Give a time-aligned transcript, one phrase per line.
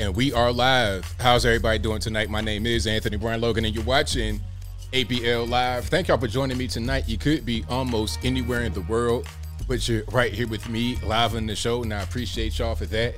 [0.00, 1.04] And we are live.
[1.20, 2.30] How's everybody doing tonight?
[2.30, 4.40] My name is Anthony Brian Logan, and you're watching
[4.94, 5.84] ABL Live.
[5.88, 7.06] Thank y'all for joining me tonight.
[7.06, 9.28] You could be almost anywhere in the world,
[9.68, 12.86] but you're right here with me live on the show, and I appreciate y'all for
[12.86, 13.16] that.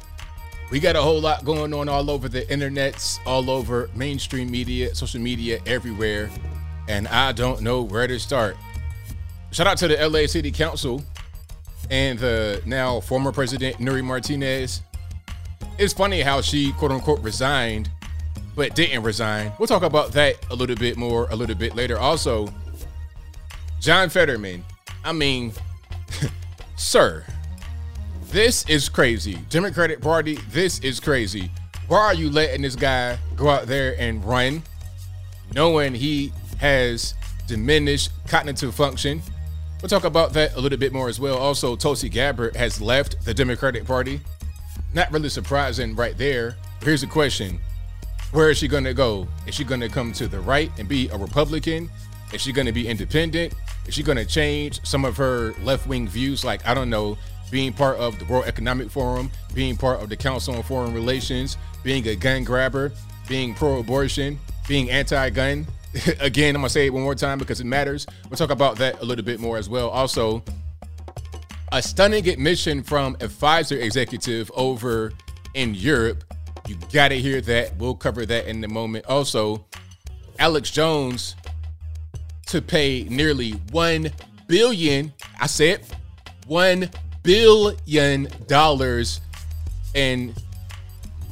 [0.72, 4.92] We got a whole lot going on all over the internets, all over mainstream media,
[4.92, 6.30] social media, everywhere,
[6.88, 8.56] and I don't know where to start.
[9.52, 11.00] Shout out to the LA City Council
[11.90, 14.82] and the now former president Nury Martinez
[15.78, 17.90] it's funny how she quote unquote resigned,
[18.54, 19.52] but didn't resign.
[19.58, 21.98] We'll talk about that a little bit more a little bit later.
[21.98, 22.52] Also,
[23.80, 24.64] John Fetterman.
[25.04, 25.52] I mean,
[26.76, 27.24] sir,
[28.30, 29.38] this is crazy.
[29.50, 31.50] Democratic Party, this is crazy.
[31.88, 34.62] Why are you letting this guy go out there and run,
[35.54, 37.14] knowing he has
[37.48, 39.20] diminished cognitive function?
[39.82, 41.36] We'll talk about that a little bit more as well.
[41.36, 44.20] Also, Tulsi Gabbard has left the Democratic Party
[44.94, 46.56] not really surprising right there.
[46.82, 47.58] Here's the question
[48.32, 49.26] Where is she going to go?
[49.46, 51.90] Is she going to come to the right and be a Republican?
[52.32, 53.54] Is she going to be independent?
[53.86, 56.44] Is she going to change some of her left wing views?
[56.44, 57.18] Like, I don't know,
[57.50, 61.58] being part of the World Economic Forum, being part of the Council on Foreign Relations,
[61.82, 62.92] being a gun grabber,
[63.28, 65.66] being pro abortion, being anti gun.
[66.20, 68.06] Again, I'm going to say it one more time because it matters.
[68.30, 69.90] We'll talk about that a little bit more as well.
[69.90, 70.42] Also,
[71.72, 75.10] a stunning admission from a Pfizer executive over
[75.54, 76.22] in Europe.
[76.68, 77.74] You got to hear that.
[77.78, 79.06] We'll cover that in a moment.
[79.06, 79.64] Also,
[80.38, 81.34] Alex Jones
[82.46, 84.10] to pay nearly 1
[84.46, 85.86] billion, I said
[86.46, 86.90] 1
[87.22, 89.20] billion dollars
[89.94, 90.34] in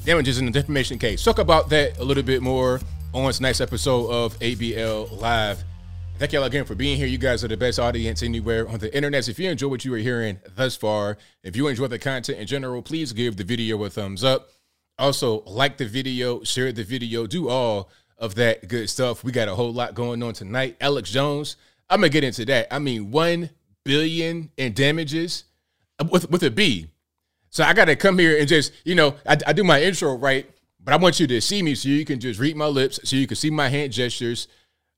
[0.07, 1.23] damages in the defamation case.
[1.23, 2.81] Talk about that a little bit more
[3.13, 5.63] on tonight's episode of ABL Live.
[6.21, 7.07] Thank y'all again for being here.
[7.07, 9.27] You guys are the best audience anywhere on the internet.
[9.27, 12.47] If you enjoy what you are hearing thus far, if you enjoy the content in
[12.47, 14.51] general, please give the video a thumbs up.
[14.99, 19.25] Also, like the video, share the video, do all of that good stuff.
[19.25, 20.77] We got a whole lot going on tonight.
[20.83, 21.57] Alex Jones,
[21.89, 22.67] I'm gonna get into that.
[22.71, 23.49] I mean, one
[23.83, 25.45] billion in damages
[25.99, 26.89] uh, with with a B.
[27.49, 30.45] So I gotta come here and just, you know, I, I do my intro right,
[30.85, 33.17] but I want you to see me so you can just read my lips, so
[33.17, 34.49] you can see my hand gestures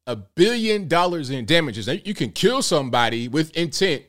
[0.07, 1.89] a billion dollars in damages.
[2.05, 4.03] You can kill somebody with intent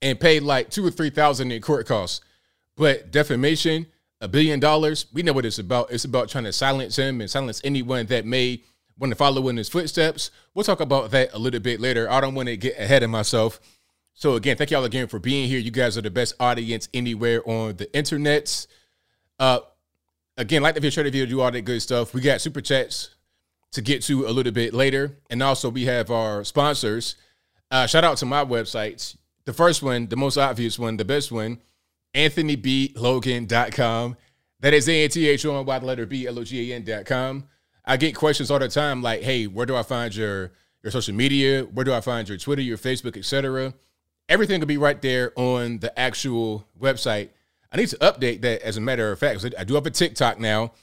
[0.00, 2.20] and pay like two or three thousand in court costs.
[2.76, 3.86] But defamation,
[4.20, 5.92] a billion dollars, we know what it's about.
[5.92, 8.62] It's about trying to silence him and silence anyone that may
[8.98, 10.30] want to follow in his footsteps.
[10.54, 12.10] We'll talk about that a little bit later.
[12.10, 13.60] I don't want to get ahead of myself.
[14.14, 15.58] So again, thank y'all again for being here.
[15.58, 18.66] You guys are the best audience anywhere on the internets.
[19.38, 19.60] Uh
[20.36, 22.12] again, like the video, share the video, do all that good stuff.
[22.12, 23.11] We got super chats
[23.72, 25.16] to get to a little bit later.
[25.30, 27.16] And also, we have our sponsors.
[27.70, 29.16] Uh, shout out to my websites.
[29.44, 31.60] The first one, the most obvious one, the best one,
[32.14, 34.16] anthonyblogan.com.
[34.60, 36.72] That is A N T H O N Y, the letter B L O G
[36.72, 37.44] A N.com.
[37.84, 40.52] I get questions all the time like, hey, where do I find your,
[40.82, 41.64] your social media?
[41.64, 43.74] Where do I find your Twitter, your Facebook, etc.?
[44.28, 47.30] Everything will be right there on the actual website.
[47.72, 49.44] I need to update that as a matter of fact.
[49.58, 50.74] I do have a TikTok now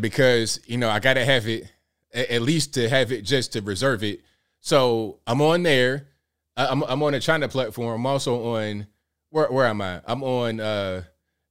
[0.00, 1.72] because, you know, I got to have it
[2.14, 4.20] at least to have it just to reserve it.
[4.60, 6.08] So I'm on there.
[6.56, 8.00] I'm I'm on a China platform.
[8.00, 8.86] I'm also on
[9.30, 10.00] where where am I?
[10.06, 11.02] I'm on uh,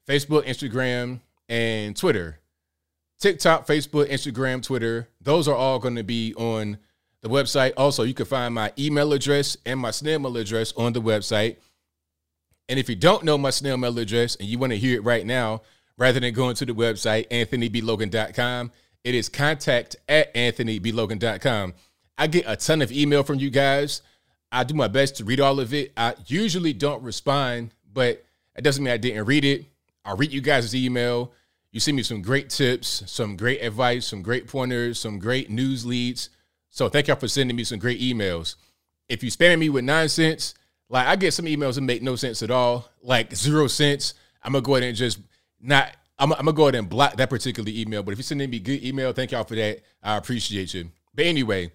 [0.08, 1.20] Facebook, Instagram,
[1.50, 2.40] and Twitter.
[3.20, 5.08] TikTok, Facebook, Instagram, Twitter.
[5.22, 6.78] Those are all going to be on
[7.22, 7.74] the website.
[7.78, 11.58] Also, you can find my email address and my snail mail address on the website.
[12.68, 15.04] And if you don't know my snail mail address and you want to hear it
[15.04, 15.62] right now,
[15.98, 18.72] rather than going to the website, anthonyblogan.com,
[19.04, 21.74] it is contact at anthonyblogan.com.
[22.18, 24.02] I get a ton of email from you guys.
[24.52, 25.92] I do my best to read all of it.
[25.98, 28.24] I usually don't respond, but
[28.56, 29.66] it doesn't mean I didn't read it.
[30.06, 31.32] I'll read you guys' email.
[31.72, 35.86] You send me some great tips, some great advice, some great pointers, some great news
[35.86, 36.30] leads.
[36.70, 38.56] So thank y'all for sending me some great emails.
[39.10, 40.54] If you spam me with nonsense,
[40.88, 44.14] like I get some emails that make no sense at all, like zero sense,
[44.44, 45.20] I'm gonna go ahead and just
[45.60, 48.04] not I'm, I'm, gonna go ahead and block that particular email.
[48.04, 49.82] But if you're sending me good email, thank y'all for that.
[50.02, 50.90] I appreciate you.
[51.16, 51.72] But anyway,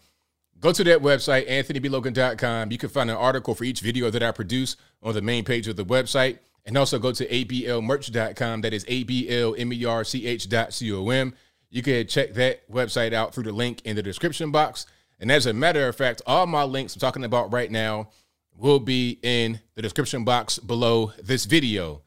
[0.60, 2.72] go to that website, anthonyblogan.com.
[2.72, 5.68] You can find an article for each video that I produce on the main page
[5.68, 6.38] of the website.
[6.64, 8.60] And also go to ablmerch.com.
[8.60, 11.34] That is A-B-L-M-E-R-C-H.com.
[11.70, 14.86] You can check that website out through the link in the description box.
[15.20, 18.10] And as a matter of fact, all my links I'm talking about right now
[18.54, 22.02] will be in the description box below this video.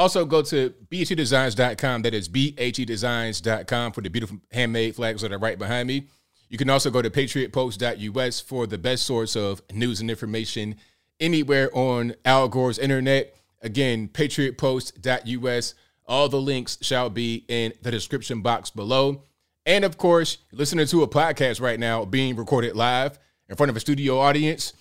[0.00, 2.00] Also, go to bhetdesigns.com.
[2.00, 6.06] That is bhetdesigns.com for the beautiful handmade flags that are right behind me.
[6.48, 10.76] You can also go to patriotpost.us for the best source of news and information
[11.20, 13.36] anywhere on Al Gore's internet.
[13.60, 15.74] Again, patriotpost.us.
[16.06, 19.24] All the links shall be in the description box below.
[19.66, 23.18] And of course, listening to a podcast right now being recorded live
[23.50, 24.72] in front of a studio audience,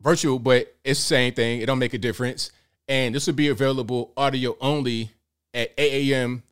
[0.00, 1.60] virtual, but it's the same thing.
[1.60, 2.50] It don't make a difference.
[2.88, 5.10] And this will be available audio only
[5.52, 6.42] at 8 a.m.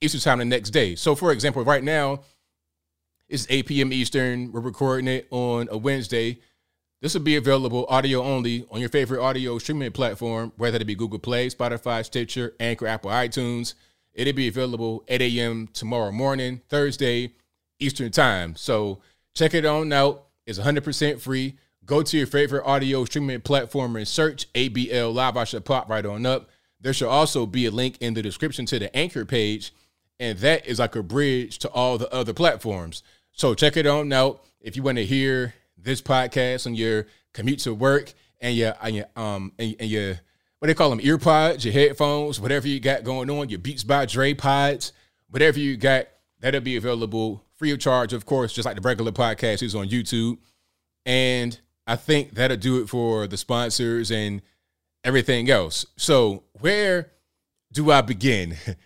[0.00, 0.94] Eastern time the next day.
[0.94, 2.20] So, for example, right now
[3.28, 3.92] it's 8 p.m.
[3.92, 4.52] Eastern.
[4.52, 6.38] We're recording it on a Wednesday.
[7.02, 10.94] This will be available audio only on your favorite audio streaming platform, whether it be
[10.94, 13.74] Google Play, Spotify, Stitcher, Anchor, Apple, iTunes.
[14.14, 15.68] It'll be available 8 a.m.
[15.72, 17.32] tomorrow morning, Thursday,
[17.78, 18.56] Eastern time.
[18.56, 19.00] So
[19.34, 20.26] check it on out.
[20.46, 21.58] It's 100% free.
[21.86, 25.36] Go to your favorite audio streaming platform and search ABL Live.
[25.36, 26.50] I should pop right on up.
[26.80, 29.72] There should also be a link in the description to the Anchor page,
[30.18, 33.04] and that is like a bridge to all the other platforms.
[33.30, 37.60] So check it on out if you want to hear this podcast on your commute
[37.60, 40.18] to work and your and your um and, and your
[40.58, 44.06] what they call them earpods, your headphones, whatever you got going on, your Beats by
[44.06, 44.92] Dre pods,
[45.30, 46.06] whatever you got,
[46.40, 49.88] that'll be available free of charge, of course, just like the regular podcast is on
[49.88, 50.38] YouTube.
[51.04, 54.42] And I think that'll do it for the sponsors and
[55.04, 55.86] everything else.
[55.96, 57.12] So, where
[57.72, 58.56] do I begin?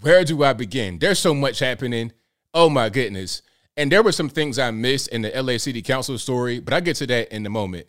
[0.00, 0.98] Where do I begin?
[0.98, 2.12] There's so much happening.
[2.54, 3.42] Oh my goodness.
[3.76, 6.80] And there were some things I missed in the LA City Council story, but I'll
[6.80, 7.86] get to that in a moment.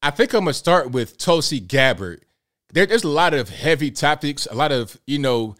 [0.00, 2.24] I think I'm gonna start with Tulsi Gabbard.
[2.72, 5.56] There, there's a lot of heavy topics, a lot of, you know,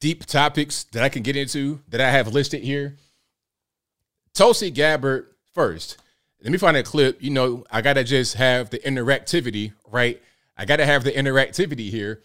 [0.00, 2.96] deep topics that I can get into that I have listed here.
[4.34, 5.98] Tulsi Gabbard first.
[6.42, 7.22] Let me find a clip.
[7.22, 10.22] You know, I gotta just have the interactivity, right?
[10.56, 12.22] I gotta have the interactivity here.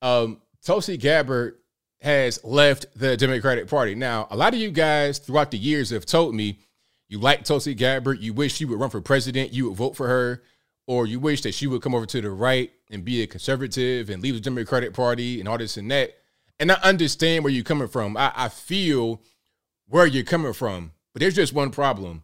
[0.00, 1.56] Um, Tulsi Gabbard
[2.00, 3.94] has left the Democratic Party.
[3.94, 6.58] Now, a lot of you guys throughout the years have told me
[7.08, 10.08] you like Tulsi Gabbard, you wish she would run for president, you would vote for
[10.08, 10.42] her,
[10.86, 14.10] or you wish that she would come over to the right and be a conservative
[14.10, 16.16] and leave the Democratic Party and all this and that.
[16.58, 18.16] And I understand where you're coming from.
[18.16, 19.22] I, I feel
[19.88, 20.92] where you're coming from.
[21.12, 22.22] But there's just one problem.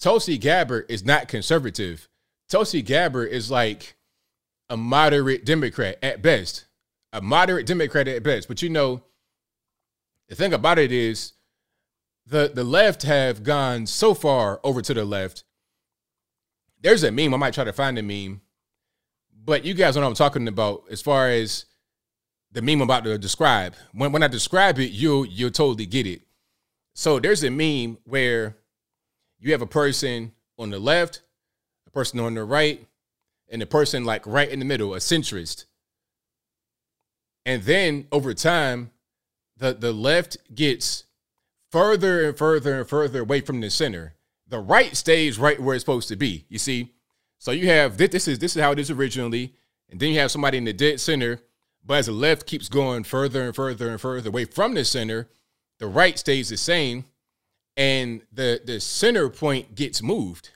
[0.00, 2.08] Tulsi Gabbard is not conservative.
[2.48, 3.96] Tulsi Gabbard is like
[4.68, 6.66] a moderate Democrat at best
[7.12, 8.48] a moderate Democrat at best.
[8.48, 9.02] But you know,
[10.28, 11.32] the thing about it is
[12.26, 15.44] the the left have gone so far over to the left.
[16.80, 17.34] There's a meme.
[17.34, 18.40] I might try to find a meme,
[19.44, 21.66] but you guys know what I'm talking about as far as
[22.52, 23.74] the meme I'm about to describe.
[23.92, 26.22] When when I describe it, you'll you'll totally get it.
[26.94, 28.56] So there's a meme where
[29.40, 31.22] you have a person on the left,
[31.86, 32.86] a person on the right,
[33.48, 35.64] and a person like right in the middle, a centrist.
[37.46, 38.90] And then over time,
[39.56, 41.04] the, the left gets
[41.70, 44.14] further and further and further away from the center.
[44.46, 46.44] The right stays right where it's supposed to be.
[46.48, 46.92] You see?
[47.38, 49.54] So you have this this is this is how it is originally,
[49.88, 51.40] and then you have somebody in the dead center.
[51.84, 55.28] But as the left keeps going further and further and further away from the center,
[55.78, 57.06] the right stays the same,
[57.76, 60.50] and the the center point gets moved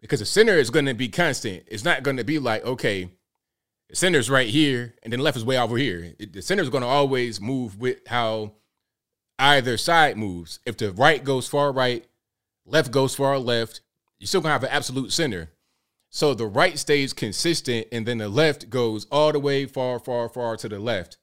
[0.00, 1.64] because the center is going to be constant.
[1.66, 3.10] It's not going to be like okay,
[3.88, 6.14] the center's right here, and then left is way over here.
[6.18, 8.52] It, the is going to always move with how
[9.38, 10.60] either side moves.
[10.66, 12.06] If the right goes far right,
[12.66, 13.80] left goes far left,
[14.18, 15.50] you're still going to have an absolute center.
[16.10, 20.28] So the right stays consistent, and then the left goes all the way far, far,
[20.28, 21.18] far to the left.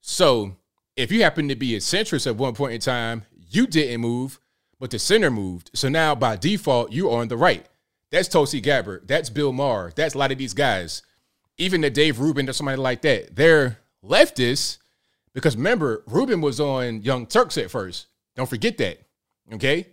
[0.00, 0.56] So
[0.96, 4.40] if you happen to be a centrist at one point in time, you didn't move,
[4.84, 5.70] but the center moved.
[5.72, 7.66] So now by default, you are on the right.
[8.10, 9.08] That's Tulsi Gabbard.
[9.08, 9.90] That's Bill Maher.
[9.96, 11.00] That's a lot of these guys
[11.58, 14.78] even the Dave Rubin or somebody like that, they're leftists
[15.32, 18.06] because remember, Rubin was on Young Turks at first.
[18.36, 19.00] Don't forget that.
[19.52, 19.88] Okay.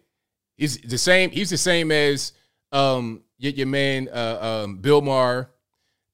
[0.56, 2.34] He's the same, he's the same as
[2.72, 5.50] um your, your man uh, um, Bill Maher,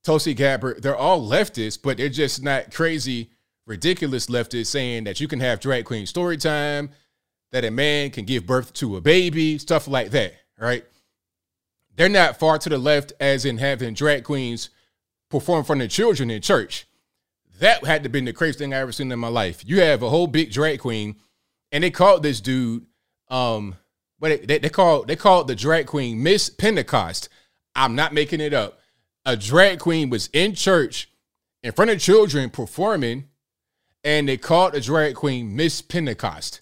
[0.04, 0.82] Tulsi Gabbard.
[0.82, 3.32] They're all leftists, but they're just not crazy,
[3.66, 6.90] ridiculous leftists saying that you can have drag queen story time,
[7.52, 10.34] that a man can give birth to a baby, stuff like that.
[10.60, 10.86] Right.
[11.96, 14.70] They're not far to the left as in having drag queens
[15.30, 16.88] perform front of children in church.
[17.60, 19.64] That had to been the craziest thing I ever seen in my life.
[19.66, 21.16] You have a whole big drag queen,
[21.72, 22.86] and they called this dude,
[23.30, 23.76] um,
[24.20, 27.30] but they, they called they called the drag queen Miss Pentecost.
[27.76, 28.80] I'm not making it up.
[29.26, 31.10] A drag queen was in church
[31.64, 33.26] in front of children performing,
[34.04, 36.62] and they called the drag queen Miss Pentecost.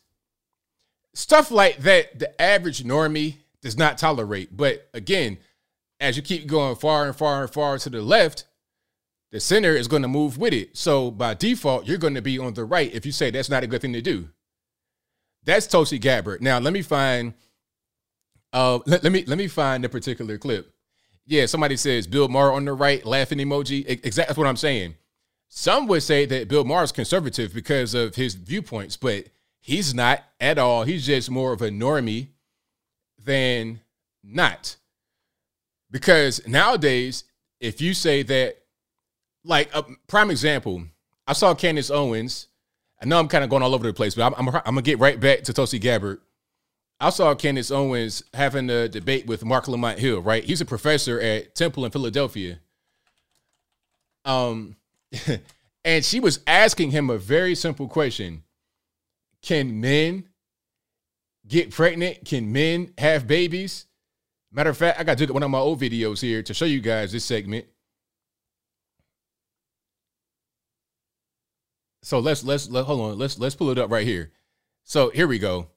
[1.15, 4.55] Stuff like that, the average normie does not tolerate.
[4.55, 5.38] But again,
[6.00, 8.43] as you keep going far and far and far to the left,
[9.31, 10.75] the center is going to move with it.
[10.75, 13.63] So by default, you're going to be on the right if you say that's not
[13.63, 14.27] a good thing to do.
[15.45, 16.41] That's Tulsi Gabbard.
[16.41, 17.34] Now let me find
[18.51, 20.74] uh let, let me let me find the particular clip.
[21.25, 23.86] Yeah, somebody says Bill Maher on the right, laughing emoji.
[23.88, 24.95] Exactly what I'm saying.
[25.48, 29.27] Some would say that Bill Maher is conservative because of his viewpoints, but
[29.65, 30.84] he's not at all.
[30.84, 32.27] He's just more of a normie
[33.24, 33.81] than
[34.24, 34.75] not.
[35.89, 37.24] Because nowadays,
[37.60, 38.57] if you say that,
[39.43, 40.84] like a prime example,
[41.27, 42.48] I saw Candace Owens.
[43.01, 44.81] I know I'm kind of going all over the place, but I'm, I'm, I'm gonna
[44.84, 46.22] get right back to Tulsi Gabbard.
[47.00, 50.43] I saw Candace Owens having a debate with Marc Lamont Hill, right?
[50.43, 52.60] He's a professor at Temple in Philadelphia.
[54.24, 54.75] Um,
[55.84, 58.43] and she was asking him a very simple question
[59.45, 60.27] Can men
[61.47, 62.25] get pregnant?
[62.25, 63.85] Can men have babies?
[64.51, 66.65] Matter of fact, I got to do one of my old videos here to show
[66.65, 67.67] you guys this segment.
[72.01, 73.19] So let's let's let hold on.
[73.19, 74.31] Let's let's pull it up right here.
[74.83, 75.69] So here we go.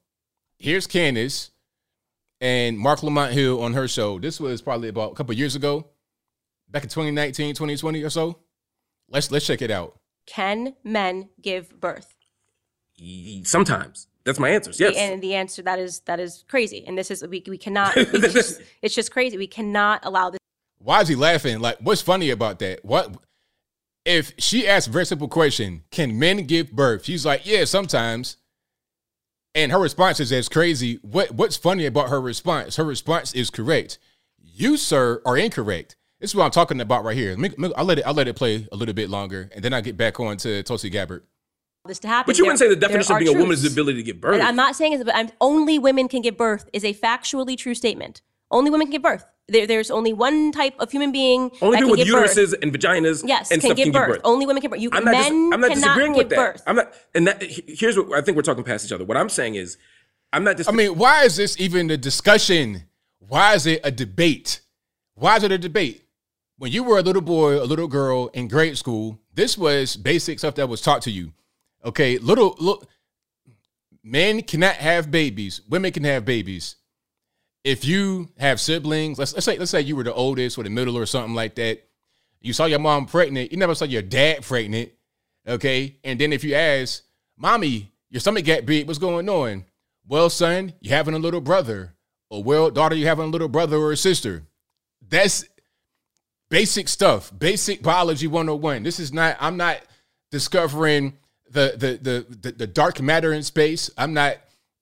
[0.57, 1.51] Here's Candace
[2.41, 4.17] and Marc Lamont Hill on her show.
[4.17, 5.89] This was probably about a couple years ago,
[6.67, 8.39] back in 2019, 2020 or so.
[9.09, 9.99] Let's let's check it out.
[10.25, 12.18] Can men give birth?
[13.43, 14.07] Sometimes.
[14.25, 14.71] That's my answer.
[14.77, 14.95] Yes.
[14.97, 16.83] And the answer that is that is crazy.
[16.85, 17.95] And this is we we cannot.
[17.95, 19.37] We just, it's just crazy.
[19.37, 20.39] We cannot allow this.
[20.79, 21.59] Why is he laughing?
[21.59, 22.83] Like, what's funny about that?
[22.85, 23.15] What
[24.05, 25.83] if she asked a very simple question?
[25.91, 27.05] Can men give birth?
[27.05, 28.37] She's like, yeah, sometimes.
[29.55, 30.99] And her response is as crazy.
[31.01, 32.75] What what's funny about her response?
[32.75, 33.97] Her response is correct.
[34.41, 35.95] You, sir, are incorrect.
[36.19, 37.35] This is what I'm talking about right here.
[37.75, 38.05] I'll let it.
[38.05, 40.61] I'll let it play a little bit longer, and then I get back on to
[40.63, 41.23] Tulsi Gabbard
[41.85, 42.29] this to happen.
[42.29, 43.39] But you wouldn't say the definition of being truths.
[43.39, 44.35] a woman is the ability to give birth.
[44.35, 47.57] And I'm not saying it, but I'm, only women can give birth is a factually
[47.57, 48.21] true statement.
[48.51, 49.25] Only women can give birth.
[49.47, 51.51] There, there's only one type of human being.
[51.61, 52.61] Only people with uteruses birth.
[52.61, 53.23] and vaginas.
[53.25, 54.07] Yes, and can, give, can birth.
[54.07, 54.21] give birth.
[54.23, 54.79] Only women can birth.
[54.79, 56.35] You, I'm not, men dis- I'm not disagreeing with that.
[56.35, 56.63] Birth.
[56.67, 56.93] I'm not.
[57.15, 59.05] And that here's what I think we're talking past each other.
[59.05, 59.77] What I'm saying is,
[60.33, 60.57] I'm not.
[60.57, 62.83] Dis- I mean, why is this even a discussion?
[63.19, 64.61] Why is it a debate?
[65.15, 66.05] Why is it a debate?
[66.57, 70.39] When you were a little boy, a little girl in grade school, this was basic
[70.39, 71.33] stuff that was taught to you.
[71.83, 72.87] Okay, little look,
[74.03, 75.61] men cannot have babies.
[75.69, 76.75] Women can have babies.
[77.63, 80.69] If you have siblings, let's, let's say let's say you were the oldest or the
[80.69, 81.85] middle or something like that.
[82.41, 83.51] You saw your mom pregnant.
[83.51, 84.91] You never saw your dad pregnant.
[85.47, 87.03] Okay, and then if you ask,
[87.37, 88.87] "Mommy, your stomach got big.
[88.87, 89.65] What's going on?"
[90.07, 91.93] Well, son, you having a little brother.
[92.29, 94.43] Or well, daughter, you having a little brother or a sister.
[95.07, 95.45] That's
[96.49, 97.31] basic stuff.
[97.37, 98.83] Basic biology 101.
[98.83, 99.37] This is not.
[99.39, 99.81] I'm not
[100.31, 101.17] discovering
[101.51, 103.89] the, the the the dark matter in space.
[103.97, 104.37] I'm not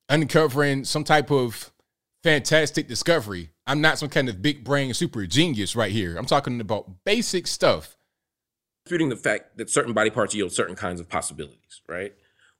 [0.09, 1.71] uncovering some type of
[2.23, 3.49] fantastic discovery.
[3.65, 6.17] I'm not some kind of big brain super genius right here.
[6.17, 7.97] I'm talking about basic stuff.
[8.85, 12.13] Disputing the fact that certain body parts yield certain kinds of possibilities, right?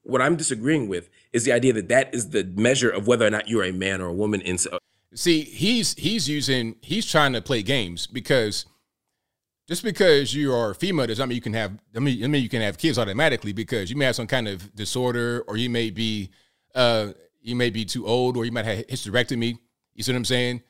[0.04, 3.30] What I'm disagreeing with is the idea that that is the measure of whether or
[3.30, 4.42] not you're a man or a woman.
[4.42, 4.58] In
[5.14, 8.66] see, he's he's using he's trying to play games because
[9.68, 12.42] just because you are a female doesn't mean you can have I mean, I mean
[12.42, 15.70] you can have kids automatically because you may have some kind of disorder or you
[15.70, 16.32] may be
[16.74, 17.10] uh
[17.42, 19.58] you may be too old or you might have hysterectomy.
[19.94, 20.64] You see what I'm saying?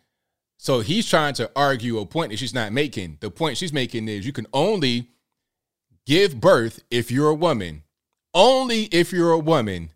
[0.58, 3.18] So he's trying to argue a point that she's not making.
[3.20, 5.10] The point she's making is you can only
[6.06, 7.84] give birth if you're a woman.
[8.34, 9.92] Only if you're a woman.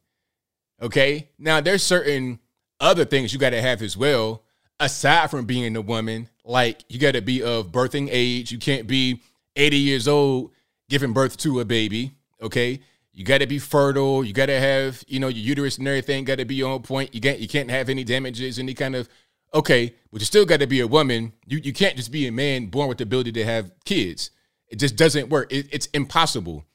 [0.81, 1.29] Okay?
[1.39, 2.39] Now there's certain
[2.79, 4.43] other things you got to have as well
[4.79, 8.51] aside from being a woman like you got to be of birthing age.
[8.51, 9.21] You can't be
[9.55, 10.51] 80 years old
[10.89, 12.11] giving birth to a baby.
[12.41, 12.81] Okay.
[13.13, 14.23] You got to be fertile.
[14.23, 17.13] You got to have, you know, your uterus and everything got to be on point.
[17.13, 19.09] You can't, you can't have any damages, any kind of,
[19.53, 21.33] okay, but you still got to be a woman.
[21.45, 24.31] You, you can't just be a man born with the ability to have kids.
[24.69, 25.51] It just doesn't work.
[25.51, 26.65] It, it's impossible.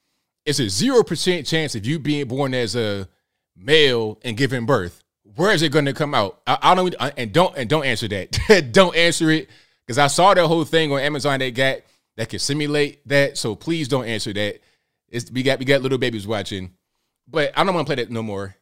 [0.45, 3.09] It's a 0% chance of you being born as a
[3.57, 5.03] male and giving birth
[5.37, 6.41] where is it going to come out?
[6.47, 8.71] I, I don't and don't and don't answer that.
[8.73, 9.49] don't answer it
[9.87, 11.79] because I saw that whole thing on Amazon that got
[12.17, 13.39] that can simulate that.
[13.39, 14.61] So please don't answer that.
[15.09, 16.73] It's we got we got little babies watching,
[17.29, 18.57] but I don't want to play that no more.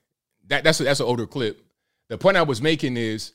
[0.48, 1.64] That that's a, that's an older clip.
[2.08, 3.32] The point I was making is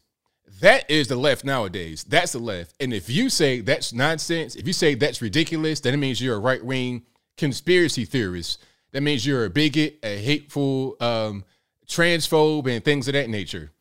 [0.61, 2.03] that is the left nowadays.
[2.03, 2.75] That's the left.
[2.79, 6.35] And if you say that's nonsense, if you say that's ridiculous, then it means you're
[6.35, 7.03] a right wing
[7.37, 8.61] conspiracy theorist.
[8.91, 10.97] That means you're a bigot, a hateful.
[10.99, 11.45] Um,
[11.89, 13.71] transphobe, and things of that nature.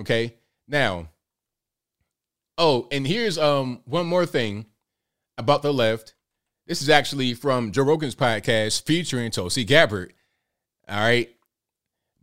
[0.00, 0.34] Okay.
[0.66, 1.08] Now,
[2.58, 4.66] oh, and here's um one more thing
[5.38, 6.14] about the left.
[6.66, 10.12] This is actually from Joe Rogan's podcast featuring Tulsi Gabbard.
[10.88, 11.30] All right.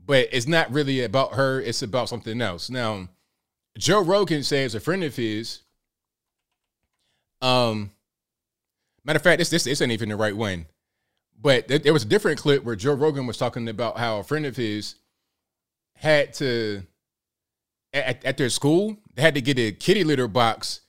[0.05, 2.69] But it's not really about her, it's about something else.
[2.69, 3.09] Now,
[3.77, 5.63] Joe Rogan says a friend of his,
[7.41, 7.91] um,
[9.03, 10.67] matter of fact, this this, ain't even the right one.
[11.39, 14.45] But there was a different clip where Joe Rogan was talking about how a friend
[14.45, 14.95] of his
[15.97, 16.83] had to
[17.93, 20.81] at, at their school they had to get a kitty litter box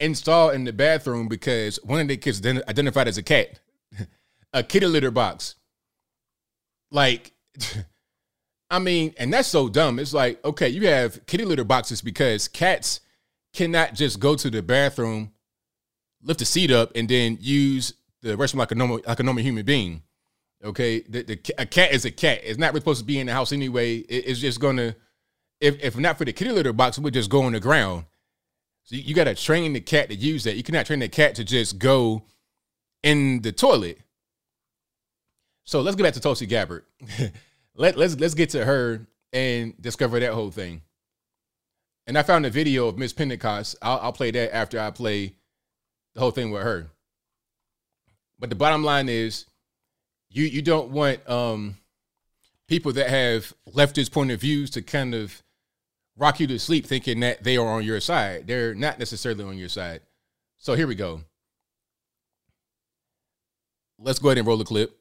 [0.00, 3.60] installed in the bathroom because one of the kids identified as a cat.
[4.52, 5.54] a kitty litter box.
[6.90, 7.32] Like,
[8.70, 9.98] I mean, and that's so dumb.
[9.98, 13.00] It's like, okay, you have kitty litter boxes because cats
[13.52, 15.32] cannot just go to the bathroom,
[16.22, 19.42] lift the seat up, and then use the restroom like a normal like a normal
[19.42, 20.02] human being.
[20.62, 22.40] Okay, the, the a cat is a cat.
[22.42, 23.96] It's not supposed to be in the house anyway.
[23.96, 24.94] It, it's just gonna,
[25.60, 28.04] if if not for the kitty litter box, it would just go on the ground.
[28.84, 30.56] So you, you got to train the cat to use that.
[30.56, 32.24] You cannot train the cat to just go
[33.02, 33.98] in the toilet.
[35.64, 36.84] So let's get back to Tulsi Gabbard.
[37.76, 40.82] Let let's let's get to her and discover that whole thing.
[42.06, 43.76] And I found a video of Miss Pentecost.
[43.80, 45.36] I'll, I'll play that after I play
[46.14, 46.88] the whole thing with her.
[48.38, 49.46] But the bottom line is,
[50.30, 51.76] you you don't want um,
[52.68, 55.42] people that have leftist point of views to kind of
[56.16, 58.46] rock you to sleep thinking that they are on your side.
[58.46, 60.02] They're not necessarily on your side.
[60.58, 61.22] So here we go.
[63.98, 64.96] Let's go ahead and roll the clip.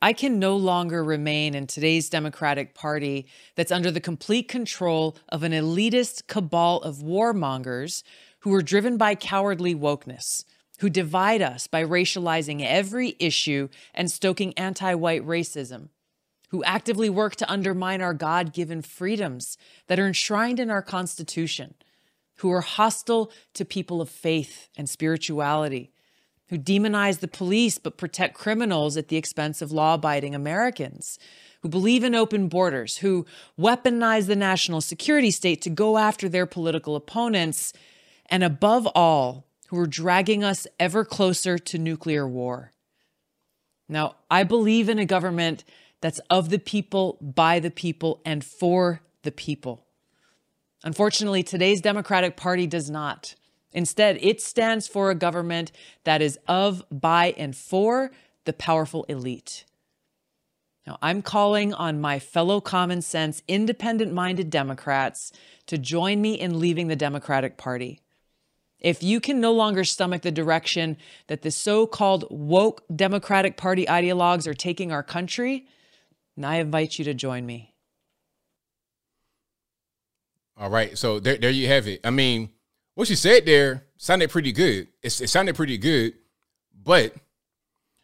[0.00, 5.42] I can no longer remain in today's Democratic Party that's under the complete control of
[5.42, 8.02] an elitist cabal of warmongers
[8.40, 10.44] who are driven by cowardly wokeness,
[10.80, 15.88] who divide us by racializing every issue and stoking anti white racism,
[16.50, 21.74] who actively work to undermine our God given freedoms that are enshrined in our Constitution,
[22.36, 25.92] who are hostile to people of faith and spirituality
[26.48, 31.18] who demonize the police but protect criminals at the expense of law abiding Americans,
[31.62, 33.24] who believe in open borders, who
[33.58, 37.72] weaponize the national security state to go after their political opponents,
[38.26, 42.72] and above all, who are dragging us ever closer to nuclear war.
[43.88, 45.64] Now, I believe in a government
[46.00, 49.84] that's of the people, by the people, and for the people.
[50.84, 53.34] Unfortunately, today's Democratic Party does not.
[53.72, 55.72] Instead, it stands for a government
[56.04, 58.12] that is of, by, and for
[58.44, 59.64] the powerful elite.
[60.86, 65.32] Now, I'm calling on my fellow common sense, independent minded Democrats
[65.66, 68.00] to join me in leaving the Democratic Party.
[68.84, 73.86] If you can no longer stomach the direction that the so called woke Democratic Party
[73.86, 75.66] ideologues are taking our country,
[76.40, 77.74] I invite you to join me.
[80.58, 80.98] All right.
[80.98, 82.00] So there, there you have it.
[82.04, 82.50] I mean,
[82.94, 84.88] what she said there sounded pretty good.
[85.02, 86.12] It, it sounded pretty good,
[86.84, 87.14] but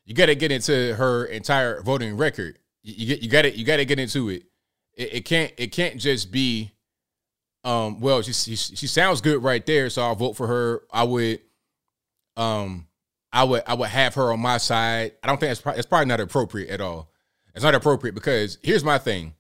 [0.07, 2.59] you got to get into her entire voting record.
[2.83, 4.45] You, you you got to you got to get into it.
[4.95, 5.13] it.
[5.13, 6.73] It can't it can't just be
[7.63, 10.83] um well she, she she sounds good right there so I'll vote for her.
[10.93, 11.41] I would
[12.37, 12.87] um
[13.33, 15.13] I would I would have her on my side.
[15.23, 17.11] I don't think it's, it's probably not appropriate at all.
[17.55, 19.35] It's not appropriate because here's my thing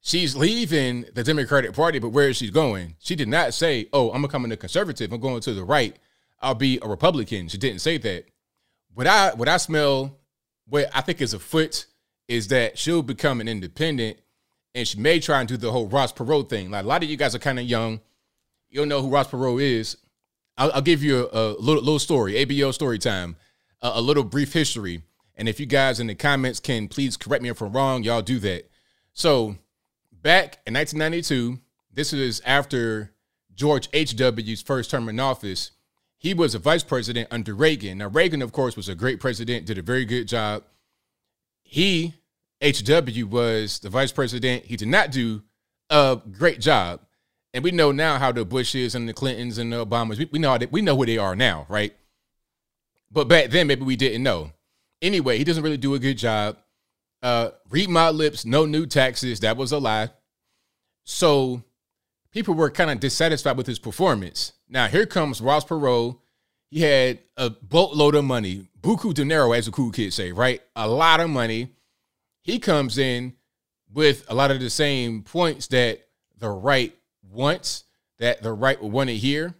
[0.00, 2.96] she's leaving the Democratic Party, but where is she going?
[2.98, 5.12] She did not say, "Oh, I'm becoming a conservative.
[5.12, 5.96] I'm going to the right.
[6.40, 8.26] I'll be a Republican." She didn't say that.
[8.94, 10.18] What I what I smell,
[10.66, 11.86] what I think is a foot,
[12.26, 14.18] is that she'll become an independent,
[14.78, 16.70] and she may try and do the whole Ross Perot thing.
[16.70, 18.00] Like a lot of you guys are kind of young,
[18.70, 19.96] you don't know who Ross Perot is.
[20.56, 23.36] I'll, I'll give you a, a, little little story, ABL story time,
[23.82, 25.02] a, a little brief history.
[25.36, 28.22] And if you guys in the comments can please correct me if I'm wrong, y'all
[28.22, 28.70] do that.
[29.12, 29.56] So
[30.12, 31.60] back in 1992,
[31.92, 33.12] this is after
[33.54, 35.72] George H.W.'s first term in office.
[36.16, 37.98] He was a vice president under Reagan.
[37.98, 40.64] Now, Reagan, of course, was a great president, did a very good job.
[41.62, 42.14] He,
[42.60, 44.64] H.W., was the vice president.
[44.64, 45.42] He did not do
[45.90, 47.00] a great job.
[47.54, 50.38] And we know now how the Bushes and the Clintons and the Obamas, we, we
[50.38, 51.94] know we know who they are now, right?
[53.10, 54.52] But back then, maybe we didn't know.
[55.00, 56.58] Anyway, he doesn't really do a good job.
[57.22, 59.40] Uh, read my lips, no new taxes.
[59.40, 60.10] That was a lie.
[61.04, 61.62] So
[62.32, 64.52] people were kind of dissatisfied with his performance.
[64.68, 66.18] Now here comes Ross Perot.
[66.70, 70.60] He had a boatload of money, buku dinero, as the cool kids say, right?
[70.76, 71.74] A lot of money.
[72.48, 73.34] He comes in
[73.92, 76.06] with a lot of the same points that
[76.38, 77.84] the right wants,
[78.18, 79.54] that the right will want to hear,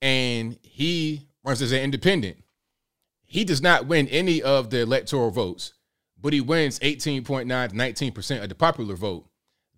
[0.00, 2.42] and he runs as an independent.
[3.24, 5.72] He does not win any of the electoral votes
[6.22, 9.26] but he wins 18.9 to 19% of the popular vote.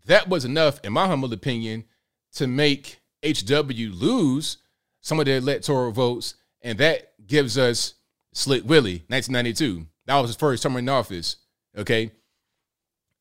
[0.06, 1.84] That was enough, in my humble opinion,
[2.34, 4.58] to make HW lose
[5.00, 7.94] some of the electoral votes, and that gives us
[8.32, 9.86] Slick Willie, 1992.
[10.06, 11.36] That was his first term in office.
[11.76, 12.12] Okay.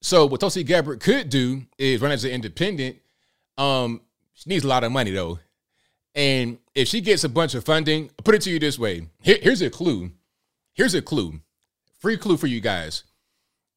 [0.02, 2.98] So what Tulsi Gabbard could do is run as an independent.
[3.58, 4.02] Um,
[4.34, 5.40] she needs a lot of money though.
[6.16, 9.08] And if she gets a bunch of funding, I'll put it to you this way.
[9.22, 10.12] Here, here's a clue.
[10.74, 11.40] Here's a clue.
[12.00, 13.04] Free clue for you guys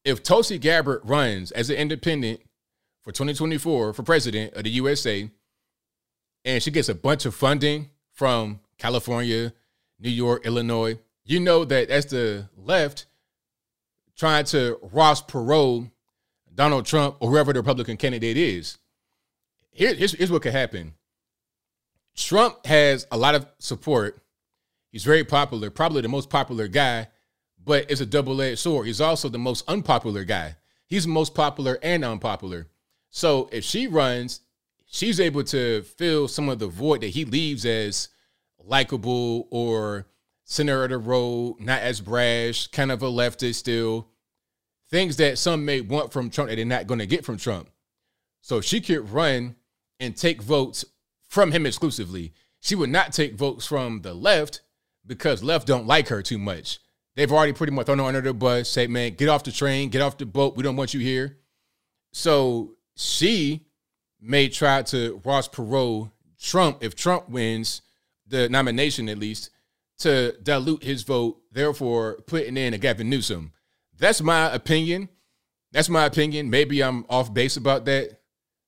[0.05, 2.39] if Tulsi Gabbard runs as an independent
[3.01, 5.29] for 2024 for president of the USA,
[6.45, 9.51] and she gets a bunch of funding from California,
[9.99, 13.07] New York, Illinois, you know that that's the left
[14.15, 15.89] trying to Ross Perot
[16.55, 18.77] Donald Trump or whoever the Republican candidate is.
[19.71, 20.93] Here, here's, here's what could happen.
[22.15, 24.23] Trump has a lot of support.
[24.89, 27.09] He's very popular, probably the most popular guy,
[27.63, 28.87] but it's a double edged sword.
[28.87, 30.55] He's also the most unpopular guy.
[30.87, 32.67] He's the most popular and unpopular.
[33.09, 34.41] So if she runs,
[34.85, 38.09] she's able to fill some of the void that he leaves as
[38.63, 40.07] likable or
[40.45, 44.07] center of the road, not as brash, kind of a leftist still.
[44.89, 47.69] Things that some may want from Trump that they're not going to get from Trump.
[48.41, 49.55] So she could run
[49.99, 50.85] and take votes
[51.27, 52.33] from him exclusively.
[52.59, 54.61] She would not take votes from the left
[55.05, 56.79] because left don't like her too much.
[57.15, 59.89] They've already pretty much thrown her under the bus, say, man, get off the train,
[59.89, 60.55] get off the boat.
[60.55, 61.37] We don't want you here.
[62.11, 63.65] So she
[64.21, 67.81] may try to Ross Perot Trump, if Trump wins
[68.27, 69.49] the nomination at least,
[69.99, 73.53] to dilute his vote, therefore putting in a Gavin Newsom.
[73.97, 75.09] That's my opinion.
[75.71, 76.49] That's my opinion.
[76.49, 78.19] Maybe I'm off base about that,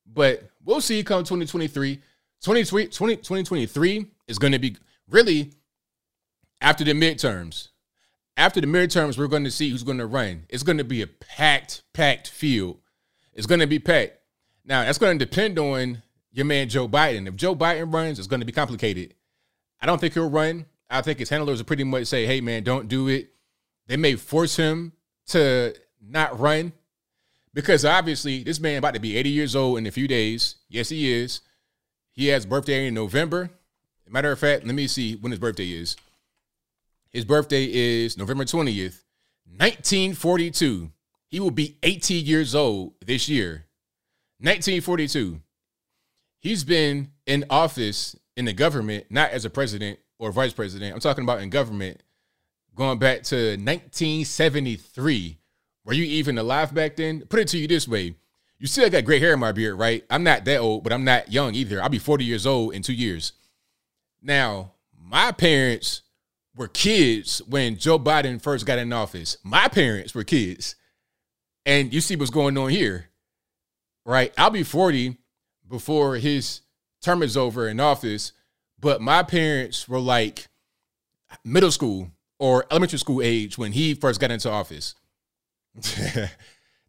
[0.05, 2.01] but we'll see come 2023.
[2.41, 4.77] 2023 is going to be
[5.09, 5.53] really
[6.61, 7.69] after the midterms.
[8.35, 10.45] After the midterms, we're going to see who's going to run.
[10.49, 12.77] It's going to be a packed, packed field.
[13.33, 14.19] It's going to be packed.
[14.63, 17.27] Now, that's going to depend on your man Joe Biden.
[17.27, 19.15] If Joe Biden runs, it's going to be complicated.
[19.81, 20.65] I don't think he'll run.
[20.89, 23.31] I think his handlers will pretty much say, hey, man, don't do it.
[23.87, 24.93] They may force him
[25.27, 26.73] to not run
[27.53, 30.55] because obviously this man about to be 80 years old in a few days.
[30.69, 31.41] Yes, he is.
[32.11, 33.49] He has birthday in November.
[34.09, 35.97] Matter of fact, let me see when his birthday is.
[37.11, 39.03] His birthday is November 20th,
[39.45, 40.91] 1942.
[41.27, 43.65] He will be 18 years old this year.
[44.39, 45.41] 1942.
[46.39, 50.93] He's been in office in the government, not as a president or vice president.
[50.93, 52.01] I'm talking about in government
[52.77, 55.37] going back to 1973.
[55.83, 57.21] Were you even alive back then?
[57.27, 58.15] Put it to you this way.
[58.59, 60.03] You still got gray hair in my beard, right?
[60.09, 61.81] I'm not that old, but I'm not young either.
[61.81, 63.33] I'll be 40 years old in two years.
[64.21, 66.03] Now, my parents
[66.55, 69.37] were kids when Joe Biden first got in office.
[69.43, 70.75] My parents were kids.
[71.65, 73.09] And you see what's going on here,
[74.05, 74.33] right?
[74.37, 75.17] I'll be 40
[75.67, 76.61] before his
[77.01, 78.31] term is over in office,
[78.79, 80.47] but my parents were like
[81.43, 82.09] middle school
[82.39, 84.95] or elementary school age when he first got into office.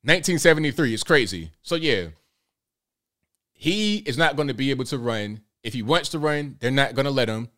[0.03, 1.51] 1973 is crazy.
[1.63, 2.09] So yeah,
[3.53, 5.41] he is not going to be able to run.
[5.63, 7.49] If he wants to run, they're not going to let him.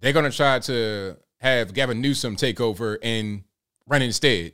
[0.00, 3.44] They're going to try to have Gavin Newsom take over and
[3.86, 4.52] run instead.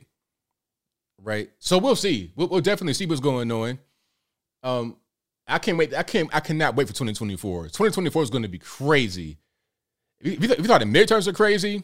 [1.21, 1.49] Right.
[1.59, 2.31] So we'll see.
[2.35, 3.79] We'll, we'll definitely see what's going on.
[4.61, 4.97] Um,
[5.47, 5.93] I can't wait.
[5.93, 6.29] I can't.
[6.33, 7.63] I cannot wait for 2024.
[7.63, 9.37] 2024 is going to be crazy.
[10.19, 11.83] If you, if you thought the midterms are crazy,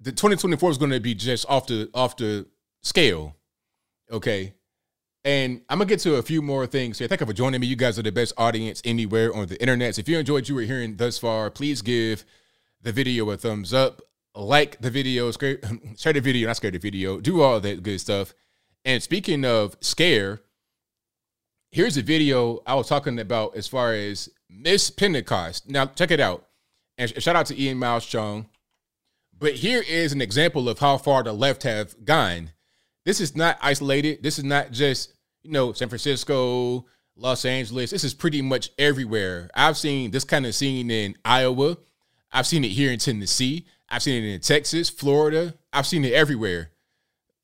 [0.00, 2.46] the 2024 is going to be just off the off the
[2.82, 3.36] scale.
[4.10, 4.54] Okay.
[5.24, 7.08] And I'm gonna get to a few more things here.
[7.08, 7.66] Thank you for joining me.
[7.66, 9.94] You guys are the best audience anywhere on the internet.
[9.94, 12.26] So if you enjoyed what you were hearing thus far, please give
[12.82, 14.02] the video a thumbs up,
[14.34, 15.30] like the video,
[15.96, 18.34] share the video, not scare the video, do all that good stuff.
[18.84, 20.42] And speaking of scare,
[21.70, 25.70] here's a video I was talking about as far as Miss Pentecost.
[25.70, 26.46] Now check it out.
[26.98, 28.46] And shout out to Ian Miles Cheong.
[29.44, 32.52] But here is an example of how far the left have gone.
[33.04, 34.22] This is not isolated.
[34.22, 37.90] This is not just, you know, San Francisco, Los Angeles.
[37.90, 39.50] This is pretty much everywhere.
[39.54, 41.76] I've seen this kind of scene in Iowa.
[42.32, 43.66] I've seen it here in Tennessee.
[43.90, 45.52] I've seen it in Texas, Florida.
[45.74, 46.70] I've seen it everywhere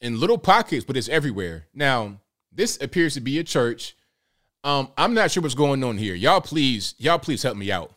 [0.01, 1.67] in little pockets, but it's everywhere.
[1.75, 2.19] Now,
[2.51, 3.95] this appears to be a church.
[4.65, 6.15] Um, I'm not sure what's going on here.
[6.15, 7.93] Y'all, please, y'all, please help me out.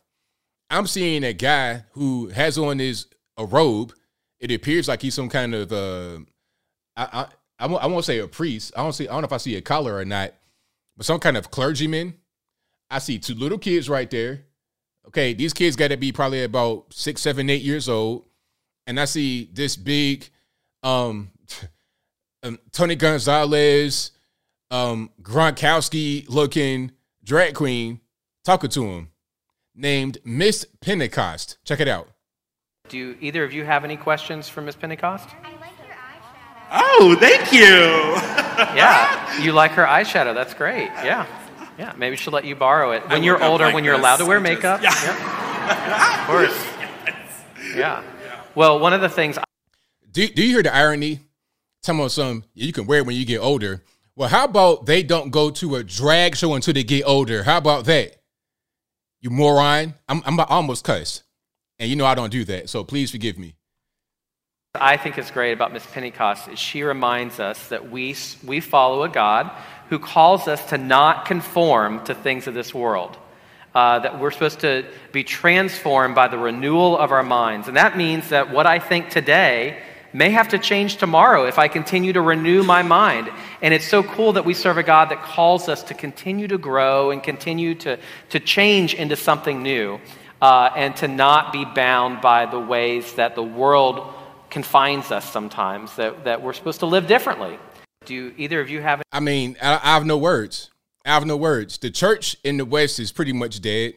[0.69, 3.93] I'm seeing a guy who has on his a robe.
[4.39, 6.19] It appears like he's some kind of uh,
[6.95, 7.27] I
[7.59, 8.73] I, I won't say a priest.
[8.75, 9.07] I don't see.
[9.07, 10.33] I don't know if I see a collar or not,
[10.97, 12.15] but some kind of clergyman.
[12.89, 14.45] I see two little kids right there.
[15.07, 18.25] Okay, these kids got to be probably about six, seven, eight years old,
[18.87, 20.29] and I see this big,
[20.81, 21.31] um,
[22.43, 24.11] um Tony Gonzalez,
[24.71, 26.91] um, Gronkowski looking
[27.23, 27.99] drag queen
[28.43, 29.09] talking to him,
[29.75, 31.57] named Miss Pentecost.
[31.63, 32.09] Check it out.
[32.89, 35.29] Do either of you have any questions for Miss Pentecost?
[36.69, 37.61] Oh, thank you.
[38.75, 40.33] yeah, you like her eyeshadow.
[40.33, 40.87] That's great.
[41.03, 41.25] Yeah.
[41.79, 44.25] Yeah, maybe she'll let you borrow it when you're older, like when you're allowed to
[44.25, 44.83] wear makeup.
[44.83, 44.93] Yeah.
[45.03, 46.19] yeah.
[46.23, 46.67] Of course.
[47.73, 48.03] Yeah.
[48.53, 49.39] Well, one of the things.
[50.11, 51.21] Do, do you hear the irony?
[51.81, 53.81] Tell me some, you can wear it when you get older.
[54.15, 57.43] Well, how about they don't go to a drag show until they get older?
[57.43, 58.17] How about that?
[59.21, 59.95] You moron.
[60.07, 61.23] I'm, I'm almost cussed.
[61.83, 62.69] And you know I don't do that.
[62.69, 63.55] So please forgive me.
[64.73, 68.15] I think is great about Miss Pentecost is she reminds us that we,
[68.45, 69.51] we follow a God
[69.89, 73.17] who calls us to not conform to things of this world.
[73.75, 77.67] Uh, that we're supposed to be transformed by the renewal of our minds.
[77.67, 81.67] And that means that what I think today may have to change tomorrow if I
[81.67, 83.29] continue to renew my mind.
[83.61, 86.57] And it's so cool that we serve a God that calls us to continue to
[86.57, 89.99] grow and continue to, to change into something new
[90.43, 94.13] uh, and to not be bound by the ways that the world
[94.49, 97.57] confines us sometimes, that, that we're supposed to live differently.
[98.03, 99.01] Do either of you have?
[99.13, 100.69] I mean, I, I have no words.
[101.05, 101.77] I have no words.
[101.77, 103.93] The church in the West is pretty much dead.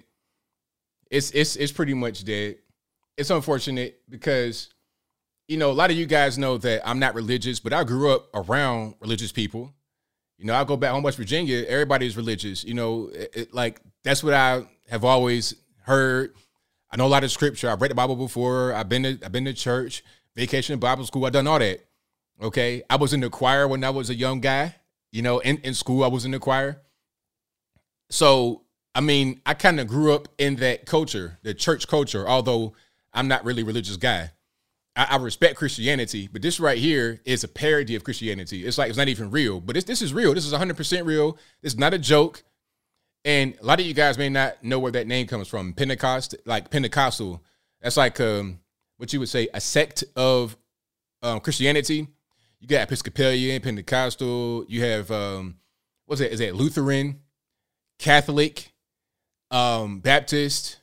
[1.11, 2.59] It's it's it's pretty much dead.
[3.17, 4.69] It's unfortunate because
[5.49, 8.13] you know a lot of you guys know that I'm not religious, but I grew
[8.13, 9.75] up around religious people.
[10.39, 11.65] You know, I go back home West Virginia.
[11.67, 12.63] Everybody's religious.
[12.63, 16.35] You know, it, it, like that's what I have always heard.
[16.90, 17.70] I know a lot of scripture.
[17.70, 18.72] I've read the Bible before.
[18.75, 21.25] I've been to I've been to church, vacation Bible school.
[21.25, 21.87] I've done all that.
[22.42, 24.75] Okay, I was in the choir when I was a young guy.
[25.12, 26.83] You know, in, in school I was in the choir.
[28.11, 28.62] So
[28.94, 32.29] I mean, I kind of grew up in that culture, the church culture.
[32.29, 32.75] Although
[33.12, 34.33] I'm not really religious guy,
[34.96, 36.29] I, I, respect Christianity.
[36.33, 38.66] But this right here is a parody of Christianity.
[38.66, 39.61] It's like it's not even real.
[39.61, 40.35] But this this is real.
[40.35, 41.38] This is 100 percent real.
[41.62, 42.42] It's not a joke.
[43.27, 45.73] And a lot of you guys may not know where that name comes from.
[45.73, 47.43] Pentecost, like Pentecostal.
[47.83, 48.61] That's like um,
[48.99, 50.57] what you would say a sect of
[51.23, 52.07] um, Christianity.
[52.61, 54.65] You got Episcopalian, Pentecostal.
[54.69, 55.57] You have um,
[56.07, 56.33] what's that?
[56.33, 57.21] Is that Lutheran?
[57.99, 58.73] Catholic,
[59.51, 60.79] um, Baptist,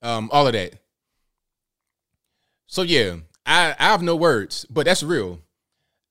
[0.00, 0.74] um, all of that.
[2.68, 5.40] So yeah, I, I have no words, but that's real.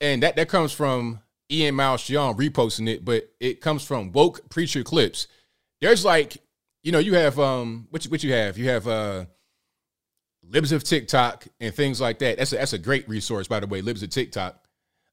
[0.02, 4.48] And that, that comes from Ian Miles Cheong reposting it, but it comes from woke
[4.50, 5.28] preacher clips.
[5.82, 6.38] There's like,
[6.84, 8.58] you know, you have um what you, what you have?
[8.58, 9.26] You have uh
[10.44, 12.38] Libs of TikTok and things like that.
[12.38, 14.60] That's a, that's a great resource, by the way, Libs of TikTok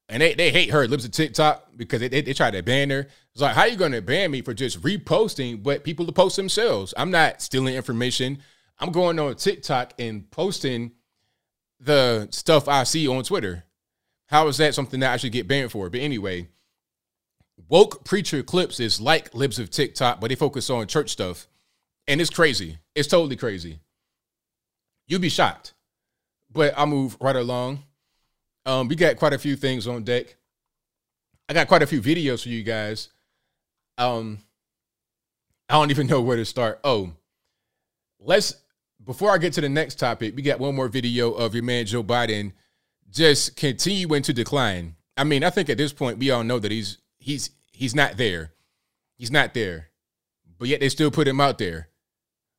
[0.09, 0.87] and they, they hate her.
[0.87, 3.09] Libs of TikTok because they, they, they try to ban her.
[3.33, 6.13] It's like, how are you going to ban me for just reposting what people to
[6.13, 6.95] post themselves?
[6.97, 8.39] I'm not stealing information.
[8.79, 10.93] I'm going on TikTok and posting
[11.81, 13.65] the stuff I see on Twitter.
[14.27, 15.91] How is that something that I should get banned for?
[15.91, 16.49] But anyway,
[17.69, 21.49] woke preacher clips is like Libs of TikTok, but they focus on church stuff.
[22.09, 22.79] And it's crazy.
[22.95, 23.81] It's totally crazy.
[25.09, 25.75] You'd be shocked.
[26.53, 27.83] But I'll move right along.
[28.65, 30.37] Um, we got quite a few things on deck.
[31.49, 33.09] I got quite a few videos for you guys.
[33.99, 34.39] Um,
[35.69, 36.81] I don't even know where to start.
[36.85, 37.13] Oh,
[38.19, 38.55] let's
[39.05, 41.87] before I get to the next topic, we got one more video of your man
[41.87, 42.53] Joe Biden
[43.11, 44.97] just continuing to decline.
[45.17, 48.17] I mean, I think at this point we all know that he's he's he's not
[48.17, 48.53] there.
[49.17, 49.89] He's not there.
[50.59, 51.89] But yet they still put him out there.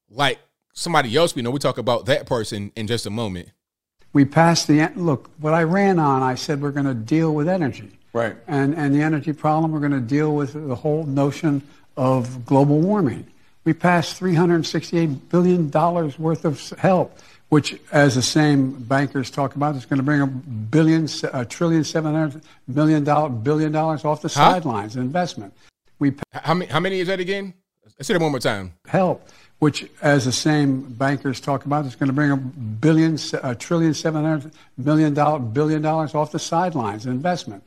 [0.09, 0.39] Like
[0.73, 1.51] somebody else we know.
[1.51, 3.49] We talk about that person in just a moment
[4.17, 5.29] we passed the look.
[5.39, 8.35] What I ran on, I said we're going to deal with energy, right?
[8.47, 11.61] And and the energy problem, we're going to deal with the whole notion
[11.95, 13.27] of global warming.
[13.63, 17.19] We passed 368 billion dollars worth of help,
[17.49, 21.83] which, as the same bankers talk about, is going to bring a billion, a trillion,
[21.83, 24.53] seven hundred million dollar billion dollars off the huh?
[24.53, 25.53] sidelines investment.
[25.99, 26.71] We how many?
[26.71, 27.53] How many is that again?
[27.99, 28.73] I say it one more time.
[28.87, 29.27] Help
[29.59, 33.93] which, as the same bankers talk about, is going to bring a billion, a trillion,
[33.93, 37.63] seven hundred million dollar billion dollars off the sidelines investment.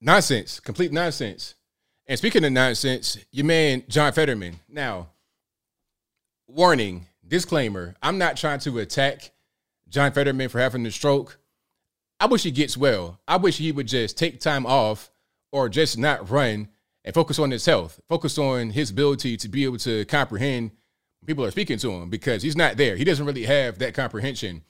[0.00, 1.54] Nonsense, complete nonsense.
[2.06, 4.56] And speaking of nonsense, your man John Fetterman.
[4.68, 5.08] Now,
[6.46, 9.32] warning, disclaimer: I'm not trying to attack
[9.88, 11.38] John Fetterman for having the stroke.
[12.20, 13.18] I wish he gets well.
[13.26, 15.10] I wish he would just take time off
[15.50, 16.68] or just not run
[17.04, 20.70] and focus on his health, focus on his ability to be able to comprehend
[21.26, 22.96] people are speaking to him because he's not there.
[22.96, 24.62] He doesn't really have that comprehension.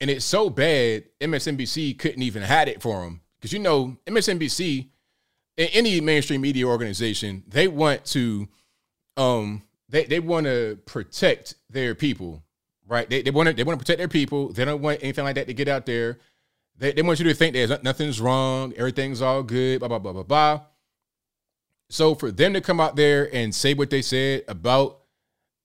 [0.00, 3.22] And it's so bad, MSNBC couldn't even hide it for him.
[3.38, 4.88] Because you know, MSNBC,
[5.58, 8.48] any mainstream media organization, they want to
[9.16, 9.62] um
[9.94, 12.42] they, they want to protect their people,
[12.88, 13.08] right?
[13.08, 14.48] They, they want to they want to protect their people.
[14.48, 16.18] They don't want anything like that to get out there.
[16.76, 20.12] They, they want you to think there's nothing's wrong, everything's all good, blah blah blah
[20.12, 20.60] blah blah.
[21.90, 24.98] So for them to come out there and say what they said about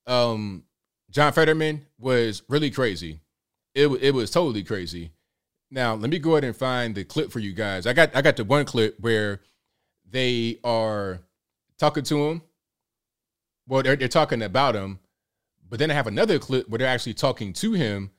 [0.06, 0.62] um,
[1.10, 3.22] John Fetterman was really crazy.
[3.74, 5.10] It it was totally crazy.
[5.72, 7.84] Now let me go ahead and find the clip for you guys.
[7.84, 9.40] I got I got the one clip where
[10.08, 11.18] they are
[11.80, 12.42] talking to him.
[13.70, 14.98] Well, they're, they're talking about him,
[15.68, 18.10] but then I have another clip where they're actually talking to him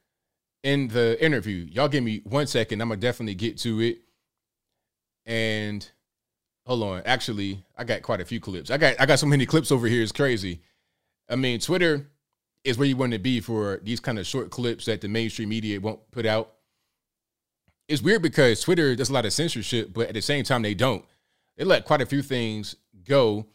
[0.64, 1.68] in the interview.
[1.70, 2.80] Y'all give me one second.
[2.80, 3.98] I'm gonna definitely get to it.
[5.26, 5.86] And
[6.66, 7.02] hold on.
[7.06, 8.72] Actually, I got quite a few clips.
[8.72, 10.02] I got I got so many clips over here.
[10.02, 10.62] It's crazy.
[11.28, 12.10] I mean, Twitter
[12.64, 15.50] is where you want to be for these kind of short clips that the mainstream
[15.50, 16.54] media won't put out.
[17.90, 20.76] it's weird because Twitter does a lot of censorship, but at the same time they
[20.76, 21.04] don't.
[21.58, 23.48] They let quite a few things go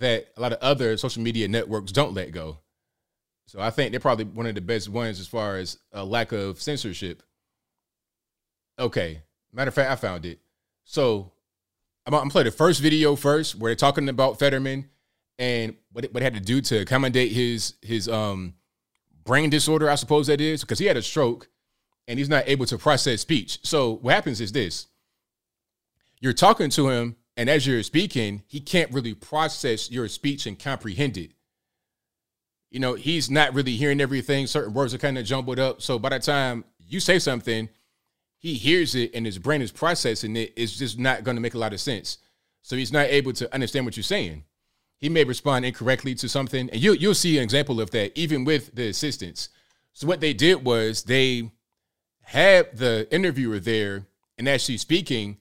[0.00, 2.58] that a lot of other social media networks don't let go.
[3.46, 6.32] So I think they're probably one of the best ones as far as a lack
[6.32, 7.22] of censorship.
[8.78, 10.38] Okay, matter of fact, I found it.
[10.84, 11.32] So
[12.06, 14.88] I'm gonna play the first video first, where they're talking about Fetterman
[15.38, 18.54] and what it, what it had to do to accommodate his his um
[19.24, 21.48] brain disorder, I suppose that is, because he had a stroke
[22.08, 23.58] and he's not able to process speech.
[23.62, 24.86] So what happens is this:
[26.20, 30.58] you're talking to him, and as you're speaking, he can't really process your speech and
[30.58, 31.30] comprehend it.
[32.70, 34.46] You know, he's not really hearing everything.
[34.46, 35.80] Certain words are kind of jumbled up.
[35.80, 37.70] So by the time you say something,
[38.36, 40.52] he hears it and his brain is processing it.
[40.54, 42.18] It's just not going to make a lot of sense.
[42.60, 44.44] So he's not able to understand what you're saying.
[44.98, 48.44] He may respond incorrectly to something, and you you'll see an example of that even
[48.44, 49.48] with the assistants.
[49.94, 51.52] So what they did was they
[52.20, 54.04] had the interviewer there,
[54.36, 55.38] and as she's speaking,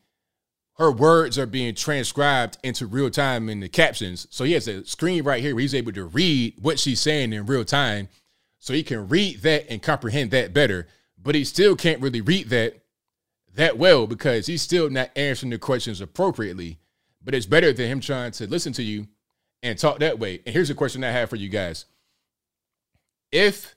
[0.80, 4.26] her words are being transcribed into real time in the captions.
[4.32, 7.34] So he has a screen right here where he's able to read what she's saying
[7.34, 8.08] in real time.
[8.60, 10.88] So he can read that and comprehend that better.
[11.22, 12.82] But he still can't really read that
[13.56, 16.80] that well because he's still not answering the questions appropriately.
[17.22, 19.08] But it's better than him trying to listen to you
[19.62, 20.42] and talk that way.
[20.46, 21.86] And here's a question I have for you guys.
[23.34, 23.76] If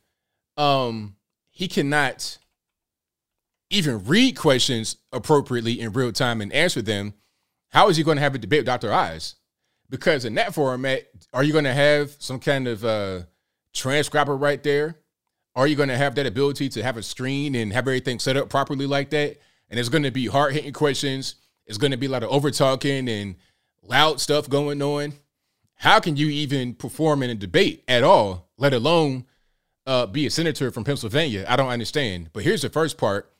[0.57, 1.17] um
[1.51, 2.38] he cannot
[3.73, 7.15] even read questions appropriately in real time and answer them,
[7.71, 8.93] how is he going to have a debate with Dr.
[8.93, 9.37] Oz?
[9.89, 13.21] Because in that format, are you going to have some kind of uh,
[13.75, 14.99] transcriber right there?
[15.55, 18.37] Are you going to have that ability to have a screen and have everything set
[18.37, 19.39] up properly like that?
[19.69, 21.37] And it's going to be hard hitting questions.
[21.67, 23.37] It's going to be a lot of over talking and
[23.83, 25.15] loud stuff going on.
[25.77, 29.27] How can you even perform in a debate at all, let alone
[29.87, 31.45] uh, be a senator from Pennsylvania?
[31.49, 32.31] I don't understand.
[32.33, 33.32] But here's the first part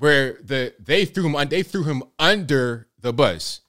[0.00, 3.60] where the they threw him they threw him under the bus.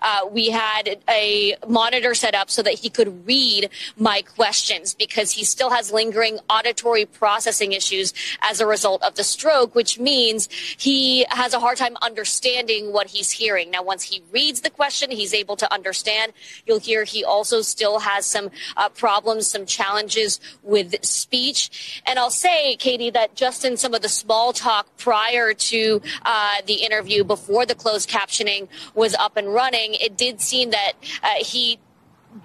[0.00, 5.32] Uh, we had a monitor set up so that he could read my questions because
[5.32, 10.48] he still has lingering auditory processing issues as a result of the stroke, which means
[10.50, 13.70] he has a hard time understanding what he's hearing.
[13.70, 16.32] Now, once he reads the question, he's able to understand.
[16.66, 22.02] You'll hear he also still has some uh, problems, some challenges with speech.
[22.06, 26.56] And I'll say, Katie, that just in some of the small talk prior to uh,
[26.66, 31.28] the interview, before the closed captioning was up and running, it did seem that uh,
[31.40, 31.78] he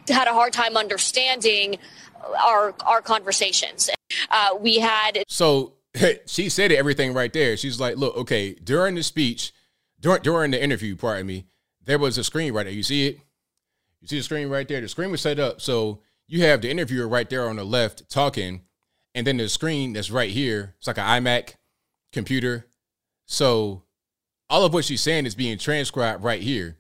[0.08, 1.78] had a hard time understanding
[2.46, 3.90] our our conversations.
[4.30, 5.74] Uh, we had so
[6.26, 7.58] she said everything right there.
[7.58, 9.54] She's like, "Look, okay." During the speech,
[10.00, 11.46] during during the interview, pardon me,
[11.84, 12.74] there was a screen right there.
[12.74, 13.20] You see it?
[14.02, 14.82] You see the screen right there.
[14.82, 18.10] The screen was set up so you have the interviewer right there on the left
[18.10, 18.62] talking,
[19.16, 20.76] and then the screen that's right here.
[20.78, 21.56] It's like an iMac
[22.14, 22.68] computer.
[23.26, 23.84] So
[24.50, 26.78] all of what she's saying is being transcribed right here.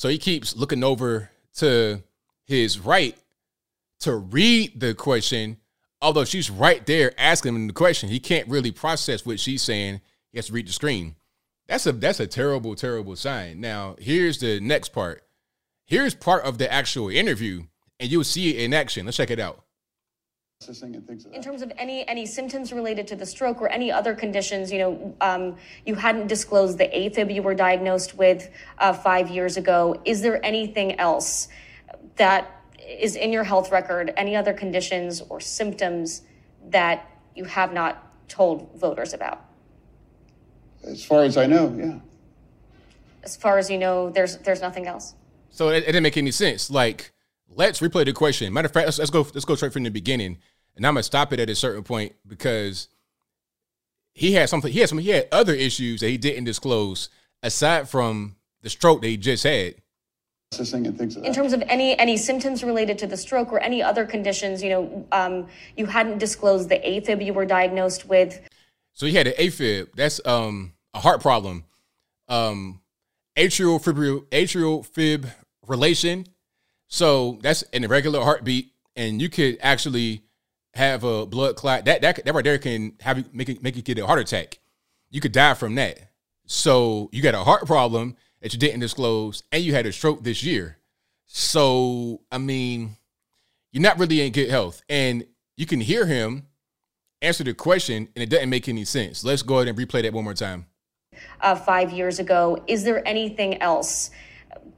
[0.00, 2.02] So he keeps looking over to
[2.46, 3.18] his right
[3.98, 5.58] to read the question,
[6.00, 8.08] although she's right there asking him the question.
[8.08, 10.00] He can't really process what she's saying.
[10.32, 11.16] He has to read the screen.
[11.68, 13.60] That's a that's a terrible, terrible sign.
[13.60, 15.22] Now, here's the next part.
[15.84, 17.64] Here's part of the actual interview,
[17.98, 19.04] and you'll see it in action.
[19.04, 19.64] Let's check it out
[21.32, 24.78] in terms of any any symptoms related to the stroke or any other conditions, you
[24.78, 29.98] know, um, you hadn't disclosed the AFib you were diagnosed with uh, five years ago.
[30.04, 31.48] Is there anything else
[32.16, 34.12] that is in your health record?
[34.18, 36.22] Any other conditions or symptoms
[36.68, 39.42] that you have not told voters about?
[40.84, 41.98] As far as I know, yeah.
[43.22, 45.14] As far as you know, there's there's nothing else.
[45.48, 46.70] So it, it didn't make any sense.
[46.70, 47.12] Like,
[47.50, 48.52] let's replay the question.
[48.52, 50.38] Matter of fact, let's, let's go let's go straight from the beginning
[50.76, 52.88] and I'm gonna stop it at a certain point because
[54.14, 54.72] he had something.
[54.72, 54.98] He had some.
[54.98, 57.10] He had other issues that he didn't disclose
[57.42, 59.74] aside from the stroke that he just had.
[60.52, 64.04] And things in terms of any any symptoms related to the stroke or any other
[64.04, 68.40] conditions, you know, um, you hadn't disclosed the AFib you were diagnosed with.
[68.92, 69.94] So he had an AFib.
[69.94, 71.64] That's um, a heart problem.
[72.28, 72.80] Um,
[73.36, 74.84] atrial fibril atrial
[75.68, 76.26] fibrillation.
[76.90, 80.24] So that's an irregular heartbeat, and you could actually
[80.74, 83.76] have a blood clot, that that that right there can have you make it make
[83.76, 84.58] you get a heart attack.
[85.08, 86.10] You could die from that.
[86.46, 90.24] So you got a heart problem that you didn't disclose, and you had a stroke
[90.24, 90.78] this year.
[91.26, 92.96] So I mean,
[93.72, 95.24] you're not really in good health, and
[95.56, 96.48] you can hear him
[97.22, 99.22] answer the question, and it doesn't make any sense.
[99.22, 100.66] Let's go ahead and replay that one more time.
[101.40, 104.10] Uh, five years ago, is there anything else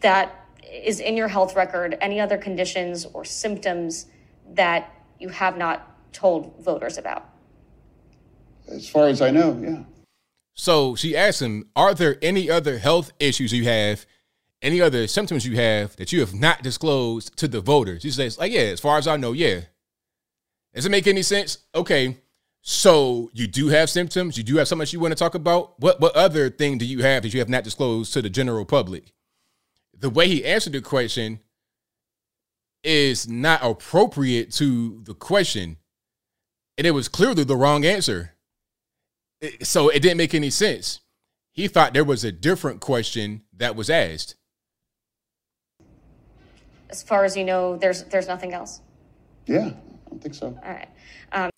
[0.00, 1.96] that is in your health record?
[2.00, 4.06] Any other conditions or symptoms
[4.54, 7.28] that you have not told voters about?
[8.68, 9.82] As far as I know, yeah.
[10.54, 14.06] So she asked him, Are there any other health issues you have,
[14.60, 18.02] any other symptoms you have that you have not disclosed to the voters?
[18.02, 19.62] He says, like, yeah, as far as I know, yeah.
[20.74, 21.58] Does it make any sense?
[21.74, 22.18] Okay.
[22.62, 25.78] So you do have symptoms, you do have something you want to talk about.
[25.80, 28.64] What what other thing do you have that you have not disclosed to the general
[28.64, 29.12] public?
[30.02, 31.38] The way he answered the question
[32.82, 35.76] is not appropriate to the question.
[36.76, 38.32] And it was clearly the wrong answer.
[39.62, 41.00] So it didn't make any sense.
[41.52, 44.34] He thought there was a different question that was asked.
[46.90, 48.80] As far as you know, there's there's nothing else.
[49.46, 50.58] Yeah, I don't think so.
[50.64, 50.88] All right.
[51.30, 51.50] Um,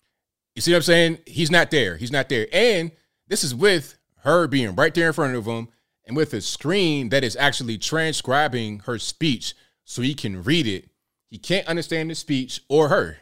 [0.55, 1.17] You see what I'm saying?
[1.25, 1.97] He's not there.
[1.97, 2.47] He's not there.
[2.53, 2.91] And
[3.27, 5.69] this is with her being right there in front of him
[6.05, 9.53] and with a screen that is actually transcribing her speech
[9.83, 10.89] so he can read it.
[11.29, 13.17] He can't understand the speech or her.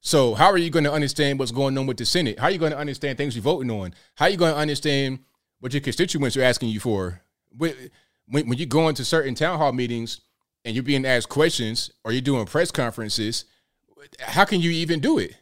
[0.00, 2.38] So how are you going to understand what's going on with the Senate?
[2.38, 3.94] How are you going to understand things you're voting on?
[4.16, 5.20] How are you going to understand
[5.60, 7.22] what your constituents are asking you for?
[7.56, 7.74] When,
[8.28, 10.20] when, you go into certain town hall meetings
[10.64, 13.46] and you're being asked questions or you're doing press conferences,
[14.18, 15.36] how can you even do it?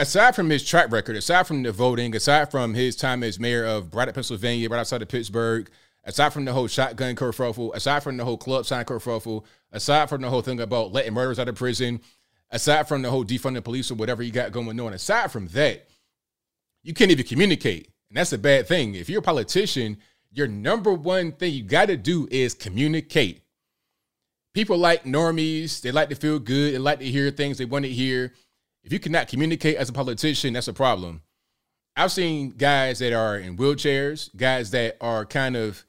[0.00, 3.64] Aside from his track record, aside from the voting, aside from his time as mayor
[3.64, 5.68] of Braddock, Pennsylvania, right outside of Pittsburgh,
[6.04, 10.22] aside from the whole shotgun kerfuffle, aside from the whole club sign kerfuffle, aside from
[10.22, 12.00] the whole thing about letting murderers out of prison,
[12.52, 15.88] aside from the whole defunding police or whatever you got going on, aside from that,
[16.84, 17.90] you can't even communicate.
[18.08, 18.94] And that's a bad thing.
[18.94, 19.98] If you're a politician,
[20.30, 23.42] your number one thing you got to do is communicate.
[24.54, 27.84] People like normies, they like to feel good, they like to hear things they want
[27.84, 28.32] to hear.
[28.82, 31.22] If you cannot communicate as a politician, that's a problem.
[31.96, 35.84] I've seen guys that are in wheelchairs, guys that are kind of,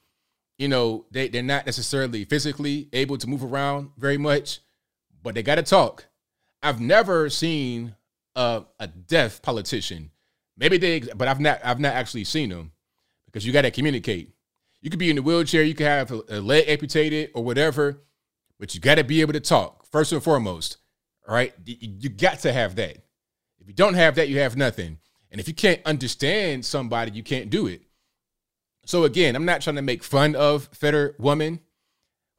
[0.58, 4.60] you know, they, they're not necessarily physically able to move around very much,
[5.22, 6.06] but they got to talk.
[6.64, 7.96] I've never seen
[8.36, 10.12] a, a deaf politician.
[10.58, 12.72] Maybe they, but I've not, I've not actually seen them
[13.26, 14.34] because you got to communicate.
[14.82, 18.02] You could be in a wheelchair, you could have a, a leg amputated or whatever,
[18.60, 20.78] but you got to be able to talk first and foremost.
[21.30, 22.97] All right, you, got to have that.
[23.59, 24.97] If you don't have that, you have nothing.
[25.32, 27.84] And if you can't understand somebody, you can't do it.
[28.88, 31.59] So again, I'm not trying to make fun of Fetterwoman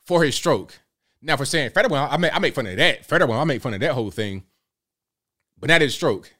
[0.04, 0.80] for his stroke.
[1.22, 3.06] Now, for saying Fetterwoman, I make, I make fun of that.
[3.06, 4.42] Fetterwoman, I make fun of that whole thing,
[5.56, 6.34] but not his stroke.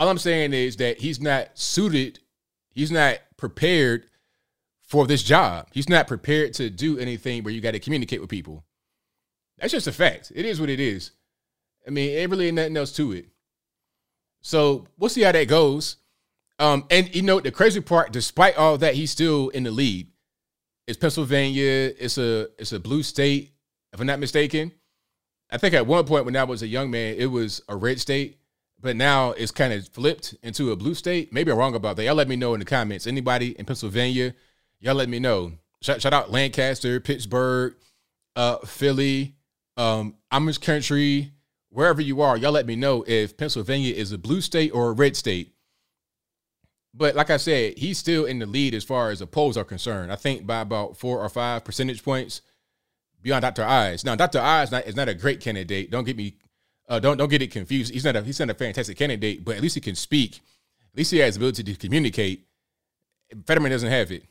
[0.00, 2.18] All I'm saying is that he's not suited,
[2.70, 4.06] he's not prepared
[4.80, 5.68] for this job.
[5.70, 8.64] He's not prepared to do anything where you got to communicate with people.
[9.58, 10.32] That's just a fact.
[10.34, 11.12] It is what it is.
[11.86, 13.26] I mean, it really ain't nothing else to it.
[14.40, 15.96] So we'll see how that goes.
[16.58, 20.08] Um, and you know, the crazy part, despite all that, he's still in the lead.
[20.86, 21.92] It's Pennsylvania.
[21.98, 23.52] It's a it's a blue state,
[23.92, 24.72] if I'm not mistaken.
[25.50, 28.00] I think at one point when I was a young man, it was a red
[28.00, 28.38] state,
[28.80, 31.32] but now it's kind of flipped into a blue state.
[31.32, 32.04] Maybe I'm wrong about that.
[32.04, 33.06] Y'all let me know in the comments.
[33.06, 34.34] Anybody in Pennsylvania,
[34.80, 35.52] y'all let me know.
[35.82, 37.74] Shout, shout out Lancaster, Pittsburgh,
[38.34, 39.34] uh, Philly,
[39.76, 41.32] um, Amish country,
[41.72, 44.92] wherever you are, y'all let me know if Pennsylvania is a blue state or a
[44.92, 45.54] red state.
[46.94, 49.64] But like I said, he's still in the lead as far as the polls are
[49.64, 50.12] concerned.
[50.12, 52.42] I think by about four or five percentage points
[53.22, 53.64] beyond Dr.
[53.64, 54.04] Oz.
[54.04, 54.40] Now, Dr.
[54.40, 55.90] Oz not, is not a great candidate.
[55.90, 56.36] Don't get me,
[56.88, 57.92] uh, don't don't get it confused.
[57.92, 60.36] He's not a he's not a fantastic candidate, but at least he can speak.
[60.92, 62.46] At least he has the ability to communicate.
[63.46, 64.24] Fetterman doesn't have it,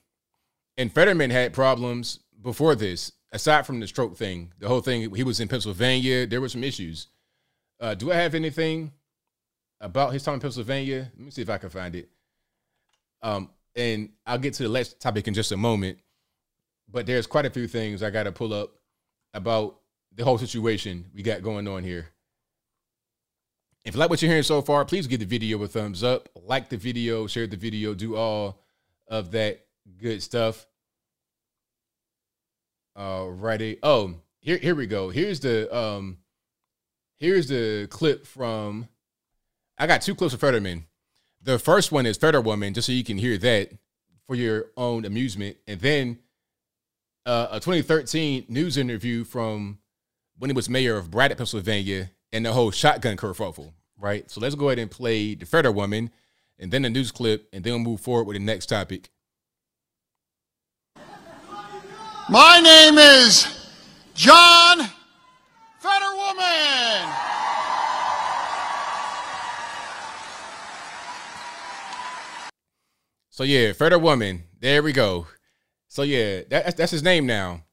[0.78, 3.12] and Fetterman had problems before this.
[3.34, 6.28] Aside from the stroke thing, the whole thing, he was in Pennsylvania.
[6.28, 7.08] There were some issues.
[7.82, 8.92] Uh, do I have anything
[9.82, 11.12] about his time in Pennsylvania?
[11.18, 12.10] Let me see if I can find it.
[13.24, 15.98] Um, and I'll get to the last topic in just a moment.
[16.88, 18.76] But there's quite a few things I got to pull up
[19.34, 19.80] about
[20.14, 22.10] the whole situation we got going on here.
[23.84, 26.30] If you like what you're hearing so far, please give the video a thumbs up,
[26.36, 28.62] like the video, share the video, do all
[29.08, 29.66] of that
[29.98, 30.68] good stuff.
[32.96, 33.80] Alrighty.
[33.82, 35.10] Oh, here here we go.
[35.10, 36.18] Here's the um
[37.22, 38.90] here's the clip from
[39.78, 40.86] I got two clips of Fetterman.
[41.42, 43.72] The first one is Fetterwoman, just so you can hear that
[44.28, 45.58] for your own amusement.
[45.66, 46.20] And then
[47.26, 49.80] uh, a 2013 news interview from
[50.38, 54.30] when he was mayor of Braddock, Pennsylvania, and the whole shotgun kerfuffle, right?
[54.30, 56.10] So let's go ahead and play the Fetterwoman,
[56.60, 59.10] and then the news clip, and then we'll move forward with the next topic.
[62.30, 63.68] My name is
[64.14, 64.90] John
[65.82, 67.12] Fetterwoman.
[73.32, 74.42] So yeah, Fetterwoman.
[74.60, 75.26] There we go.
[75.88, 77.64] So yeah, that, that's his name now.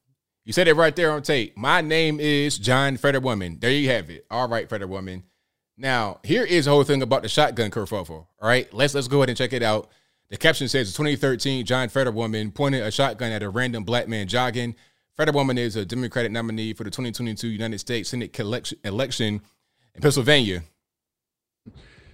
[0.43, 1.55] You said it right there on tape.
[1.55, 3.61] My name is John Fetterwoman.
[3.61, 4.25] There you have it.
[4.31, 5.21] All right, Fetterwoman.
[5.77, 8.09] Now here is the whole thing about the shotgun kerfuffle.
[8.09, 9.91] All right, let's let's go ahead and check it out.
[10.31, 14.75] The caption says, 2013 John Fetterwoman pointed a shotgun at a random black man jogging."
[15.19, 18.39] Fetterwoman is a Democratic nominee for the 2022 United States Senate
[18.85, 19.41] election
[19.93, 20.63] in Pennsylvania.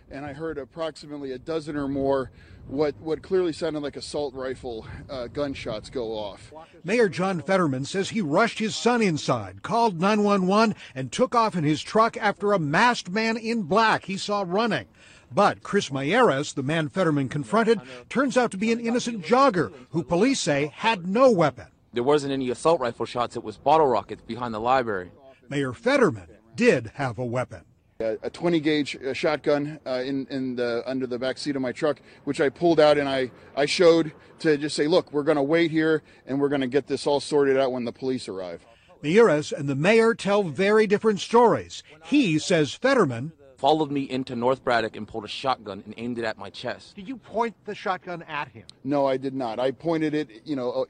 [0.09, 2.31] And I heard approximately a dozen or more
[2.67, 6.51] what what clearly sounded like assault rifle uh, gunshots go off.
[6.83, 11.63] Mayor John Fetterman says he rushed his son inside, called 911, and took off in
[11.63, 14.87] his truck after a masked man in black he saw running.
[15.31, 20.03] But Chris Miyares, the man Fetterman confronted, turns out to be an innocent jogger who
[20.03, 21.67] police say had no weapon.
[21.95, 25.11] There wasn't any assault rifle shots, it was bottle rockets behind the library.
[25.47, 27.61] Mayor Fetterman did have a weapon.
[28.01, 31.71] A 20 gauge uh, shotgun uh, in, in the under the back seat of my
[31.71, 35.37] truck, which I pulled out and I, I showed to just say, look, we're going
[35.37, 38.27] to wait here and we're going to get this all sorted out when the police
[38.27, 38.65] arrive.
[39.01, 41.81] Miyares and the mayor tell very different stories.
[42.03, 46.25] He says Fetterman followed me into North Braddock and pulled a shotgun and aimed it
[46.25, 46.95] at my chest.
[46.95, 48.65] Did you point the shotgun at him?
[48.83, 49.59] No, I did not.
[49.59, 50.85] I pointed it, you know,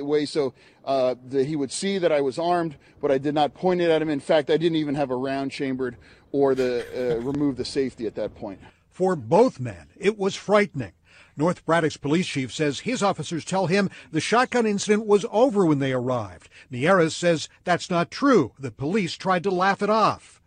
[0.00, 0.54] away so
[0.84, 3.90] uh, that he would see that I was armed, but I did not point it
[3.90, 4.08] at him.
[4.08, 5.96] In fact, I didn't even have a round chambered
[6.32, 8.60] or the uh, remove the safety at that point.
[8.90, 10.92] For both men, it was frightening.
[11.36, 15.78] North Braddock's police chief says his officers tell him the shotgun incident was over when
[15.78, 16.48] they arrived.
[16.70, 18.54] Miyares says that's not true.
[18.58, 20.37] The police tried to laugh it off.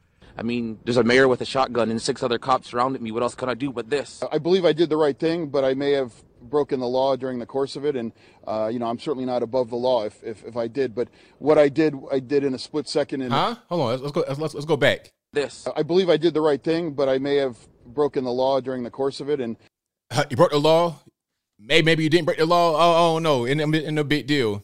[0.42, 3.12] I mean, there's a mayor with a shotgun and six other cops surrounded me.
[3.12, 4.24] What else can I do but this?
[4.32, 6.12] I believe I did the right thing, but I may have
[6.42, 7.96] broken the law during the course of it.
[7.96, 8.12] And,
[8.48, 10.96] uh, you know, I'm certainly not above the law if, if, if, I did.
[10.96, 13.22] But what I did, I did in a split second.
[13.22, 13.56] And huh?
[13.70, 14.02] Hold on.
[14.02, 15.12] Let's go, let's, let's go back.
[15.32, 15.68] This.
[15.76, 18.82] I believe I did the right thing, but I may have broken the law during
[18.82, 19.40] the course of it.
[19.40, 19.58] And
[20.10, 20.96] uh, you broke the law?
[21.60, 22.72] Maybe, maybe you didn't break the law.
[22.74, 23.46] Oh, oh no.
[23.46, 24.64] In, in, in a big deal.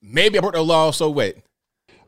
[0.00, 0.92] Maybe I broke the law.
[0.92, 1.34] So what?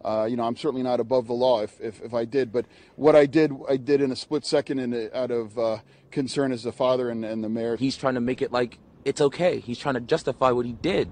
[0.06, 2.64] Uh, you know, I'm certainly not above the law if, if, if, I did, but
[2.94, 5.78] what I did, I did in a split second and out of uh,
[6.12, 7.76] concern as the father and, and the mayor.
[7.76, 9.58] He's trying to make it like it's okay.
[9.58, 11.10] He's trying to justify what he did.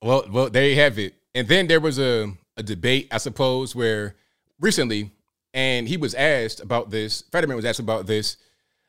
[0.00, 1.14] Well, well, there you have it.
[1.34, 4.14] And then there was a, a debate, I suppose, where
[4.60, 5.10] recently,
[5.52, 7.24] and he was asked about this.
[7.32, 8.36] Fetterman was asked about this,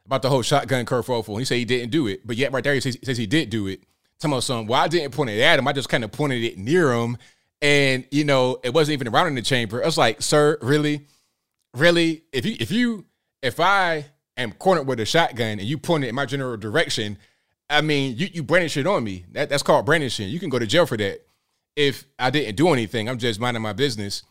[0.06, 1.40] about the whole shotgun kerfuffle.
[1.40, 3.26] He said he didn't do it, but yet right there he says, he, says he
[3.26, 3.82] did do it.
[4.20, 4.68] Tell me something.
[4.68, 5.68] Well, I didn't point it at him.
[5.68, 7.18] I just kind of pointed it near him
[7.66, 9.82] and you know it wasn't even around in the chamber.
[9.82, 11.08] I was like, sir, really,
[11.76, 12.22] really?
[12.32, 13.06] If you if you
[13.42, 14.06] if I
[14.38, 17.18] am cornered with a shotgun and you point it in my general direction,
[17.68, 19.26] I mean, you you brandish it on me.
[19.32, 20.30] That that's called brandishing.
[20.30, 21.26] You can go to jail for that.
[21.76, 24.22] If I didn't do anything, I'm just minding my business.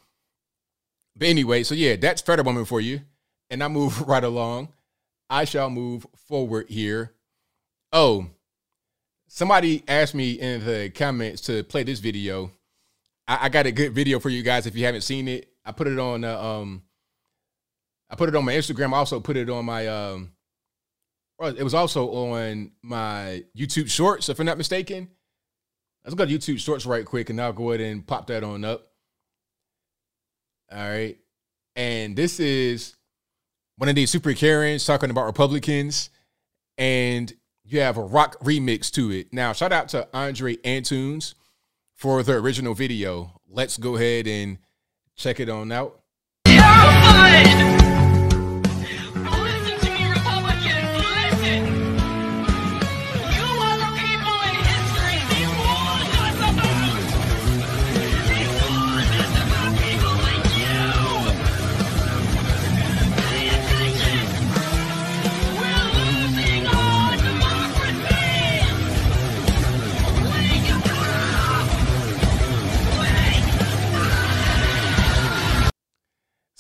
[1.17, 3.01] But anyway, so yeah, that's Fetterwoman for you.
[3.51, 4.69] And I move right along.
[5.29, 7.15] I shall move forward here.
[7.93, 8.29] Oh,
[9.27, 12.53] somebody asked me in the comments to play this video
[13.27, 15.51] I, I, got a good video for you guys if you haven't seen it.
[15.65, 16.83] I put it on uh, um
[18.11, 18.93] I put it on my Instagram.
[18.93, 20.33] I also put it on my um
[21.41, 25.09] it was also on my YouTube Shorts, if I'm not mistaken.
[26.05, 28.65] Let's go to YouTube Shorts right quick and I'll go ahead and pop that on
[28.65, 28.89] up.
[30.71, 31.19] All right.
[31.77, 32.97] And this is
[33.77, 36.11] one of these super Karens talking about Republicans.
[36.79, 37.33] And
[37.65, 39.33] you have a rock remix to it.
[39.33, 41.35] Now, shout out to Andre Antunes
[41.95, 43.41] for the original video.
[43.49, 44.59] Let's go ahead and
[45.17, 46.01] check it on out.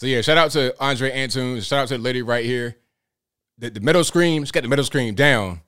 [0.04, 1.66] So yeah, shout out to Andre Antunes.
[1.66, 2.76] Shout out to the lady right here.
[3.56, 5.62] The, the middle scream, she got the metal scream down.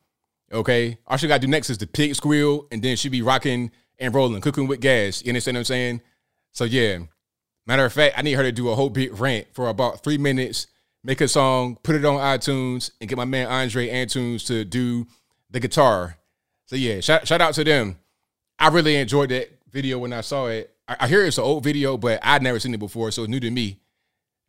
[0.52, 0.98] Okay.
[1.06, 4.14] All she gotta do next is the pig squeal, and then she be rocking and
[4.14, 5.24] rolling, cooking with gas.
[5.24, 6.02] You understand what I'm saying?
[6.52, 6.98] So yeah.
[7.66, 10.18] Matter of fact, I need her to do a whole big rant for about three
[10.18, 10.66] minutes,
[11.02, 15.06] make a song, put it on iTunes, and get my man Andre Antunes to do
[15.48, 16.18] the guitar.
[16.66, 17.98] So yeah, shout, shout out to them.
[18.58, 20.74] I really enjoyed that video when I saw it.
[20.86, 23.30] I, I hear it's an old video, but I'd never seen it before, so it's
[23.30, 23.80] new to me.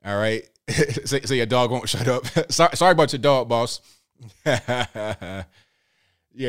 [0.05, 0.47] All right.
[1.05, 2.25] so, your dog won't shut up.
[2.51, 3.81] sorry, sorry about your dog, boss.
[4.45, 5.43] yeah,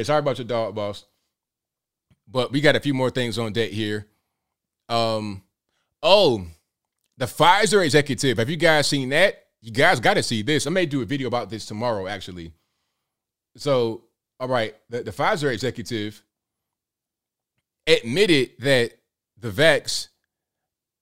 [0.02, 1.06] sorry about your dog, boss.
[2.26, 4.06] But we got a few more things on deck here.
[4.88, 5.42] Um,
[6.02, 6.46] oh,
[7.16, 8.38] the Pfizer executive.
[8.38, 9.44] Have you guys seen that?
[9.60, 10.66] You guys got to see this.
[10.66, 12.52] I may do a video about this tomorrow, actually.
[13.56, 14.04] So,
[14.38, 16.22] all right, the, the Pfizer executive
[17.86, 18.92] admitted that
[19.38, 20.08] the vax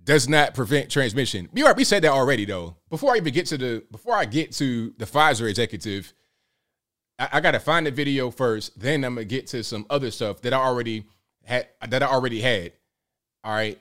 [0.06, 1.48] does not prevent transmission.
[1.52, 2.76] We we said that already though.
[2.88, 6.14] Before I even get to the before I get to the Pfizer executive,
[7.18, 10.40] I, I gotta find the video first, then I'm gonna get to some other stuff
[10.42, 11.04] that I already
[11.44, 12.72] had that I already had.
[13.44, 13.78] All right.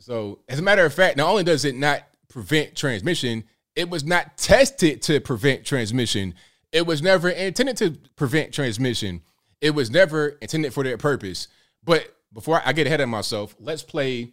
[0.00, 3.44] So, as a matter of fact, not only does it not prevent transmission,
[3.76, 6.34] it was not tested to prevent transmission.
[6.72, 9.22] It was never intended to prevent transmission.
[9.60, 11.46] It was never intended for that purpose.
[11.84, 14.32] But before I get ahead of myself, let's play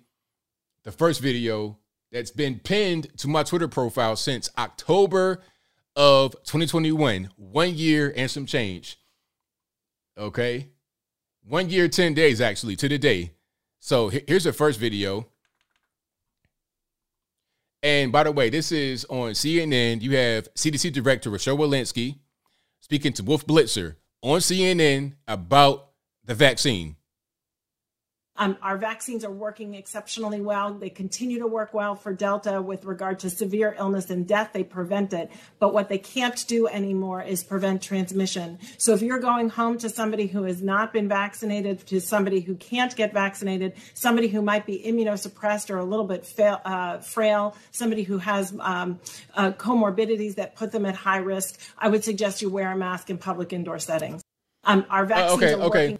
[0.84, 1.78] the first video
[2.12, 5.42] that's been pinned to my Twitter profile since October
[5.96, 8.98] of 2021, one year and some change.
[10.18, 10.70] Okay.
[11.48, 13.32] One year, 10 days actually to the day.
[13.80, 15.28] So here's the first video.
[17.84, 20.02] And by the way, this is on CNN.
[20.02, 22.20] You have CDC Director Rochelle Walensky
[22.80, 25.90] speaking to Wolf Blitzer on CNN about
[26.26, 26.96] the vaccine.
[28.42, 30.74] Um, our vaccines are working exceptionally well.
[30.74, 34.50] They continue to work well for Delta with regard to severe illness and death.
[34.52, 35.30] They prevent it.
[35.60, 38.58] But what they can't do anymore is prevent transmission.
[38.80, 42.56] So if you're going home to somebody who has not been vaccinated, to somebody who
[42.56, 47.56] can't get vaccinated, somebody who might be immunosuppressed or a little bit fail, uh, frail,
[47.70, 49.00] somebody who has um,
[49.36, 53.12] uh, comorbidities that put them at high risk, I would suggest you wear a mask
[53.12, 54.24] in public indoor settings.
[54.64, 55.88] Um, our vaccines uh, okay, are okay.
[55.90, 56.00] working.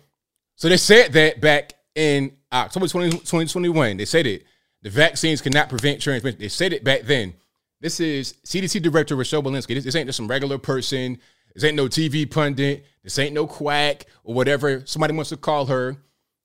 [0.56, 3.98] So they said that back in October 20, 2021.
[3.98, 4.46] They said it.
[4.82, 6.40] The vaccines cannot prevent transmission.
[6.40, 7.34] They said it back then.
[7.80, 9.76] This is CDC Director Rochelle Walensky.
[9.76, 11.20] This, this ain't just some regular person.
[11.54, 12.86] This ain't no TV pundit.
[13.04, 15.98] This ain't no quack or whatever somebody wants to call her.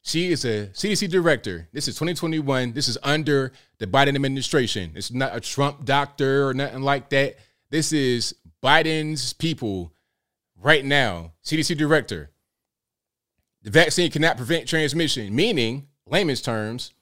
[0.02, 1.68] She is a CDC director.
[1.72, 2.72] This is 2021.
[2.72, 4.92] This is under the Biden administration.
[4.94, 7.36] It's not a Trump doctor or nothing like that.
[7.70, 9.92] This is Biden's people
[10.56, 11.32] right now.
[11.44, 12.30] CDC director.
[13.66, 16.92] The vaccine cannot prevent transmission, meaning, layman's terms,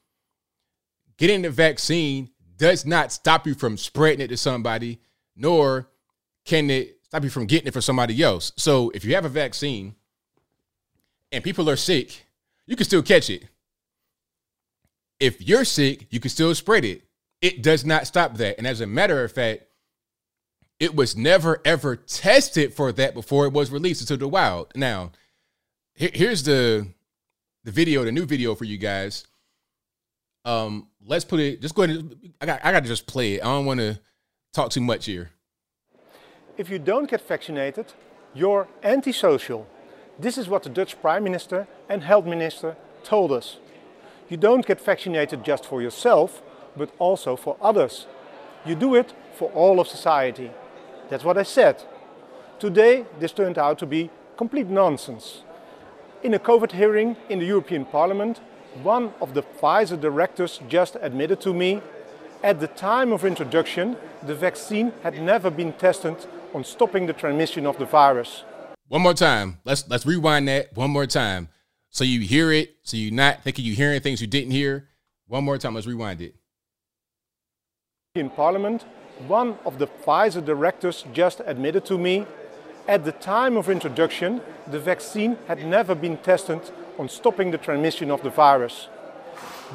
[1.19, 4.99] getting the vaccine does not stop you from spreading it to somebody,
[5.37, 5.91] nor
[6.47, 8.51] can it stop you from getting it for somebody else.
[8.57, 9.95] So if you have a vaccine
[11.31, 12.25] and people are sick,
[12.67, 13.45] you can still catch it.
[15.21, 17.03] If you're sick, you can still spread it.
[17.43, 18.57] It does not stop that.
[18.57, 19.65] And as a matter of fact,
[20.81, 24.73] it was never ever tested for that before it was released into the wild.
[24.75, 25.13] Now,
[25.95, 26.89] here's the
[27.65, 29.27] the video, the new video for you guys.
[30.45, 31.63] Um, let's put it.
[31.63, 32.15] Just go ahead.
[32.41, 32.65] I got.
[32.65, 33.43] I got to just play it.
[33.43, 33.99] I don't want to
[34.53, 35.31] talk too much here.
[36.57, 37.93] If you don't get vaccinated,
[38.35, 39.67] you're antisocial.
[40.19, 43.59] This is what the Dutch Prime Minister and Health Minister told us.
[44.29, 46.43] You don't get vaccinated just for yourself,
[46.77, 48.07] but also for others.
[48.65, 50.51] You do it for all of society.
[51.11, 51.83] That's what I said.
[52.61, 55.43] Today, this turned out to be complete nonsense.
[56.25, 58.41] In a COVID hearing in the European Parliament,
[58.83, 61.83] one of the Pfizer directors just admitted to me
[62.43, 66.17] at the time of introduction, the vaccine had never been tested
[66.55, 68.43] on stopping the transmission of the virus.
[68.89, 69.59] One more time.
[69.67, 71.51] Let's let's rewind that one more time.
[71.91, 74.89] So you hear it, so you're not thinking you're hearing things you didn't hear.
[75.27, 76.37] One more time, let's rewind it.
[78.15, 78.87] In Parliament,
[79.29, 82.27] one of the Pfizer directors just admitted to me
[82.87, 86.61] at the time of introduction, the vaccine had never been tested
[86.99, 88.89] on stopping the transmission of the virus.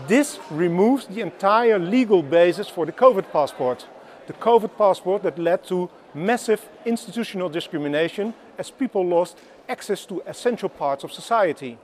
[0.07, 3.88] This removes the entire legal basis for the COVID passport.
[4.28, 9.38] The COVID passport that led to massive institutional discrimination as people lost
[9.68, 11.78] access to essential parts of society.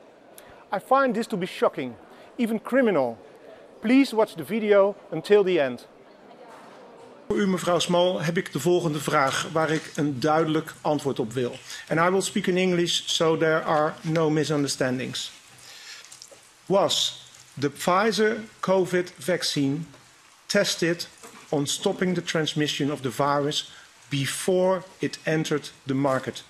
[0.72, 1.96] I find this to be shocking,
[2.38, 3.18] even criminal.
[3.82, 5.86] Please watch the video until the end.
[7.28, 11.34] Voor u, mevrouw Small, heb ik de volgende vraag waar ik een duidelijk antwoord op
[11.34, 11.58] wil.
[11.90, 15.32] And I will speak in English so there are no misunderstandings.
[16.66, 17.24] Was
[17.60, 19.78] the Pfizer COVID vaccine
[20.46, 21.08] tested
[21.50, 23.72] on stopping the transmission of the virus
[24.10, 26.44] before it entered the market?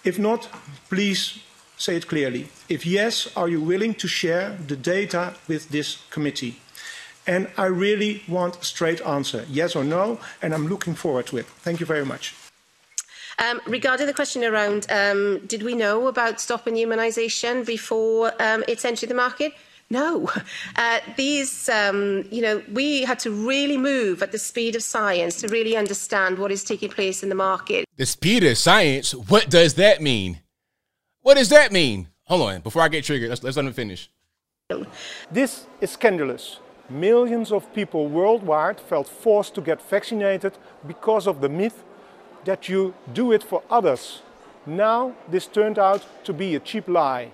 [0.00, 0.48] If not,
[0.88, 1.40] please
[1.76, 2.48] say it clearly.
[2.66, 6.54] If yes, are you willing to share the data with this committee?
[7.26, 11.38] And I really want a straight answer, yes or no, and I'm looking forward to
[11.38, 11.46] it.
[11.46, 12.34] Thank you very much.
[13.38, 18.84] Um, regarding the question around um, did we know about stopping immunisation before um, it's
[18.84, 19.52] entered the market?
[19.88, 20.30] No.
[20.76, 25.40] Uh, these, um, you know, we had to really move at the speed of science
[25.40, 27.84] to really understand what is taking place in the market.
[27.96, 29.14] The speed of science?
[29.14, 30.40] What does that mean?
[31.20, 32.08] What does that mean?
[32.24, 34.10] Hold on, before I get triggered, let's, let's let him finish.
[35.30, 36.60] This is scandalous.
[36.90, 40.52] Millions of people worldwide felt forced to get vaccinated
[40.86, 41.84] because of the myth
[42.44, 44.22] that you do it for others.
[44.66, 47.30] Now this turned out to be a cheap lie.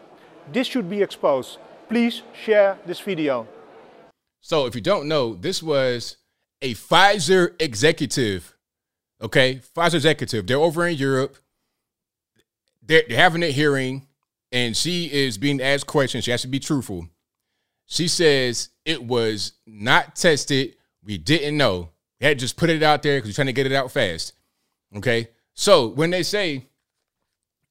[0.53, 1.59] This should be exposed.
[1.89, 3.49] Please share this video.
[4.41, 6.19] So if you don't know, this was
[6.63, 8.57] a Pfizer executive
[9.21, 10.47] Okay, Pfizer executive.
[10.47, 11.39] They're over in Europe.
[12.83, 14.07] They're, they're having a hearing,
[14.53, 16.25] and she is being asked questions.
[16.25, 17.09] She has to be truthful.
[17.87, 20.77] She says it was not tested.
[21.03, 21.91] We didn't know.
[22.21, 24.33] We had just put it out there because we're trying to get it out fast.
[24.97, 25.29] Okay.
[25.53, 26.67] So when they say,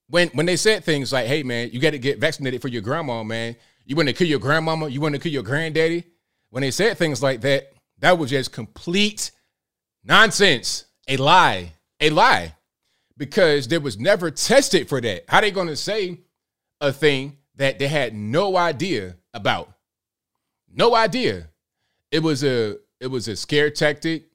[0.07, 2.84] when when they said things like, "Hey man, you got to get vaccinated for your
[2.84, 3.55] grandma, man.
[3.86, 4.89] You want to kill your grandmama.
[4.89, 6.03] You want to kill your granddaddy."
[6.51, 9.32] When they said things like that, that was just complete
[10.03, 12.55] nonsense, a lie, a lie,
[13.18, 15.26] because there was never tested for that.
[15.28, 16.20] How they to say
[16.82, 19.74] a thing that they had no idea about?
[20.76, 21.49] No idea.
[22.11, 24.26] It was a it was a scare tactic.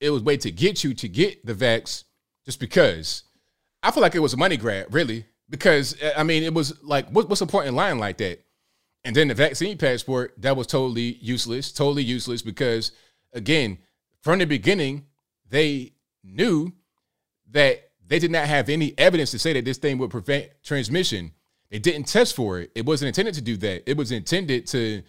[0.00, 2.04] It was way to get you to get the vax
[2.44, 3.22] just because.
[3.82, 6.82] I feel like it was a money grab, really, because uh, I mean, it was
[6.82, 8.42] like, what, what's the point in lying like that?
[9.04, 12.92] And then the vaccine passport that was totally useless, totally useless because
[13.34, 13.78] again,
[14.22, 15.04] from the beginning,
[15.50, 16.72] they knew
[17.50, 21.32] that they did not have any evidence to say that this thing would prevent transmission.
[21.70, 22.70] They didn't test for it.
[22.74, 23.88] It wasn't intended to do that.
[23.88, 25.02] It was intended to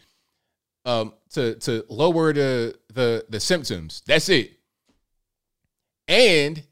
[0.85, 4.01] um to to lower the the the symptoms.
[4.05, 4.59] That's it.
[6.07, 6.63] And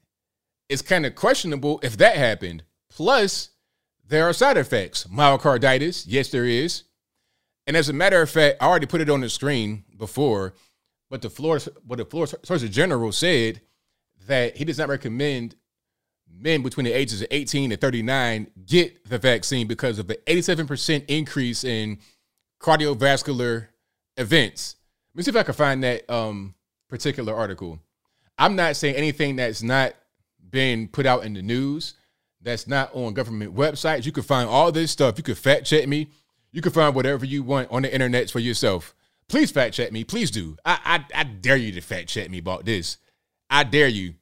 [0.70, 2.64] it's kind of questionable if that happened.
[2.89, 3.49] Plus,
[4.07, 5.05] there are side effects.
[5.05, 6.84] Myocarditis, yes, there is.
[7.66, 10.53] And as a matter of fact, I already put it on the screen before,
[11.09, 13.61] but the floor, but the Florida Surgeon General said
[14.28, 15.55] that he does not recommend
[16.30, 21.05] men between the ages of 18 and 39 get the vaccine because of the 87%
[21.07, 21.99] increase in
[22.59, 23.68] cardiovascular
[24.18, 24.76] events.
[25.14, 26.55] Let me see if I can find that um,
[26.89, 27.80] particular article.
[28.38, 29.93] I'm not saying anything that's not
[30.49, 31.95] been put out in the news,
[32.41, 34.05] that's not on government websites.
[34.05, 35.18] You can find all this stuff.
[35.18, 36.09] You can fact check me.
[36.51, 38.93] You can find whatever you want on the internet for yourself.
[39.30, 40.03] Please fact check me.
[40.03, 40.57] Please do.
[40.66, 42.97] I, I I dare you to fact check me about this.
[43.49, 44.16] I dare you.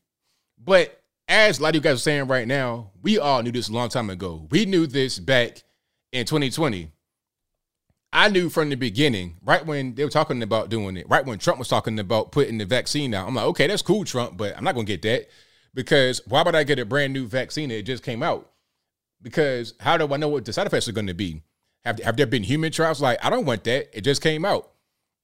[0.58, 3.70] But as a lot of you guys are saying right now, we all knew this
[3.70, 4.48] a long time ago.
[4.52, 5.64] We knew this back
[6.12, 6.92] in 2020.
[8.14, 11.39] I knew from the beginning, right when they were talking about doing it, right when
[11.39, 13.28] Trump was talking about putting the vaccine out.
[13.28, 15.30] I'm like, okay, that's cool, Trump, but I'm not gonna get that
[15.74, 18.49] because why would I get a brand new vaccine that just came out?
[19.22, 21.43] Because how do I know what the side effects are going to be?
[21.86, 23.01] Have, have there been human trials?
[23.01, 23.95] Like, I don't want that.
[23.95, 24.72] It just came out.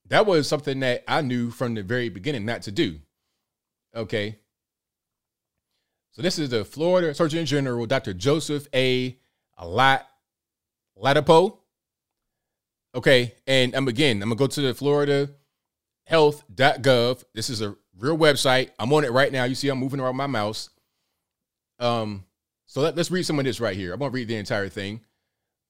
[0.07, 2.99] That was something that I knew from the very beginning not to do.
[3.95, 4.37] Okay.
[6.11, 8.13] So this is the Florida Surgeon General, Dr.
[8.13, 9.17] Joseph A.
[9.61, 10.07] Lat
[10.97, 11.57] Ladapo.
[12.97, 15.29] Okay, and I'm again, I'm gonna go to the Florida
[16.07, 17.23] health.gov.
[17.35, 18.71] This is a real website.
[18.79, 19.43] I'm on it right now.
[19.43, 20.71] You see, I'm moving around my mouse.
[21.77, 22.25] Um,
[22.65, 23.93] so let, us read some of this right here.
[23.93, 25.01] I won't read the entire thing,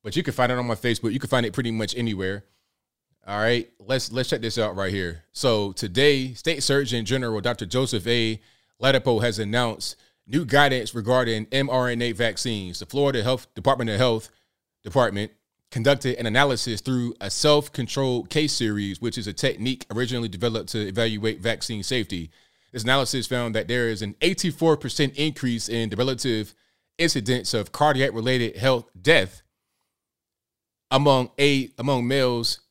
[0.06, 1.12] but you can find it on my Facebook.
[1.12, 2.46] You can find it pretty much anywhere.
[3.28, 5.26] All right, let's let's check this out right here.
[5.34, 7.66] So today, State Surgeon General Dr.
[7.66, 8.40] Joseph A.
[8.82, 12.80] Ladapo has announced new guidance regarding mRNA vaccines.
[12.80, 14.30] The Florida Health Department of Health
[14.82, 15.34] Department
[15.72, 20.88] conducted an analysis through a self-controlled case series, which is a technique originally developed to
[20.88, 22.30] evaluate vaccine safety.
[22.72, 26.54] This analysis found that there is an 84% increase in the relative
[26.98, 29.42] incidence of cardiac-related health death
[30.90, 32.62] among a among males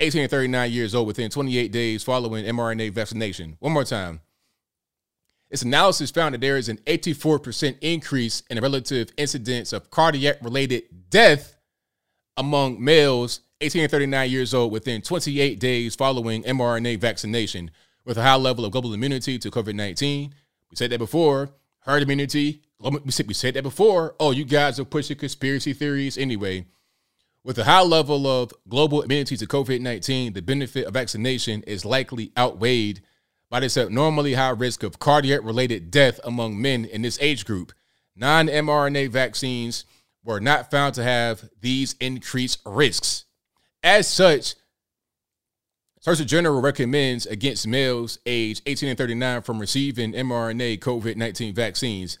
[0.00, 3.56] 18 and 39 years old within 28 days following mRNA vaccination.
[3.60, 4.20] One more time.
[5.50, 10.38] Its analysis found that there is an 84% increase in the relative incidence of cardiac
[10.42, 11.55] related death
[12.36, 17.70] among males 18 and 39 years old within 28 days following mRNA vaccination
[18.04, 20.34] with a high level of global immunity to COVID 19.
[20.70, 21.50] We said that before.
[21.80, 22.62] Herd immunity.
[22.80, 24.14] We said, we said that before.
[24.20, 26.66] Oh, you guys are pushing conspiracy theories anyway.
[27.42, 31.84] With a high level of global immunity to COVID 19, the benefit of vaccination is
[31.84, 33.00] likely outweighed
[33.48, 37.72] by this abnormally high risk of cardiac related death among men in this age group.
[38.14, 39.84] Non mRNA vaccines
[40.26, 43.24] were not found to have these increased risks.
[43.82, 44.56] As such,
[46.00, 52.18] Surgeon General recommends against males aged 18 and 39 from receiving mRNA COVID 19 vaccines.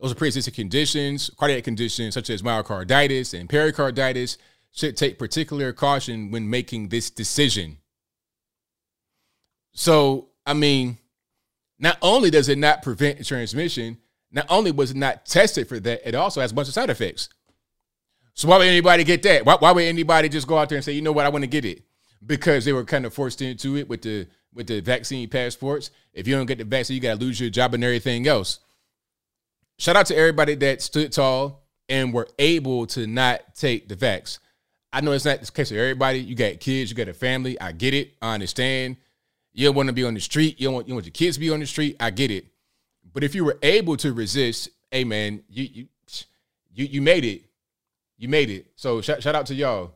[0.00, 4.38] Those are pre-existing conditions, cardiac conditions such as myocarditis and pericarditis
[4.72, 7.78] should take particular caution when making this decision.
[9.72, 10.98] So, I mean,
[11.78, 13.98] not only does it not prevent transmission,
[14.30, 16.90] not only was it not tested for that, it also has a bunch of side
[16.90, 17.28] effects.
[18.34, 19.46] So why would anybody get that?
[19.46, 21.42] Why, why would anybody just go out there and say, you know what, I want
[21.42, 21.82] to get it?
[22.24, 25.90] Because they were kind of forced into it with the with the vaccine passports.
[26.12, 28.60] If you don't get the vaccine, you gotta lose your job and everything else.
[29.78, 34.38] Shout out to everybody that stood tall and were able to not take the vax.
[34.92, 36.20] I know it's not the case for everybody.
[36.20, 37.60] You got kids, you got a family.
[37.60, 38.14] I get it.
[38.22, 38.96] I understand.
[39.52, 40.58] You don't want to be on the street.
[40.58, 41.96] You don't want, you want your kids to be on the street.
[42.00, 42.46] I get it.
[43.16, 45.86] But if you were able to resist, hey man, you you
[46.74, 47.44] you you made it.
[48.18, 48.66] You made it.
[48.76, 49.92] So shout, shout out to y'all.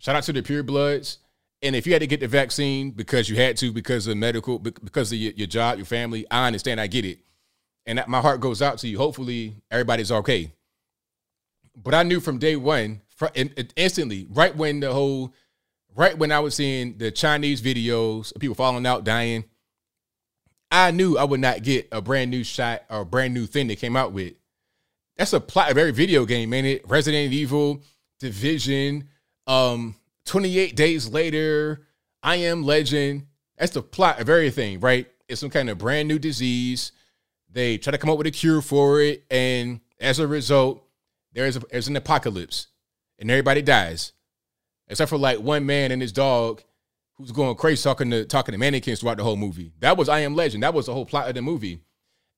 [0.00, 1.18] Shout out to the pure bloods.
[1.62, 4.58] And if you had to get the vaccine because you had to, because of medical,
[4.58, 6.80] because of your, your job, your family, I understand.
[6.80, 7.20] I get it.
[7.86, 8.98] And that, my heart goes out to you.
[8.98, 10.50] Hopefully, everybody's okay.
[11.76, 13.00] But I knew from day one,
[13.76, 15.34] instantly, right when the whole,
[15.94, 19.44] right when I was seeing the Chinese videos of people falling out, dying,
[20.70, 23.66] I knew I would not get a brand new shot or a brand new thing
[23.66, 24.34] they came out with.
[25.16, 27.82] That's a plot of every video game, ain't It Resident Evil,
[28.20, 29.08] Division,
[29.46, 29.96] um,
[30.26, 31.86] 28 days later,
[32.22, 33.26] I am legend.
[33.58, 35.08] That's the plot of everything, right?
[35.28, 36.92] It's some kind of brand new disease.
[37.50, 40.84] They try to come up with a cure for it, and as a result,
[41.32, 42.68] there's a, there's an apocalypse,
[43.18, 44.12] and everybody dies,
[44.86, 46.62] except for like one man and his dog,
[47.20, 49.72] who's going crazy talking to talking to mannequins throughout the whole movie.
[49.80, 50.62] That was I Am Legend.
[50.62, 51.80] That was the whole plot of the movie,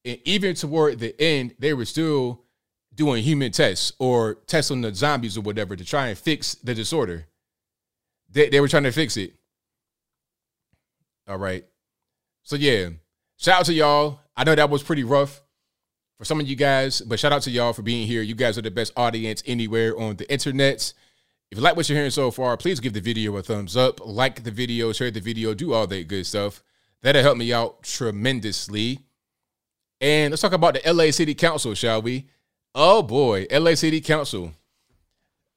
[0.04, 2.42] and even toward the end, they were still
[2.94, 6.74] doing human tests or tests on the zombies or whatever to try and fix the
[6.74, 7.26] disorder.
[8.30, 9.34] They, they were trying to fix it.
[11.28, 11.64] All right.
[12.42, 12.90] So yeah,
[13.38, 14.20] shout out to y'all.
[14.36, 15.40] I know that was pretty rough
[16.18, 18.22] for some of you guys, but shout out to y'all for being here.
[18.22, 20.92] You guys are the best audience anywhere on the internet.
[21.53, 24.00] If you like what you're hearing so far, please give the video a thumbs up,
[24.07, 26.62] like the video, share the video, do all that good stuff.
[27.03, 29.00] That'll help me out tremendously.
[30.00, 32.26] And let's talk about the LA City Council, shall we?
[32.74, 34.55] Oh boy, LA City Council.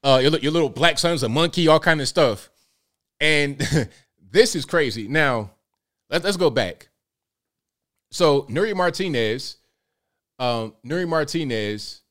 [0.03, 2.49] Uh, your, your little black son's a monkey, all kind of stuff.
[3.21, 3.57] And
[4.31, 5.07] this is crazy.
[5.07, 5.51] Now,
[6.09, 6.89] let, let's go back.
[8.11, 9.59] So Nury Martinez,
[10.39, 12.01] um, Nury Martinez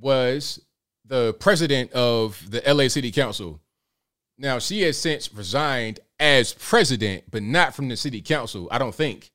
[0.00, 0.60] was
[1.04, 3.60] the president of the LA City Council.
[4.38, 8.68] Now she has since resigned as president, but not from the city council.
[8.70, 9.30] I don't think.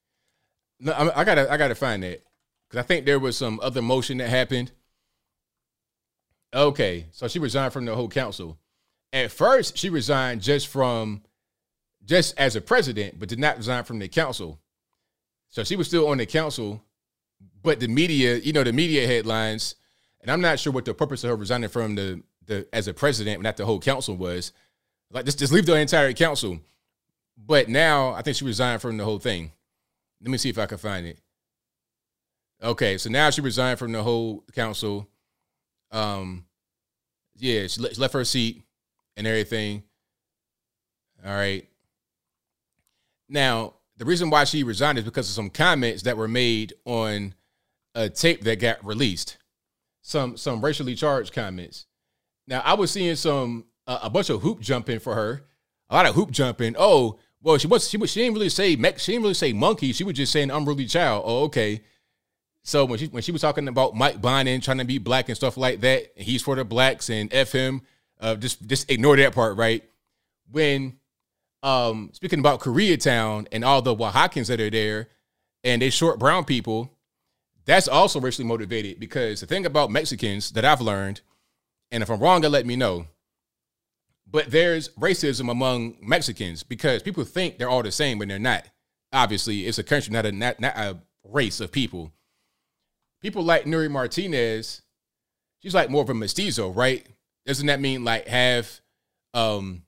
[0.80, 2.24] No, I, I gotta, I gotta find that
[2.70, 4.72] because I think there was some other motion that happened.
[6.53, 8.57] Okay, so she resigned from the whole council.
[9.13, 11.22] At first, she resigned just from
[12.05, 14.59] just as a president, but did not resign from the council.
[15.49, 16.84] So she was still on the council,
[17.61, 19.76] but the media, you know, the media headlines,
[20.22, 22.93] and I'm not sure what the purpose of her resigning from the the as a
[22.93, 24.51] president, not the whole council was.
[25.11, 26.59] Like just just leave the entire council.
[27.38, 29.51] But now I think she resigned from the whole thing.
[30.22, 31.20] Let me see if I can find it.
[32.61, 35.07] Okay, so now she resigned from the whole council.
[35.91, 36.45] Um,
[37.38, 38.63] yeah, she, she left her seat
[39.15, 39.84] and everything.
[41.26, 41.67] All right.
[43.30, 47.34] Now, the reason why she resigned is because of some comments that were made on
[47.95, 49.38] a tape that got released.
[50.02, 51.86] Some some racially charged comments.
[52.47, 55.45] Now, I was seeing some uh, a bunch of hoop jumping for her.
[55.89, 56.76] A lot of hoop jumping.
[56.78, 59.93] Oh, well, she was she was she didn't really say she didn't really say monkey.
[59.93, 61.24] She was just saying unruly child.
[61.26, 61.82] Oh, okay.
[62.64, 65.38] So when she when she was talking about Mike Bonin trying to be black and
[65.38, 67.82] stuff like that, he's for the blacks and f him.
[68.20, 69.84] Uh, just just ignore that part, right?
[70.52, 70.97] When
[71.64, 75.08] um speaking about Koreatown and all the Oaxacans that are there,
[75.64, 76.93] and they short brown people,
[77.70, 81.22] that's also racially motivated because the thing about Mexicans that I've learned,
[81.91, 83.05] and if I'm wrong, let me know.
[84.26, 88.67] But there's racism among Mexicans because people think they're all the same when they're not.
[89.13, 92.11] Obviously, it's a country, not a not, not a race of people.
[93.22, 94.82] People like Nury Martinez,
[95.61, 97.07] she's like more of a mestizo, right?
[97.45, 98.82] doesn't that mean like have
[99.34, 99.84] um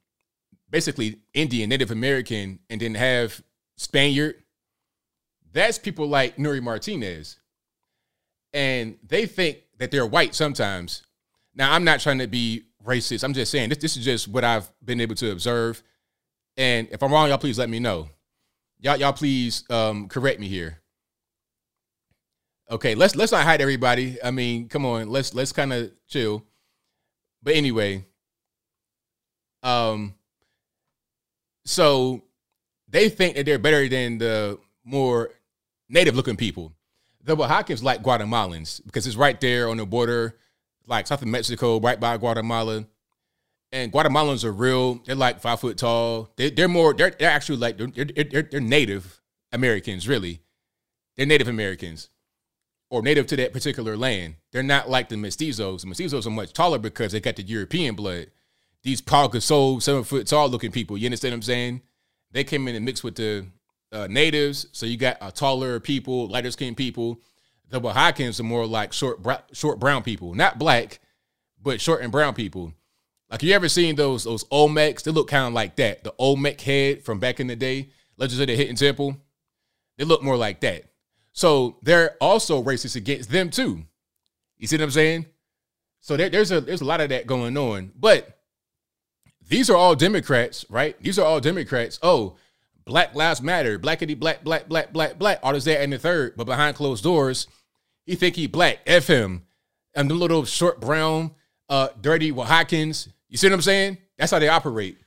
[0.69, 3.41] basically Indian, Native American, and then have
[3.77, 4.35] Spaniard?
[5.51, 7.40] That's people like Nury Martinez.
[8.53, 11.03] And they think that they're white sometimes.
[11.55, 13.23] Now, I'm not trying to be racist.
[13.23, 15.81] I'm just saying this, this is just what I've been able to observe.
[16.57, 18.09] And if I'm wrong, y'all please let me know.
[18.79, 20.79] Y'all, y'all please um, correct me here.
[22.69, 24.17] Okay, let's let's not hide everybody.
[24.23, 26.45] I mean, come on, let's let's kind of chill.
[27.43, 28.05] But anyway,
[29.61, 30.15] um,
[31.65, 32.23] so
[32.87, 35.31] they think that they're better than the more
[35.89, 36.73] native looking people.
[37.23, 40.37] The Oaxacans like Guatemalans because it's right there on the border,
[40.87, 42.85] like south of Mexico, right by Guatemala.
[43.71, 44.95] And Guatemalans are real.
[45.05, 46.31] They're like five foot tall.
[46.35, 46.93] They, are more.
[46.93, 50.07] They're, they're actually like they're, they're, they're Native Americans.
[50.07, 50.41] Really,
[51.15, 52.09] they're Native Americans
[52.91, 54.35] or native to that particular land.
[54.51, 55.81] They're not like the mestizos.
[55.81, 58.27] The mestizos are much taller because they got the European blood.
[58.83, 60.97] These Paul Gasol, seven foot tall looking people.
[60.97, 61.81] You understand what I'm saying?
[62.31, 63.47] They came in and mixed with the
[63.91, 64.67] uh, natives.
[64.71, 67.19] So you got uh, taller people, lighter skinned people.
[67.69, 69.19] The Oaxacans are more like short,
[69.53, 70.99] short brown people, not black,
[71.61, 72.73] but short and brown people.
[73.29, 75.03] Like you ever seen those those Olmecs?
[75.03, 76.03] They look kind of like that.
[76.03, 79.15] The Olmec head from back in the day, Legends of the Hidden Temple.
[79.97, 80.83] They look more like that.
[81.31, 83.85] So they're also racist against them too.
[84.57, 85.27] You see what I'm saying?
[86.01, 87.93] So there, there's a there's a lot of that going on.
[87.97, 88.37] But
[89.47, 91.01] these are all Democrats, right?
[91.01, 91.99] These are all Democrats.
[92.03, 92.35] Oh,
[92.85, 96.33] Black Lives Matter, blackity black, black, black, black, black, all this, that, and the third.
[96.35, 97.47] But behind closed doors,
[98.05, 98.79] he think he black.
[98.85, 99.43] F him.
[99.93, 101.31] And the little short brown,
[101.69, 103.09] uh, dirty Oaxacans.
[103.27, 103.97] You see what I'm saying?
[104.17, 104.97] That's how they operate.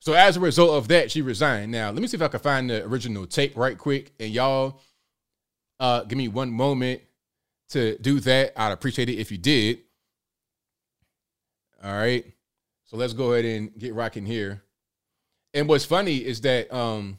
[0.00, 1.72] So as a result of that, she resigned.
[1.72, 4.12] Now, let me see if I can find the original tape right quick.
[4.20, 4.80] And y'all
[5.78, 7.02] uh give me one moment
[7.70, 8.52] to do that.
[8.56, 9.80] I'd appreciate it if you did.
[11.82, 12.24] All right.
[12.84, 14.62] So let's go ahead and get rocking here.
[15.56, 17.18] And what's funny is that um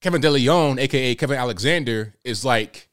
[0.00, 2.88] Kevin DeLeon, aka Kevin Alexander, is like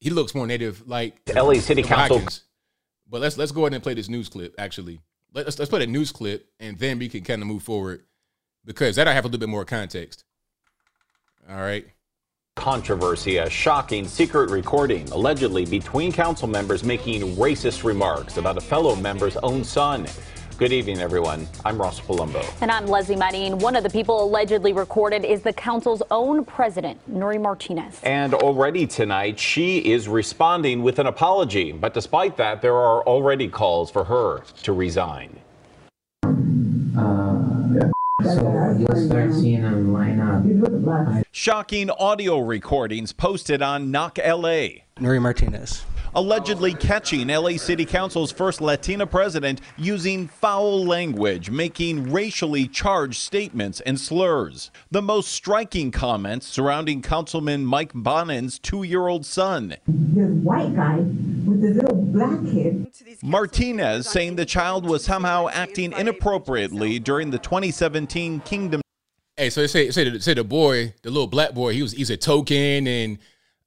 [0.00, 2.22] he looks more native like LA City Council.
[3.08, 4.54] But let's let's go ahead and play this news clip.
[4.58, 5.00] Actually,
[5.34, 8.04] let's let's play a news clip, and then we can kind of move forward
[8.64, 10.24] because that I have a little bit more context.
[11.48, 11.86] All right.
[12.56, 18.96] Controversy, a shocking secret recording allegedly between council members making racist remarks about a fellow
[18.96, 20.06] member's own son.
[20.58, 21.46] Good evening, everyone.
[21.66, 22.42] I'm Ross Palombo.
[22.62, 23.58] And I'm Leslie Marine.
[23.58, 28.00] One of the people allegedly recorded is the council's own president, Nury Martinez.
[28.02, 31.72] And already tonight, she is responding with an apology.
[31.72, 35.38] But despite that, there are already calls for her to resign.
[38.24, 41.26] So you'll start seeing them line up.
[41.32, 44.68] Shocking audio recordings posted on Knock LA.
[44.96, 45.84] Nury Martinez.
[46.16, 53.82] Allegedly catching LA City Council's first Latina president using foul language, making racially charged statements
[53.82, 54.70] and slurs.
[54.90, 59.76] The most striking comments surrounding Councilman Mike Bonin's two year old son.
[59.86, 62.90] This white guy with this little black kid.
[63.22, 68.80] Martinez saying the child was somehow acting inappropriately during the 2017 Kingdom.
[69.36, 71.92] Hey, so they say say the, say the boy, the little black boy, he was
[71.92, 73.18] he's a token and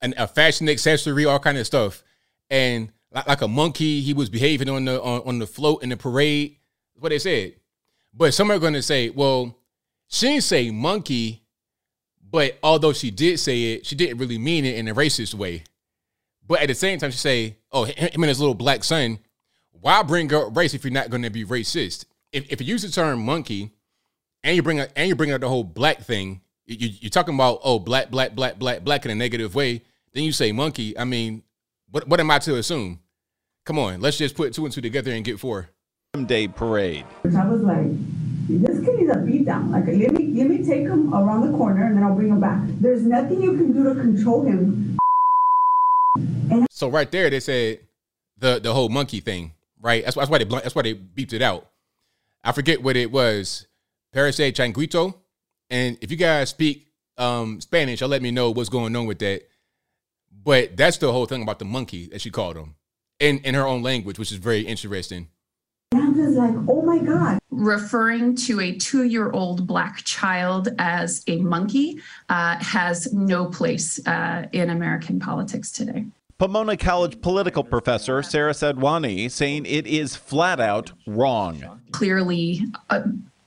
[0.02, 2.04] an, a fashion accessory, all kind of stuff,
[2.50, 5.90] and like, like a monkey, he was behaving on the on, on the float in
[5.90, 6.58] the parade.
[6.94, 7.56] That's what they said.
[8.14, 9.56] But some are going to say, well,
[10.08, 11.44] she didn't say monkey,
[12.30, 15.64] but although she did say it, she didn't really mean it in a racist way.
[16.48, 19.20] But at the same time, she say, oh, him and his little black son,
[19.72, 22.06] why bring up race if you're not going to be racist?
[22.32, 23.72] If, if you use the term monkey
[24.44, 27.36] and you bring up and you bring up the whole black thing, you, you're talking
[27.36, 29.84] about oh black, black, black, black, black in a negative way.
[30.14, 30.98] Then you say monkey.
[30.98, 31.44] I mean,
[31.92, 33.00] what what am I to assume?
[33.66, 35.70] Come on, let's just put two and two together and get four.
[36.26, 37.06] Day parade.
[37.24, 37.86] I was like,
[38.50, 39.72] this kid needs a beat down.
[39.72, 42.40] Like, let me let me take him around the corner and then I'll bring him
[42.40, 42.62] back.
[42.80, 44.98] There's nothing you can do to control him.
[46.72, 47.80] So right there, they said
[48.38, 50.04] the the whole monkey thing, right?
[50.04, 51.70] That's, that's why they bl- that's why they beeped it out.
[52.44, 53.68] I forget what it was.
[54.16, 55.14] Parece changuito.
[55.70, 56.88] And if you guys speak
[57.20, 59.44] um, Spanish, y'all let me know what's going on with that.
[60.50, 62.74] But that's the whole thing about the monkey that she called him
[63.20, 65.28] in in her own language, which is very interesting.
[65.92, 67.38] And I'm like, oh my God.
[67.52, 74.04] referring to a two year old black child as a monkey uh, has no place
[74.08, 76.06] uh, in American politics today.
[76.40, 81.80] Pomona College political professor Sarah Sadhwani saying it is flat out wrong.
[81.92, 83.04] Clearly, uh,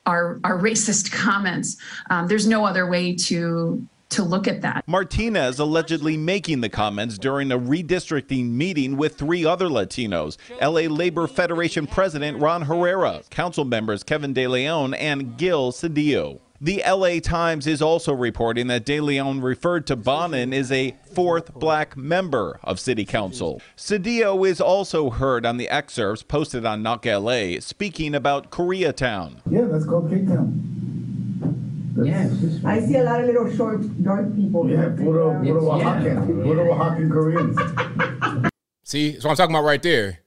[0.07, 1.79] are, are racist comments.
[2.11, 4.85] Um, there's no other way to to look at that.
[4.87, 11.27] Martinez allegedly making the comments during a redistricting meeting with three other Latinos LA Labor
[11.27, 16.41] Federation President Ron Herrera, council members Kevin De Leon and Gil Cedillo.
[16.61, 21.53] The LA Times is also reporting that De Leon referred to Bonin as a fourth
[21.55, 23.61] black member of City Council.
[23.77, 29.41] Cedillo is also heard on the excerpts posted on Knock LA speaking about Koreatown.
[29.51, 30.82] Yeah, let's go Cape Town.
[32.03, 32.65] Yes.
[32.65, 34.71] I see a lot of little short, dark people.
[34.71, 38.51] Yeah, puro, puro uh, Oaxacan, puro Oaxacan Koreans.
[38.85, 40.19] See, that's what I'm talking about right there.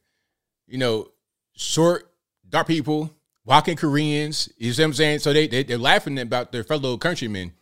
[0.68, 1.10] You know,
[1.56, 2.12] short,
[2.50, 3.12] dark people,
[3.46, 4.50] walking Koreans.
[4.58, 5.20] You see what I'm saying?
[5.20, 7.54] So they, they they're laughing about their fellow countrymen.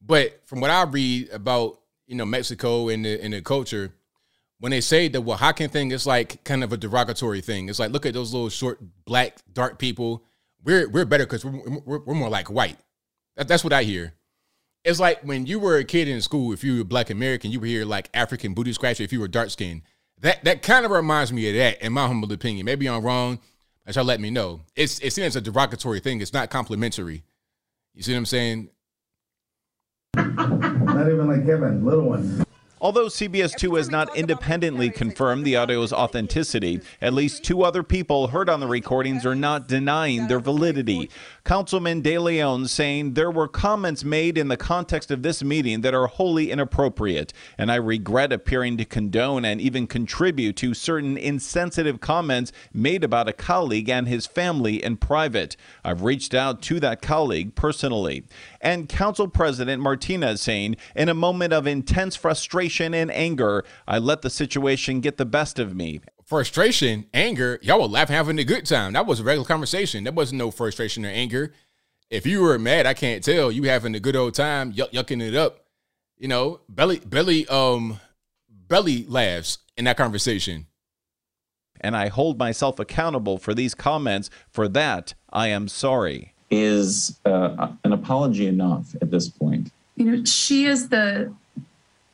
[0.00, 3.92] But from what I read about, you know, Mexico and the and the culture,
[4.60, 7.68] when they say the Oaxacan thing, it's like kind of a derogatory thing.
[7.68, 10.24] It's like, look at those little short, black, dark people.
[10.64, 12.78] We're we're better because we're, we're, we're more like white.
[13.38, 14.14] That, that's what I hear.
[14.84, 17.60] It's like when you were a kid in school, if you were black American, you
[17.60, 19.02] were here like African booty scratcher.
[19.02, 19.82] If you were dark skinned,
[20.20, 22.66] that that kind of reminds me of that, in my humble opinion.
[22.66, 23.38] Maybe I'm wrong.
[23.86, 24.60] But y'all let me know.
[24.76, 26.20] It's it's a derogatory thing.
[26.20, 27.22] It's not complimentary.
[27.94, 28.68] You see what I'm saying?
[30.14, 32.44] Not even like Kevin, little one.
[32.80, 38.28] Although CBS 2 has not independently confirmed the audio's authenticity, at least two other people
[38.28, 41.10] heard on the recordings are not denying their validity.
[41.44, 45.94] Councilman De Leon saying there were comments made in the context of this meeting that
[45.94, 52.00] are wholly inappropriate, and I regret appearing to condone and even contribute to certain insensitive
[52.00, 55.56] comments made about a colleague and his family in private.
[55.84, 58.24] I've reached out to that colleague personally.
[58.60, 63.64] And Council President Martinez saying, in a moment of intense frustration, and anger.
[63.86, 66.00] I let the situation get the best of me.
[66.24, 68.92] Frustration, anger, y'all were laughing, having a good time.
[68.92, 70.04] That was a regular conversation.
[70.04, 71.52] There wasn't no frustration or anger.
[72.10, 73.50] If you were mad, I can't tell.
[73.52, 75.64] You having a good old time, yucking it up.
[76.16, 78.00] You know, belly, belly, um,
[78.48, 80.66] belly laughs in that conversation.
[81.80, 84.30] And I hold myself accountable for these comments.
[84.50, 86.34] For that, I am sorry.
[86.50, 89.70] Is uh, an apology enough at this point?
[89.96, 91.32] You know, she is the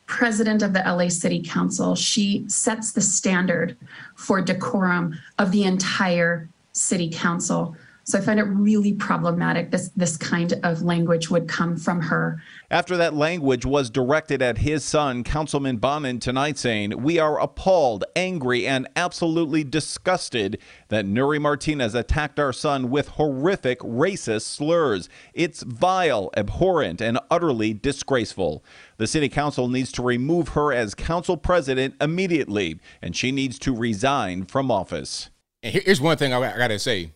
[0.07, 1.95] president of the LA City Council.
[1.95, 3.76] She sets the standard
[4.16, 7.76] for decorum of the entire city council.
[8.07, 12.42] So I find it really problematic this this kind of language would come from her.
[12.70, 18.05] After that language was directed at his son, Councilman Bonin, tonight saying, We are appalled,
[18.14, 25.09] angry, and absolutely disgusted that Nury Martinez attacked our son with horrific racist slurs.
[25.32, 28.62] It's vile, abhorrent, and utterly disgraceful.
[28.98, 33.74] The city council needs to remove her as council president immediately, and she needs to
[33.74, 35.30] resign from office.
[35.62, 37.14] And here's one thing I gotta say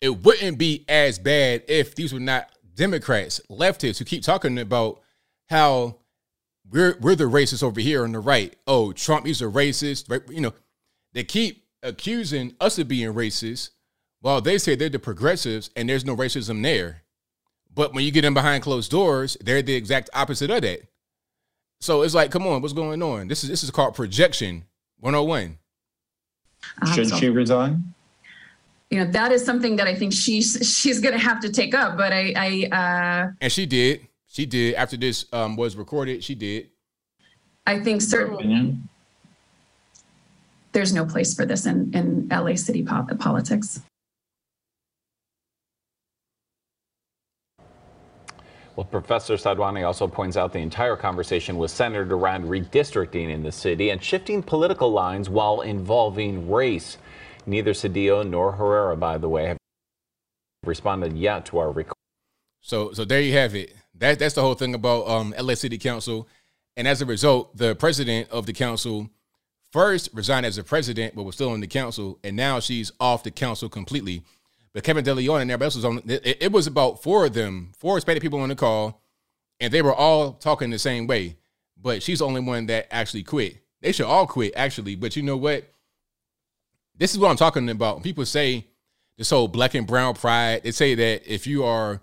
[0.00, 5.00] it wouldn't be as bad if these were not Democrats, leftists who keep talking about
[5.48, 5.96] how
[6.70, 8.54] we're we're the racists over here on the right.
[8.66, 10.10] Oh, Trump, he's a racist.
[10.10, 10.22] Right?
[10.28, 10.52] You know,
[11.12, 13.70] they keep accusing us of being racist
[14.20, 17.02] while they say they're the progressives and there's no racism there.
[17.72, 20.80] But when you get in behind closed doors, they're the exact opposite of that.
[21.80, 23.28] So it's like, come on, what's going on?
[23.28, 24.64] This is this is called projection
[25.00, 25.58] 101.
[26.94, 27.94] Should she resign?
[28.90, 31.74] You know that is something that I think she's she's going to have to take
[31.74, 31.96] up.
[31.96, 36.22] But I, I uh, and she did, she did after this um, was recorded.
[36.22, 36.70] She did.
[37.66, 38.76] I think certainly
[40.70, 43.80] there's no place for this in in LA city politics.
[48.76, 53.50] Well, Professor Sadhwani also points out the entire conversation was centered around redistricting in the
[53.50, 56.98] city and shifting political lines while involving race.
[57.46, 59.58] Neither Cedillo nor Herrera, by the way, have
[60.64, 61.96] responded yet to our request.
[62.60, 63.74] So, so there you have it.
[63.94, 66.28] That, that's the whole thing about um, LA City Council.
[66.76, 69.08] And as a result, the president of the council
[69.70, 72.18] first resigned as a president, but was still in the council.
[72.24, 74.22] And now she's off the council completely.
[74.74, 76.02] But Kevin De Leon and everybody else was on.
[76.06, 79.00] It, it was about four of them, four Hispanic people on the call,
[79.58, 81.36] and they were all talking the same way.
[81.80, 83.58] But she's the only one that actually quit.
[83.80, 84.96] They should all quit, actually.
[84.96, 85.72] But you know what?
[86.98, 88.02] This is what I'm talking about.
[88.02, 88.66] People say
[89.16, 90.62] this whole black and brown pride.
[90.62, 92.00] They say that if you are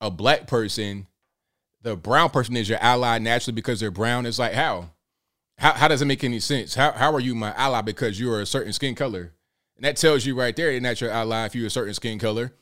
[0.00, 1.06] a black person,
[1.82, 4.26] the brown person is your ally naturally because they're brown.
[4.26, 4.90] It's like how?
[5.58, 6.74] How, how does it make any sense?
[6.74, 9.32] How, how are you my ally because you are a certain skin color?
[9.76, 12.52] And that tells you right there, they're your ally if you're a certain skin color.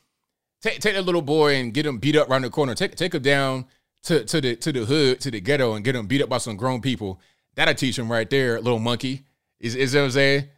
[0.61, 2.73] Take take that little boy and get him beat up around the corner.
[2.75, 3.65] Take take him down
[4.03, 6.37] to, to the to the hood, to the ghetto, and get him beat up by
[6.37, 7.19] some grown people.
[7.55, 9.23] That'll teach him right there, little monkey.
[9.59, 10.49] Is is what I'm saying?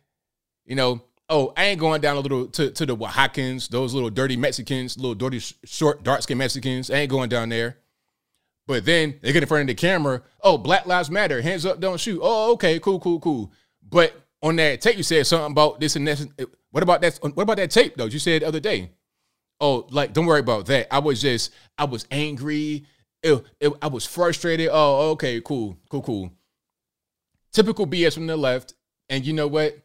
[0.65, 4.09] You know, oh, I ain't going down a little to, to the Oaxacans, those little
[4.09, 6.89] dirty Mexicans, little dirty, short, dark skinned Mexicans.
[6.89, 7.77] I ain't going down there.
[8.67, 10.23] But then they get in front of the camera.
[10.41, 11.41] Oh, Black Lives Matter.
[11.41, 12.19] Hands up, don't shoot.
[12.21, 13.51] Oh, okay, cool, cool, cool.
[13.87, 16.49] But on that tape, you said something about this and that.
[16.71, 17.19] What about that?
[17.21, 18.05] What about that tape though?
[18.05, 18.91] You said the other day.
[19.59, 20.93] Oh, like don't worry about that.
[20.93, 22.85] I was just, I was angry.
[23.23, 24.69] It, it, I was frustrated.
[24.71, 26.31] Oh, okay, cool, cool, cool.
[27.53, 28.73] Typical BS from the left.
[29.09, 29.77] And you know what?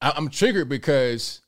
[0.00, 1.42] I'm triggered because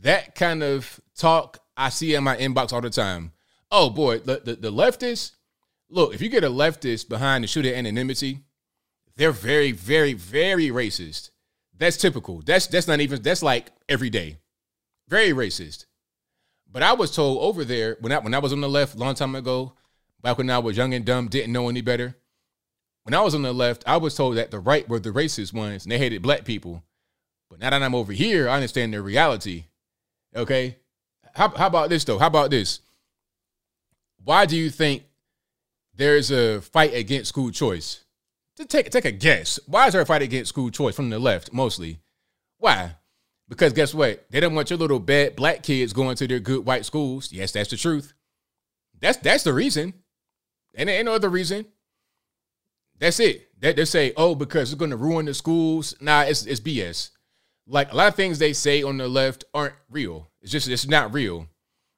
[0.00, 3.32] that kind of talk I see in my inbox all the time.
[3.70, 5.32] Oh boy, the, the, the leftists,
[5.90, 8.40] look, if you get a leftist behind the shooter anonymity,
[9.16, 11.30] they're very, very, very racist.
[11.76, 12.42] That's typical.
[12.44, 14.38] That's that's not even that's like every day.
[15.08, 15.86] Very racist.
[16.70, 18.98] But I was told over there when I when I was on the left a
[18.98, 19.74] long time ago,
[20.22, 22.16] back when I was young and dumb, didn't know any better.
[23.04, 25.52] When I was on the left, I was told that the right were the racist
[25.52, 26.82] ones and they hated black people.
[27.58, 29.64] Now that I'm over here, I understand the reality.
[30.34, 30.76] Okay.
[31.34, 32.18] How, how about this though?
[32.18, 32.80] How about this?
[34.22, 35.04] Why do you think
[35.94, 38.04] there's a fight against school choice?
[38.68, 39.60] Take take a guess.
[39.66, 42.00] Why is there a fight against school choice from the left mostly?
[42.58, 42.96] Why?
[43.48, 44.26] Because guess what?
[44.30, 47.32] They don't want your little bad black kids going to their good white schools.
[47.32, 48.12] Yes, that's the truth.
[49.00, 49.94] That's that's the reason.
[50.74, 51.66] And ain't no other reason.
[52.98, 53.48] That's it.
[53.58, 55.94] They, they say, oh, because it's going to ruin the schools.
[56.00, 57.10] Nah, it's it's BS.
[57.68, 60.28] Like a lot of things they say on the left aren't real.
[60.40, 61.46] It's just it's not real.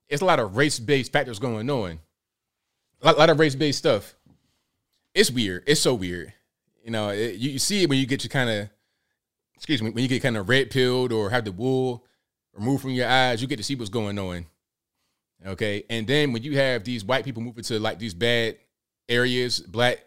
[0.09, 2.01] It's a lot of race based factors going on.
[3.03, 4.17] A lot, a lot of race based stuff.
[5.15, 5.63] It's weird.
[5.67, 6.33] It's so weird.
[6.85, 8.69] You know, it, you, you see it when you get your kind of,
[9.55, 12.05] excuse me, when you get kind of red pilled or have the wool
[12.53, 13.41] removed from your eyes.
[13.41, 14.47] You get to see what's going on.
[15.47, 18.57] Okay, and then when you have these white people moving to like these bad
[19.09, 20.05] areas, black,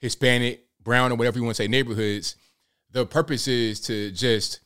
[0.00, 2.36] Hispanic, brown, or whatever you want to say, neighborhoods,
[2.90, 4.60] the purpose is to just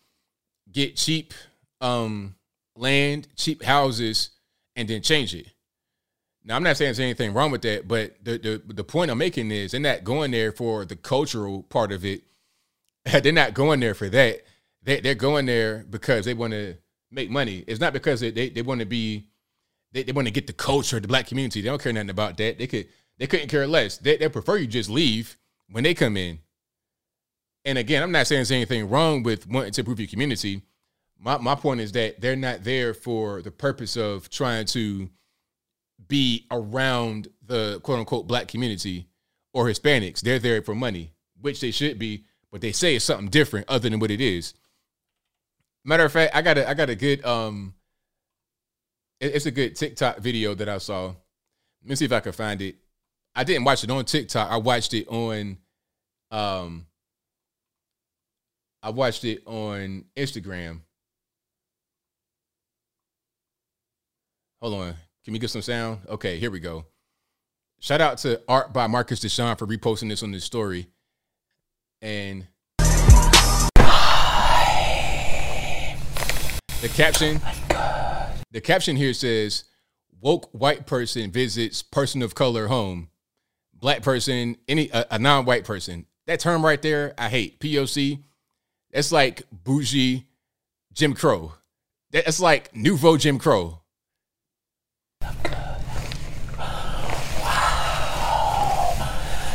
[0.73, 1.35] get cheap
[1.81, 2.35] um,
[2.77, 4.31] land, cheap houses,
[4.77, 5.47] and then change it.
[6.45, 9.19] Now, I'm not saying there's anything wrong with that, but the the, the point I'm
[9.19, 12.23] making is they're not going there for the cultural part of it.
[13.23, 14.43] they're not going there for that.
[14.83, 16.77] They, they're going there because they want to
[17.11, 17.65] make money.
[17.67, 19.29] It's not because they, they, they want to be
[19.93, 21.61] they, they want to get the culture, the black community.
[21.61, 22.59] They don't care nothing about that.
[22.59, 22.89] They could
[23.19, 23.99] they couldn't care less.
[23.99, 25.37] They they prefer you just leave
[25.71, 26.39] when they come in.
[27.65, 30.63] And again, I'm not saying there's anything wrong with wanting to improve your community.
[31.19, 35.11] My my point is that they're not there for the purpose of trying to
[36.07, 39.09] be around the quote unquote black community
[39.53, 40.21] or Hispanics.
[40.21, 43.89] They're there for money, which they should be, but they say it's something different other
[43.89, 44.55] than what it is.
[45.85, 47.75] Matter of fact, I got a I got a good um
[49.21, 51.07] it's a good TikTok video that I saw.
[51.07, 51.17] Let
[51.83, 52.77] me see if I can find it.
[53.35, 54.51] I didn't watch it on TikTok.
[54.51, 55.59] I watched it on
[56.31, 56.87] um
[58.83, 60.81] I watched it on Instagram.
[64.61, 64.95] Hold on.
[65.25, 66.01] Can we get some sound?
[66.09, 66.87] Okay, here we go.
[67.81, 70.89] Shout out to Art by Marcus Deshawn for reposting this on this story.
[72.01, 72.47] And
[76.81, 77.41] the caption
[78.53, 79.65] the caption here says
[80.21, 83.09] woke white person visits person of color home
[83.75, 88.23] black person any a, a, non-white person that term right there i hate poc
[88.93, 90.27] that's like bougie
[90.93, 91.53] jim crow
[92.11, 93.81] that's like nouveau jim crow
[97.69, 98.95] Wow.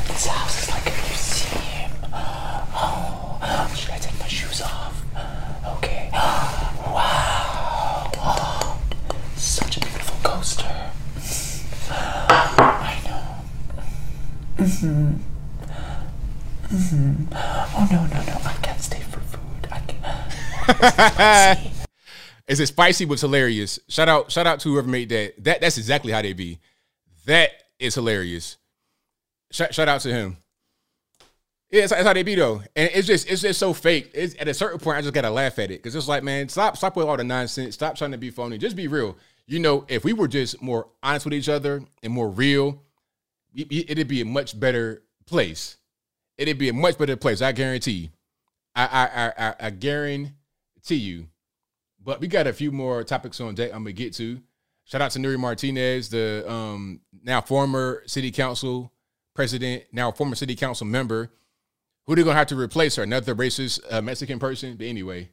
[0.07, 1.91] This house is like a museum.
[3.75, 5.03] Should I take my shoes off?
[5.77, 6.09] Okay.
[6.93, 8.77] Wow.
[9.35, 10.91] Such a beautiful coaster.
[11.89, 13.25] I know.
[14.63, 15.13] Mm-hmm.
[16.75, 17.33] Mm-hmm.
[17.33, 18.37] Oh no, no, no.
[18.45, 19.67] I can't stay for food.
[19.71, 19.79] I
[22.47, 23.79] Is it spicy was hilarious.
[23.87, 25.41] Shout out, shout out to whoever made that.
[25.43, 26.59] That that's exactly how they be.
[27.25, 28.57] That is hilarious.
[29.51, 30.37] Shout, shout out to him.
[31.71, 34.11] Yeah, that's, that's how they be though, and it's just it's just so fake.
[34.13, 36.49] It's at a certain point I just gotta laugh at it because it's like, man,
[36.49, 37.75] stop stop with all the nonsense.
[37.75, 38.57] Stop trying to be phony.
[38.57, 39.17] Just be real.
[39.47, 42.81] You know, if we were just more honest with each other and more real,
[43.55, 45.77] it'd be a much better place.
[46.37, 47.41] It'd be a much better place.
[47.41, 48.11] I guarantee.
[48.75, 50.33] I I I, I guarantee
[50.91, 51.27] you.
[52.03, 54.41] But we got a few more topics on deck I'm gonna get to.
[54.85, 58.91] Shout out to Nury Martinez, the um, now former city council
[59.33, 61.31] president, now former city council member.
[62.05, 63.03] Who they gonna have to replace her?
[63.03, 64.75] Another racist uh, Mexican person?
[64.75, 65.29] But anyway,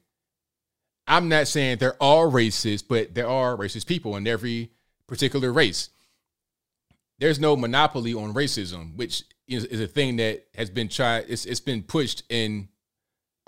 [1.07, 4.71] I'm not saying they're all racist, but there are racist people in every
[5.09, 5.91] particular race.
[7.19, 11.25] There's no monopoly on racism, which is, is a thing that has been tried.
[11.29, 12.69] It's it's been pushed in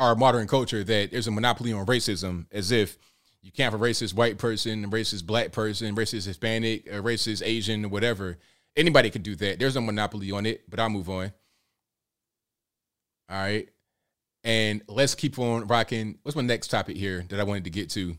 [0.03, 2.99] our modern culture that there's a monopoly on racism, as if
[3.41, 8.39] you can't have a racist white person, racist black person, racist Hispanic, racist Asian, whatever.
[8.77, 9.59] Anybody could do that.
[9.59, 11.33] There's no monopoly on it, but I'll move on.
[13.31, 13.69] All right.
[14.45, 16.19] And let's keep on rocking.
[16.23, 18.17] What's my next topic here that I wanted to get to?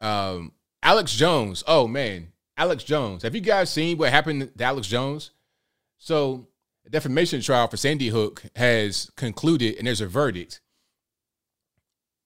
[0.00, 0.52] Um,
[0.82, 1.62] Alex Jones.
[1.66, 3.22] Oh man, Alex Jones.
[3.22, 5.32] Have you guys seen what happened to Alex Jones?
[5.98, 6.48] So,
[6.86, 10.60] a defamation trial for Sandy Hook has concluded, and there's a verdict.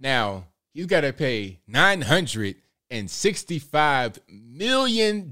[0.00, 5.30] Now, he's got to pay $965 million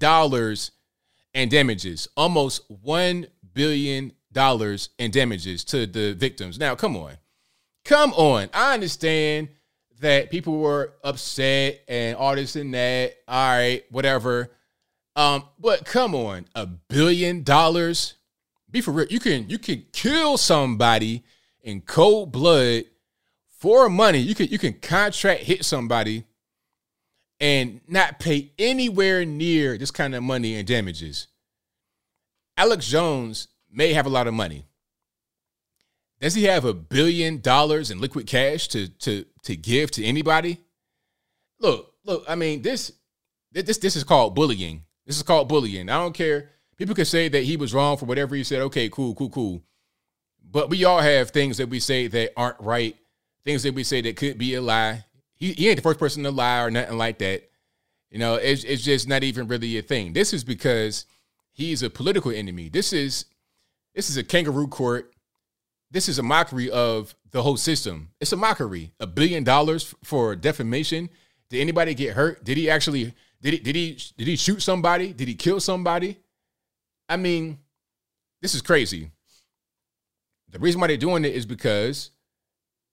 [1.35, 4.13] in damages, almost $1 billion
[4.99, 6.59] in damages to the victims.
[6.59, 7.15] Now, come on.
[7.85, 8.51] Come on.
[8.53, 9.49] I understand
[10.01, 13.15] that people were upset and all this and that.
[13.27, 14.51] All right, whatever.
[15.17, 18.15] Um, but come on, a billion dollars.
[18.71, 19.09] Be for real.
[19.09, 21.25] You can you can kill somebody
[21.63, 22.85] in cold blood
[23.59, 24.19] for money.
[24.19, 26.25] You can you can contract hit somebody
[27.41, 31.29] and not pay anywhere near this kind of money and damages.
[32.57, 34.65] Alex Jones may have a lot of money.
[36.21, 40.59] Does he have a billion dollars in liquid cash to to to give to anybody?
[41.61, 42.93] Look, look, I mean, this
[43.53, 44.85] this this is called bullying.
[45.07, 45.89] This is called bullying.
[45.89, 46.51] I don't care.
[46.77, 48.61] People can say that he was wrong for whatever he said.
[48.63, 49.63] Okay, cool, cool, cool.
[50.51, 52.97] But we all have things that we say that aren't right,
[53.45, 55.05] things that we say that could be a lie.
[55.35, 57.49] He, he ain't the first person to lie or nothing like that.
[58.11, 60.13] You know, it's, it's just not even really a thing.
[60.13, 61.05] This is because
[61.53, 62.69] he's a political enemy.
[62.69, 63.27] This is
[63.95, 65.13] this is a kangaroo court.
[65.91, 68.11] This is a mockery of the whole system.
[68.21, 68.93] It's a mockery.
[69.01, 71.09] A billion dollars for defamation.
[71.51, 72.45] Did anybody get hurt?
[72.45, 75.13] Did he actually did he did he did he shoot somebody?
[75.13, 76.19] Did he kill somebody?
[77.09, 77.59] I mean,
[78.41, 79.11] this is crazy.
[80.51, 82.11] The reason why they're doing it is because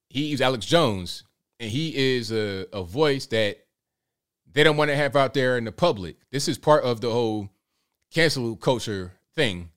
[0.09, 1.23] he's Alex Jones
[1.59, 3.57] and he is a, a voice that
[4.51, 6.17] they don't want to have out there in the public.
[6.31, 7.49] This is part of the whole
[8.11, 9.69] cancel culture thing.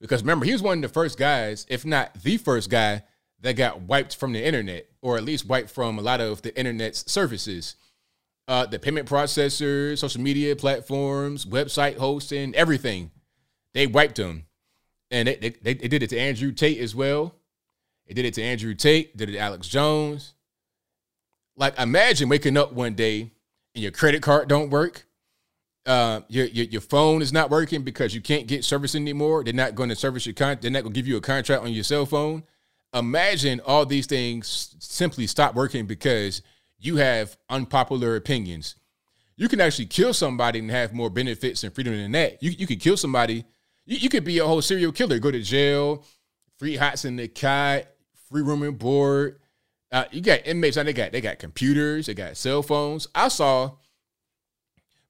[0.00, 3.02] Because remember, he was one of the first guys, if not the first guy,
[3.40, 6.56] that got wiped from the internet, or at least wiped from a lot of the
[6.58, 7.76] internet's services.
[8.46, 13.10] Uh, the payment processors, social media platforms, website hosting, everything.
[13.74, 14.46] They wiped him.
[15.10, 17.34] And they, they, they did it to Andrew Tate as well.
[18.08, 20.32] They did it to Andrew Tate, did it to Alex Jones.
[21.56, 23.32] Like, imagine waking up one day
[23.74, 25.04] and your credit card don't work.
[25.84, 29.42] Uh, your, your your phone is not working because you can't get service anymore.
[29.42, 30.58] They're not going to service your con.
[30.60, 32.42] They're not going to give you a contract on your cell phone.
[32.92, 36.42] Imagine all these things simply stop working because
[36.78, 38.76] you have unpopular opinions.
[39.36, 42.42] You can actually kill somebody and have more benefits and freedom than that.
[42.42, 43.44] You you could kill somebody.
[43.86, 46.04] You, you could be a whole serial killer, go to jail,
[46.58, 47.86] free hots in the cot,
[48.28, 49.38] free room and board.
[49.90, 50.82] Uh, you got inmates now.
[50.82, 52.06] They got they got computers.
[52.06, 53.08] They got cell phones.
[53.14, 53.72] I saw.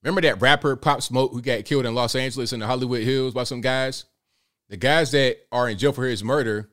[0.01, 3.33] Remember that rapper Pop Smoke who got killed in Los Angeles in the Hollywood Hills
[3.33, 4.05] by some guys?
[4.69, 6.69] The guys that are in jail for his murder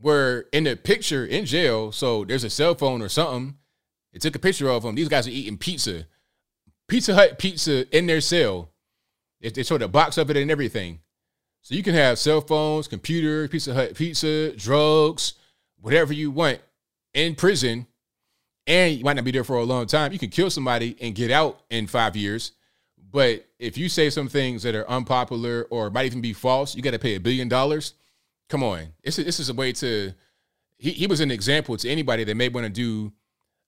[0.00, 1.92] were in the picture in jail.
[1.92, 3.56] So there's a cell phone or something.
[4.12, 4.94] It took a picture of them.
[4.94, 6.06] These guys are eating pizza,
[6.88, 8.72] Pizza Hut pizza in their cell.
[9.40, 11.00] They, they showed a box of it and everything.
[11.68, 15.34] So you can have cell phones, computers, Pizza Hut pizza, drugs,
[15.82, 16.60] whatever you want
[17.12, 17.86] in prison
[18.66, 20.10] and you might not be there for a long time.
[20.10, 22.52] You can kill somebody and get out in five years.
[23.12, 26.80] But if you say some things that are unpopular or might even be false, you
[26.80, 27.92] got to pay a billion dollars.
[28.48, 30.14] Come on, this is, this is a way to.
[30.78, 33.12] He, he was an example to anybody that may want to do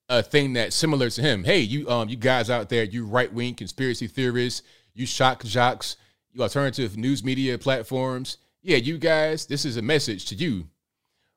[0.09, 1.45] a thing that's similar to him.
[1.45, 4.63] Hey, you um you guys out there, you right wing conspiracy theorists,
[4.95, 5.97] you shock jocks,
[6.33, 8.39] you alternative news media platforms.
[8.63, 10.69] Yeah, you guys, this is a message to you.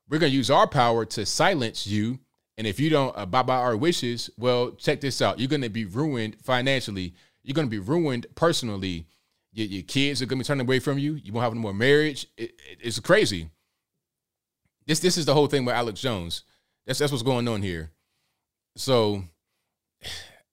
[0.08, 2.18] We're gonna use our power to silence you
[2.56, 5.38] and if you don't abide by our wishes, well, check this out.
[5.38, 7.14] You're going to be ruined financially.
[7.42, 9.06] You're going to be ruined personally.
[9.52, 11.14] Your, your kids are going to be turning away from you.
[11.14, 12.26] You won't have no more marriage.
[12.36, 13.50] It, it, it's crazy.
[14.86, 16.42] This this is the whole thing with Alex Jones.
[16.86, 17.90] That's that's what's going on here.
[18.76, 19.24] So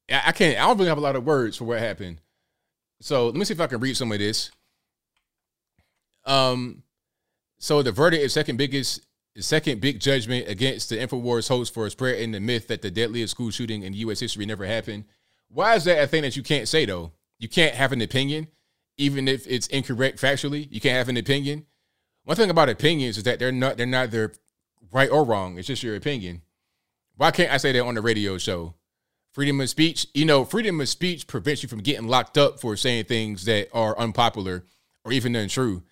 [0.10, 0.58] I can't.
[0.58, 2.22] I don't really have a lot of words for what happened.
[3.02, 4.52] So let me see if I can read some of this.
[6.26, 6.84] Um,
[7.58, 9.02] so the verdict is second biggest
[9.40, 13.50] second big judgment against the InfoWars host for spreading the myth that the deadliest school
[13.50, 14.20] shooting in U.S.
[14.20, 15.06] history never happened.
[15.48, 17.12] Why is that a thing that you can't say, though?
[17.40, 18.48] You can't have an opinion,
[18.98, 20.68] even if it's incorrect factually.
[20.70, 21.66] You can't have an opinion.
[22.24, 24.34] One thing about opinions is that they're not they're not neither
[24.92, 25.58] right or wrong.
[25.58, 26.42] It's just your opinion.
[27.16, 28.76] Why can't I say that on the radio show?
[29.34, 32.76] Freedom of speech, you know, freedom of speech prevents you from getting locked up for
[32.76, 34.66] saying things that are unpopular
[35.06, 35.84] or even untrue.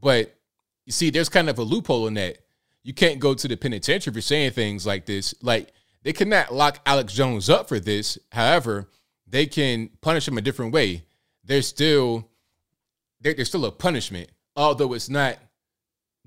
[0.00, 0.36] But
[0.84, 2.38] you see, there's kind of a loophole in that
[2.84, 5.34] you can't go to the penitentiary for saying things like this.
[5.42, 5.72] Like
[6.04, 8.16] they cannot lock Alex Jones up for this.
[8.30, 8.88] However,
[9.26, 11.02] they can punish him a different way.
[11.42, 12.28] There's still
[13.20, 15.38] there's still a punishment, although it's not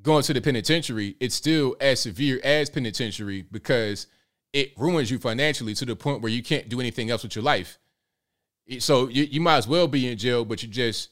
[0.01, 1.15] going to the penitentiary.
[1.21, 4.07] It's still as severe as penitentiary because
[4.53, 7.43] it ruins you financially to the point where you can't do anything else with your
[7.43, 7.77] life.
[8.79, 11.09] So you, you might as well be in jail, but you just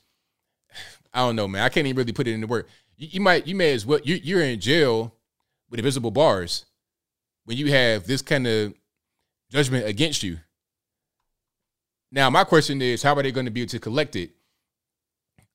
[1.14, 1.64] I don't know, man.
[1.64, 2.68] I can't even really put it into work.
[2.96, 5.14] You, you might you may as well you, you're in jail
[5.70, 6.66] with invisible bars
[7.46, 8.74] when you have this kind of
[9.50, 10.38] judgment against you.
[12.12, 14.32] Now, my question is, how are they going to be able to collect it?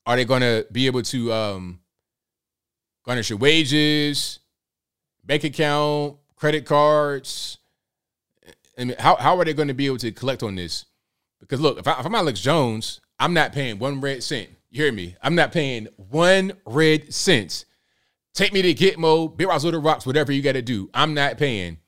[0.05, 1.81] Are they going to be able to um,
[3.05, 4.41] garnish your wages,
[5.25, 7.59] bank account, credit cards?
[8.79, 10.87] I mean, how, how are they going to be able to collect on this?
[11.41, 14.51] Because look, if, I, if I'm Alex Jones, I'm not paying one red cent.
[14.71, 15.17] You hear me?
[15.23, 17.67] I'm not paying one red cent
[18.35, 20.89] Take me to Gitmo, Big Rocks, Little Rocks, whatever you got to do.
[20.95, 21.79] I'm not paying.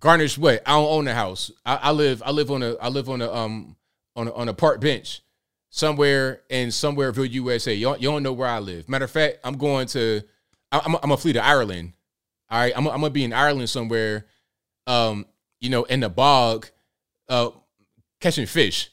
[0.00, 0.60] Garnish what?
[0.66, 1.52] I don't own a house.
[1.64, 2.22] I, I, live.
[2.26, 2.74] I live on a.
[2.74, 3.76] I live on a um
[4.16, 5.22] on a, on a park bench
[5.70, 7.72] somewhere in Somewhereville, USA.
[7.72, 8.88] You don't know where I live.
[8.88, 10.22] Matter of fact, I'm going to.
[10.72, 11.92] I'm I'm a flee to Ireland.
[12.50, 14.26] All right, I'm I'm gonna be in Ireland somewhere.
[14.88, 15.26] Um,
[15.62, 16.68] you know, in the bog,
[17.28, 17.50] uh,
[18.20, 18.90] catching fish.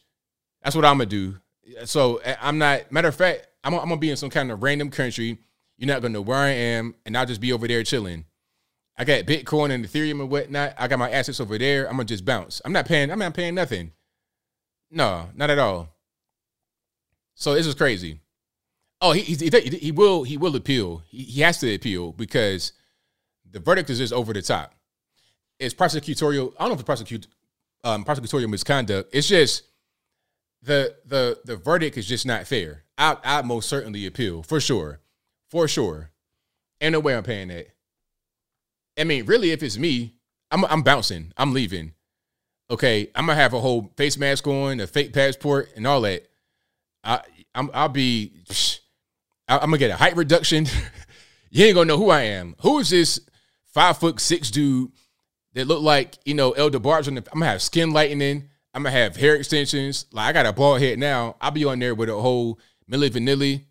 [0.63, 1.39] That's what I'm gonna do.
[1.85, 2.91] So I'm not.
[2.91, 5.39] Matter of fact, I'm I'm gonna be in some kind of random country
[5.77, 8.25] You're not gonna know where I am, and I'll just be over there chilling.
[8.97, 10.75] I got Bitcoin and Ethereum and whatnot.
[10.77, 11.85] I got my assets over there.
[11.85, 12.61] I'm gonna just bounce.
[12.63, 13.11] I'm not paying.
[13.11, 13.91] I'm not paying nothing.
[14.91, 15.95] No, not at all.
[17.33, 18.19] So this is crazy.
[19.01, 21.01] Oh, he he, he will he will appeal.
[21.07, 22.73] He, he has to appeal because
[23.49, 24.75] the verdict is just over the top.
[25.59, 26.53] It's prosecutorial.
[26.57, 27.27] I don't know if it's prosecute
[27.83, 29.09] um, prosecutorial misconduct.
[29.13, 29.63] It's just
[30.61, 32.83] the the the verdict is just not fair.
[32.97, 34.99] I I most certainly appeal for sure,
[35.49, 36.11] for sure.
[36.81, 37.67] Ain't no way I'm paying that.
[38.97, 40.15] I mean, really, if it's me,
[40.51, 41.33] I'm I'm bouncing.
[41.37, 41.93] I'm leaving.
[42.71, 46.27] Okay, I'm gonna have a whole face mask on, a fake passport, and all that.
[47.03, 47.21] I
[47.55, 48.33] I'm I'll be.
[49.47, 50.67] I'm gonna get a height reduction.
[51.49, 52.55] you ain't gonna know who I am.
[52.61, 53.19] Who is this
[53.73, 54.91] five foot six dude
[55.53, 57.07] that look like you know Elder Barbs?
[57.07, 58.49] I'm gonna have skin lightening.
[58.73, 60.05] I'm gonna have hair extensions.
[60.11, 61.35] Like I got a bald head now.
[61.41, 62.59] I'll be on there with a whole
[62.89, 63.65] Milli Vanilli.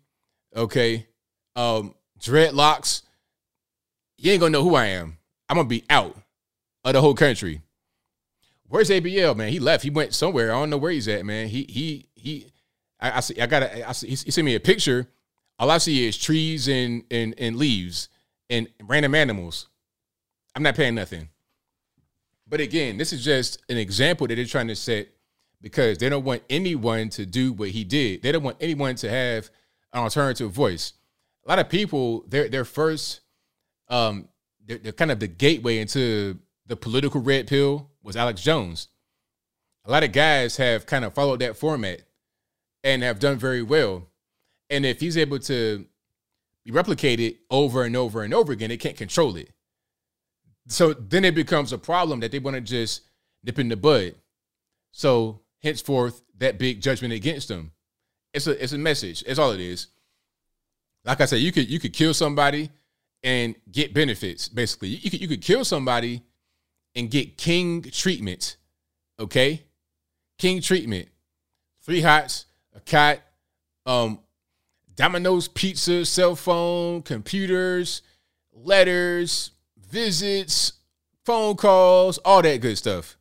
[0.55, 1.07] Okay,
[1.55, 3.03] um, dreadlocks.
[4.17, 5.17] You ain't gonna know who I am.
[5.47, 6.15] I'm gonna be out
[6.83, 7.61] of the whole country.
[8.67, 9.51] Where's ABL, man?
[9.51, 9.83] He left.
[9.83, 10.51] He went somewhere.
[10.51, 11.47] I don't know where he's at, man.
[11.47, 12.51] He he he.
[12.99, 13.39] I, I see.
[13.39, 13.63] I got.
[13.63, 14.09] I see.
[14.09, 15.07] He sent me a picture.
[15.57, 18.09] All I see is trees and and and leaves
[18.49, 19.67] and random animals.
[20.55, 21.29] I'm not paying nothing.
[22.49, 25.09] But again, this is just an example that they're trying to set
[25.61, 28.23] because they don't want anyone to do what he did.
[28.23, 29.49] They don't want anyone to have
[29.93, 30.93] an alternative voice.
[31.45, 33.21] A lot of people, their their first,
[33.87, 34.27] um,
[34.65, 38.87] they're, they're kind of the gateway into the political red pill was Alex Jones.
[39.85, 42.01] A lot of guys have kind of followed that format
[42.83, 44.07] and have done very well.
[44.69, 45.85] And if he's able to
[46.63, 49.49] be replicated over and over and over again, they can't control it.
[50.69, 53.01] So then it becomes a problem that they want to just
[53.43, 54.15] nip in the bud.
[54.91, 57.71] So henceforth, that big judgment against them.
[58.33, 59.23] It's a it's a message.
[59.25, 59.87] It's all it is.
[61.03, 62.69] Like I said, you could you could kill somebody
[63.23, 64.47] and get benefits.
[64.47, 66.21] Basically, you could you could kill somebody
[66.95, 68.57] and get king treatment.
[69.19, 69.63] Okay,
[70.37, 71.09] king treatment.
[71.81, 73.21] Three hots, a cat,
[73.87, 74.19] um,
[74.95, 78.03] Domino's pizza, cell phone, computers,
[78.53, 79.51] letters,
[79.89, 80.73] visits,
[81.25, 83.17] phone calls, all that good stuff.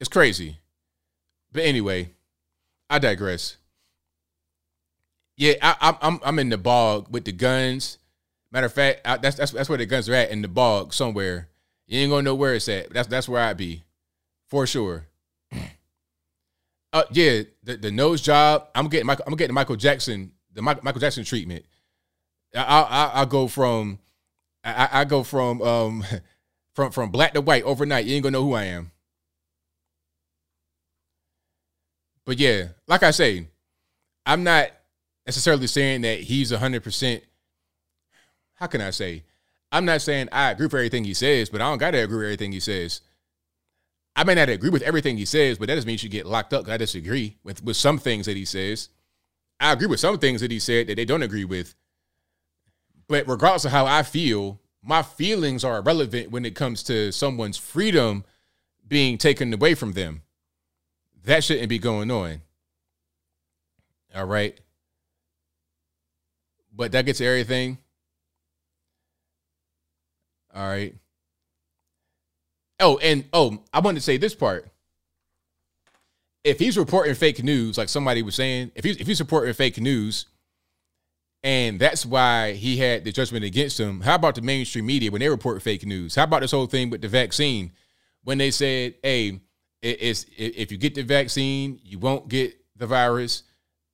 [0.00, 0.58] It's crazy.
[1.52, 2.10] But anyway,
[2.90, 3.56] I digress.
[5.36, 7.98] Yeah, I, I'm I'm in the bog with the guns.
[8.50, 10.94] Matter of fact, I, that's that's that's where the guns are at in the bog
[10.94, 11.48] somewhere.
[11.86, 12.90] You ain't gonna know where it's at.
[12.90, 13.84] That's that's where I'd be,
[14.48, 15.06] for sure.
[16.92, 18.68] uh, yeah, the, the nose job.
[18.74, 21.64] I'm getting Michael, I'm getting Michael Jackson the Michael Jackson treatment.
[22.54, 23.98] I I I go from
[24.66, 26.04] I, I go from um
[26.74, 28.04] from from black to white overnight.
[28.04, 28.90] You ain't gonna know who I am.
[32.24, 33.46] But yeah, like I say,
[34.26, 34.68] I'm not
[35.24, 37.22] necessarily saying that he's hundred percent.
[38.54, 39.22] How can I say?
[39.70, 42.26] I'm not saying I agree with everything he says, but I don't gotta agree with
[42.26, 43.00] everything he says.
[44.16, 46.26] I may not agree with everything he says, but that doesn't mean you should get
[46.26, 46.68] locked up.
[46.68, 48.88] I disagree with with some things that he says.
[49.60, 51.74] I agree with some things that he said that they don't agree with.
[53.08, 57.56] But regardless of how I feel, my feelings are irrelevant when it comes to someone's
[57.56, 58.24] freedom
[58.86, 60.22] being taken away from them.
[61.24, 62.42] That shouldn't be going on.
[64.14, 64.58] All right.
[66.72, 67.78] But that gets everything.
[70.54, 70.94] All right.
[72.78, 74.68] Oh, and oh, I wanted to say this part.
[76.44, 79.80] If he's reporting fake news, like somebody was saying, if he's if he's reporting fake
[79.80, 80.26] news,
[81.46, 84.00] and that's why he had the judgment against him.
[84.00, 86.16] How about the mainstream media when they report fake news?
[86.16, 87.70] How about this whole thing with the vaccine
[88.24, 89.38] when they said, "Hey,
[89.80, 93.44] it's if you get the vaccine, you won't get the virus."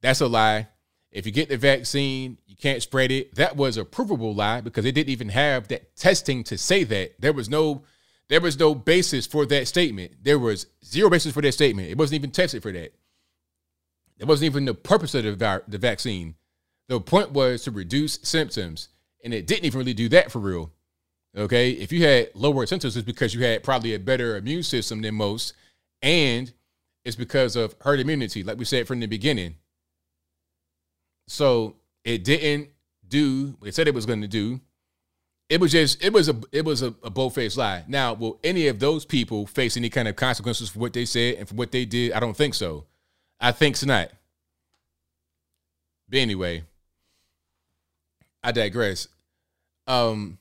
[0.00, 0.68] That's a lie.
[1.10, 3.34] If you get the vaccine, you can't spread it.
[3.34, 7.20] That was a provable lie because they didn't even have that testing to say that.
[7.20, 7.82] There was no
[8.28, 10.12] there was no basis for that statement.
[10.22, 11.90] There was zero basis for that statement.
[11.90, 12.94] It wasn't even tested for that.
[14.18, 16.36] It wasn't even the purpose of the, the vaccine.
[16.88, 18.88] The point was to reduce symptoms,
[19.24, 20.72] and it didn't even really do that for real.
[21.36, 25.00] Okay, if you had lower symptoms, it's because you had probably a better immune system
[25.00, 25.54] than most,
[26.02, 26.52] and
[27.04, 29.56] it's because of herd immunity, like we said from the beginning.
[31.28, 32.68] So it didn't
[33.09, 34.60] do what it said it was going to do.
[35.48, 37.84] It was just it was a it was a, a bold faced lie.
[37.88, 41.36] Now, will any of those people face any kind of consequences for what they said
[41.36, 42.12] and for what they did?
[42.12, 42.86] I don't think so.
[43.40, 44.10] I think so not.
[46.09, 46.64] But anyway,
[48.43, 49.09] I digress.
[49.86, 50.39] Um,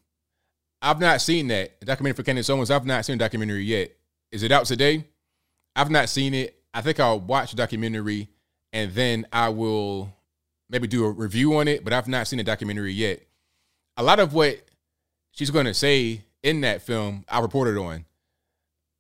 [0.82, 2.72] I've not seen that documentary for Candace Owens.
[2.72, 3.92] I've not seen the documentary yet.
[4.32, 5.06] Is it out today?
[5.76, 6.56] I've not seen it.
[6.74, 8.30] I think I'll watch the documentary
[8.74, 10.14] and then I will
[10.70, 13.22] maybe do a review on it, but I've not seen the documentary yet.
[13.98, 14.62] A lot of what
[15.32, 18.06] she's going to say in that film, I reported on.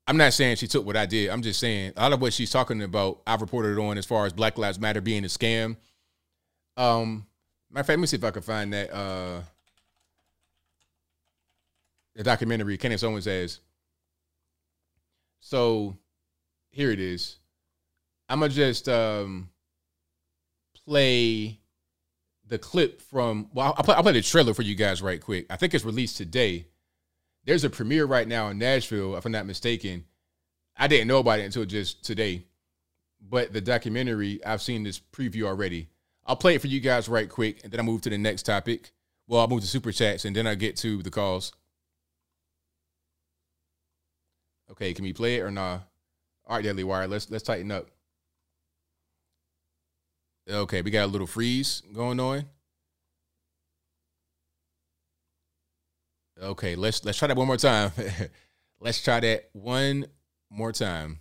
[0.07, 1.29] I'm not saying she took what I did.
[1.29, 4.25] I'm just saying a lot of what she's talking about, I've reported on as far
[4.25, 5.77] as Black Lives Matter being a scam.
[6.75, 7.25] Um,
[7.79, 9.41] of fact, let me see if I can find that uh
[12.15, 13.59] the documentary Candace Owens has.
[15.39, 15.97] So
[16.69, 17.37] here it is.
[18.29, 19.49] I'm gonna just um
[20.85, 21.59] play
[22.47, 25.45] the clip from well I'll play, I'll play the trailer for you guys right quick.
[25.49, 26.67] I think it's released today.
[27.45, 30.05] There's a premiere right now in Nashville, if I'm not mistaken.
[30.77, 32.45] I didn't know about it until just today.
[33.19, 35.89] But the documentary, I've seen this preview already.
[36.25, 38.43] I'll play it for you guys right quick, and then I'll move to the next
[38.43, 38.91] topic.
[39.27, 41.53] Well, I'll move to super chats, and then I'll get to the calls.
[44.71, 45.79] Okay, can we play it or nah?
[46.45, 47.87] All right, Deadly Wire, let's let's tighten up.
[50.49, 52.45] Okay, we got a little freeze going on.
[56.41, 57.91] Okay, let's let's try that one more time.
[58.79, 60.07] let's try that one
[60.49, 61.19] more time.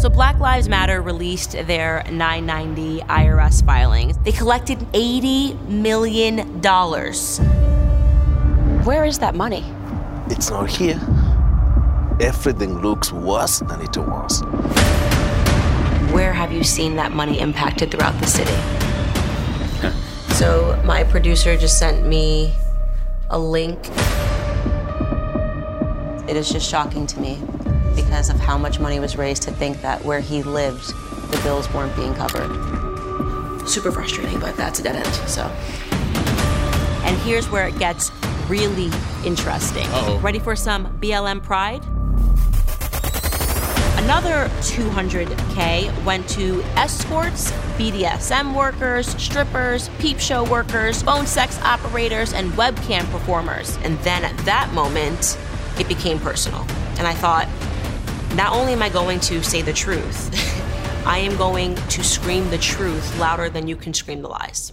[0.00, 4.16] So Black Lives Matter released their 990 IRS filings.
[4.24, 6.38] They collected $80 million.
[8.82, 9.62] Where is that money?
[10.30, 10.98] It's not here.
[12.18, 14.40] Everything looks worse than it was.
[16.14, 18.56] Where have you seen that money impacted throughout the city?
[20.36, 22.54] so my producer just sent me
[23.28, 23.78] a link.
[26.26, 27.38] It is just shocking to me
[28.02, 30.94] because of how much money was raised to think that where he lived,
[31.30, 32.48] the bills weren't being covered.
[33.68, 35.44] Super frustrating, but that's a dead end, so.
[37.04, 38.10] And here's where it gets
[38.48, 38.90] really
[39.24, 39.86] interesting.
[39.88, 40.18] Uh-oh.
[40.20, 41.84] Ready for some BLM pride?
[44.02, 52.50] Another 200K went to escorts, BDSM workers, strippers, peep show workers, phone sex operators, and
[52.52, 53.76] webcam performers.
[53.82, 55.38] And then at that moment,
[55.78, 56.66] it became personal.
[56.98, 57.48] And I thought,
[58.34, 60.30] not only am I going to say the truth,
[61.06, 64.72] I am going to scream the truth louder than you can scream the lies.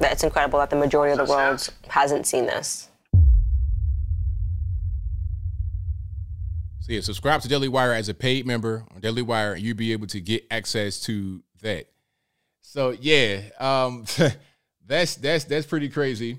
[0.00, 2.88] It's incredible that the majority of the world hasn't seen this.
[6.80, 9.76] So yeah, subscribe to Daily Wire as a paid member on Daily Wire, and you'll
[9.76, 11.86] be able to get access to that.
[12.60, 14.04] So yeah, um,
[14.86, 16.38] that's that's that's pretty crazy.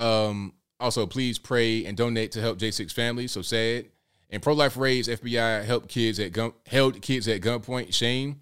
[0.00, 3.30] Um, also, please pray and donate to help J6 families.
[3.30, 3.86] So sad.
[4.30, 7.94] And pro life raids FBI help kids at gun held kids at gunpoint.
[7.94, 8.40] Shame.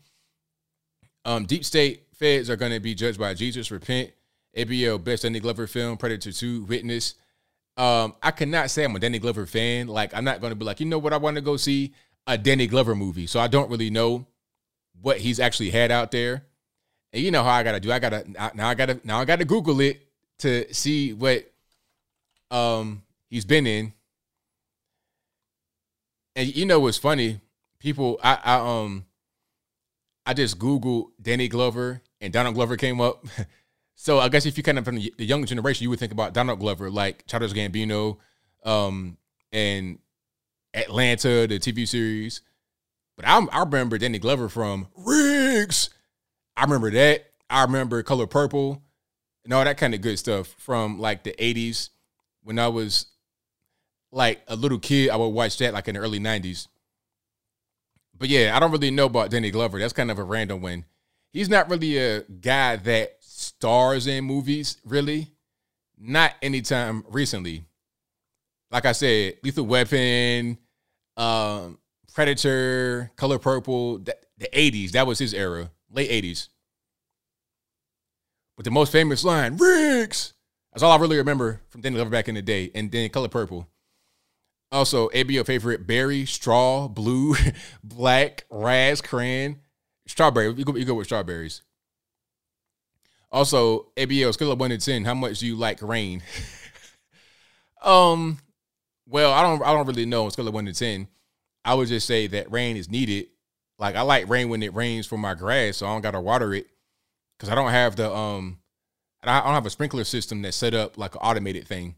[1.27, 3.71] Um, deep state feds are going to be judged by Jesus.
[3.71, 4.11] Repent.
[4.57, 5.97] ABL best Danny Glover film.
[5.97, 6.65] Predator Two.
[6.65, 7.15] Witness.
[7.77, 9.89] Um, I cannot say I'm a Danny Glover fan.
[9.89, 11.93] Like, I'm not going to be like, you know what, I want to go see
[12.27, 13.27] a Danny Glover movie.
[13.27, 14.27] So I don't really know
[15.03, 16.45] what he's actually had out there.
[17.13, 17.93] And you know how I gotta do.
[17.93, 18.25] I gotta
[18.55, 18.69] now.
[18.69, 19.21] I gotta now.
[19.21, 20.05] I gotta Google it
[20.39, 21.49] to see what
[22.51, 23.93] um he's been in.
[26.35, 27.41] And you know what's funny?
[27.79, 29.05] People, I, I um,
[30.27, 33.27] I just googled Danny Glover and Donald Glover came up.
[33.95, 36.33] so I guess if you kind of from the, younger generation, you would think about
[36.33, 38.19] Donald Glover, like Childish Gambino,
[38.65, 39.19] um,
[39.53, 39.99] and
[40.73, 42.41] Atlanta, the TV series.
[43.17, 45.91] But I'm, I remember Danny Glover from Riggs.
[46.57, 47.27] I remember that.
[47.51, 48.83] I remember Color Purple
[49.45, 51.91] and all that kind of good stuff from like the 80s
[52.43, 53.07] when I was
[54.11, 55.11] like a little kid.
[55.11, 56.67] I would watch that like in the early 90s.
[58.17, 59.79] But yeah, I don't really know about Danny Glover.
[59.79, 60.85] That's kind of a random one.
[61.33, 65.33] He's not really a guy that stars in movies, really.
[65.99, 67.65] Not anytime recently.
[68.71, 70.59] Like I said, Lethal Weapon,
[71.17, 71.79] um,
[72.15, 76.49] Predator, Color Purple, the, the 80s, that was his era, late 80s.
[78.57, 80.33] But the most famous line, Riggs,
[80.73, 83.29] that's all I really remember from Danny Glover back in the day, and then Color
[83.29, 83.69] Purple.
[84.75, 87.37] Also, ABL favorite berry, straw, blue,
[87.85, 89.61] black, raz, crayon,
[90.09, 90.53] strawberry.
[90.53, 91.63] You go, you go with strawberries.
[93.31, 95.05] Also, ABL scale of one to ten.
[95.05, 96.25] How much do you like rain?
[97.85, 98.39] um,
[99.07, 99.63] well, I don't.
[99.63, 100.29] I don't really know.
[100.29, 101.07] Scale of one to ten.
[101.65, 103.29] I would just say that rain is needed.
[103.79, 106.53] Like I like rain when it rains for my grass, so I don't gotta water
[106.53, 106.67] it
[107.39, 108.59] because I don't have the um,
[109.23, 111.95] I don't have a sprinkler system that's set up like an automated thing.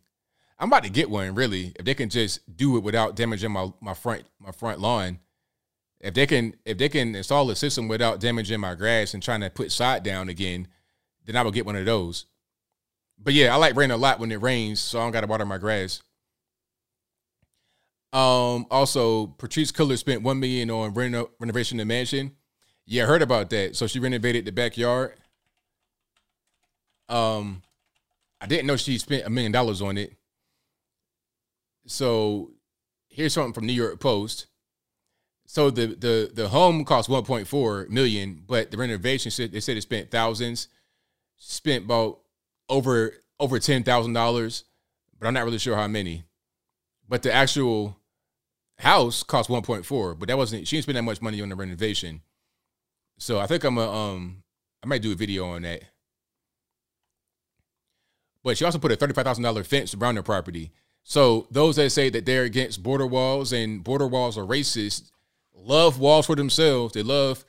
[0.58, 1.72] I'm about to get one really.
[1.76, 5.18] If they can just do it without damaging my my front my front lawn,
[6.00, 9.40] if they can if they can install a system without damaging my grass and trying
[9.40, 10.68] to put sod down again,
[11.24, 12.26] then I will get one of those.
[13.18, 15.46] But yeah, I like rain a lot when it rains, so I don't gotta water
[15.46, 16.02] my grass.
[18.12, 22.32] Um, also, Patrisse Cullors spent one million on reno- renovation of the mansion.
[22.86, 23.76] Yeah, I heard about that.
[23.76, 25.14] So she renovated the backyard.
[27.08, 27.62] Um,
[28.40, 30.14] I didn't know she spent a million dollars on it.
[31.86, 32.50] So
[33.08, 34.46] here's something from New York Post.
[35.46, 39.82] So the the the home cost 1.4 million, but the renovation said they said it
[39.82, 40.68] spent thousands,
[41.36, 42.18] spent about
[42.68, 44.64] over over ten thousand dollars,
[45.18, 46.24] but I'm not really sure how many.
[47.08, 47.96] But the actual
[48.78, 52.22] house cost 1.4, but that wasn't she didn't spend that much money on the renovation.
[53.18, 54.42] So I think I'm a um
[54.82, 55.82] I might do a video on that.
[58.42, 60.70] But she also put a $35,000 fence around her property.
[61.08, 65.12] So those that say that they're against border walls and border walls are racist
[65.54, 66.94] love walls for themselves.
[66.94, 67.44] They love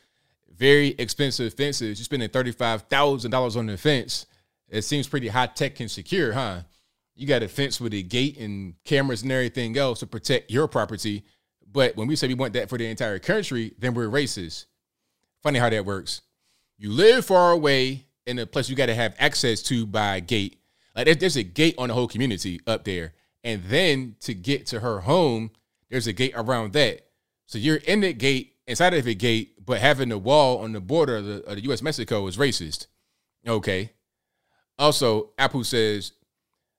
[0.55, 1.97] very expensive fences.
[1.97, 4.27] You're spending $35,000 on the fence.
[4.69, 6.61] It seems pretty high tech and secure, huh?
[7.15, 10.67] You got a fence with a gate and cameras and everything else to protect your
[10.67, 11.23] property.
[11.71, 14.65] But when we say we want that for the entire country, then we're racist.
[15.41, 16.21] Funny how that works.
[16.77, 20.59] You live far away in a place you got to have access to by gate.
[20.95, 23.13] Like there's a gate on the whole community up there.
[23.47, 25.51] And then to get to her home,
[25.89, 27.07] there's a gate around that.
[27.45, 30.81] So you're in the gate, inside of the gate, but having the wall on the
[30.81, 31.81] border of the, of the U.S.
[31.81, 32.87] Mexico is racist.
[33.47, 33.91] Okay.
[34.77, 36.11] Also, Apple says,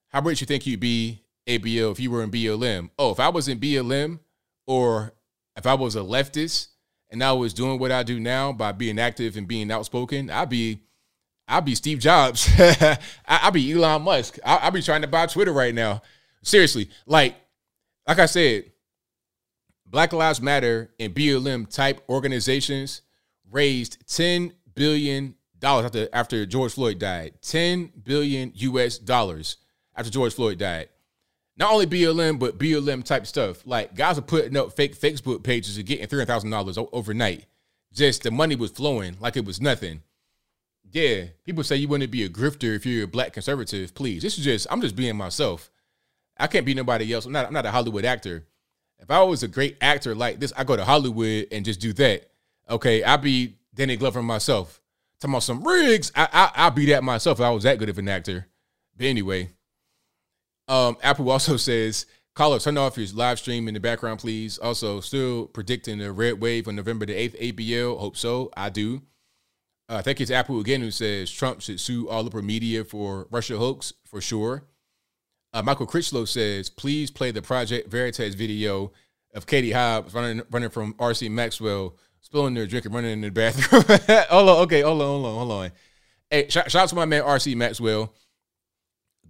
[0.08, 2.90] "How rich you think you'd be, ABL, if you were in BLM?
[2.98, 4.18] Oh, if I was in BLM,
[4.66, 5.14] or
[5.56, 6.66] if I was a leftist
[7.08, 10.50] and I was doing what I do now by being active and being outspoken, I'd
[10.50, 10.82] be."
[11.50, 12.46] I'd be Steve Jobs.
[12.58, 14.38] I, would be Elon Musk.
[14.44, 16.02] I, I'd be trying to buy Twitter right now.
[16.42, 17.36] Seriously, like,
[18.06, 18.70] like I said,
[19.86, 23.02] Black Lives Matter and BLM type organizations
[23.50, 27.34] raised 10 billion dollars after after George Floyd died.
[27.42, 29.56] 10 billion US dollars
[29.96, 30.88] after George Floyd died.
[31.56, 33.66] Not only BLM, but BLM type stuff.
[33.66, 37.46] Like guys are putting up fake Facebook pages and getting three hundred thousand dollars overnight.
[37.92, 40.02] Just the money was flowing like it was nothing.
[40.90, 43.94] Yeah, people say you wouldn't be a grifter if you're a black conservative.
[43.94, 45.70] Please, this is just I'm just being myself.
[46.38, 47.26] I can't be nobody else.
[47.26, 47.46] I'm not.
[47.46, 48.46] I'm not a Hollywood actor.
[49.00, 51.92] If I was a great actor like this, I go to Hollywood and just do
[51.94, 52.30] that.
[52.68, 54.80] Okay, I'd be Danny Glover myself.
[55.20, 57.88] Talking about some Riggs, I, I I'll be that myself if I was that good
[57.88, 58.46] of an actor.
[58.96, 59.50] But anyway,
[60.68, 64.58] um, Apple also says, caller, turn off your live stream in the background, please.
[64.58, 67.98] Also, still predicting a red wave on November the 8th, ABL.
[67.98, 68.50] Hope so.
[68.56, 69.02] I do.
[69.88, 73.26] Uh, I think it's Apple again who says Trump should sue all upper media for
[73.30, 74.64] Russia hoax for sure.
[75.52, 78.92] Uh, Michael Critchlow says, please play the Project Veritas video
[79.34, 83.30] of Katie Hobbs running running from RC Maxwell, spilling their drink and running in the
[83.30, 83.82] bathroom.
[84.30, 85.72] hold on, okay, hold on, hold on, hold on.
[86.30, 88.12] Hey, shout, shout out to my man RC Maxwell.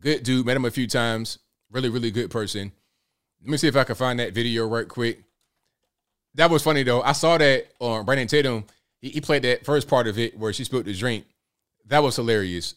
[0.00, 1.38] Good dude, met him a few times.
[1.70, 2.72] Really, really good person.
[3.42, 5.22] Let me see if I can find that video right quick.
[6.34, 7.02] That was funny though.
[7.02, 8.64] I saw that on Brandon Tatum
[9.00, 11.24] he, he played that first part of it where she spilled the drink.
[11.86, 12.74] That was hilarious.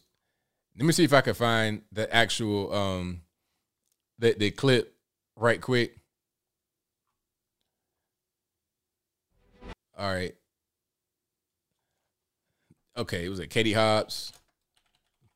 [0.78, 3.22] Let me see if I can find the actual um
[4.22, 4.96] the, the clip
[5.36, 5.98] right quick.
[9.98, 10.36] All right.
[12.96, 14.32] Okay, it was at Katie Hobbs.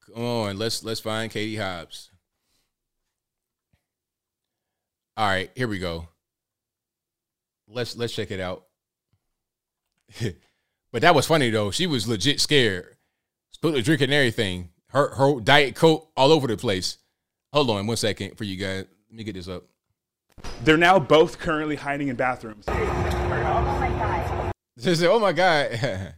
[0.06, 2.12] Come on, let's let's find Katie Hobbs.
[5.18, 6.08] All right, here we go.
[7.68, 8.66] Let's let's check it out.
[10.92, 11.72] but that was funny though.
[11.72, 12.98] She was legit scared.
[13.52, 14.70] Spilled the drink and everything.
[14.90, 16.98] Her her diet coat all over the place.
[17.56, 18.84] Hold on one second for you guys.
[19.10, 19.64] Let me get this up.
[20.66, 22.66] They're now both currently hiding in bathrooms.
[24.78, 25.80] She said, "Oh my god."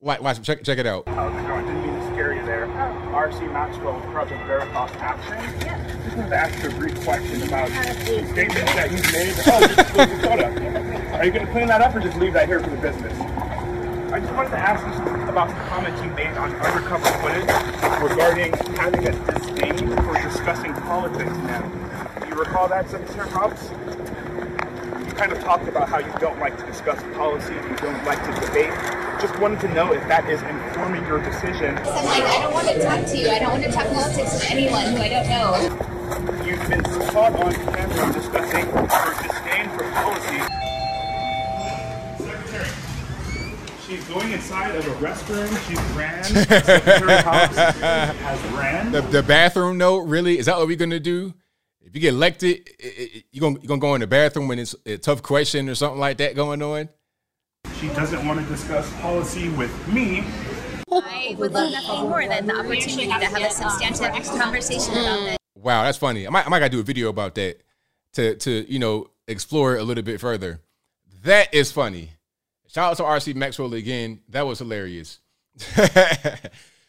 [0.00, 1.02] watch, watch, check check it out.
[1.08, 1.66] Oh, How's it going?
[1.66, 2.66] Didn't mean to scare you there.
[2.66, 3.14] Oh.
[3.14, 3.44] R.C.
[3.48, 6.04] Maxwell with Project Veritas Action.
[6.04, 9.34] Just wanted to ask you a brief question about the statement that you made.
[9.48, 11.16] Oh, just close the soda.
[11.18, 13.12] Are you going to clean that up or just leave that here for the business?
[14.12, 17.46] I just wanted to ask you about the comments you made on undercover footage
[18.02, 21.62] regarding having a disdain for discussing politics now.
[22.20, 23.70] Do you recall that, Senator Hobbs?
[25.06, 28.18] You kind of talked about how you don't like to discuss policy, you don't like
[28.24, 28.74] to debate.
[29.20, 31.78] Just wanted to know if that is informing your decision.
[31.78, 33.28] I'm like, I don't want to talk to you.
[33.28, 36.44] I don't want to talk politics with anyone who I don't know.
[36.44, 40.69] You've been caught on camera discussing your disdain for policy.
[43.90, 45.68] She's going inside of a restroom.
[45.68, 46.24] She's ran.
[46.24, 48.92] Secretary Hobbs has ran.
[48.92, 50.38] The, the bathroom note, really?
[50.38, 51.34] Is that what we're gonna do?
[51.80, 52.70] If you get elected,
[53.32, 55.98] you're gonna, you gonna go in the bathroom when it's a tough question or something
[55.98, 56.88] like that going on?
[57.80, 60.24] She doesn't want to discuss policy with me.
[60.92, 65.24] I would love nothing more than the opportunity to have a substantive conversation about hmm.
[65.26, 65.36] this.
[65.56, 66.26] Wow, that's funny.
[66.26, 67.62] I might, I might gotta do a video about that
[68.14, 70.60] to to you know explore it a little bit further.
[71.24, 72.12] That is funny.
[72.72, 74.20] Shout out to RC Maxwell again.
[74.28, 75.18] That was hilarious.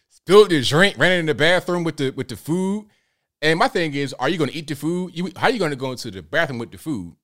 [0.10, 2.86] Spilled the drink, ran in the bathroom with the with the food.
[3.42, 5.18] And my thing is, are you going to eat the food?
[5.18, 7.16] You, how are you going to go into the bathroom with the food?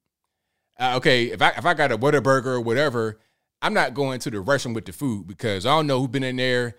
[0.80, 3.20] Uh, okay, if I if I got a Whataburger or whatever,
[3.62, 6.24] I'm not going to the restroom with the food because I don't know who's been
[6.24, 6.78] in there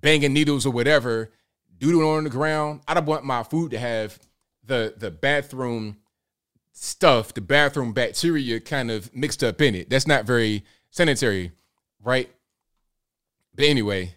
[0.00, 1.32] banging needles or whatever,
[1.76, 2.82] doodling on the ground.
[2.86, 4.20] I don't want my food to have
[4.64, 5.96] the the bathroom
[6.70, 9.90] stuff, the bathroom bacteria kind of mixed up in it.
[9.90, 10.64] That's not very
[10.94, 11.52] sanitary,
[12.02, 12.30] right?
[13.54, 14.14] But anyway,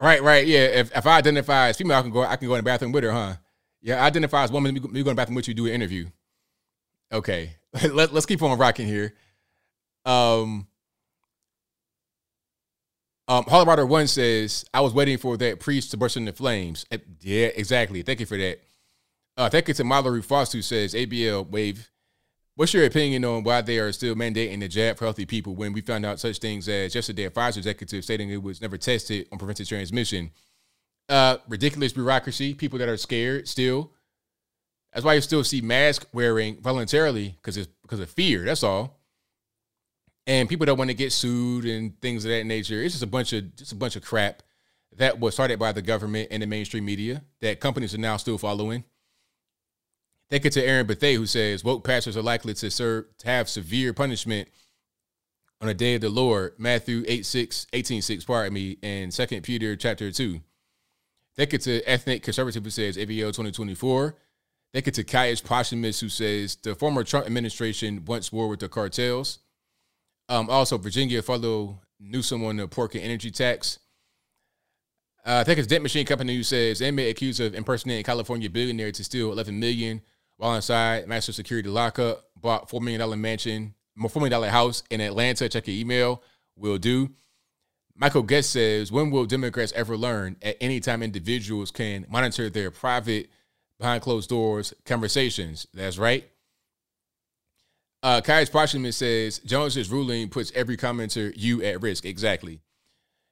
[0.00, 0.60] right, right, yeah.
[0.60, 2.22] If if I identify as female, I can go.
[2.22, 3.34] I can go in the bathroom with her, huh?
[3.82, 4.72] Yeah, I identify as woman.
[4.74, 5.54] Me go in the bathroom with you.
[5.54, 6.06] Do an interview.
[7.12, 7.56] Okay,
[7.90, 9.14] Let, let's keep on rocking here.
[10.04, 10.66] Um,
[13.28, 16.86] um, Holly Rider One says, "I was waiting for that priest to burst into flames."
[17.20, 18.02] Yeah, exactly.
[18.02, 18.60] Thank you for that.
[19.36, 21.90] Uh, thank you to Mallory Frost who says, "ABL wave."
[22.54, 25.72] What's your opinion on why they are still mandating the jab for healthy people when
[25.72, 29.26] we found out such things as yesterday a Pfizer executive stating it was never tested
[29.32, 30.30] on preventive transmission?
[31.08, 32.52] Uh, ridiculous bureaucracy.
[32.52, 33.92] People that are scared still.
[34.92, 38.44] That's why you still see mask wearing voluntarily because it's because of fear.
[38.44, 39.00] That's all.
[40.26, 42.82] And people don't want to get sued and things of that nature.
[42.82, 44.42] It's just a bunch of just a bunch of crap
[44.96, 48.36] that was started by the government and the mainstream media that companies are now still
[48.36, 48.84] following.
[50.32, 53.50] Thank you to Aaron Bethay, who says woke pastors are likely to serve to have
[53.50, 54.48] severe punishment
[55.60, 56.54] on the day of the Lord.
[56.56, 60.40] Matthew 8 6, 18 6, pardon me, and Second Peter chapter 2.
[61.36, 64.16] Thank you to Ethnic Conservative, who says ABL 2024.
[64.72, 68.70] Thank you to Caius Posthumous, who says the former Trump administration once war with the
[68.70, 69.40] cartels.
[70.30, 73.80] Um, also, Virginia follow Newsom on the pork and energy tax.
[75.26, 78.92] Uh, I think it's Dent Machine Company who says inmate accused of impersonating California billionaire
[78.92, 80.00] to steal 11 million
[80.42, 82.24] while inside master security lockup.
[82.40, 85.48] Bought four million dollar mansion, four million dollar house in Atlanta.
[85.48, 86.20] Check your email.
[86.56, 87.10] Will do.
[87.94, 90.36] Michael Guest says, when will Democrats ever learn?
[90.42, 93.30] At any time, individuals can monitor their private,
[93.78, 95.68] behind closed doors conversations.
[95.72, 96.28] That's right.
[98.02, 102.04] Uh, Caius Posthumous says Jones's ruling puts every commenter you at risk.
[102.04, 102.60] Exactly.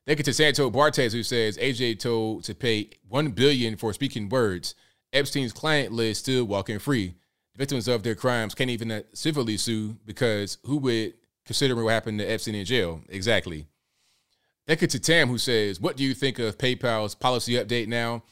[0.07, 4.29] Thank you to Santo Bartes who says AJ told to pay one billion for speaking
[4.29, 4.77] words.
[5.13, 7.15] Epstein's client list still walking free.
[7.57, 11.15] Victims of their crimes can't even civilly sue because who would
[11.45, 13.03] consider what happened to Epstein in jail?
[13.09, 13.67] Exactly.
[14.67, 18.23] To Tam who says, "What do you think of PayPal's policy update now?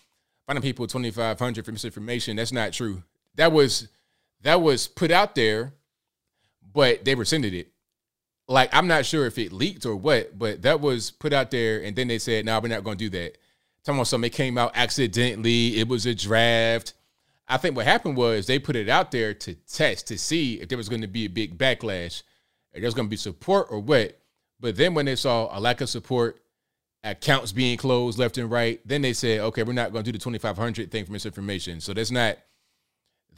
[0.47, 2.37] Finding people twenty five hundred for misinformation.
[2.37, 3.03] That's not true.
[3.35, 3.89] That was
[4.43, 5.75] that was put out there,
[6.73, 7.73] but they rescinded it.
[8.47, 11.83] Like I'm not sure if it leaked or what, but that was put out there,
[11.83, 13.37] and then they said, "No, nah, we're not going to do that."
[13.89, 15.79] Talking about something, it came out accidentally.
[15.79, 16.93] It was a draft.
[17.49, 20.69] I think what happened was they put it out there to test to see if
[20.69, 22.23] there was going to be a big backlash,
[22.75, 24.21] if there was going to be support or what.
[24.61, 26.39] But then when they saw a lack of support,
[27.03, 30.19] accounts being closed left and right, then they said, okay, we're not going to do
[30.19, 31.81] the 2500 thing for misinformation.
[31.81, 32.37] So that's not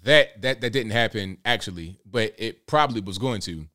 [0.03, 3.69] that that that didn't happen actually, but it probably was going to.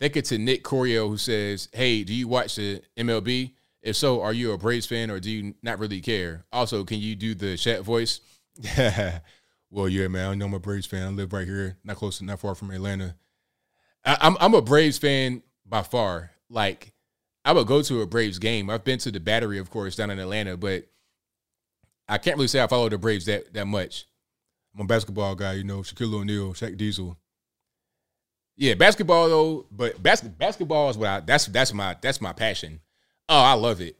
[0.00, 3.50] Thank you to Nick Corio who says, "Hey, do you watch the MLB?
[3.82, 6.44] If so, are you a Braves fan or do you not really care?
[6.52, 8.20] Also, can you do the chat voice?"
[9.70, 10.30] well, yeah, man.
[10.30, 11.06] I know I'm a Braves fan.
[11.06, 13.16] I live right here, not close, not far from Atlanta.
[14.04, 16.30] I, I'm I'm a Braves fan by far.
[16.48, 16.92] Like,
[17.44, 18.70] I would go to a Braves game.
[18.70, 20.84] I've been to the Battery, of course, down in Atlanta, but
[22.08, 24.06] I can't really say I follow the Braves that that much.
[24.74, 27.16] I'm a basketball guy, you know, Shaquille O'Neal, Shaq Diesel.
[28.56, 32.80] Yeah, basketball though, but bas- basketball is what I that's that's my that's my passion.
[33.28, 33.96] Oh, I love it.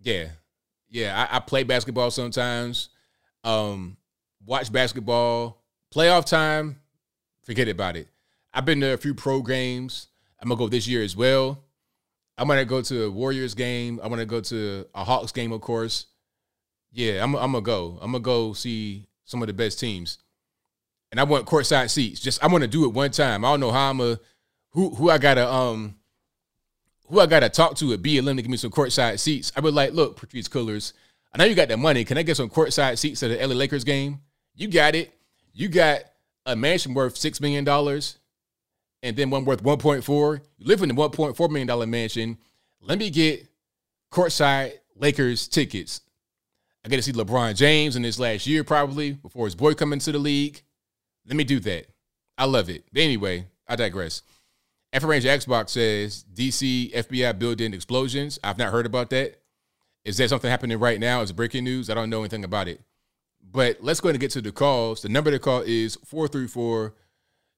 [0.00, 0.28] Yeah.
[0.88, 2.88] Yeah, I, I play basketball sometimes.
[3.44, 3.96] Um,
[4.44, 5.62] watch basketball.
[5.94, 6.80] Playoff time,
[7.44, 8.08] forget about it.
[8.52, 10.08] I've been to a few pro games.
[10.40, 11.62] I'm gonna go this year as well.
[12.36, 14.00] I'm gonna go to a Warriors game.
[14.02, 16.06] I'm gonna go to a Hawks game, of course.
[16.92, 17.98] Yeah, I'm, I'm gonna go.
[18.02, 20.18] I'm gonna go see some of the best teams,
[21.10, 22.20] and I want courtside seats.
[22.20, 23.44] Just I want to do it one time.
[23.44, 24.18] I don't know how I'm a
[24.70, 25.96] who who I gotta um
[27.08, 29.52] who I gotta talk to at BLM to give me some courtside seats.
[29.56, 30.92] I would like, look, Patrisse Cullors,
[31.32, 32.04] I know you got that money.
[32.04, 34.20] Can I get some courtside seats at the LA Lakers game?
[34.54, 35.12] You got it.
[35.52, 36.00] You got
[36.46, 38.18] a mansion worth six million dollars,
[39.02, 40.42] and then one worth one point four.
[40.58, 42.38] You live in the one point four million dollar mansion.
[42.80, 43.46] Let me get
[44.12, 46.00] courtside Lakers tickets.
[46.84, 49.92] I get to see LeBron James in this last year, probably before his boy come
[49.92, 50.62] into the league.
[51.26, 51.86] Let me do that.
[52.38, 52.84] I love it.
[52.92, 54.22] But anyway, I digress.
[55.04, 58.38] Ranger Xbox says DC FBI building explosions.
[58.42, 59.40] I've not heard about that.
[60.04, 61.20] Is that something happening right now?
[61.20, 61.90] Is breaking news?
[61.90, 62.80] I don't know anything about it.
[63.42, 65.02] But let's go ahead and get to the calls.
[65.02, 66.94] The number to call is 434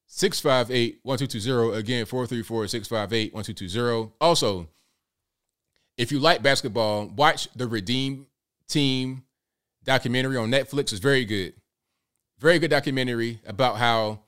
[0.07, 1.79] 658 1220.
[1.79, 4.13] Again, 434 658 1220.
[4.21, 4.69] Also,
[5.99, 8.27] if you like basketball, watch the Redeem
[8.69, 9.25] Team
[9.85, 10.93] documentary on Netflix.
[10.93, 11.55] It's very good.
[12.39, 14.21] Very good documentary about how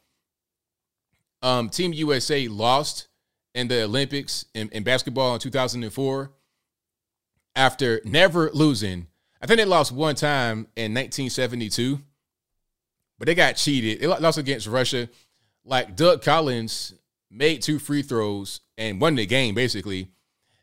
[1.43, 3.09] um, Team USA lost
[3.55, 6.31] in the Olympics in, in basketball in 2004
[7.57, 9.07] after never losing.
[9.43, 12.01] I think they lost one time in 1972,
[13.19, 14.01] but they got cheated.
[14.01, 15.09] They lost against Russia.
[15.65, 16.95] Like Doug Collins
[17.31, 20.09] made two free throws and won the game basically.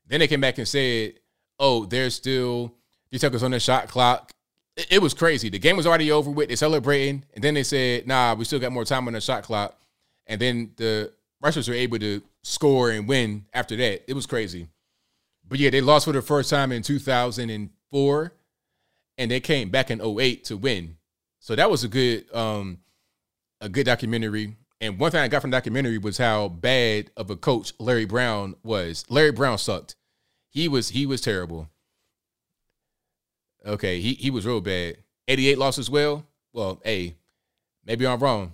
[0.07, 1.13] Then they came back and said,
[1.59, 2.73] "Oh, there's still
[3.11, 4.31] they took us on the shot clock."
[4.75, 5.49] It, it was crazy.
[5.49, 6.47] The game was already over with.
[6.47, 9.43] They're celebrating, and then they said, "Nah, we still got more time on the shot
[9.43, 9.77] clock."
[10.27, 14.03] And then the Russians were able to score and win after that.
[14.07, 14.67] It was crazy.
[15.47, 18.33] But yeah, they lost for the first time in 2004
[19.17, 20.97] and they came back in 08 to win.
[21.39, 22.79] So that was a good um
[23.61, 24.55] a good documentary.
[24.79, 28.05] And one thing I got from the documentary was how bad of a coach Larry
[28.05, 29.05] Brown was.
[29.09, 29.95] Larry Brown sucked.
[30.49, 31.69] He was he was terrible.
[33.65, 34.97] Okay, he he was real bad.
[35.27, 36.25] 88 lost as well.
[36.53, 37.15] Well, hey,
[37.85, 38.53] maybe I'm wrong.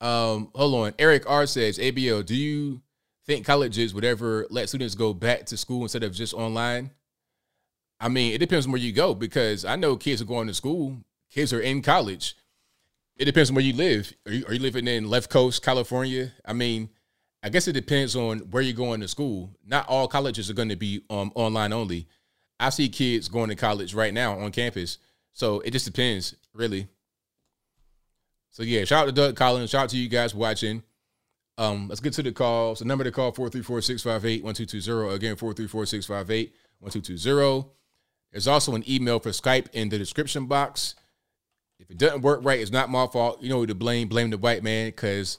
[0.00, 0.94] Um, hold on.
[0.98, 2.82] Eric R says, ABL, do you
[3.26, 6.90] think colleges would ever let students go back to school instead of just online?
[7.98, 10.54] I mean, it depends on where you go because I know kids are going to
[10.54, 10.98] school,
[11.30, 12.36] kids are in college.
[13.16, 14.12] It depends on where you live.
[14.26, 16.32] Are you, are you living in left coast California?
[16.44, 16.90] I mean,
[17.42, 19.50] I guess it depends on where you're going to school.
[19.64, 22.06] Not all colleges are going to be um, online only.
[22.60, 24.98] I see kids going to college right now on campus.
[25.32, 26.88] So it just depends, really.
[28.56, 29.68] So yeah, shout out to Doug Collins.
[29.68, 30.82] Shout out to you guys watching.
[31.58, 32.78] Um, let's get to the calls.
[32.78, 35.12] The number to call 434-658-1220.
[35.12, 37.68] Again, 434-658-1220.
[38.32, 40.94] There's also an email for Skype in the description box.
[41.78, 43.42] If it doesn't work right, it's not my fault.
[43.42, 44.08] You know who to blame.
[44.08, 45.36] Blame the white man because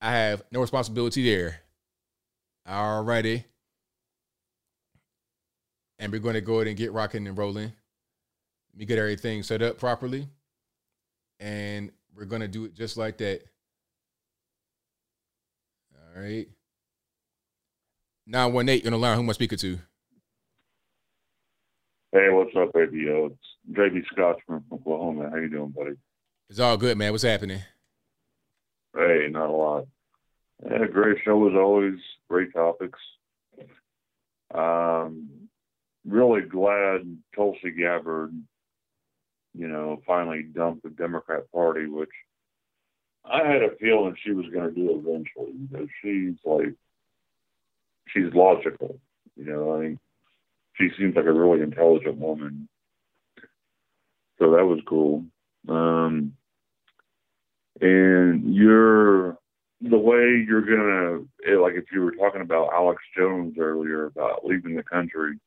[0.00, 1.62] I have no responsibility there.
[2.68, 3.42] Alrighty.
[5.98, 7.64] And we're going to go ahead and get rocking and rolling.
[7.64, 7.72] Let
[8.76, 10.28] me get everything set up properly.
[11.40, 13.42] And we're going to do it just like that.
[15.94, 16.48] All right.
[18.26, 19.78] 918, you're going to learn who am I speaking to?
[22.10, 23.30] Hey, what's up, ABL?
[23.30, 25.30] It's JB Scotch from Oklahoma.
[25.30, 25.92] How you doing, buddy?
[26.50, 27.12] It's all good, man.
[27.12, 27.60] What's happening?
[28.96, 29.86] Hey, not a lot.
[30.64, 31.98] Yeah, great show as always.
[32.28, 32.98] Great topics.
[34.52, 35.28] Um,
[36.04, 38.32] really glad Tulsi Gabbard,
[39.58, 42.12] you know, finally dumped the Democrat Party, which
[43.24, 46.72] I had a feeling she was going to do eventually because she's like,
[48.06, 49.00] she's logical.
[49.36, 49.98] You know, I mean,
[50.74, 52.68] she seems like a really intelligent woman.
[54.38, 55.24] So that was cool.
[55.68, 56.34] Um,
[57.80, 59.38] and you're
[59.80, 61.24] the way you're gonna
[61.60, 65.38] like if you were talking about Alex Jones earlier about leaving the country,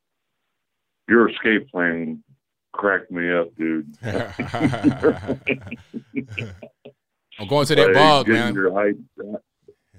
[1.07, 2.23] your escape plan
[2.72, 3.95] cracked me up, dude.
[7.39, 8.53] I'm going to that Like, bog, man.
[8.53, 8.95] your height-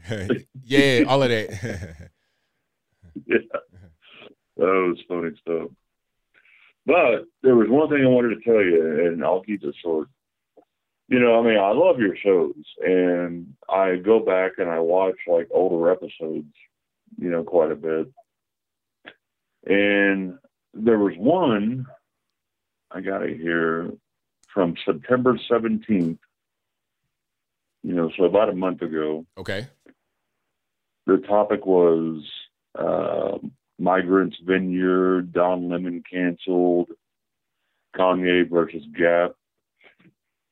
[0.64, 1.50] yeah, all of that.
[3.26, 3.38] yeah.
[4.56, 5.68] That was funny stuff.
[6.84, 10.08] But there was one thing I wanted to tell you, and I'll keep it short.
[11.08, 12.54] You know, I mean, I love your shows,
[12.84, 16.52] and I go back and I watch like older episodes,
[17.18, 18.08] you know, quite a bit.
[19.66, 20.38] And
[20.74, 21.86] there was one,
[22.94, 23.90] I got it here,
[24.52, 26.18] from September 17th,
[27.82, 29.24] you know, so about a month ago.
[29.38, 29.66] Okay.
[31.06, 32.22] the topic was
[32.78, 33.38] uh,
[33.78, 36.88] migrants vineyard don lemon canceled
[37.96, 39.34] kanye versus gap.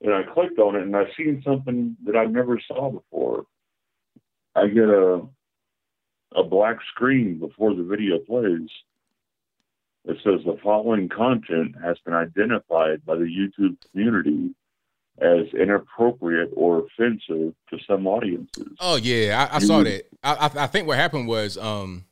[0.03, 3.45] And i clicked on it and i seen something that i never saw before.
[4.57, 5.23] I get a
[6.35, 8.69] a black screen before the video plays
[10.05, 14.55] it says the following content has been identified by the youtube community
[15.18, 20.05] as inappropriate or offensive to some audiences Oh yeah, I, I saw that.
[20.22, 22.06] I, I I think what happened was um,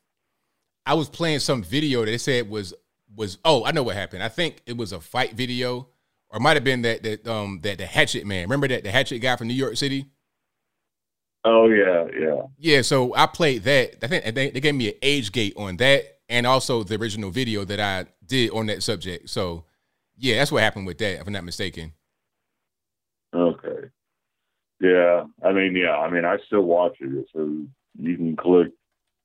[0.84, 2.74] I was playing some video that they said was
[3.16, 4.22] was oh I know what happened.
[4.22, 5.88] I think it was a fight video,
[6.28, 8.42] or might have been that that um that the Hatchet man.
[8.42, 10.06] Remember that the Hatchet guy from New York City?
[11.44, 14.04] oh yeah yeah Yeah, so I played that.
[14.04, 17.30] I think they, they gave me an age gate on that, and also the original
[17.30, 19.30] video that I did on that subject.
[19.30, 19.64] So
[20.16, 21.92] yeah, that's what happened with that, if I'm not mistaken.
[23.34, 23.88] Okay.
[24.80, 27.12] Yeah, I mean, yeah, I mean, I still watch it.
[27.12, 27.48] It says
[27.98, 28.68] you can click.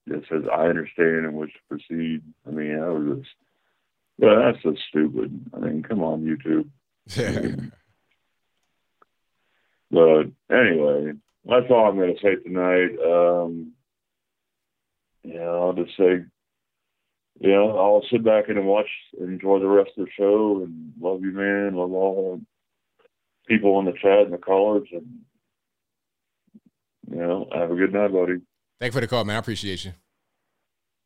[0.07, 2.21] It says I understand and wish to proceed.
[2.47, 3.35] I mean, that was just,
[4.17, 5.45] yeah, that's just stupid.
[5.53, 6.69] I mean, come on, YouTube.
[9.91, 11.13] but anyway,
[11.45, 12.97] that's all I'm going to say tonight.
[13.05, 13.73] Um,
[15.23, 16.25] yeah, I'll just say,
[17.39, 18.89] you know, I'll sit back and watch,
[19.19, 21.75] and enjoy the rest of the show, and love you, man.
[21.75, 22.45] Love all the
[23.47, 25.19] people in the chat and the callers, and
[27.09, 28.41] you know, have a good night, buddy.
[28.79, 29.35] Thank you for the call, man.
[29.35, 29.93] I appreciate you.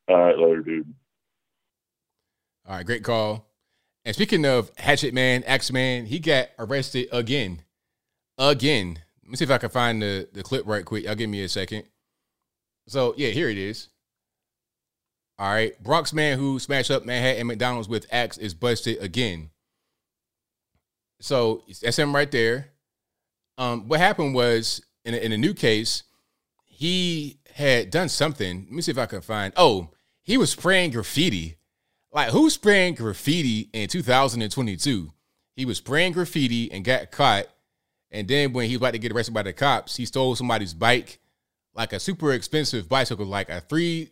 [0.07, 0.93] All right, later, dude.
[2.67, 3.45] All right, great call.
[4.05, 7.63] And speaking of Hatchet Man, Axe Man, he got arrested again.
[8.37, 8.99] Again.
[9.23, 11.03] Let me see if I can find the, the clip right quick.
[11.03, 11.83] Y'all give me a second.
[12.87, 13.89] So, yeah, here it is.
[15.39, 15.81] All right.
[15.83, 19.51] Bronx man who smashed up Manhattan McDonald's with Axe is busted again.
[21.19, 22.69] So that's him right there.
[23.57, 26.03] Um, what happened was in a, in a new case,
[26.65, 28.65] he had done something.
[28.65, 29.53] Let me see if I can find.
[29.57, 29.89] Oh,
[30.23, 31.57] he was spraying graffiti.
[32.11, 35.11] Like who's spraying graffiti in 2022?
[35.55, 37.47] He was spraying graffiti and got caught.
[38.11, 40.73] And then when he was about to get arrested by the cops, he stole somebody's
[40.73, 41.19] bike,
[41.73, 44.11] like a super expensive bicycle, like a three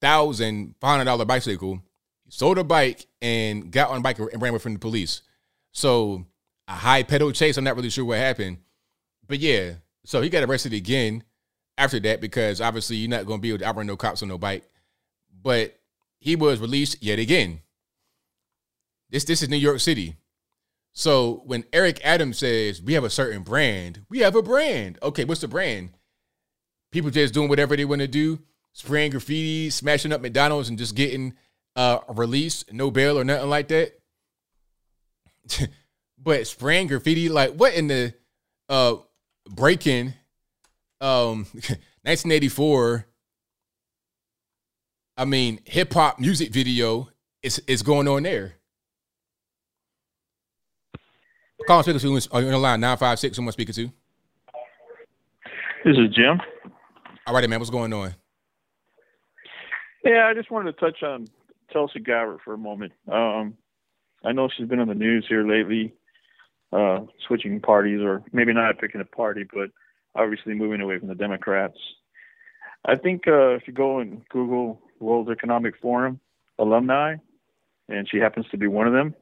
[0.00, 1.82] thousand five hundred dollar bicycle.
[2.28, 5.22] Sold a bike and got on a bike and ran away from the police.
[5.72, 6.26] So
[6.66, 7.56] a high pedal chase.
[7.56, 8.58] I'm not really sure what happened,
[9.26, 9.74] but yeah.
[10.04, 11.24] So he got arrested again
[11.78, 14.28] after that because obviously you're not going to be able to outrun no cops on
[14.28, 14.64] no bike.
[15.42, 15.78] But
[16.18, 17.60] he was released yet again.
[19.10, 20.16] This this is New York City.
[20.92, 24.98] So when Eric Adams says we have a certain brand, we have a brand.
[25.02, 25.90] Okay, what's the brand?
[26.90, 28.40] People just doing whatever they want to do,
[28.78, 31.34] spraying graffiti, smashing up McDonald's, and just getting
[31.74, 33.98] uh released, no bail or nothing like that.
[36.18, 38.14] but spraying graffiti, like what in the
[38.68, 38.94] uh
[39.50, 40.14] breaking
[41.00, 41.46] um
[42.02, 43.06] 1984
[45.16, 47.08] I mean hip hop music video
[47.42, 48.54] is is going on there.
[51.66, 53.90] Call speaker to on the line 956 someone speaking to.
[55.84, 56.40] This is Jim.
[57.26, 58.14] All right, man, what's going on?
[60.04, 61.26] Yeah, I just wanted to touch on
[61.72, 62.92] Tulsi Gabbard for a moment.
[63.10, 63.56] Um,
[64.24, 65.94] I know she's been on the news here lately,
[66.72, 69.70] uh, switching parties, or maybe not picking a party, but
[70.14, 71.78] obviously moving away from the Democrats.
[72.84, 76.20] I think uh, if you go and Google World Economic Forum
[76.58, 77.16] alumni,
[77.88, 79.14] and she happens to be one of them,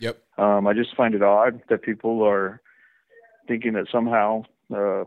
[0.00, 0.18] Yep.
[0.38, 2.62] um, I just find it odd that people are
[3.46, 5.04] thinking that somehow uh,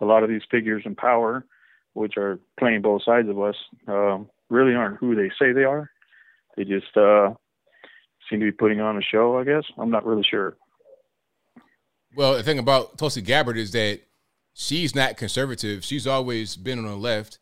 [0.00, 1.44] a lot of these figures in power,
[1.92, 5.90] which are playing both sides of us, um, really aren't who they say they are.
[6.56, 7.34] They just uh,
[8.28, 9.64] seem to be putting on a show, I guess.
[9.78, 10.56] I'm not really sure.
[12.14, 14.00] Well, the thing about Tulsi Gabbard is that
[14.52, 15.82] she's not conservative.
[15.82, 17.38] She's always been on the left.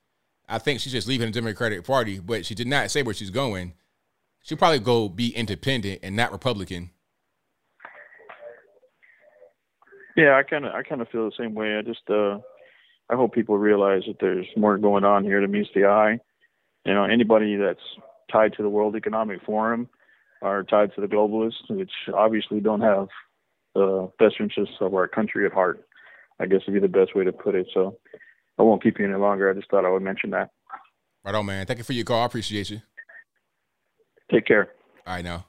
[0.49, 3.31] I think she's just leaving the Democratic Party, but she did not say where she's
[3.31, 3.75] going.
[4.43, 6.91] She'll probably go be independent and not Republican.
[10.17, 11.77] Yeah, I kind of I kind of feel the same way.
[11.77, 12.39] I just uh,
[13.09, 16.19] I hope people realize that there's more going on here than meets the eye.
[16.85, 17.81] You know, anybody that's
[18.33, 19.89] tied to the World Economic Forum
[20.43, 23.09] are tied to the globalists, which obviously don't have
[23.75, 25.87] the best interests of our country at heart.
[26.41, 27.67] I guess would be the best way to put it.
[27.75, 27.99] So
[28.59, 29.51] I won't keep you any longer.
[29.51, 30.51] I just thought I would mention that.
[31.23, 31.67] Right on, man.
[31.67, 32.23] Thank you for your call.
[32.23, 32.81] I appreciate you.
[34.33, 34.71] Take care.
[35.07, 35.45] All right, now.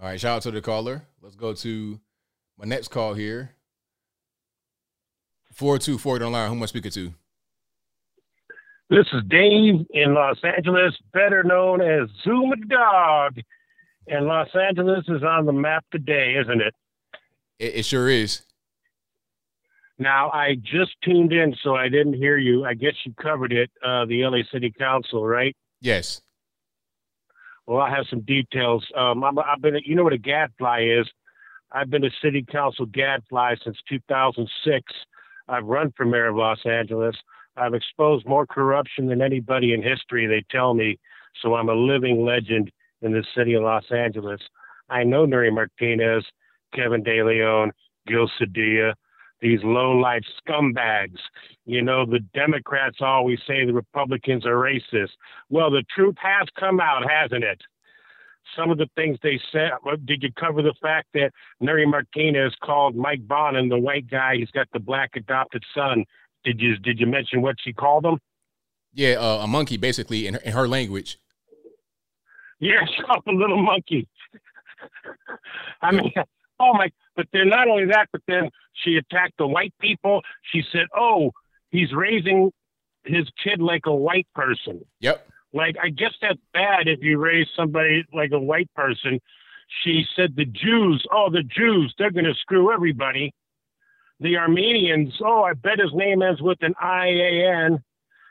[0.00, 1.06] All right, shout out to the caller.
[1.22, 2.00] Let's go to
[2.58, 3.52] my next call here.
[5.52, 6.48] 424 online.
[6.48, 7.14] Who am I speaking to?
[8.92, 13.38] This is Dave in Los Angeles, better known as Zuma Dogg.
[14.06, 16.74] And Los Angeles is on the map today, isn't it?
[17.58, 18.42] It, it sure is.
[19.98, 22.66] Now, I just tuned in, so I didn't hear you.
[22.66, 25.56] I guess you covered it, uh, the LA City Council, right?
[25.80, 26.20] Yes.
[27.66, 28.84] Well, I have some details.
[28.94, 31.08] Um, I'm, I've been, you know what a gadfly is?
[31.70, 34.92] I've been a city council gadfly since 2006.
[35.48, 37.16] I've run for mayor of Los Angeles.
[37.56, 40.98] I've exposed more corruption than anybody in history, they tell me.
[41.42, 42.70] So I'm a living legend
[43.02, 44.40] in the city of Los Angeles.
[44.88, 46.24] I know Nury Martinez,
[46.74, 47.72] Kevin De Leon,
[48.06, 48.94] Gil Cedillo,
[49.40, 51.18] these low-life scumbags.
[51.66, 55.10] You know, the Democrats always say the Republicans are racist.
[55.50, 57.60] Well, the truth has come out, hasn't it?
[58.56, 59.70] Some of the things they said.
[60.04, 61.30] Did you cover the fact that
[61.62, 64.36] Nury Martinez called Mike Bonin, the white guy?
[64.36, 66.04] He's got the black adopted son.
[66.44, 68.18] Did you did you mention what she called them?
[68.94, 71.18] Yeah, uh, a monkey, basically, in her, in her language.
[72.60, 74.06] Yeah, she called a little monkey.
[75.82, 76.12] I mean,
[76.60, 76.90] oh my!
[77.16, 80.22] But then not only that, but then she attacked the white people.
[80.52, 81.32] She said, "Oh,
[81.70, 82.52] he's raising
[83.04, 85.26] his kid like a white person." Yep.
[85.52, 89.20] Like I guess that's bad if you raise somebody like a white person.
[89.82, 93.32] She said the Jews, oh the Jews, they're gonna screw everybody.
[94.22, 97.82] The Armenians, oh I bet his name ends with an I A N.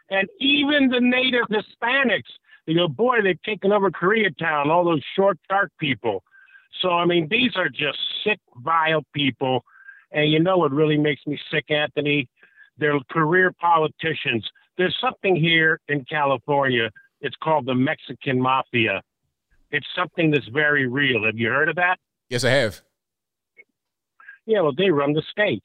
[0.09, 2.31] And even the native Hispanics,
[2.65, 6.23] you go, boy, they've taken over Koreatown, all those short, dark people.
[6.81, 9.63] So, I mean, these are just sick, vile people.
[10.11, 12.29] And you know what really makes me sick, Anthony?
[12.77, 14.49] They're career politicians.
[14.77, 16.89] There's something here in California.
[17.19, 19.01] It's called the Mexican Mafia.
[19.71, 21.25] It's something that's very real.
[21.25, 21.97] Have you heard of that?
[22.29, 22.81] Yes, I have.
[24.45, 25.63] Yeah, well, they run the state.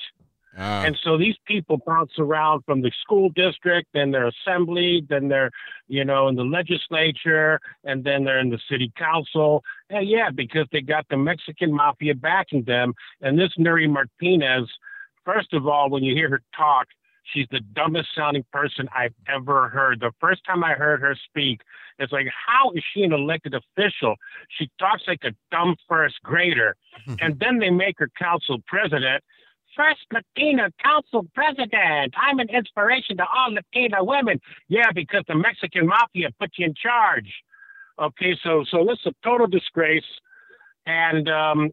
[0.59, 0.85] Ah.
[0.85, 5.51] And so these people bounce around from the school district, then their assembly, then they're,
[5.89, 9.63] you know, in the legislature, and then they're in the city council.
[9.91, 12.95] And yeah, because they got the Mexican mafia backing them.
[13.21, 14.71] And this Nury Martinez,
[15.25, 16.87] first of all, when you hear her talk,
[17.33, 20.01] she's the dumbest sounding person I've ever heard.
[20.01, 21.61] The first time I heard her speak,
[21.99, 24.17] it's like, how is she an elected official?
[24.49, 26.77] She talks like a dumb first grader.
[27.21, 29.23] and then they make her council president
[29.77, 32.15] first Latina council president.
[32.17, 34.41] I'm an inspiration to all Latina women.
[34.69, 37.33] Yeah, because the Mexican mafia put you in charge.
[37.99, 40.05] Okay, so so this is a total disgrace,
[40.87, 41.71] and um,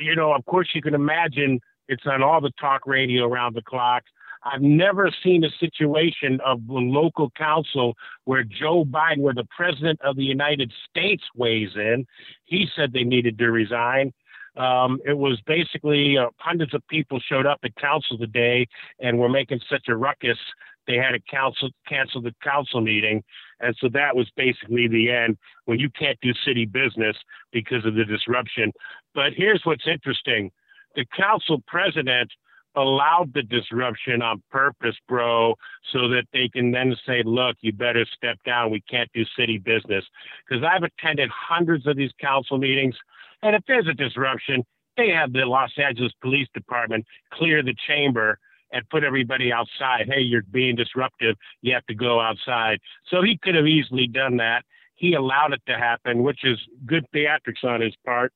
[0.00, 3.62] you know, of course, you can imagine it's on all the talk radio around the
[3.62, 4.04] clock.
[4.44, 7.94] I've never seen a situation of a local council
[8.24, 12.06] where Joe Biden, where the president of the United States weighs in.
[12.44, 14.12] He said they needed to resign.
[14.58, 18.66] Um, it was basically uh, hundreds of people showed up at council today
[18.98, 20.38] and were making such a ruckus.
[20.86, 23.22] They had to council cancel the council meeting,
[23.60, 25.36] and so that was basically the end.
[25.66, 27.16] When you can't do city business
[27.52, 28.72] because of the disruption.
[29.14, 30.50] But here's what's interesting:
[30.96, 32.32] the council president
[32.74, 35.54] allowed the disruption on purpose, bro,
[35.92, 38.70] so that they can then say, look, you better step down.
[38.70, 40.04] We can't do city business.
[40.48, 42.94] Because I've attended hundreds of these council meetings.
[43.42, 44.64] And if there's a disruption,
[44.96, 48.38] they have the Los Angeles Police Department clear the chamber
[48.72, 50.08] and put everybody outside.
[50.08, 51.36] Hey, you're being disruptive.
[51.62, 52.78] You have to go outside.
[53.06, 54.62] So he could have easily done that.
[54.96, 58.32] He allowed it to happen, which is good theatrics on his part.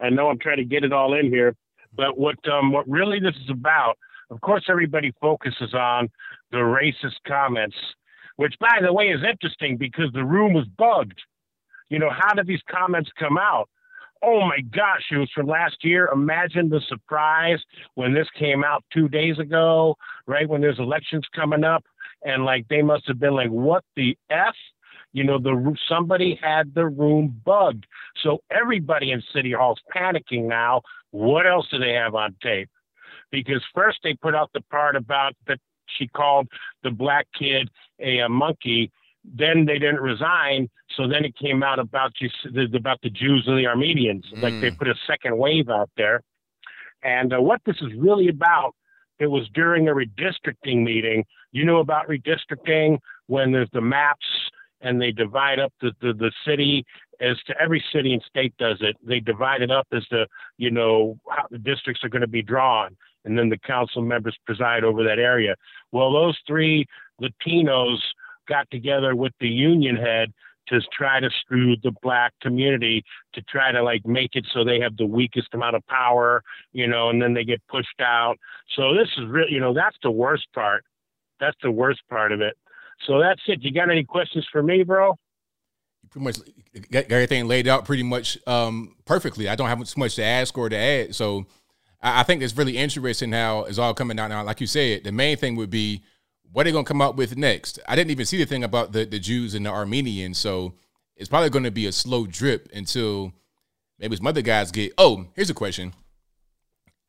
[0.00, 1.54] I know I'm trying to get it all in here,
[1.94, 3.98] but what um, what really this is about,
[4.30, 6.08] of course, everybody focuses on
[6.50, 7.76] the racist comments,
[8.36, 11.20] which, by the way, is interesting because the room was bugged.
[11.90, 13.68] You know, how did these comments come out?
[14.22, 16.08] Oh my gosh, it was from last year.
[16.12, 17.58] Imagine the surprise
[17.94, 19.96] when this came out two days ago,
[20.26, 20.48] right?
[20.48, 21.84] When there's elections coming up.
[22.24, 24.54] And like they must have been like, what the F?
[25.12, 27.86] You know, the somebody had the room bugged.
[28.22, 30.82] So everybody in City Hall's panicking now.
[31.10, 32.68] What else do they have on tape?
[33.30, 36.48] Because first they put out the part about that she called
[36.82, 37.70] the black kid
[38.00, 38.90] a, a monkey
[39.24, 40.68] then they didn't resign.
[40.98, 42.28] So then it came out about you
[42.74, 44.24] about the Jews and the Armenians.
[44.34, 44.42] Mm.
[44.42, 46.22] Like they put a second wave out there.
[47.04, 48.74] And uh, what this is really about,
[49.20, 51.24] it was during a redistricting meeting.
[51.52, 52.98] You know about redistricting
[53.28, 54.26] when there's the maps
[54.80, 56.84] and they divide up the, the, the city
[57.20, 58.96] as to every city and state does it.
[59.04, 60.26] They divide it up as to,
[60.56, 62.96] you know, how the districts are going to be drawn.
[63.24, 65.54] And then the council members preside over that area.
[65.92, 66.86] Well, those three
[67.20, 67.98] Latinos
[68.48, 70.32] got together with the union head
[70.70, 73.04] to try to screw the black community
[73.34, 76.42] to try to like make it so they have the weakest amount of power,
[76.72, 78.36] you know, and then they get pushed out.
[78.76, 80.84] So this is really, you know, that's the worst part.
[81.40, 82.56] That's the worst part of it.
[83.06, 83.62] So that's it.
[83.62, 85.16] You got any questions for me, bro?
[86.02, 86.38] You pretty much
[86.90, 89.48] got, everything laid out pretty much um, perfectly.
[89.48, 91.14] I don't have much to ask or to add.
[91.14, 91.46] So
[92.02, 94.42] I think it's really interesting how it's all coming out now.
[94.44, 96.02] Like you said, the main thing would be
[96.52, 97.78] what are they going to come up with next?
[97.86, 100.38] I didn't even see the thing about the, the Jews and the Armenians.
[100.38, 100.74] So
[101.16, 103.32] it's probably going to be a slow drip until
[103.98, 104.92] maybe some other guys get.
[104.96, 105.92] Oh, here's a question.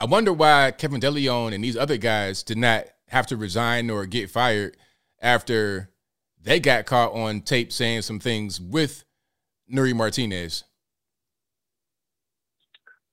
[0.00, 4.06] I wonder why Kevin DeLeon and these other guys did not have to resign or
[4.06, 4.76] get fired
[5.20, 5.90] after
[6.42, 9.04] they got caught on tape saying some things with
[9.72, 10.64] Nury Martinez.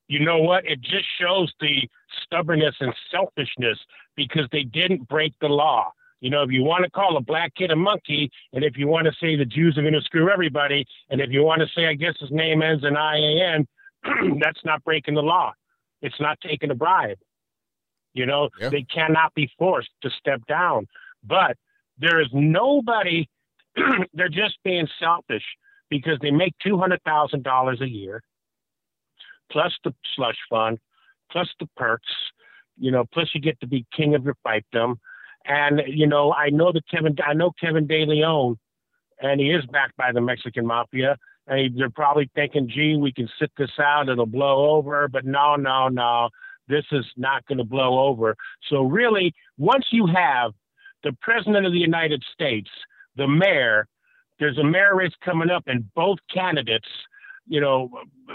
[0.08, 0.66] You know what?
[0.66, 1.90] It just shows the
[2.24, 3.78] stubbornness and selfishness
[4.16, 5.92] because they didn't break the law.
[6.20, 8.88] You know, if you want to call a black kid a monkey, and if you
[8.88, 11.68] want to say the Jews are going to screw everybody, and if you want to
[11.76, 13.68] say, I guess his name ends in IAN,
[14.42, 15.54] that's not breaking the law.
[16.02, 17.20] It's not taking a bribe.
[18.14, 18.70] You know, Yeah.
[18.70, 20.88] they cannot be forced to step down.
[21.24, 21.56] But
[22.00, 23.28] there is nobody,
[24.14, 25.44] they're just being selfish
[25.90, 28.24] because they make $200,000 a year,
[29.52, 30.80] plus the slush fund,
[31.32, 32.12] plus the perks,
[32.80, 34.98] you know, plus you get to be king of your fiefdom.
[35.48, 38.58] And, you know, I know that Kevin, I know Kevin De Leon,
[39.22, 41.18] and he is backed by the Mexican mafia.
[41.48, 45.08] And they're probably thinking, gee, we can sit this out, it'll blow over.
[45.08, 46.30] But no, no, no,
[46.68, 48.36] this is not going to blow over.
[48.70, 50.52] So, really, once you have
[51.04, 52.70] the President of the United States,
[53.16, 53.88] the mayor,
[54.40, 56.90] there's a mayor race coming up, and both candidates,
[57.48, 57.90] you know,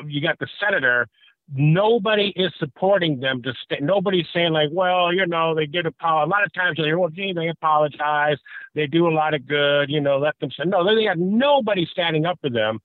[0.06, 1.06] you got the senator.
[1.54, 3.78] Nobody is supporting them to stay.
[3.80, 5.86] Nobody's saying like, well, you know, they did.
[5.86, 8.38] A lot of times, like, well, gee, they apologize.
[8.74, 9.90] They do a lot of good.
[9.90, 10.82] You know, let them say no.
[10.84, 12.80] They have nobody standing up for them.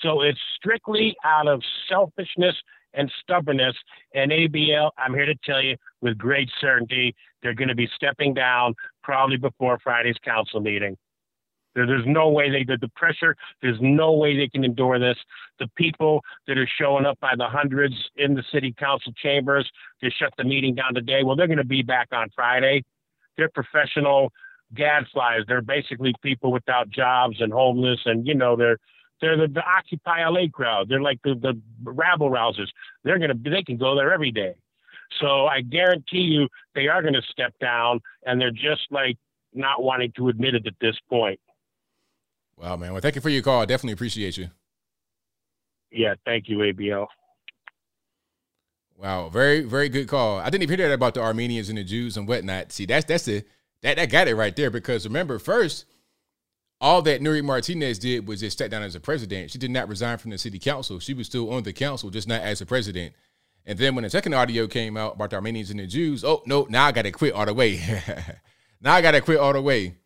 [0.00, 2.54] So it's strictly out of selfishness
[2.94, 3.74] and stubbornness.
[4.14, 8.34] And ABL, I'm here to tell you with great certainty, they're going to be stepping
[8.34, 10.96] down probably before Friday's council meeting.
[11.74, 13.36] There, there's no way they did the pressure.
[13.62, 15.16] There's no way they can endure this.
[15.58, 19.70] The people that are showing up by the hundreds in the city council chambers
[20.02, 22.84] to shut the meeting down today, well, they're going to be back on Friday.
[23.36, 24.32] They're professional
[24.74, 25.46] gadflies.
[25.46, 28.78] They're basically people without jobs and homeless, and you know they're
[29.20, 30.88] they're the, the Occupy LA crowd.
[30.88, 32.68] They're like the the rabble rousers.
[33.02, 34.54] They're gonna they can go there every day.
[35.20, 39.16] So I guarantee you they are going to step down, and they're just like
[39.52, 41.38] not wanting to admit it at this point.
[42.56, 42.92] Wow, man.
[42.92, 43.60] Well, thank you for your call.
[43.60, 44.48] I definitely appreciate you.
[45.90, 47.06] Yeah, thank you, ABL.
[48.96, 50.38] Wow, very very good call.
[50.38, 52.72] I didn't even hear that about the Armenians and the Jews and whatnot.
[52.72, 53.44] See, that's that's the
[53.82, 55.86] that that got it right there because remember first,
[56.80, 59.50] all that Nury Martinez did was just step down as a president.
[59.50, 61.00] She did not resign from the city council.
[61.00, 63.14] She was still on the council, just not as a president.
[63.66, 66.42] And then when the second audio came out about the Armenians and the Jews, oh
[66.46, 67.80] no, now I got to quit all the way.
[68.80, 69.96] now I got to quit all the way.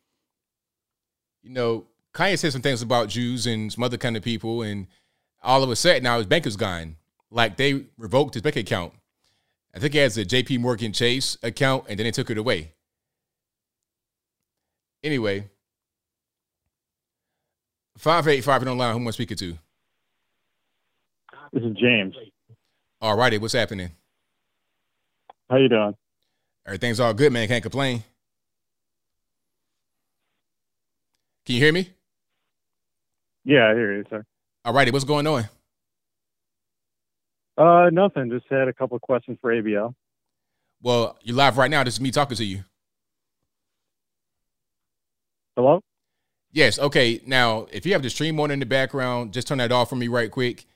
[1.43, 1.87] You know,
[2.19, 4.89] Kanye said some things about Jews and some other kind of people, and
[5.40, 6.97] all of a sudden now his bank is gone.
[7.31, 8.93] Like they revoked his bank account.
[9.73, 12.73] I think he has a JP Morgan Chase account, and then they took it away.
[15.05, 15.49] Anyway,
[17.99, 19.57] 585 and online, who am I speaking to?
[21.53, 22.16] This is James.
[23.01, 23.93] All righty, what's happening?
[25.49, 25.95] How you doing?
[26.66, 27.47] Everything's all good, man.
[27.47, 28.03] Can't complain.
[31.47, 31.90] Can you hear me?
[33.49, 34.27] Yeah, I hear you, sir.
[34.66, 35.49] All righty, what's going on?
[37.57, 38.29] Uh, nothing.
[38.29, 39.95] Just had a couple of questions for ABL.
[40.83, 41.83] Well, you're live right now.
[41.83, 42.62] This is me talking to you.
[45.57, 45.81] Hello?
[46.53, 46.79] Yes.
[46.79, 47.23] Okay.
[47.25, 49.97] Now, if you have the stream on in the background, just turn that off for
[49.97, 50.66] me right quick.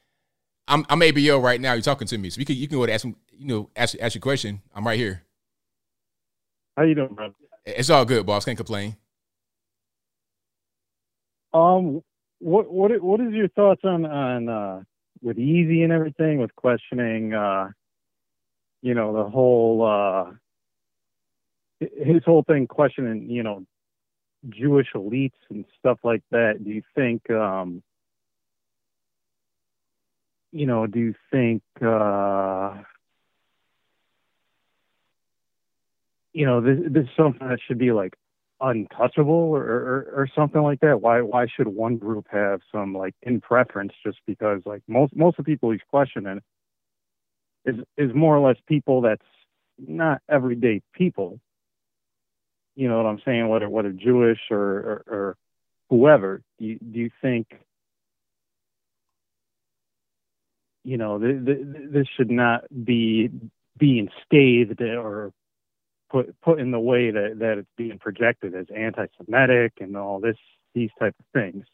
[0.67, 1.75] I'm I'm ABL right now.
[1.75, 3.69] You're talking to me, so you can you can go to ask me, you know,
[3.77, 4.63] ask ask your question.
[4.75, 5.23] I'm right here.
[6.79, 7.35] How you doing, brother?
[7.67, 8.47] It's all good, boss.
[8.47, 8.97] Can't complain.
[11.53, 12.03] Um,
[12.43, 14.83] what what what is your thoughts on on uh,
[15.23, 17.69] with Yeezy and everything with questioning, uh,
[18.83, 20.33] you know, the whole uh,
[21.81, 23.65] his whole thing questioning, you know,
[24.49, 26.65] Jewish elites and stuff like that.
[26.65, 27.83] Do you think, um,
[30.51, 32.75] you know, do you think, uh,
[36.33, 38.15] you know, this, this is something that should be like
[38.63, 41.01] untouchable or, or or something like that?
[41.01, 45.39] Why why should one group have some like in preference just because like most most
[45.39, 46.41] of the people he's questioning
[47.65, 49.23] is is more or less people that's
[49.79, 51.41] not everyday people.
[52.75, 53.49] You know what I'm saying?
[53.49, 55.37] Whether whether Jewish or or, or
[55.91, 56.43] whoever.
[56.59, 57.49] Do you, do you think
[60.85, 63.31] you know th- th- this should not be
[63.77, 65.33] being staved or
[66.13, 70.37] put put in the way that that it's being projected as anti-Semitic and all this
[70.75, 71.65] these type of things.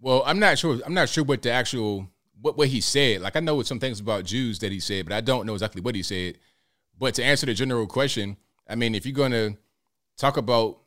[0.00, 0.80] Well, I'm not sure.
[0.84, 2.08] I'm not sure what the actual
[2.40, 3.20] what what he said.
[3.20, 5.80] Like I know some things about Jews that he said, but I don't know exactly
[5.80, 6.38] what he said.
[6.98, 8.36] But to answer the general question,
[8.68, 9.56] I mean, if you're gonna
[10.16, 10.80] talk about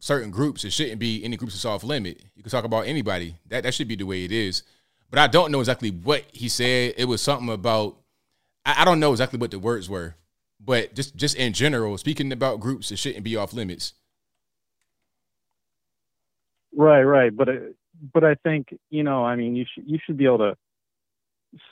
[0.00, 2.22] certain groups, it shouldn't be any groups that's off limit.
[2.34, 3.36] You can talk about anybody.
[3.46, 4.62] That that should be the way it is.
[5.10, 6.94] But I don't know exactly what he said.
[6.96, 7.96] It was something about
[8.64, 10.14] I, I don't know exactly what the words were.
[10.60, 13.94] But just just in general, speaking about groups, it shouldn't be off limits.
[16.74, 17.34] Right, right.
[17.34, 17.48] But
[18.12, 20.56] but I think you know, I mean, you should you should be able to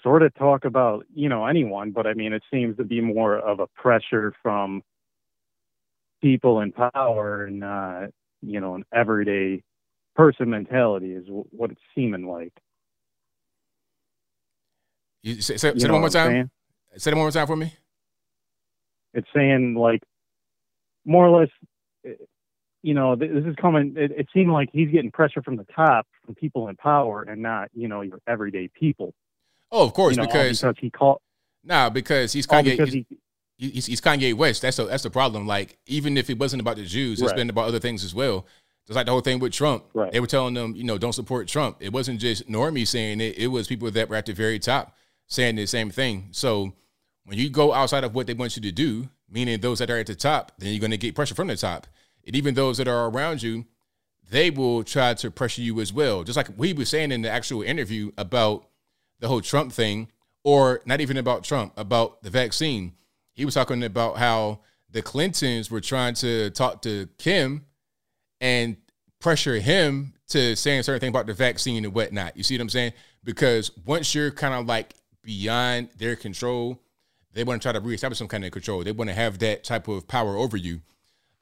[0.02, 3.38] sort of talk about you know anyone, but I mean, it seems to be more
[3.38, 4.82] of a pressure from
[6.22, 8.06] people in power and uh,
[8.42, 9.62] you know an everyday
[10.14, 12.52] person mentality is what it's seeming like.
[15.22, 16.50] You say, say, say it one more time.
[16.96, 17.72] Say it one more time for me.
[19.16, 20.02] It's saying like
[21.05, 21.48] more or less,
[22.82, 23.94] you know, this is coming.
[23.97, 27.43] It, it seemed like he's getting pressure from the top, from people in power, and
[27.43, 29.12] not you know your everyday people.
[29.72, 31.20] Oh, of course, You know, because because he called.
[31.64, 32.76] Nah, because he's Kanye.
[32.76, 33.05] because he's,
[33.59, 34.62] he's, he's Kanye West.
[34.62, 35.47] That's the that's the problem.
[35.47, 37.36] Like even if it wasn't about the Jews, it's Right.
[37.36, 38.47] been about other things as well.
[38.86, 39.82] Just like the whole thing with Trump.
[39.94, 40.12] Right.
[40.12, 41.78] They were telling them, you know, don't support Trump.
[41.80, 43.36] It wasn't just normies saying it.
[43.36, 44.94] It was people that were at the very top
[45.26, 46.28] saying the same thing.
[46.30, 46.72] So
[47.27, 49.98] when you go outside of what they want you to do, meaning those that are
[49.98, 51.86] at the top, then you're going to get pressure from the top.
[52.24, 53.66] And even those that are around you,
[54.31, 56.23] they will try to pressure you as well.
[56.23, 58.69] Just like we were saying in the actual interview about
[59.19, 60.09] the whole Trump thing,
[60.44, 62.93] or not even about Trump, about the vaccine.
[63.32, 67.66] He was talking about how the Clintons were trying to talk to Kim
[68.40, 68.77] and
[69.20, 72.36] pressure him to saying certain things about the vaccine and whatnot.
[72.36, 72.93] You see what I'm saying?
[73.24, 76.81] Because once you're kind of like beyond their control,
[77.36, 78.82] they want to try to reestablish some kind of control.
[78.82, 80.80] They want to have that type of power over you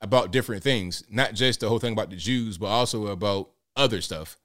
[0.00, 4.00] about different things, not just the whole thing about the Jews, but also about other
[4.00, 4.36] stuff.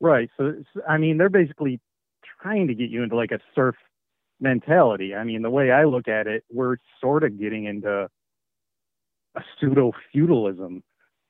[0.00, 0.28] Right.
[0.36, 1.80] So, I mean, they're basically
[2.42, 3.74] trying to get you into like a serf
[4.38, 5.14] mentality.
[5.14, 8.08] I mean, the way I look at it, we're sort of getting into
[9.34, 10.82] a pseudo feudalism,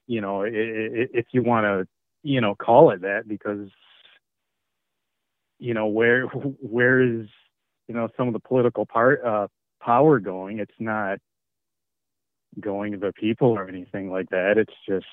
[0.08, 1.86] you know, if you want to,
[2.24, 3.68] you know, call it that, because,
[5.60, 7.28] you know, where where is,
[7.88, 9.48] you know, some of the political part uh,
[9.82, 10.60] power going?
[10.60, 11.18] It's not
[12.60, 14.54] going to the people or anything like that.
[14.56, 15.06] It's just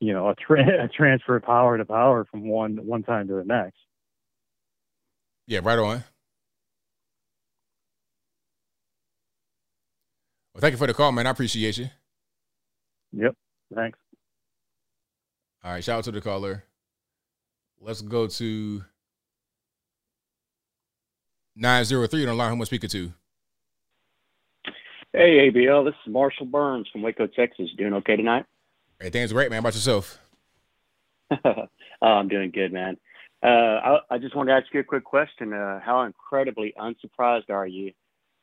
[0.00, 3.34] you know, a, tra- a transfer of power to power from one one time to
[3.34, 3.76] the next.
[5.46, 6.04] Yeah, right on.
[10.54, 11.26] Well, thank you for the call, man.
[11.26, 11.88] I appreciate you.
[13.12, 13.34] Yep.
[13.74, 13.98] Thanks.
[15.62, 16.64] All right, shout out to the caller.
[17.80, 18.84] Let's go to
[21.56, 22.48] 903 on the line.
[22.48, 23.12] Who am I speaking to?
[25.12, 27.68] Hey, ABL, this is Marshall Burns from Waco, Texas.
[27.76, 28.44] Doing okay tonight?
[29.00, 29.56] Hey, things great, man.
[29.56, 30.18] How about yourself?
[31.44, 31.66] oh,
[32.00, 32.96] I'm doing good, man.
[33.42, 35.52] Uh, I, I just wanted to ask you a quick question.
[35.52, 37.92] Uh, how incredibly unsurprised are you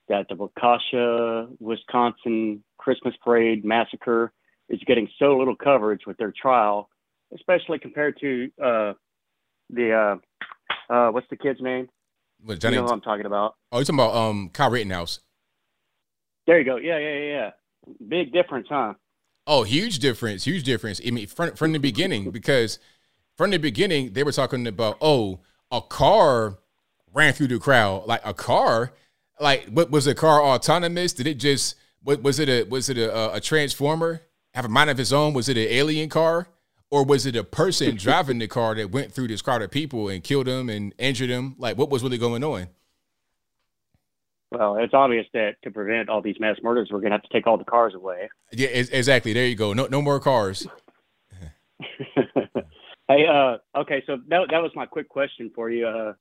[0.10, 4.32] that the Waukesha, Wisconsin Christmas parade massacre
[4.70, 6.90] is getting so little coverage with their trial,
[7.34, 8.94] especially compared to uh,
[9.70, 10.20] the
[10.90, 11.88] uh, uh, what's the kid's name?
[12.44, 13.56] What, You know who I'm talking about.
[13.72, 15.20] Oh, you're talking about um Kyle Rittenhouse?
[16.46, 16.78] There you go.
[16.78, 17.50] Yeah, yeah, yeah, yeah.
[18.08, 18.94] Big difference, huh?
[19.46, 21.02] Oh, huge difference, huge difference.
[21.06, 22.80] I mean, from from the beginning, because
[23.36, 25.40] from the beginning they were talking about oh,
[25.72, 26.60] a car
[27.14, 28.94] ran through the crowd, like a car,
[29.40, 31.14] like what was the car autonomous?
[31.14, 34.22] Did it just what was it a was it a, a transformer
[34.54, 35.34] have a mind of its own?
[35.34, 36.48] Was it an alien car?
[36.90, 40.08] Or was it a person driving the car that went through this crowd of people
[40.08, 41.56] and killed them and injured them?
[41.58, 42.68] Like, what was really going on?
[44.52, 47.34] Well, it's obvious that to prevent all these mass murders, we're going to have to
[47.34, 48.30] take all the cars away.
[48.54, 49.34] Yeah, ex- exactly.
[49.34, 49.74] There you go.
[49.74, 50.66] No, no more cars.
[53.08, 55.88] Hey, uh, okay, so that that was my quick question for you.
[55.88, 56.14] Uh,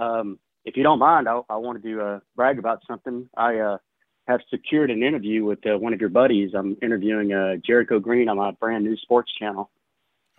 [0.00, 3.28] um, if you don't mind, I, I wanted to uh, brag about something.
[3.36, 3.78] I uh,
[4.26, 6.52] have secured an interview with uh, one of your buddies.
[6.54, 9.70] I'm interviewing uh, Jericho Green on my brand new sports channel.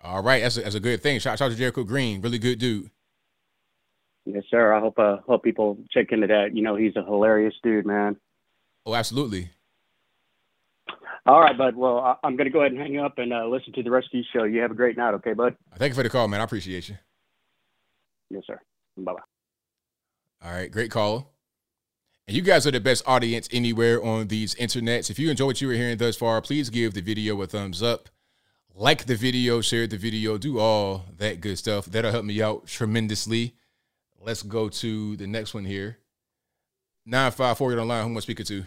[0.02, 1.20] All right, that's a, that's a good thing.
[1.20, 2.90] Shout, shout out to Jericho Green, really good dude.
[4.24, 4.72] Yes, sir.
[4.72, 6.54] I hope uh, hope people check into that.
[6.54, 8.16] You know, he's a hilarious dude, man.
[8.86, 9.50] Oh, absolutely.
[11.26, 11.76] All right, bud.
[11.76, 13.90] Well, I- I'm going to go ahead and hang up and uh, listen to the
[13.90, 14.44] rest of your show.
[14.44, 15.56] You have a great night, okay, bud?
[15.76, 16.40] Thank you for the call, man.
[16.40, 16.96] I appreciate you.
[18.30, 18.60] Yes, sir.
[18.96, 19.20] Bye bye.
[20.44, 21.32] All right, great call.
[22.26, 25.10] And you guys are the best audience anywhere on these internets.
[25.10, 27.82] If you enjoy what you were hearing thus far, please give the video a thumbs
[27.82, 28.08] up.
[28.74, 31.84] Like the video, share the video, do all that good stuff.
[31.86, 33.54] That'll help me out tremendously.
[34.18, 35.98] Let's go to the next one here.
[37.04, 38.02] 954, you're online.
[38.04, 38.64] Who am I speaking to?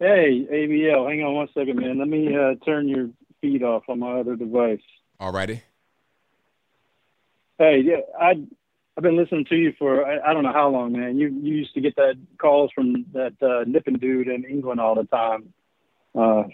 [0.00, 1.98] Hey, ABL, hang on one second, man.
[1.98, 3.08] Let me uh, turn your
[3.40, 4.80] feed off on my other device.
[5.20, 5.62] All righty.
[7.58, 8.32] Hey, yeah, I
[8.96, 11.16] I've been listening to you for I, I don't know how long, man.
[11.16, 14.94] You you used to get that calls from that uh, nipping dude in England all
[14.94, 15.52] the time.
[16.14, 16.44] Uh,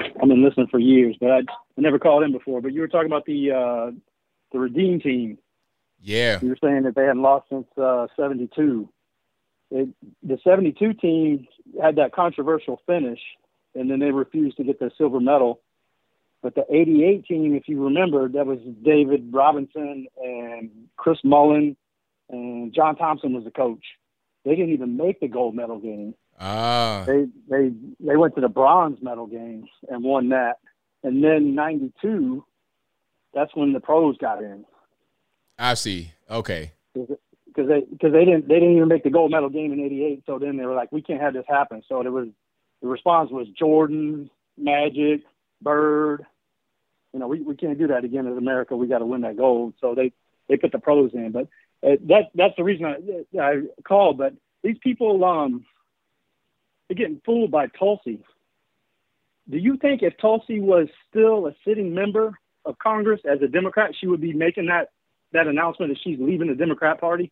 [0.00, 1.42] I've been listening for years, but I, I
[1.78, 2.60] never called in before.
[2.60, 3.90] But you were talking about the uh,
[4.52, 5.38] the Redeem team.
[6.02, 6.38] Yeah.
[6.40, 8.88] You were saying that they hadn't lost since uh, '72.
[9.70, 11.46] The '72 team
[11.80, 13.20] had that controversial finish,
[13.74, 15.60] and then they refused to get the silver medal.
[16.42, 21.76] But the '88 team, if you remember, that was David Robinson and Chris Mullin,
[22.30, 23.84] and John Thompson was the coach.
[24.44, 26.14] They didn't even make the gold medal game.
[26.40, 27.04] Ah.
[27.06, 30.54] They they they went to the bronze medal games and won that.
[31.02, 32.44] And then '92,
[33.34, 34.64] that's when the pros got in
[35.60, 36.12] I see.
[36.30, 36.72] Okay.
[36.94, 40.22] because they because they didn't they didn't even make the gold medal game in '88.
[40.26, 41.82] So then they were like, we can't have this happen.
[41.86, 42.28] So there was
[42.80, 45.20] the response was Jordan, Magic,
[45.60, 46.24] Bird.
[47.12, 48.76] You know, we, we can't do that again as America.
[48.76, 49.74] We got to win that gold.
[49.80, 50.12] So they
[50.48, 51.30] they put the pros in.
[51.30, 51.48] But
[51.86, 54.16] uh, that that's the reason I, I called.
[54.16, 55.66] But these people um
[56.90, 58.18] they're getting fooled by Tulsi.
[59.48, 63.92] Do you think if Tulsi was still a sitting member of Congress as a Democrat,
[63.98, 64.90] she would be making that
[65.32, 67.30] that announcement that she's leaving the Democrat Party?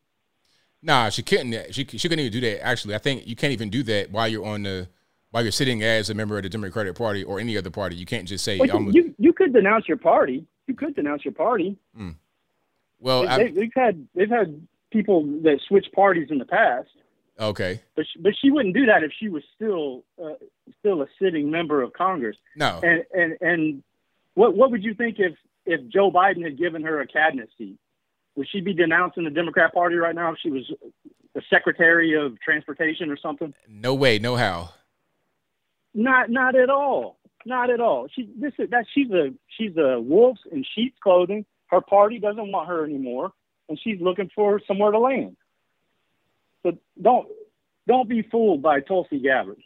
[0.81, 1.75] Nah, she couldn't.
[1.75, 2.65] She she couldn't even do that.
[2.65, 4.89] Actually, I think you can't even do that while you're on the
[5.33, 7.97] while you're sitting as a member of the Democratic Party or any other party.
[7.97, 10.47] You can't just say, Well, you, you you could denounce your party.
[10.69, 11.77] You could denounce your party.
[11.97, 12.11] Hmm.
[13.01, 16.91] well, they, they've had they've had people that switch parties in the past,
[17.39, 17.81] okay.
[17.97, 20.35] but she, but she wouldn't do that if she was still uh,
[20.81, 22.37] still a sitting member of Congress.
[22.57, 22.81] No.
[22.83, 23.83] And and and
[24.35, 25.35] what what would you think if
[25.67, 27.79] if Joe Biden had given her a cabinet seat?
[28.37, 30.73] Would she be denouncing the Democrat Party right now if she was
[31.35, 33.53] the Secretary of Transportation or something?
[33.69, 34.71] No way, no how.
[35.95, 37.19] Not not at all.
[37.45, 38.09] Not at all.
[38.15, 41.45] She this is that she's a she's a wolf in sheep's clothing.
[41.67, 43.33] Her party doesn't want her anymore,
[43.69, 45.37] and she's looking for somewhere to land.
[46.63, 47.29] So don't
[47.87, 49.59] don't be fooled by Tulsi Gabbard.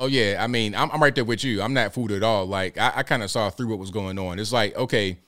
[0.00, 1.62] Oh yeah, I mean, I'm, I'm right there with you.
[1.62, 2.46] I'm not fooled at all.
[2.46, 4.38] Like I, I kind of saw through what was going on.
[4.38, 5.18] It's like, okay,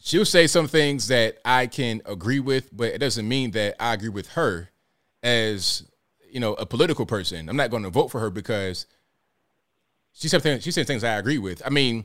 [0.00, 3.94] she'll say some things that I can agree with, but it doesn't mean that I
[3.94, 4.70] agree with her
[5.22, 5.84] as
[6.28, 7.48] you know a political person.
[7.48, 8.86] I'm not going to vote for her because
[10.12, 10.62] she said things.
[10.64, 11.62] She said things I agree with.
[11.64, 12.04] I mean,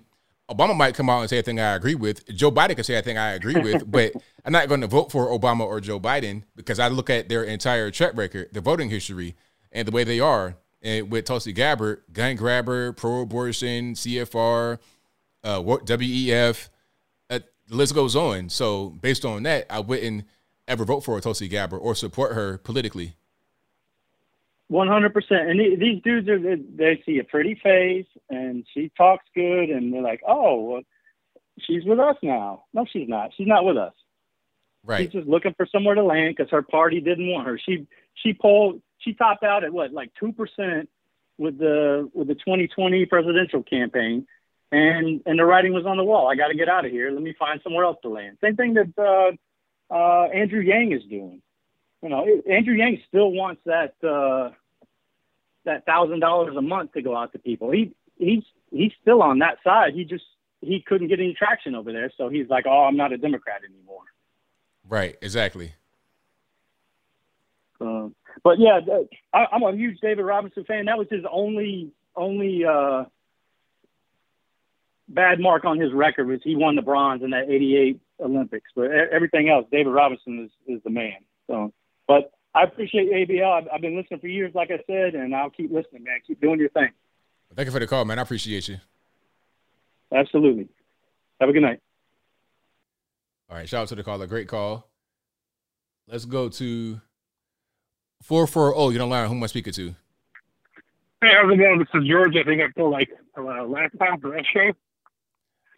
[0.49, 2.27] Obama might come out and say a thing I agree with.
[2.35, 4.13] Joe Biden could say a thing I agree with, but
[4.45, 7.43] I'm not going to vote for Obama or Joe Biden because I look at their
[7.43, 9.35] entire track record, their voting history,
[9.71, 10.55] and the way they are.
[10.81, 14.79] And with Tulsi Gabbard, gun grabber, pro-abortion, CFR,
[15.43, 16.69] uh, WEF,
[17.29, 18.49] uh, the list goes on.
[18.49, 20.25] So based on that, I wouldn't
[20.67, 23.15] ever vote for Tulsi Gabbard or support her politically.
[24.69, 25.49] One hundred percent.
[25.49, 29.69] And the- these dudes are they, they see a pretty face and she talks good,
[29.69, 30.81] and they're like, oh, well,
[31.59, 32.63] she's with us now.
[32.73, 33.31] No, she's not.
[33.35, 33.93] She's not with us.
[34.83, 35.01] Right.
[35.01, 37.59] She's just looking for somewhere to land because her party didn't want her.
[37.59, 40.89] She she polled she topped out at what like two percent
[41.37, 44.27] with the with the 2020 presidential campaign,
[44.71, 46.27] and and the writing was on the wall.
[46.27, 47.11] I got to get out of here.
[47.11, 48.37] Let me find somewhere else to land.
[48.41, 51.41] Same thing that uh, uh, Andrew Yang is doing.
[52.01, 54.51] You know, Andrew Yang still wants that uh,
[55.65, 57.71] that thousand dollars a month to go out to people.
[57.71, 59.93] He he's he's still on that side.
[59.93, 60.25] He just
[60.61, 63.61] he couldn't get any traction over there, so he's like, oh, I'm not a Democrat
[63.63, 64.03] anymore.
[64.87, 65.17] Right.
[65.21, 65.73] Exactly.
[67.81, 68.13] Um,
[68.43, 68.79] but yeah,
[69.33, 70.85] I, I'm a huge David Robinson fan.
[70.85, 73.05] That was his only only uh,
[75.07, 78.69] bad mark on his record was he won the bronze in that '88 Olympics.
[78.75, 81.17] But everything else, David Robinson is, is the man.
[81.47, 81.73] So,
[82.07, 83.51] but I appreciate ABL.
[83.51, 86.19] I've, I've been listening for years, like I said, and I'll keep listening, man.
[86.25, 86.89] Keep doing your thing.
[87.55, 88.19] Thank you for the call, man.
[88.19, 88.77] I appreciate you.
[90.11, 90.67] Absolutely.
[91.39, 91.79] Have a good night.
[93.49, 94.27] All right, shout out to the caller.
[94.27, 94.87] Great call.
[96.07, 96.99] Let's go to
[98.23, 98.93] 440.
[98.93, 99.25] You don't lie.
[99.25, 99.95] Who am I speaking to?
[101.21, 101.79] Hey, how's it going?
[101.79, 102.35] This is George.
[102.35, 104.71] I think I feel like uh, last time for that show.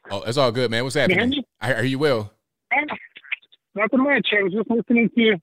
[0.10, 0.84] Oh, it's all good, man.
[0.84, 1.39] What's Can you hear happening?
[1.39, 1.48] me?
[1.60, 2.34] I hear you well.
[3.76, 4.27] Nothing much.
[4.38, 5.39] I was just listening to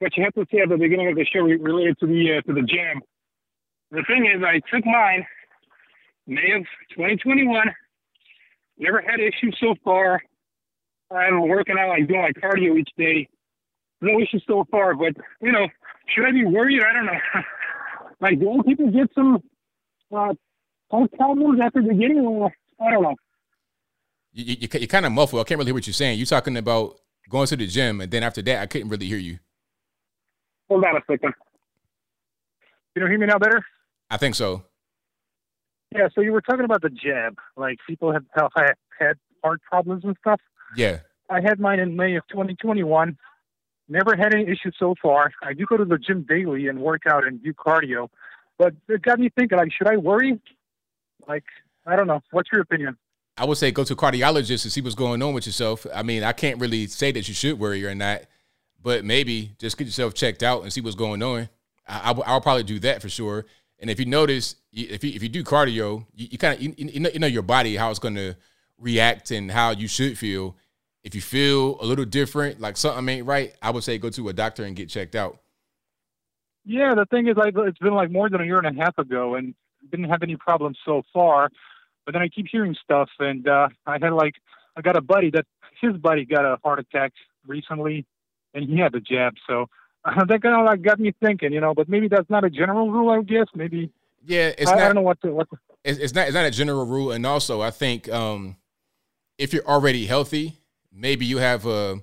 [0.00, 2.40] what you had to say at the beginning of the show related to the uh,
[2.42, 3.00] to the jam.
[3.90, 5.26] The thing is, I took mine
[6.26, 6.62] May of
[6.96, 7.66] 2021.
[8.78, 10.22] Never had issues so far.
[11.10, 13.28] I'm working out, like doing my cardio each day.
[14.00, 15.68] No issues so far, but you know,
[16.06, 16.82] should I be worried?
[16.82, 17.20] I don't know.
[18.20, 19.42] like, do old people get some
[20.14, 20.32] uh,
[20.90, 22.20] health problems after the beginning?
[22.20, 22.50] Or,
[22.80, 23.16] I don't know.
[24.32, 25.40] You, you, you kind of muffled.
[25.40, 26.18] I can't really hear what you're saying.
[26.18, 26.94] You're talking about
[27.28, 29.38] going to the gym, and then after that, I couldn't really hear you.
[30.70, 31.34] Hold on a second.
[32.94, 33.64] You don't hear me now better?
[34.08, 34.64] I think so.
[35.94, 37.36] Yeah, so you were talking about the jab.
[37.56, 38.52] Like people have have
[38.98, 40.40] had heart problems and stuff.
[40.76, 41.00] Yeah.
[41.28, 43.18] I had mine in May of 2021.
[43.88, 45.32] Never had any issues so far.
[45.42, 48.08] I do go to the gym daily and work out and do cardio,
[48.56, 49.58] but it got me thinking.
[49.58, 50.40] Like, should I worry?
[51.26, 51.44] Like,
[51.86, 52.20] I don't know.
[52.30, 52.96] What's your opinion?
[53.36, 55.86] I would say go to a cardiologist to see what's going on with yourself.
[55.92, 58.22] I mean, I can't really say that you should worry or not,
[58.82, 61.48] but maybe just get yourself checked out and see what's going on.
[61.86, 63.46] I, I, will probably do that for sure.
[63.78, 66.74] And if you notice, if you if you do cardio, you, you kind of you,
[66.76, 68.36] you, know, you know your body how it's going to
[68.78, 70.56] react and how you should feel.
[71.02, 74.28] If you feel a little different, like something ain't right, I would say go to
[74.28, 75.38] a doctor and get checked out.
[76.66, 78.98] Yeah, the thing is, like, it's been like more than a year and a half
[78.98, 79.54] ago, and
[79.90, 81.48] didn't have any problems so far.
[82.04, 84.34] But then I keep hearing stuff, and uh, I had like
[84.76, 85.46] I got a buddy that
[85.80, 87.12] his buddy got a heart attack
[87.46, 88.04] recently,
[88.54, 89.34] and he had the jab.
[89.46, 89.68] So
[90.04, 91.74] uh, that kind of like got me thinking, you know.
[91.74, 93.46] But maybe that's not a general rule, I guess.
[93.54, 93.90] Maybe.
[94.26, 94.82] Yeah, it's I, not.
[94.82, 95.50] I don't know what to what.
[95.50, 96.26] To, it's, it's not.
[96.26, 98.56] It's not a general rule, and also I think um,
[99.38, 100.58] if you're already healthy,
[100.92, 102.00] maybe you have a.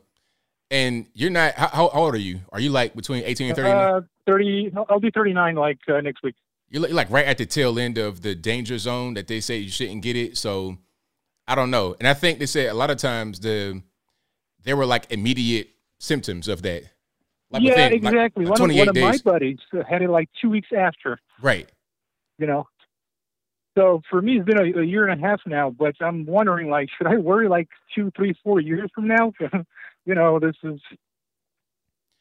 [0.70, 1.54] And you're not.
[1.54, 2.42] How, how old are you?
[2.52, 3.70] Are you like between 18 and 30?
[3.70, 4.74] Uh, 30.
[4.90, 6.36] I'll be 39 like uh, next week.
[6.70, 9.70] You're like right at the tail end of the danger zone that they say you
[9.70, 10.36] shouldn't get it.
[10.36, 10.78] So
[11.48, 11.96] I don't know.
[12.00, 13.82] And I think they say a lot of times the
[14.64, 15.70] there were like immediate
[16.00, 16.84] symptoms of that.
[17.50, 18.46] Like yeah, within, exactly.
[18.46, 19.60] Like, one, of, one of my buddies
[19.90, 21.20] had it like two weeks after.
[21.42, 21.70] Right.
[22.38, 22.68] You know.
[23.78, 25.70] So for me, it's been a, a year and a half now.
[25.70, 29.32] But I'm wondering, like, should I worry like two, three, four years from now?
[30.06, 30.80] you know, this is.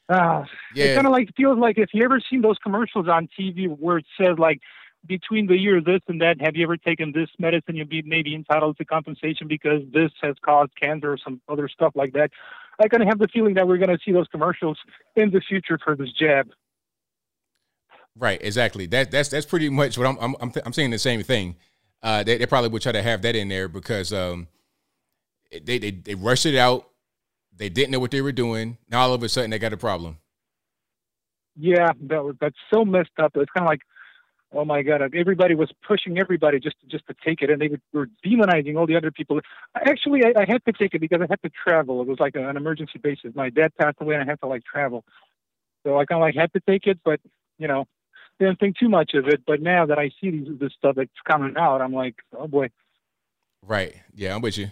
[0.08, 0.44] Uh,
[0.74, 0.84] Yeah.
[0.84, 3.98] It kind of like feels like if you ever seen those commercials on TV where
[3.98, 4.60] it says like
[5.06, 7.74] between the year this and that, have you ever taken this medicine?
[7.74, 11.92] You'll be maybe entitled to compensation because this has caused cancer or some other stuff
[11.94, 12.30] like that.
[12.80, 14.78] I kind of have the feeling that we're going to see those commercials
[15.14, 16.50] in the future for this jab.
[18.18, 18.86] Right, exactly.
[18.86, 21.56] That that's that's pretty much what I'm I'm I'm, th- I'm saying the same thing.
[22.02, 24.48] Uh, they, they probably would try to have that in there because um,
[25.50, 26.88] they they they rushed it out.
[27.54, 28.78] They didn't know what they were doing.
[28.88, 30.18] Now all of a sudden they got a problem.
[31.56, 33.32] Yeah, that was that's so messed up.
[33.34, 33.80] It's kind of like,
[34.52, 37.70] oh my god, everybody was pushing everybody just to, just to take it, and they
[37.92, 39.40] were demonizing all the other people.
[39.74, 42.00] Actually, I, I had to take it because I had to travel.
[42.02, 43.32] It was like an emergency basis.
[43.34, 45.04] My dad passed away, and I had to like travel,
[45.84, 47.20] so I kind of like had to take it, but
[47.58, 47.86] you know,
[48.38, 49.42] didn't think too much of it.
[49.46, 52.70] But now that I see these, this stuff that's coming out, I'm like, oh boy.
[53.62, 53.96] Right.
[54.14, 54.70] Yeah, I'm with you.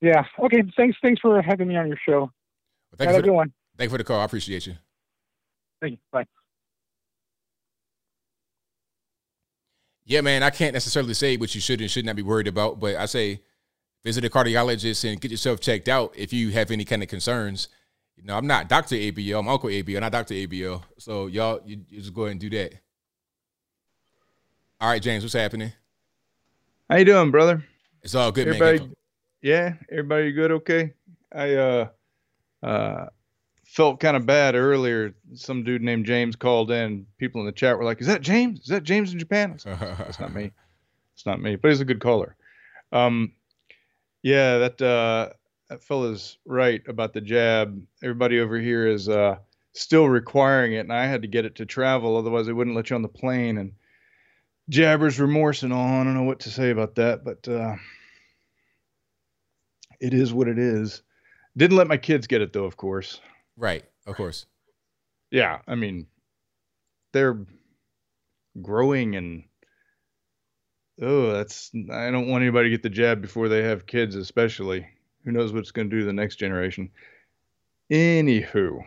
[0.00, 0.24] Yeah.
[0.38, 0.62] Okay.
[0.76, 0.96] Thanks.
[1.02, 2.20] Thanks for having me on your show.
[2.20, 2.30] Well,
[2.96, 3.52] thank Have you a for good the, one.
[3.76, 4.20] Thank you for the call.
[4.20, 4.74] I appreciate you.
[5.80, 5.98] Thank you.
[6.12, 6.24] Bye.
[10.08, 12.80] Yeah, man, I can't necessarily say what you should and should not be worried about,
[12.80, 13.42] but I say
[14.02, 17.68] visit a cardiologist and get yourself checked out if you have any kind of concerns.
[18.16, 18.94] You know, I'm not Dr.
[18.94, 20.32] ABL, I'm Uncle ABL, not Dr.
[20.32, 20.82] ABL.
[20.96, 22.72] So y'all, you, you just go ahead and do that.
[24.80, 25.72] All right, James, what's happening?
[26.88, 27.62] How you doing, brother?
[28.02, 28.94] It's all good, everybody, man.
[29.42, 30.52] Yeah, everybody good?
[30.52, 30.94] Okay.
[31.30, 31.88] I uh
[32.62, 33.06] uh
[33.68, 35.14] felt kind of bad earlier.
[35.34, 37.06] Some dude named James called in.
[37.18, 38.60] People in the chat were like, "Is that James?
[38.60, 40.50] Is that James in Japan?" I said, That's not me.
[41.14, 41.56] It's not me.
[41.56, 42.34] But he's a good caller.
[42.92, 43.32] Um,
[44.22, 45.30] yeah, that uh,
[45.68, 47.80] that fella's right about the jab.
[48.02, 49.36] Everybody over here is uh
[49.74, 52.16] still requiring it, and I had to get it to travel.
[52.16, 53.58] Otherwise, they wouldn't let you on the plane.
[53.58, 53.72] And
[54.70, 56.00] jabber's remorse and all.
[56.00, 57.76] I don't know what to say about that, but uh,
[60.00, 61.02] it is what it is.
[61.56, 63.20] Didn't let my kids get it though, of course.
[63.58, 64.46] Right, of course.
[65.32, 66.06] Yeah, I mean,
[67.12, 67.44] they're
[68.62, 69.44] growing and
[71.02, 74.86] oh, that's I don't want anybody to get the jab before they have kids, especially.
[75.24, 76.90] Who knows what it's going to do to the next generation?
[77.90, 78.78] Anywho,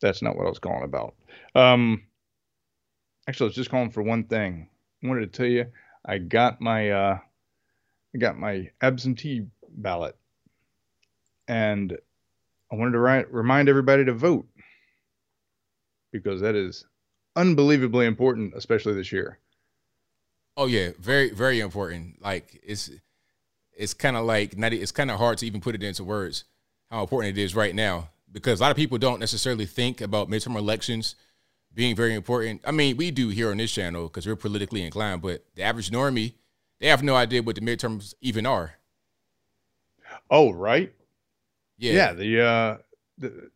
[0.00, 1.14] that's not what I was calling about.
[1.54, 2.02] Um,
[3.28, 4.68] actually, I was just calling for one thing.
[5.04, 5.66] I wanted to tell you
[6.04, 7.18] I got my uh,
[8.14, 10.16] I got my absentee ballot,
[11.46, 11.98] and
[12.70, 14.46] I wanted to write, remind everybody to vote
[16.12, 16.84] because that is
[17.36, 19.38] unbelievably important, especially this year.
[20.56, 22.22] Oh yeah, very very important.
[22.22, 22.90] Like it's
[23.72, 24.72] it's kind of like not.
[24.72, 26.44] It's kind of hard to even put it into words
[26.90, 30.28] how important it is right now because a lot of people don't necessarily think about
[30.28, 31.14] midterm elections
[31.74, 32.60] being very important.
[32.64, 35.90] I mean, we do here on this channel because we're politically inclined, but the average
[35.90, 36.34] normie,
[36.80, 38.74] they have no idea what the midterms even are.
[40.30, 40.92] Oh, right.
[41.78, 41.92] Yeah.
[41.92, 42.12] Yeah.
[42.12, 42.76] The uh,
[43.18, 43.50] the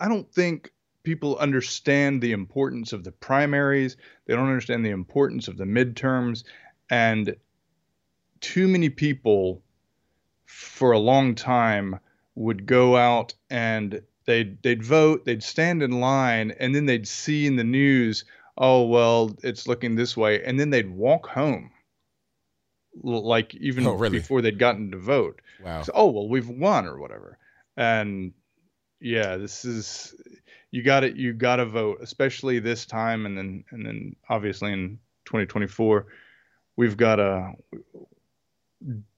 [0.00, 0.72] I don't think
[1.02, 3.96] people understand the importance of the primaries.
[4.26, 6.44] They don't understand the importance of the midterms,
[6.90, 7.36] and
[8.40, 9.62] too many people
[10.46, 11.98] for a long time
[12.34, 17.46] would go out and they'd they'd vote, they'd stand in line, and then they'd see
[17.46, 18.24] in the news,
[18.58, 21.70] oh well, it's looking this way, and then they'd walk home.
[23.02, 24.18] Like even Oh, really?
[24.18, 25.40] before they'd gotten to vote.
[25.64, 25.82] Wow.
[25.82, 27.38] So, oh well, we've won or whatever.
[27.76, 28.32] And
[29.00, 30.14] yeah, this is
[30.70, 34.72] you got to you got to vote, especially this time, and then and then obviously
[34.72, 36.06] in 2024,
[36.76, 37.52] we've got to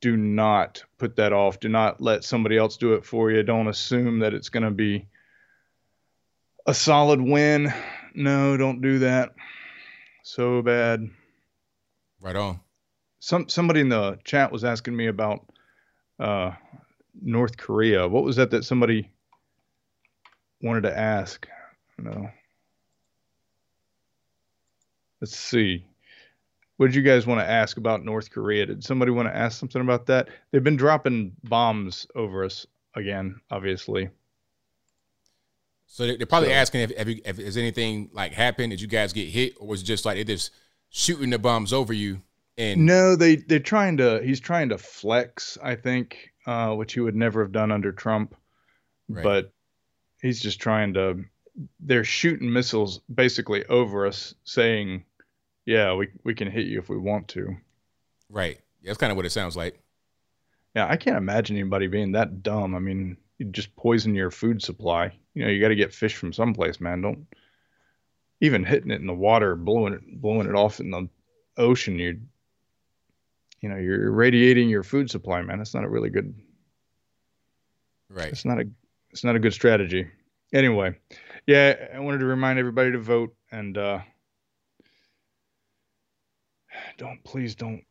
[0.00, 1.60] do not put that off.
[1.60, 3.42] Do not let somebody else do it for you.
[3.42, 5.06] Don't assume that it's going to be
[6.66, 7.72] a solid win.
[8.14, 9.34] No, don't do that.
[10.22, 11.08] So bad.
[12.20, 12.60] Right on.
[13.20, 15.46] Some somebody in the chat was asking me about
[16.18, 16.52] uh,
[17.22, 18.06] North Korea.
[18.08, 19.10] What was that that somebody
[20.62, 21.46] wanted to ask?
[21.98, 22.28] No.
[25.20, 25.84] Let's see.
[26.76, 28.66] What did you guys want to ask about North Korea?
[28.66, 30.28] Did somebody want to ask something about that?
[30.50, 34.08] They've been dropping bombs over us again, obviously.
[35.86, 38.70] So they- they're probably So- asking if, if, you- if has anything like happened?
[38.72, 40.50] Did you guys get hit, or was it just like they just
[40.90, 42.22] shooting the bombs over you?
[42.58, 44.20] And No, they they're trying to.
[44.22, 48.34] He's trying to flex, I think, uh, which he would never have done under Trump.
[49.08, 49.22] Right.
[49.22, 49.52] But
[50.20, 51.24] he's just trying to.
[51.80, 55.04] They're shooting missiles basically over us, saying,
[55.66, 57.56] "Yeah, we we can hit you if we want to."
[58.30, 59.78] right, yeah, that's kind of what it sounds like.
[60.74, 62.74] Yeah, I can't imagine anybody being that dumb.
[62.74, 65.12] I mean, you just poison your food supply.
[65.34, 67.00] You know, you got to get fish from someplace, man.
[67.00, 67.26] Don't
[68.40, 71.08] even hitting it in the water, blowing it, blowing it off in the
[71.56, 71.98] ocean.
[71.98, 72.14] You're,
[73.60, 75.58] you know, you're irradiating your food supply, man.
[75.58, 76.34] That's not a really good.
[78.10, 78.28] Right.
[78.28, 78.64] It's not a.
[79.10, 80.06] It's not a good strategy.
[80.52, 80.94] Anyway,
[81.46, 84.00] yeah, I wanted to remind everybody to vote and uh
[86.98, 87.82] don't please don't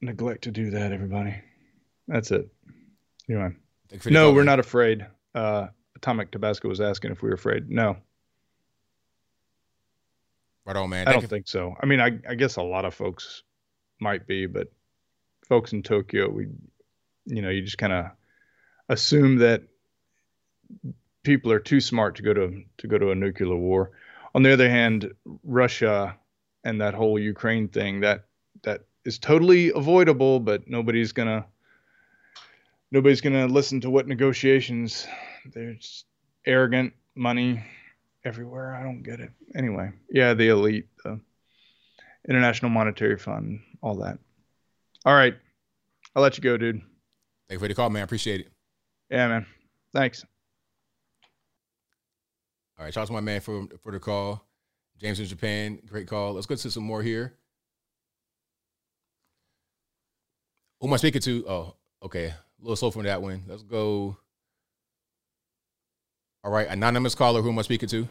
[0.00, 1.34] neglect to do that, everybody.
[2.08, 2.48] That's it.
[3.28, 3.50] Anyway.
[3.90, 5.06] You for the No, we're not afraid.
[5.34, 7.68] Uh, Atomic Tabasco was asking if we were afraid.
[7.70, 7.96] No,
[10.66, 11.02] Right on, man.
[11.08, 11.74] I Thank don't you- think so.
[11.82, 13.42] I mean, I, I guess a lot of folks
[14.00, 14.68] might be, but
[15.50, 16.46] folks in Tokyo, we,
[17.26, 18.06] you know, you just kind of
[18.88, 19.64] assume that
[21.24, 23.90] people are too smart to go to to go to a nuclear war.
[24.34, 25.12] On the other hand,
[25.44, 26.16] Russia
[26.64, 28.26] and that whole Ukraine thing that
[28.62, 31.44] that is totally avoidable, but nobody's gonna
[32.92, 35.06] nobody's gonna listen to what negotiations.
[35.52, 36.04] There's
[36.46, 37.64] arrogant money
[38.24, 38.74] everywhere.
[38.74, 39.30] I don't get it.
[39.56, 41.18] Anyway, yeah, the elite, the
[42.28, 44.18] International Monetary Fund, all that.
[45.04, 45.34] All right,
[46.14, 46.80] I'll let you go, dude.
[47.48, 48.02] Thank you for the call, man.
[48.02, 48.48] Appreciate it.
[49.10, 49.46] Yeah, man.
[49.94, 50.24] Thanks.
[52.78, 54.46] All right, shout out to my man for for the call.
[54.98, 56.34] James in Japan, great call.
[56.34, 57.34] Let's go to some more here.
[60.80, 61.44] Who am I speaking to?
[61.48, 62.26] Oh, okay.
[62.26, 63.42] A little slow from that one.
[63.46, 64.16] Let's go.
[66.44, 67.42] All right, anonymous caller.
[67.42, 68.08] Who am I speaking to?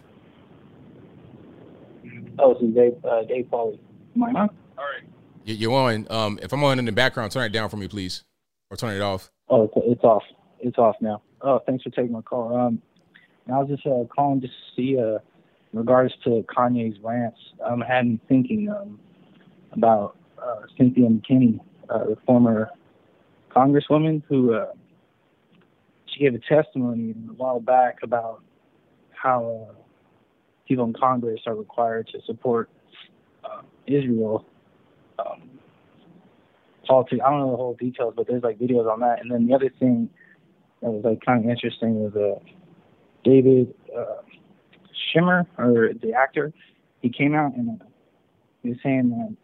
[2.37, 3.79] Oh, this is Dave, uh, Dave Pauly.
[4.15, 4.49] Am I on?
[4.77, 5.03] All right.
[5.49, 6.05] You- You're on.
[6.11, 8.23] Um, if I'm on in the background, turn it down for me, please,
[8.69, 9.31] or turn it off.
[9.49, 10.23] Oh, it's, it's off.
[10.59, 11.21] It's off now.
[11.41, 12.55] Oh, thanks for taking my call.
[12.55, 12.81] Um,
[13.47, 15.17] I was just uh, calling just to see, uh,
[15.73, 18.99] in regards to Kanye's rants, um, I had been thinking um,
[19.71, 22.69] about uh, Cynthia McKinney, uh, the former
[23.49, 24.67] congresswoman who uh,
[26.05, 28.43] she gave a testimony a while back about
[29.11, 29.73] how uh,
[30.67, 32.69] people in Congress are required to support
[33.43, 34.45] uh, Israel.
[35.19, 35.49] Um,
[36.89, 37.21] politics.
[37.23, 39.21] I don't know the whole details, but there's like videos on that.
[39.21, 40.09] And then the other thing
[40.81, 42.39] that was like kind of interesting was uh,
[43.23, 44.21] David uh,
[45.15, 46.51] Schwimmer, or the actor.
[47.01, 47.85] He came out and uh,
[48.63, 49.37] he was saying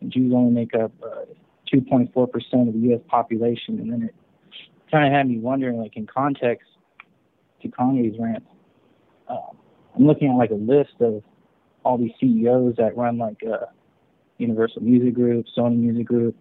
[0.00, 1.24] that Jews only make up uh,
[1.72, 3.00] 2.4 percent of the U.S.
[3.08, 4.14] population, and then it
[4.90, 6.68] kind of had me wondering, like in context
[7.62, 8.44] to Kanye's rant.
[9.28, 9.56] Um,
[9.96, 11.22] I'm looking at like a list of
[11.84, 13.66] all these CEOs that run like uh,
[14.42, 16.36] Universal Music Group, Sony Music Group,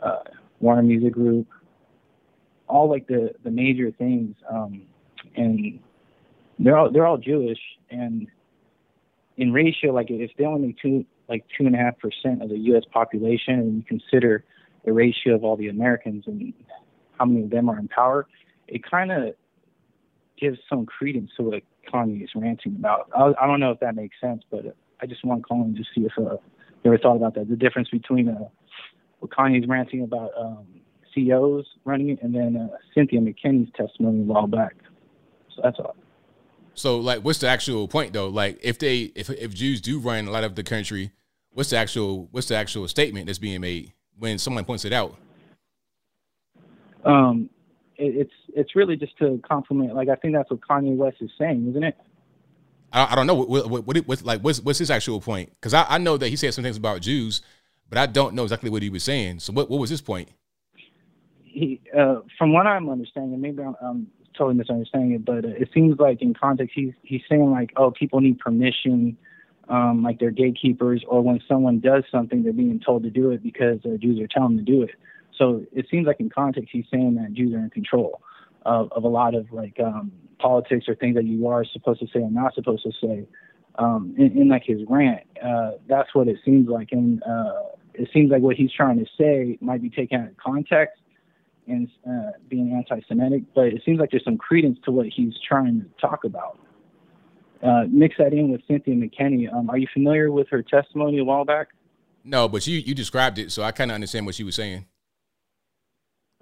[0.00, 0.20] uh,
[0.60, 1.46] Warner Music Group,
[2.68, 4.82] all like the the major things, um,
[5.36, 5.80] and
[6.58, 7.58] they're all they're all Jewish,
[7.90, 8.26] and
[9.36, 12.58] in ratio, like if they only two like two and a half percent of the
[12.70, 12.84] U.S.
[12.92, 14.44] population, and you consider
[14.84, 16.52] the ratio of all the Americans and
[17.18, 18.26] how many of them are in power,
[18.68, 19.34] it kind of
[20.38, 23.08] gives some credence to what Kanye is ranting about.
[23.16, 25.90] I, I don't know if that makes sense, but I just want to and just
[25.94, 26.36] see if uh,
[26.84, 27.48] you ever thought about that.
[27.48, 28.48] The difference between uh,
[29.20, 30.66] what Kanye's ranting about um,
[31.14, 34.76] CEOs running it, and then uh, Cynthia McKinney's testimony a while back.
[35.54, 35.96] So that's all.
[36.74, 38.28] So like, what's the actual point though?
[38.28, 41.12] Like, if they if if Jews do run a lot of the country,
[41.52, 45.16] what's the actual what's the actual statement that's being made when someone points it out?
[47.04, 47.48] Um,
[47.96, 49.94] it, it's it's really just to compliment.
[49.94, 51.96] Like I think that's what Kanye West is saying, isn't it?
[52.94, 55.50] I, I don't know what what, what, what like what's what's his actual point?
[55.50, 57.42] Because I, I know that he said some things about Jews,
[57.90, 59.40] but I don't know exactly what he was saying.
[59.40, 60.28] So what what was his point?
[61.42, 64.06] He, uh, from what I'm understanding, maybe I'm, I'm
[64.36, 67.90] totally misunderstanding it, but uh, it seems like in context he's he's saying like, oh,
[67.90, 69.16] people need permission,
[69.68, 73.42] um, like they're gatekeepers, or when someone does something, they're being told to do it
[73.42, 74.90] because uh, Jews are telling them to do it.
[75.36, 78.20] So it seems like in context he's saying that Jews are in control
[78.64, 82.06] of, of a lot of like um, politics or things that you are supposed to
[82.06, 83.26] say or not supposed to say.
[83.76, 87.62] Um, in, in like his rant, uh, that's what it seems like, and uh,
[87.94, 91.02] it seems like what he's trying to say might be taken out of context
[91.66, 95.80] and uh, being anti-Semitic, but it seems like there's some credence to what he's trying
[95.80, 96.58] to talk about.
[97.62, 99.52] Uh, mix that in with Cynthia McKinney.
[99.52, 101.68] Um, are you familiar with her testimony a while back?
[102.22, 104.86] No, but you you described it, so I kind of understand what she was saying.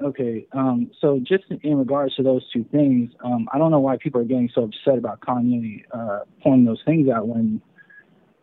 [0.03, 3.99] Okay, um, so just in regards to those two things, um, I don't know why
[3.99, 7.61] people are getting so upset about Kanye uh, pointing those things out when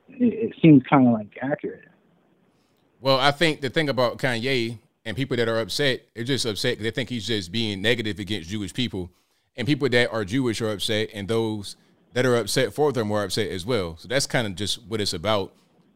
[0.07, 1.85] it, it seems kind of like accurate.
[3.01, 6.73] Well, I think the thing about Kanye and people that are upset, they're just upset
[6.73, 9.09] because they think he's just being negative against Jewish people,
[9.57, 11.75] and people that are Jewish are upset, and those
[12.13, 13.97] that are upset for them are upset as well.
[13.97, 15.53] So that's kind of just what it's about.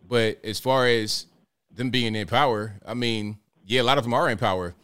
[0.08, 1.28] But as far as
[1.72, 4.76] them being in power, I mean, yeah, a lot of them are in power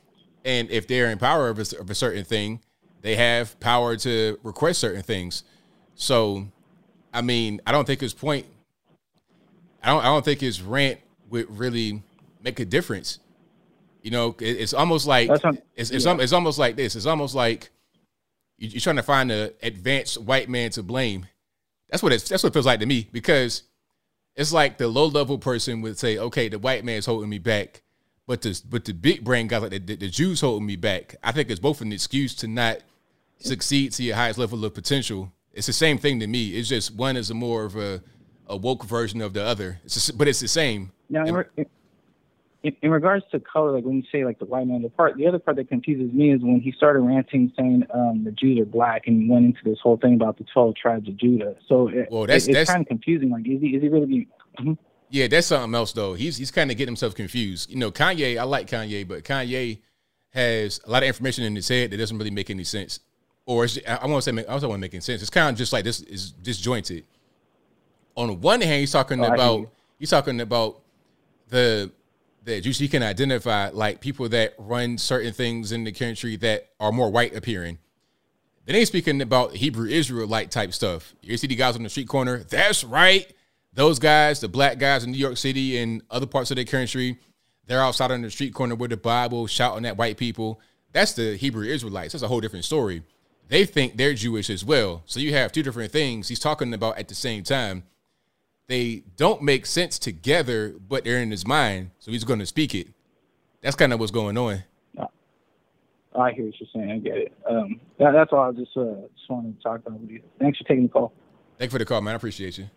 [0.45, 2.61] and if they're in power of a, of a certain thing,
[3.01, 5.43] they have power to request certain things.
[5.95, 6.47] So,
[7.13, 8.45] I mean, I don't think his point.
[9.83, 10.01] I don't.
[10.01, 12.03] I don't think his rant would really
[12.43, 13.19] make a difference.
[14.01, 15.29] You know, it, it's almost like
[15.75, 16.17] it's it's, yeah.
[16.19, 16.95] it's almost like this.
[16.95, 17.69] It's almost like
[18.57, 21.27] you- you're trying to find an advanced white man to blame.
[21.89, 22.27] That's what it's.
[22.27, 23.63] That's what it feels like to me because
[24.35, 27.81] it's like the low level person would say, "Okay, the white man's holding me back."
[28.29, 31.15] But the but the big brain guys like the, the, the Jews holding me back.
[31.23, 32.77] I think it's both an excuse to not
[33.39, 35.31] succeed to your highest level of potential.
[35.51, 36.49] It's the same thing to me.
[36.49, 38.03] It's just one is a more of a,
[38.47, 39.79] a woke version of the other.
[39.83, 40.91] It's just, but it's the same.
[41.09, 41.65] Now, in, re-
[42.61, 45.17] in, in regards to color, like when you say like the white man, the part,
[45.17, 48.59] the other part that confuses me is when he started ranting saying um, the Jews
[48.59, 51.55] are black and went into this whole thing about the twelve tribes of Judah.
[51.67, 53.31] So it, Well, that's- it- it's that's- kind of confusing.
[53.31, 54.05] Like, is he is he really?
[54.05, 54.27] Be,
[54.59, 54.77] Mhm.
[55.09, 56.13] Yeah, that's something else though.
[56.13, 57.69] He's he's kind of getting himself confused.
[57.69, 59.79] You know, Kanye, I like Kanye, but Kanye
[60.31, 62.99] has a lot of information in his head that doesn't really make any sense.
[63.45, 65.21] Or it's, I won't say make- I don't want making sense.
[65.21, 67.03] It's kind of just like this is disjointed.
[68.15, 70.81] On one hand, he's talking Oh, about he's talking about
[71.47, 71.91] the
[72.43, 76.69] that you he can identify like people that run certain things in the country that
[76.79, 77.79] are more white appearing.
[78.65, 81.15] Then he's speaking about Hebrew Israelite type stuff.
[81.23, 82.43] You see the guys on the street corner.
[82.43, 83.31] That's right.
[83.73, 87.19] Those guys, the black guys in New York City and other parts of the country,
[87.65, 90.59] they're outside on the street corner with the Bible shouting at white people.
[90.91, 92.13] That's the Hebrew Israelites.
[92.13, 93.03] That's a whole different story.
[93.47, 95.03] They think they're Jewish as well.
[95.05, 97.83] So you have two different things he's talking about at the same time.
[98.67, 101.91] They don't make sense together, but they're in his mind.
[101.99, 102.87] So he's going to speak it.
[103.61, 104.63] That's kind of what's going on.
[106.15, 106.91] I hear what you're saying.
[106.91, 107.33] I get it.
[107.49, 108.49] Um, that, that's all.
[108.49, 110.21] I just uh, just wanted to talk about with you.
[110.39, 111.13] Thanks for taking the call.
[111.57, 112.13] Thank you for the call, man.
[112.13, 112.69] I appreciate you.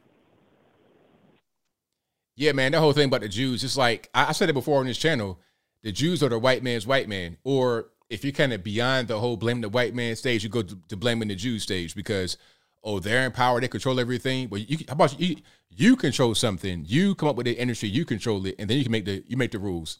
[2.35, 4.81] Yeah, man, that whole thing about the Jews, it's like I, I said it before
[4.81, 5.39] on this channel.
[5.83, 7.37] The Jews are the white man's white man.
[7.45, 10.63] Or if you're kind of beyond the whole blame the white man stage, you go
[10.63, 12.37] to, to blaming the Jews stage because
[12.85, 14.49] oh, they're in power, they control everything.
[14.49, 15.37] But you, how about you?
[15.71, 16.85] You control something.
[16.87, 19.25] You come up with the industry, you control it, and then you can make the
[19.27, 19.99] you make the rules.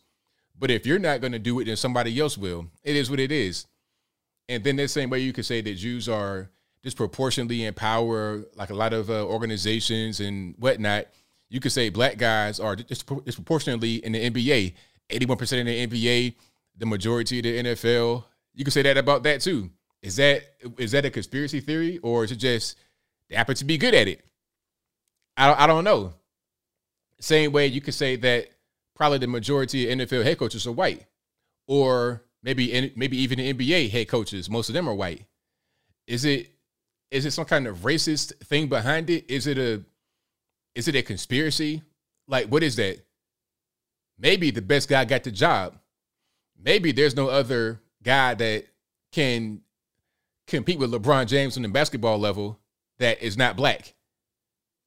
[0.59, 2.67] But if you're not going to do it, then somebody else will.
[2.85, 3.67] It is what it is.
[4.49, 6.51] And then the same way you could say that Jews are
[6.83, 11.07] disproportionately in power, like a lot of uh, organizations and whatnot.
[11.53, 14.73] You could say black guys are disproportionately in the NBA.
[15.11, 16.35] 81% in the NBA,
[16.79, 18.25] the majority of the NFL.
[18.55, 19.69] You could say that about that too.
[20.01, 20.45] Is that
[20.79, 22.79] is that a conspiracy theory or is it just
[23.29, 24.25] they happen to be good at it?
[25.37, 26.15] I don't, I don't know.
[27.21, 28.49] Same way you could say that
[28.95, 31.05] probably the majority of NFL head coaches are white,
[31.67, 35.27] or maybe in, maybe even the NBA head coaches, most of them are white.
[36.07, 36.51] Is it
[37.11, 39.31] is it some kind of racist thing behind it?
[39.31, 39.83] Is it a
[40.75, 41.83] is it a conspiracy?
[42.29, 43.05] Like what is that?
[44.19, 45.79] Maybe the best guy got the job.
[46.63, 48.67] Maybe there's no other guy that
[49.11, 49.63] can
[50.47, 52.59] compete with LeBron James on the basketball level
[52.99, 53.95] that is not black.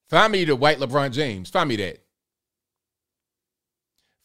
[0.09, 1.49] Find me the white LeBron James.
[1.49, 1.99] Find me that.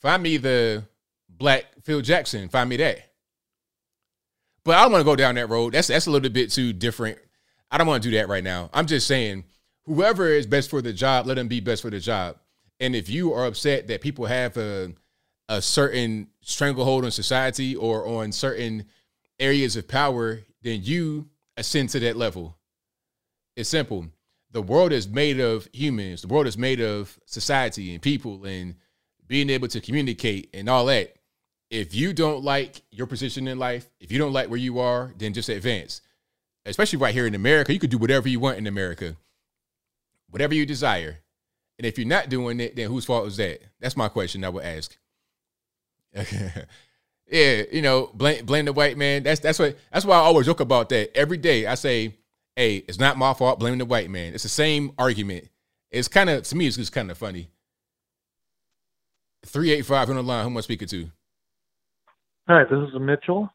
[0.01, 0.85] Find me the
[1.29, 2.49] black Phil Jackson.
[2.49, 2.99] Find me that.
[4.65, 5.73] But I don't want to go down that road.
[5.73, 7.19] That's that's a little bit too different.
[7.71, 8.69] I don't want to do that right now.
[8.73, 9.45] I'm just saying,
[9.91, 12.36] whoever is best for the job, let them be best for the job.
[12.78, 14.93] And if you are upset that people have a
[15.49, 18.85] a certain stranglehold on society or on certain
[19.41, 22.57] areas of power, then you ascend to that level.
[23.57, 24.07] It's simple.
[24.52, 26.23] The world is made of humans.
[26.23, 28.77] The world is made of society and people and
[29.27, 31.17] being able to communicate and all that.
[31.69, 35.12] If you don't like your position in life, if you don't like where you are,
[35.19, 36.01] then just advance.
[36.65, 39.17] Especially right here in America, you could do whatever you want in America,
[40.31, 41.18] whatever you desire.
[41.78, 43.60] And if you're not doing it, then whose fault is that?
[43.81, 44.97] That's my question I would ask.
[47.31, 49.23] yeah, you know, blame blame the white man.
[49.23, 51.17] That's that's what that's why I always joke about that.
[51.17, 52.17] Every day I say,
[52.57, 54.34] hey, it's not my fault, blame the white man.
[54.34, 55.49] It's the same argument.
[55.91, 57.49] It's kind of to me, it's just kind of funny.
[59.47, 60.44] 385 on the line.
[60.44, 61.10] Who am I speaking to?
[62.47, 63.49] Hi, this is Mitchell.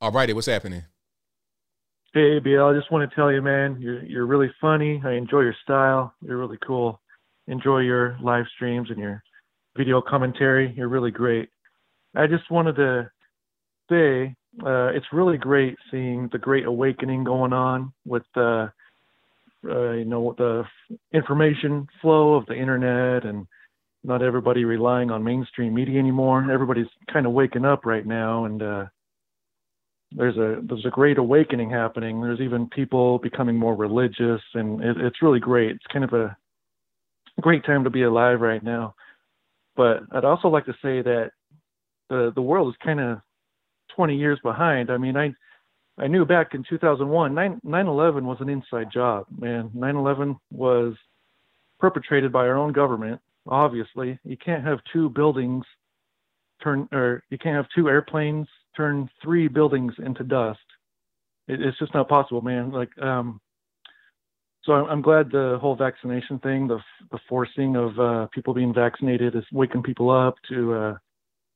[0.00, 0.84] All righty, what's happening?
[2.12, 5.00] Hey, ABL, I just want to tell you, man, you're you're really funny.
[5.04, 6.12] I enjoy your style.
[6.20, 7.00] You're really cool.
[7.46, 9.22] Enjoy your live streams and your
[9.76, 10.74] video commentary.
[10.76, 11.50] You're really great.
[12.16, 13.10] I just wanted to
[13.88, 14.34] say
[14.66, 18.72] uh, it's really great seeing the Great Awakening going on with the,
[19.68, 20.64] uh, you know, the
[21.12, 23.46] information flow of the internet and
[24.02, 26.50] not everybody relying on mainstream media anymore.
[26.50, 28.86] Everybody's kind of waking up right now, and uh,
[30.12, 32.20] there's a there's a great awakening happening.
[32.20, 35.70] There's even people becoming more religious, and it, it's really great.
[35.72, 36.36] It's kind of a
[37.40, 38.94] great time to be alive right now.
[39.76, 41.30] But I'd also like to say that
[42.08, 43.20] the the world is kind of
[43.94, 44.90] 20 years behind.
[44.90, 45.32] I mean, I
[45.96, 49.70] I knew back in 2001, 9 11 was an inside job, man.
[49.74, 50.94] 9 11 was
[51.78, 53.20] perpetrated by our own government.
[53.46, 55.64] Obviously, you can't have two buildings
[56.62, 60.58] turn, or you can't have two airplanes turn three buildings into dust.
[61.48, 62.70] It, it's just not possible, man.
[62.70, 63.40] Like, um,
[64.64, 66.78] so I'm, I'm glad the whole vaccination thing, the
[67.10, 70.94] the forcing of uh, people being vaccinated, is waking people up to uh,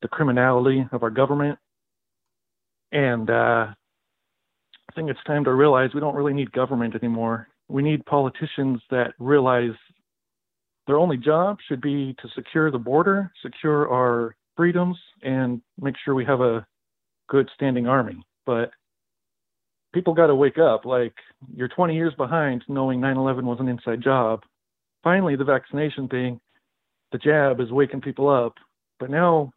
[0.03, 1.59] the criminality of our government.
[2.93, 3.67] And uh,
[4.89, 7.49] I think it's time to realize we don't really need government anymore.
[7.69, 9.75] We need politicians that realize
[10.87, 16.15] their only job should be to secure the border, secure our freedoms, and make sure
[16.15, 16.67] we have a
[17.29, 18.23] good standing army.
[18.47, 18.71] But
[19.93, 20.85] people got to wake up.
[20.85, 21.15] Like
[21.55, 24.43] you're 20 years behind knowing 9/11 was an inside job.
[25.03, 26.41] Finally, the vaccination thing,
[27.13, 28.55] the jab is waking people up.
[28.99, 29.53] But now,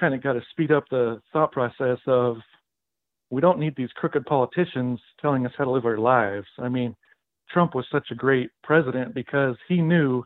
[0.00, 2.36] kind of got to speed up the thought process of
[3.30, 6.46] we don't need these crooked politicians telling us how to live our lives.
[6.58, 6.94] I mean,
[7.50, 10.24] Trump was such a great president because he knew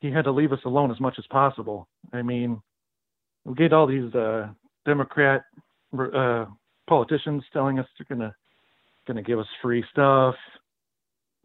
[0.00, 1.88] he had to leave us alone as much as possible.
[2.12, 2.60] I mean,
[3.44, 4.48] we get all these uh,
[4.86, 5.44] Democrat
[5.98, 6.46] uh,
[6.88, 8.34] politicians telling us they're gonna
[9.06, 10.34] gonna give us free stuff.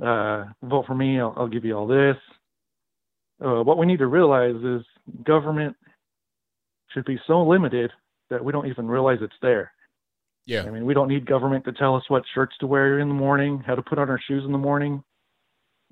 [0.01, 2.17] Uh, vote for me, I'll, I'll give you all this.
[3.43, 4.81] Uh, what we need to realize is
[5.23, 5.75] government
[6.93, 7.91] should be so limited
[8.29, 9.71] that we don't even realize it's there.
[10.45, 10.63] Yeah.
[10.63, 13.13] I mean, we don't need government to tell us what shirts to wear in the
[13.13, 15.03] morning, how to put on our shoes in the morning.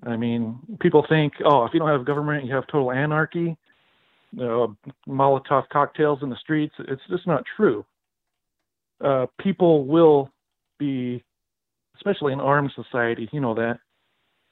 [0.06, 3.58] I mean, people think, oh, if you don't have government, you have total anarchy,
[4.38, 4.68] uh,
[5.08, 6.76] Molotov cocktails in the streets.
[6.80, 7.86] It's just not true
[9.04, 10.30] uh, people will
[10.78, 11.24] be,
[11.96, 13.80] especially in armed society, you know that.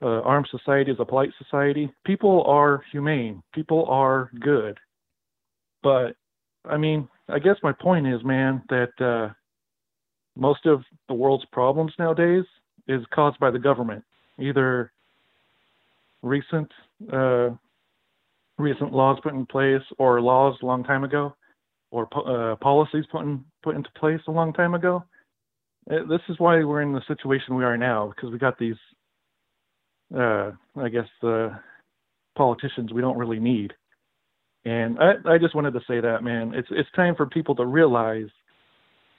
[0.02, 1.92] Uh, armed society is a polite society.
[2.06, 3.42] People are humane.
[3.54, 4.78] People are good.
[5.82, 6.16] But,
[6.66, 9.34] I mean, I guess my point is, man, that uh,
[10.36, 12.44] most of the world's problems nowadays
[12.88, 14.04] is caused by the government.
[14.40, 14.92] Either
[16.22, 16.72] recent
[17.12, 17.50] uh,
[18.58, 21.36] recent laws put in place or laws a long time ago
[21.92, 25.04] or uh, policies put in, put into place a long time ago.
[25.90, 28.76] Uh, this is why we're in the situation we are now because we got these,
[30.16, 31.58] uh, I guess, the
[32.38, 33.74] politicians we don't really need.
[34.66, 37.66] And I, I just wanted to say that, man, it's it's time for people to
[37.66, 38.28] realize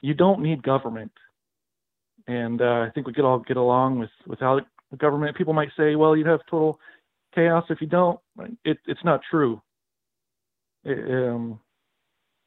[0.02, 1.12] you don't need government.
[2.26, 4.64] And uh, I think we could all get along with without
[4.98, 5.36] government.
[5.38, 6.78] People might say, well, you'd have total
[7.34, 8.18] chaos if you don't.
[8.64, 9.60] It, it's not true.
[10.84, 10.98] It,
[11.28, 11.60] um,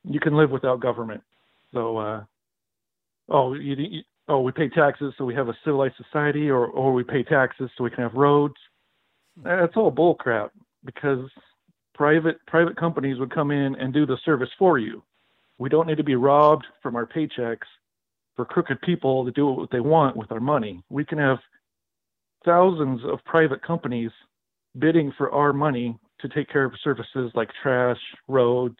[0.04, 1.22] you can live without government.
[1.74, 2.24] So, uh,
[3.30, 6.94] oh, you, you, oh, we pay taxes so we have a civilized society, or or
[6.94, 8.56] we pay taxes so we can have roads.
[9.44, 10.50] That's all bullcrap
[10.84, 11.30] because
[11.94, 15.04] private private companies would come in and do the service for you.
[15.58, 17.68] We don't need to be robbed from our paychecks
[18.36, 20.84] for crooked people to do what they want with our money.
[20.90, 21.38] We can have
[22.44, 24.12] thousands of private companies
[24.78, 28.78] bidding for our money to take care of services like trash, roads,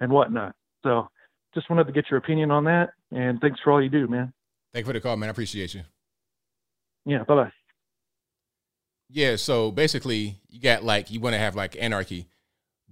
[0.00, 0.54] and whatnot.
[0.82, 1.08] So
[1.54, 2.90] just wanted to get your opinion on that.
[3.10, 4.32] And thanks for all you do, man.
[4.72, 5.28] Thank you for the call, man.
[5.28, 5.82] I appreciate you.
[7.04, 7.52] Yeah, bye bye.
[9.10, 12.28] Yeah, so basically, you got like you want to have like anarchy,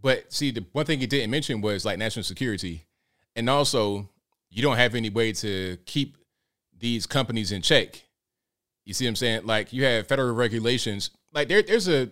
[0.01, 2.87] but see, the one thing you didn't mention was like national security,
[3.35, 4.09] and also
[4.51, 6.17] you don't have any way to keep
[6.79, 8.03] these companies in check.
[8.87, 9.47] You see what I'm saying?
[9.47, 11.11] Like you have federal regulations.
[11.33, 12.11] Like there, there's a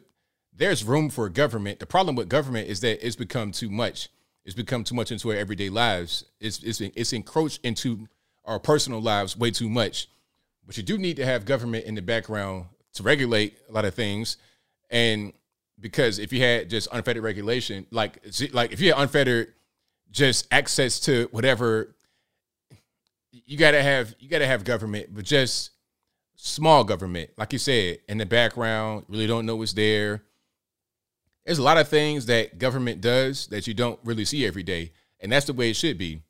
[0.56, 1.80] there's room for government.
[1.80, 4.08] The problem with government is that it's become too much.
[4.44, 6.24] It's become too much into our everyday lives.
[6.40, 8.06] It's it's it's encroached into
[8.44, 10.08] our personal lives way too much.
[10.66, 13.94] But you do need to have government in the background to regulate a lot of
[13.94, 14.36] things.
[14.90, 15.32] And
[15.80, 19.54] because if you had just unfettered regulation, like like if you had unfettered
[20.10, 21.94] just access to whatever,
[23.30, 25.70] you gotta have you gotta have government, but just
[26.36, 30.22] small government, like you said, in the background, really don't know what's there.
[31.44, 34.92] There's a lot of things that government does that you don't really see every day,
[35.20, 36.22] and that's the way it should be.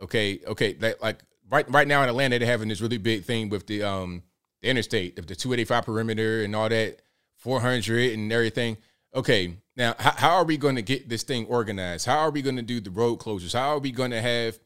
[0.00, 3.48] Okay, okay, that, like right right now in Atlanta, they're having this really big thing
[3.48, 4.22] with the um
[4.62, 7.02] the interstate, the 285 perimeter and all that,
[7.38, 8.76] 400 and everything.
[9.14, 12.06] Okay, now how, how are we going to get this thing organized?
[12.06, 13.54] How are we going to do the road closures?
[13.54, 14.58] How are we going to have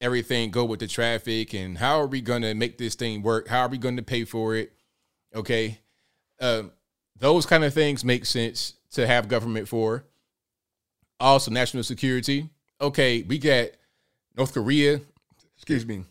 [0.00, 1.52] everything go with the traffic?
[1.54, 3.48] And how are we going to make this thing work?
[3.48, 4.72] How are we going to pay for it?
[5.34, 5.80] Okay,
[6.40, 6.72] um,
[7.18, 10.04] those kind of things make sense to have government for.
[11.18, 12.50] Also, national security.
[12.80, 13.68] Okay, we got
[14.36, 15.00] North Korea.
[15.56, 16.04] Excuse me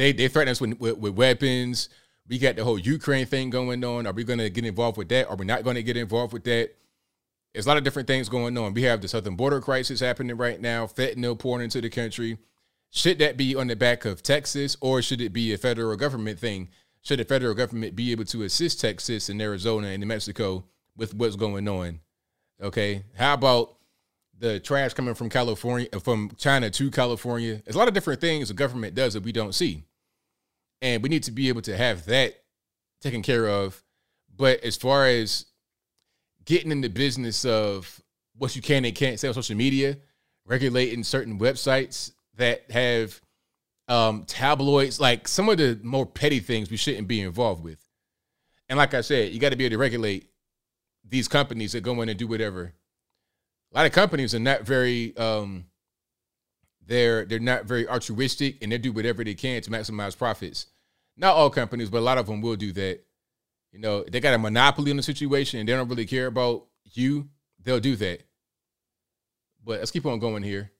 [0.00, 1.88] they they threaten us with, with, with weapons.
[2.28, 4.06] We got the whole Ukraine thing going on.
[4.06, 5.28] Are we going to get involved with that?
[5.28, 6.70] Are we not going to get involved with that?
[7.52, 8.72] There's a lot of different things going on.
[8.72, 10.86] We have the southern border crisis happening right now.
[10.86, 12.38] Fentanyl pouring into the country.
[12.90, 16.38] Should that be on the back of Texas, or should it be a federal government
[16.38, 16.68] thing?
[17.02, 20.64] Should the federal government be able to assist Texas and Arizona and New Mexico
[21.00, 21.98] with what's going on?
[22.62, 23.76] Okay, how about
[24.38, 27.60] the trash coming from California, from China to California.
[27.64, 29.84] There's a lot of different things the government does that we don't see.
[30.80, 32.42] And we need to be able to have that
[33.02, 33.82] taken care of.
[34.34, 35.44] But as far as
[36.46, 38.02] getting in the business of
[38.38, 39.98] what you can and can't say on social media,
[40.46, 43.20] regulating certain websites that have
[43.88, 47.78] um, tabloids, like some of the more petty things we shouldn't be involved with.
[48.70, 50.29] And like I said, you got to be able to regulate
[51.06, 52.72] these companies that go in and do whatever
[53.72, 55.64] a lot of companies are not very um,
[56.90, 60.66] they're they're not very altruistic and they do whatever they can to maximize profits.
[61.16, 63.00] Not all companies, but a lot of them will do that.
[63.72, 66.66] You know, they got a monopoly on the situation and they don't really care about
[66.92, 67.28] you.
[67.62, 68.24] They'll do that.
[69.64, 70.72] But let's keep on going here.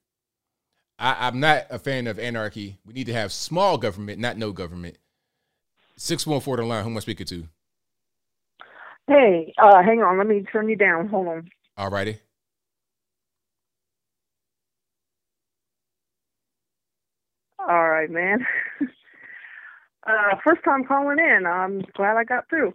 [0.99, 2.77] I, I'm not a fan of anarchy.
[2.85, 4.97] We need to have small government, not no government.
[5.95, 6.83] Six one four to line.
[6.83, 7.47] Who am I speaking to?
[9.07, 10.17] Hey, uh, hang on.
[10.17, 11.07] Let me turn you down.
[11.07, 11.49] Hold on.
[11.77, 12.19] All righty.
[17.59, 18.45] All right, man.
[20.07, 21.45] uh, first time calling in.
[21.45, 22.73] I'm glad I got through.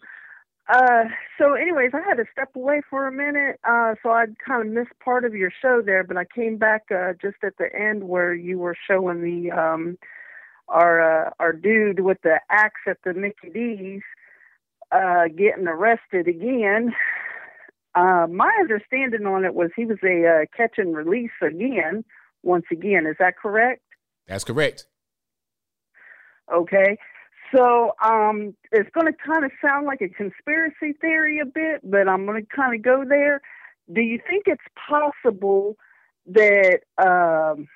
[0.69, 1.05] Uh,
[1.39, 4.75] so, anyways, I had to step away for a minute, uh, so I kind of
[4.75, 8.05] missed part of your show there, but I came back uh, just at the end
[8.05, 9.97] where you were showing the um,
[10.69, 14.03] our uh, our dude with the axe at the Mickey D's
[14.97, 16.95] uh, getting arrested again.
[17.95, 22.05] Uh, my understanding on it was he was a uh, catch and release again,
[22.43, 23.07] once again.
[23.07, 23.83] Is that correct?
[24.27, 24.87] That's correct.
[26.53, 26.99] Okay.
[27.55, 32.09] So um, it's going to kind of sound like a conspiracy theory a bit, but
[32.09, 33.41] I'm going to kind of go there.
[33.93, 35.77] Do you think it's possible
[36.27, 37.69] that um,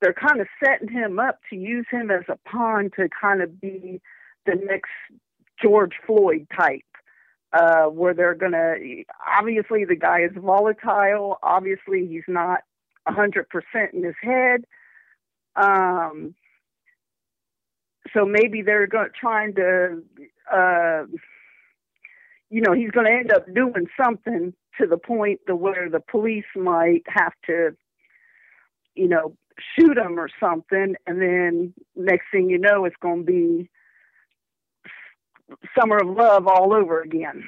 [0.00, 3.60] they're kind of setting him up to use him as a pawn to kind of
[3.60, 4.00] be
[4.46, 4.90] the next
[5.62, 6.82] George Floyd type?
[7.50, 11.38] Uh, where they're going to, obviously, the guy is volatile.
[11.42, 12.60] Obviously, he's not
[13.08, 13.44] 100%
[13.94, 14.64] in his head.
[15.56, 16.34] Um,
[18.12, 20.02] so maybe they're going trying to,
[20.52, 21.04] uh,
[22.50, 26.00] you know, he's going to end up doing something to the point to where the
[26.00, 27.76] police might have to,
[28.94, 29.36] you know,
[29.76, 33.70] shoot him or something, and then next thing you know, it's going to be
[35.78, 37.44] summer of love all over again.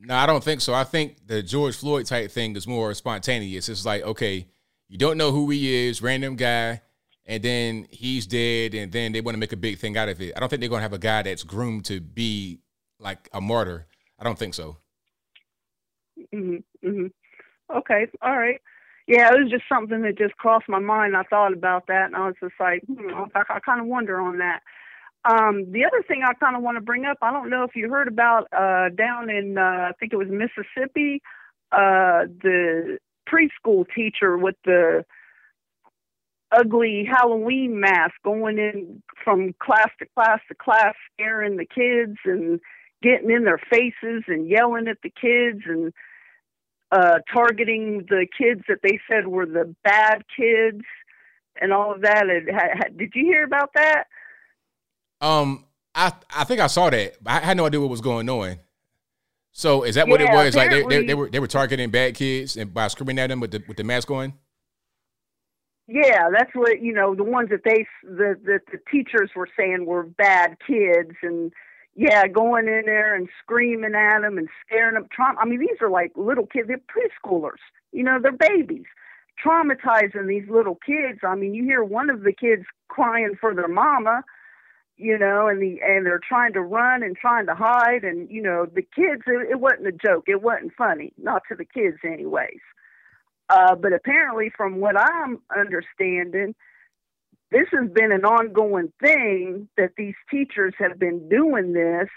[0.00, 0.74] No, I don't think so.
[0.74, 3.68] I think the George Floyd type thing is more spontaneous.
[3.68, 4.46] It's like, okay,
[4.88, 6.82] you don't know who he is, random guy
[7.26, 10.20] and then he's dead, and then they want to make a big thing out of
[10.20, 10.32] it.
[10.36, 12.60] I don't think they're going to have a guy that's groomed to be
[12.98, 13.86] like a martyr.
[14.18, 14.76] I don't think so.
[16.32, 17.06] hmm hmm
[17.74, 18.06] Okay.
[18.20, 18.60] All right.
[19.06, 21.16] Yeah, it was just something that just crossed my mind.
[21.16, 24.20] I thought about that, and I was just like, hmm, I, I kind of wonder
[24.20, 24.60] on that.
[25.24, 27.74] Um, the other thing I kind of want to bring up, I don't know if
[27.74, 31.22] you heard about uh, down in, uh, I think it was Mississippi,
[31.72, 35.04] uh, the preschool teacher with the
[36.52, 42.60] ugly Halloween mask going in from class to class to class, scaring the kids and
[43.02, 45.92] getting in their faces and yelling at the kids and
[46.92, 50.84] uh, targeting the kids that they said were the bad kids
[51.60, 52.24] and all of that.
[52.26, 54.04] Ha- ha- did you hear about that?
[55.24, 57.16] Um, I I think I saw that.
[57.24, 58.58] I had no idea what was going on.
[59.52, 60.54] So is that what it was?
[60.54, 63.40] Like they, they, they were they were targeting bad kids and by screaming at them
[63.40, 64.34] with the with the mask on.
[65.86, 67.14] Yeah, that's what you know.
[67.14, 71.52] The ones that they the the, the teachers were saying were bad kids, and
[71.94, 75.06] yeah, going in there and screaming at them and scaring them.
[75.12, 76.68] Traum- I mean, these are like little kids.
[76.68, 77.62] They're preschoolers.
[77.92, 78.86] You know, they're babies.
[79.44, 81.20] Traumatizing these little kids.
[81.22, 84.24] I mean, you hear one of the kids crying for their mama.
[84.96, 88.42] You know, and the and they're trying to run and trying to hide, and you
[88.42, 89.22] know, the kids.
[89.26, 90.24] It, it wasn't a joke.
[90.28, 92.60] It wasn't funny, not to the kids, anyways.
[93.48, 96.54] Uh, but apparently, from what I'm understanding,
[97.50, 102.08] this has been an ongoing thing that these teachers have been doing this.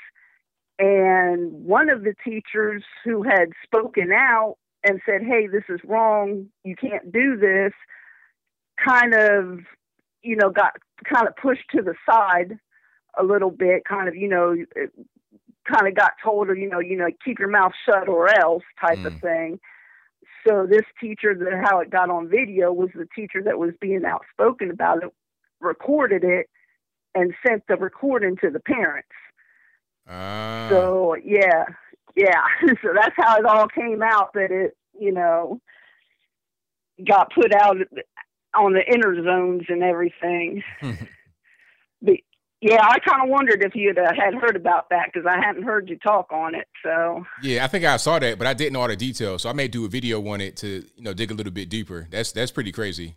[0.79, 6.47] And one of the teachers who had spoken out and said, Hey, this is wrong.
[6.63, 7.73] You can't do this,
[8.83, 9.59] kind of,
[10.21, 10.77] you know, got
[11.11, 12.59] kind of pushed to the side
[13.19, 14.55] a little bit, kind of, you know,
[15.71, 19.03] kind of got told, you know, you know, keep your mouth shut or else type
[19.05, 19.59] of thing.
[20.47, 24.05] So this teacher, that how it got on video was the teacher that was being
[24.05, 25.09] outspoken about it,
[25.59, 26.49] recorded it,
[27.13, 29.09] and sent the recording to the parents.
[30.07, 30.67] Ah.
[30.69, 31.65] So yeah,
[32.15, 32.43] yeah.
[32.81, 35.59] so that's how it all came out that it, you know,
[37.05, 37.77] got put out
[38.55, 40.63] on the inner zones and everything.
[42.01, 42.15] but
[42.61, 45.63] yeah, I kind of wondered if you'd uh, had heard about that because I hadn't
[45.63, 46.67] heard you talk on it.
[46.83, 49.43] So Yeah, I think I saw that, but I didn't know all the details.
[49.43, 51.69] So I may do a video on it to you know dig a little bit
[51.69, 52.07] deeper.
[52.09, 53.15] That's that's pretty crazy.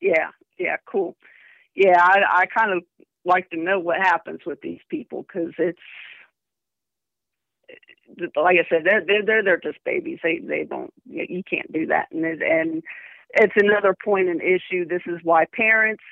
[0.00, 1.16] yeah, yeah, cool.
[1.74, 2.84] Yeah, I, I kind of
[3.26, 5.78] like to know what happens with these people because it's
[8.36, 10.20] like I said, they're they're they're, they're just babies.
[10.22, 12.82] They they don't you you can't do that, and it, and
[13.34, 14.86] it's another point and issue.
[14.86, 16.02] This is why parents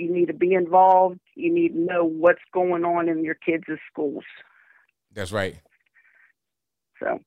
[0.00, 1.20] you need to be involved.
[1.34, 4.24] You need to know what's going on in your kids' schools.
[5.12, 5.56] That's right.
[6.98, 7.18] So,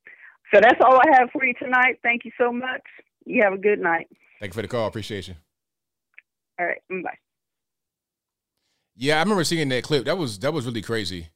[0.54, 2.00] so that's all I have for you tonight.
[2.04, 2.82] Thank you so much.
[3.26, 4.08] You have a good night.
[4.40, 4.88] Thank you for the call.
[4.88, 5.36] Appreciate you.
[6.60, 7.18] All right, bye.
[8.96, 10.06] Yeah, I remember seeing that clip.
[10.06, 11.30] That was that was really crazy.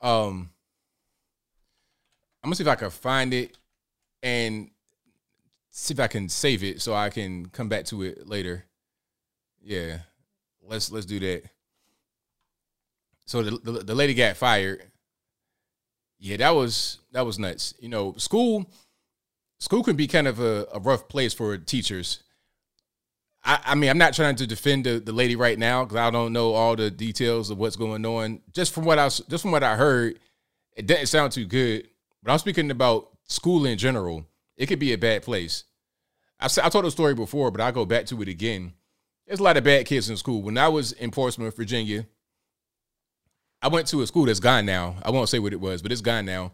[0.00, 0.50] Um,
[2.42, 3.56] I'm gonna see if I can find it
[4.22, 4.70] and
[5.70, 8.64] see if I can save it so I can come back to it later.
[9.62, 9.98] Yeah,
[10.68, 11.42] let's let's do that.
[13.26, 14.82] So the the, the lady got fired.
[16.18, 17.74] Yeah, that was that was nuts.
[17.80, 18.70] You know, school
[19.58, 22.22] school can be kind of a, a rough place for teachers.
[23.44, 26.10] I, I mean, I'm not trying to defend the, the lady right now because I
[26.10, 28.40] don't know all the details of what's going on.
[28.52, 30.18] Just from what I just from what I heard,
[30.76, 31.88] it didn't sound too good.
[32.22, 34.26] But I'm speaking about school in general.
[34.56, 35.64] It could be a bad place.
[36.40, 38.72] I, s- I told the story before, but I'll go back to it again.
[39.28, 40.40] There's a lot of bad kids in school.
[40.40, 42.06] When I was in Portsmouth, Virginia,
[43.60, 44.96] I went to a school that's gone now.
[45.02, 46.52] I won't say what it was, but it's gone now.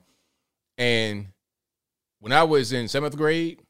[0.77, 1.29] And
[2.19, 3.61] when I was in seventh grade,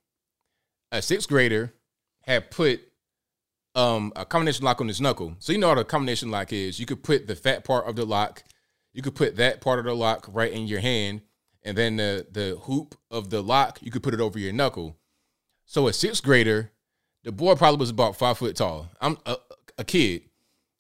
[0.91, 1.74] a sixth grader
[2.23, 2.81] had put
[3.74, 5.34] um, a combination lock on his knuckle.
[5.39, 6.81] So you know what a combination lock is.
[6.81, 8.42] You could put the fat part of the lock,
[8.94, 11.20] you could put that part of the lock right in your hand,
[11.62, 14.97] and then the the hoop of the lock, you could put it over your knuckle.
[15.66, 16.70] So a sixth grader,
[17.24, 18.88] the boy probably was about five foot tall.
[19.00, 19.36] I'm a,
[19.78, 20.22] a kid.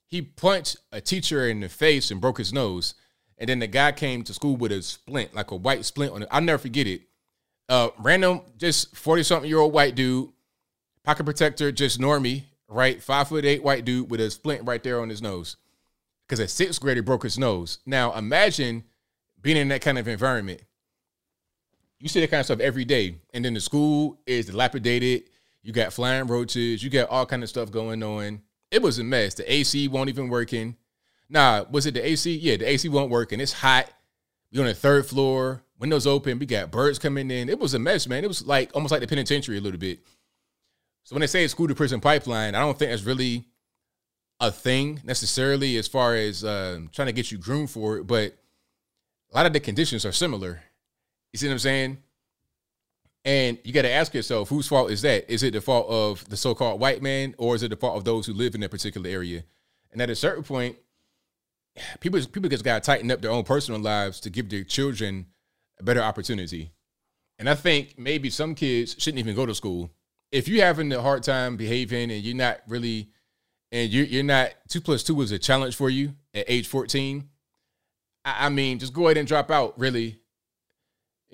[0.06, 2.94] He punched a teacher in the face and broke his nose.
[3.38, 6.22] And then the guy came to school with a splint, like a white splint on
[6.22, 6.28] it.
[6.30, 7.02] I'll never forget it.
[7.68, 10.30] Uh, random, just 40 something year old white dude,
[11.02, 13.02] pocket protector, just normie, right?
[13.02, 15.56] Five foot eight white dude with a splint right there on his nose.
[16.28, 17.78] Because a sixth grader broke his nose.
[17.84, 18.84] Now imagine
[19.40, 20.62] being in that kind of environment.
[21.98, 23.16] You see that kind of stuff every day.
[23.32, 25.24] And then the school is dilapidated.
[25.64, 26.84] You got flying roaches.
[26.84, 28.42] You got all kind of stuff going on.
[28.70, 29.34] It was a mess.
[29.34, 30.76] The AC won't even working.
[31.30, 32.36] Nah, was it the AC?
[32.36, 33.40] Yeah, the AC won't working.
[33.40, 33.90] It's hot.
[34.52, 35.62] We on the third floor.
[35.78, 36.38] Windows open.
[36.38, 37.48] We got birds coming in.
[37.48, 38.24] It was a mess, man.
[38.24, 40.00] It was like almost like the penitentiary a little bit.
[41.04, 43.46] So when they say school to prison pipeline, I don't think that's really
[44.40, 48.06] a thing necessarily as far as um, trying to get you groomed for it.
[48.06, 48.36] But
[49.32, 50.62] a lot of the conditions are similar.
[51.32, 51.98] You see what I'm saying?
[53.24, 55.32] And you got to ask yourself, whose fault is that?
[55.32, 58.04] Is it the fault of the so-called white man, or is it the fault of
[58.04, 59.44] those who live in that particular area?
[59.92, 60.76] And at a certain point,
[62.00, 65.26] people people just got to tighten up their own personal lives to give their children
[65.80, 66.72] a better opportunity.
[67.38, 69.90] And I think maybe some kids shouldn't even go to school.
[70.30, 73.10] If you're having a hard time behaving and you're not really,
[73.72, 77.28] and you're, you're not, two plus two is a challenge for you at age 14,
[78.24, 80.20] I, I mean, just go ahead and drop out, really.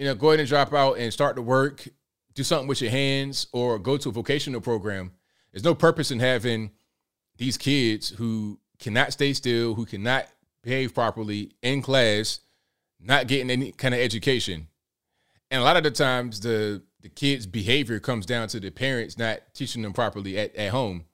[0.00, 1.86] You know, go ahead and drop out and start to work,
[2.32, 5.12] do something with your hands, or go to a vocational program.
[5.52, 6.70] There's no purpose in having
[7.36, 10.26] these kids who cannot stay still, who cannot
[10.62, 12.40] behave properly in class,
[12.98, 14.68] not getting any kind of education.
[15.50, 19.18] And a lot of the times the the kids' behavior comes down to the parents
[19.18, 21.04] not teaching them properly at, at home.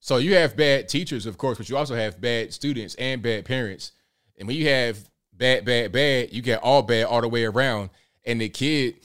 [0.00, 3.46] So you have bad teachers, of course, but you also have bad students and bad
[3.46, 3.92] parents.
[4.36, 4.98] And when you have
[5.32, 7.88] bad, bad, bad, you get all bad all the way around.
[8.24, 8.96] And the kid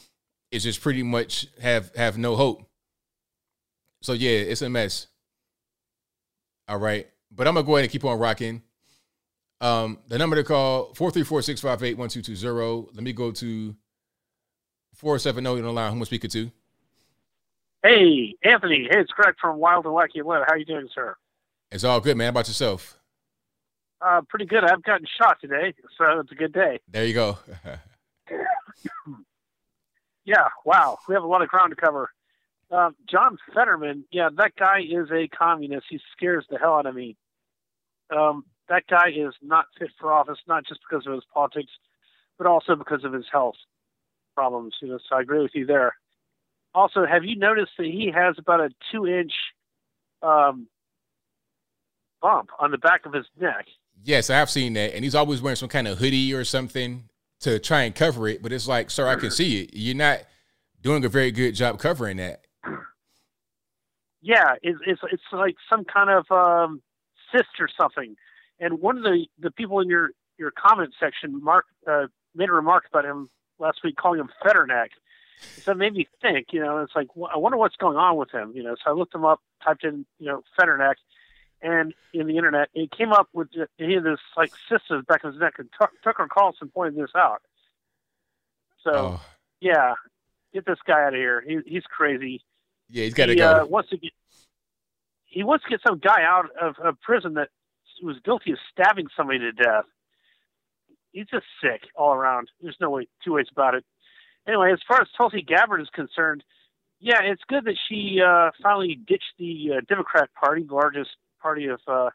[0.51, 2.63] is just pretty much have have no hope.
[4.01, 5.07] So yeah, it's a mess.
[6.67, 7.07] All right.
[7.31, 8.61] But I'm gonna go ahead and keep on rocking.
[9.59, 12.89] Um, the number to call 434-658-1220.
[12.93, 13.75] Let me go to
[14.93, 15.89] 470 on the line.
[15.89, 16.51] Who am I speaking to?
[17.83, 18.87] Hey, Anthony.
[18.89, 20.43] Hey, it's Greg from Wild and Wacky Live.
[20.47, 21.15] How you doing, sir?
[21.71, 22.25] It's all good, man.
[22.25, 22.97] How about yourself?
[23.99, 24.63] Uh, pretty good.
[24.63, 26.79] I've gotten shot today, so it's a good day.
[26.91, 27.37] There you go.
[30.25, 30.97] yeah, wow.
[31.07, 32.09] We have a lot of ground to cover.
[32.69, 35.85] Um, John Fetterman, yeah, that guy is a communist.
[35.89, 37.15] He scares the hell out of me.
[38.15, 41.72] Um, that guy is not fit for office, not just because of his politics,
[42.38, 43.56] but also because of his health
[44.35, 44.75] problems.
[44.81, 45.95] You know, so I agree with you there.
[46.73, 49.31] Also, have you noticed that he has about a two-inch
[50.22, 50.67] um,
[52.22, 53.65] bump on the back of his neck?
[54.03, 57.06] Yes, I have seen that, and he's always wearing some kind of hoodie or something
[57.41, 58.41] to try and cover it.
[58.41, 59.72] But it's like, sir, I can see it.
[59.74, 60.22] You're not
[60.82, 62.41] doing a very good job covering that.
[64.22, 66.82] Yeah, it's it's, it's like some kind of um,
[67.32, 68.16] cyst or something.
[68.59, 72.53] And one of the, the people in your, your comment section, Mark, uh, made a
[72.53, 74.90] remark about him last week, calling him Fetterneck.
[75.61, 78.32] So it made me think, you know, it's like, I wonder what's going on with
[78.32, 78.75] him, you know.
[78.83, 80.95] So I looked him up, typed in, you know, Fetterneck,
[81.61, 85.31] and in the internet, it came up with he had this like cyst back in
[85.31, 85.69] his neck, and
[86.03, 87.41] Tucker Carlson pointed this out.
[88.83, 89.21] So, oh.
[89.59, 89.95] yeah,
[90.53, 91.43] get this guy out of here.
[91.45, 92.43] He, he's crazy.
[92.89, 93.61] Yeah, he's got to he, go.
[93.61, 94.11] Uh, wants to get
[95.25, 97.49] he wants to get some guy out of, of prison that
[98.01, 99.85] was guilty of stabbing somebody to death.
[101.11, 102.49] He's just sick all around.
[102.61, 103.83] There's no way two ways about it.
[104.47, 106.43] Anyway, as far as Tulsi Gabbard is concerned,
[106.99, 111.09] yeah, it's good that she uh, finally ditched the uh, Democrat Party, the largest
[111.48, 112.09] party of uh,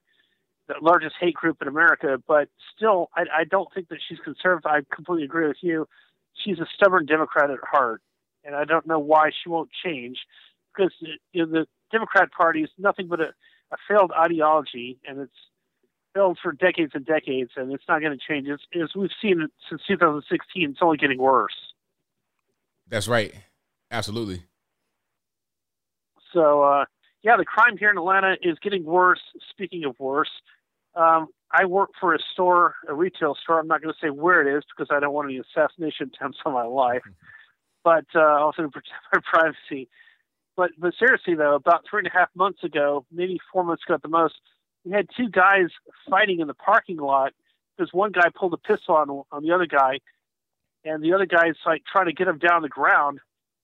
[0.68, 2.22] the largest hate group in America.
[2.26, 4.66] But still, I, I don't think that she's conservative.
[4.66, 5.88] I completely agree with you.
[6.44, 8.02] She's a stubborn Democrat at heart,
[8.44, 10.18] and I don't know why she won't change
[10.74, 10.92] because
[11.32, 13.32] you know, the Democrat Party is nothing but a,
[13.72, 15.32] a failed ideology, and it's
[16.14, 18.48] failed for decades and decades, and it's not going to change.
[18.48, 21.54] It's, as we've seen since 2016, it's only getting worse.
[22.88, 23.34] That's right.
[23.90, 24.42] Absolutely.
[26.32, 26.84] So, uh,
[27.22, 29.20] yeah, the crime here in Atlanta is getting worse.
[29.50, 30.30] Speaking of worse,
[30.94, 33.60] um, I work for a store, a retail store.
[33.60, 36.38] I'm not going to say where it is because I don't want any assassination attempts
[36.44, 37.02] on my life,
[37.84, 39.88] but uh, also to protect my privacy.
[40.56, 43.94] But but seriously though, about three and a half months ago, maybe four months ago
[43.94, 44.34] at the most,
[44.84, 45.68] we had two guys
[46.10, 47.32] fighting in the parking lot
[47.76, 50.00] because one guy pulled a pistol on on the other guy,
[50.84, 53.20] and the other guy's like trying to get him down the ground.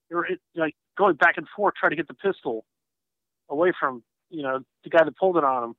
[0.09, 2.65] They were like going back and forth trying to get the pistol
[3.49, 5.77] away from you know the guy that pulled it on him.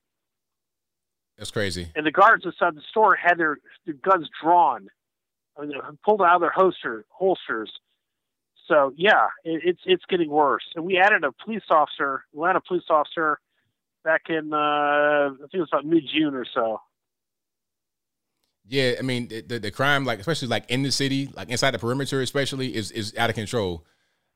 [1.37, 1.87] That's crazy.
[1.95, 4.89] And the guards inside the store had their, their guns drawn,
[5.57, 7.71] I mean, pulled out of their holster holsters.
[8.67, 10.63] So yeah, it, it's it's getting worse.
[10.75, 13.39] And we added a police officer, Atlanta police officer,
[14.03, 16.81] back in uh, I think it was about mid June or so.
[18.67, 21.71] Yeah, I mean the, the, the crime, like especially like in the city, like inside
[21.71, 23.85] the perimeter, especially is is out of control.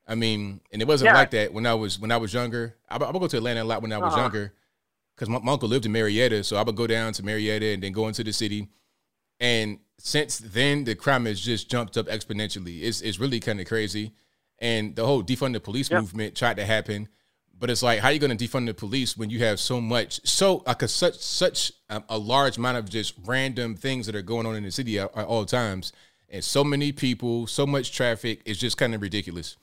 [0.06, 1.14] I mean, and it wasn't Yeah.
[1.14, 2.76] like that when I was when I was younger.
[2.88, 4.22] I, I would go to Atlanta a lot when I was Uh-huh.
[4.22, 4.52] younger
[5.14, 7.82] because my, my uncle lived in Marietta, so I would go down to Marietta and
[7.82, 8.68] then go into the city.
[9.40, 12.82] And since then, the crime has just jumped up exponentially.
[12.82, 14.12] It's it's really kind of crazy.
[14.58, 17.08] And the whole defund the police movement tried to happen,
[17.58, 19.80] but it's like how are you going to defund the police when you have so
[19.80, 24.14] much, so like a, such such a, a large amount of just random things that
[24.14, 25.92] are going on in the city at, at all times,
[26.28, 28.42] and so many people, so much traffic.
[28.44, 29.56] It's just kind of ridiculous.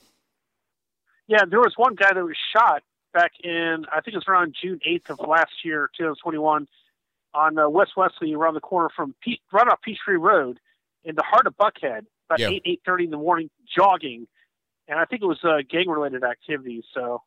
[1.27, 2.83] Yeah, there was one guy that was shot
[3.13, 6.67] back in I think it was around June eighth of last year, 2021,
[7.33, 10.59] on uh, West Wesley, around the corner from Pe- right off Peachtree Road,
[11.03, 12.49] in the heart of Buckhead, about Yeah.
[12.49, 14.27] eight eight thirty in the morning, jogging,
[14.87, 16.83] and I think it was uh, gang related activities.
[16.93, 17.21] So,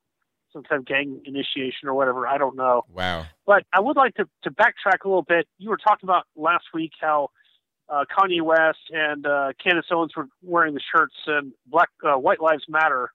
[0.52, 2.26] some kind of gang initiation or whatever.
[2.28, 2.82] I don't know.
[2.92, 3.26] Wow.
[3.46, 5.48] But I would like to, to backtrack a little bit.
[5.58, 7.30] You were talking about last week how
[7.88, 12.40] uh, Kanye West and uh, Candace Owens were wearing the shirts and Black uh, White
[12.40, 13.10] Lives Matter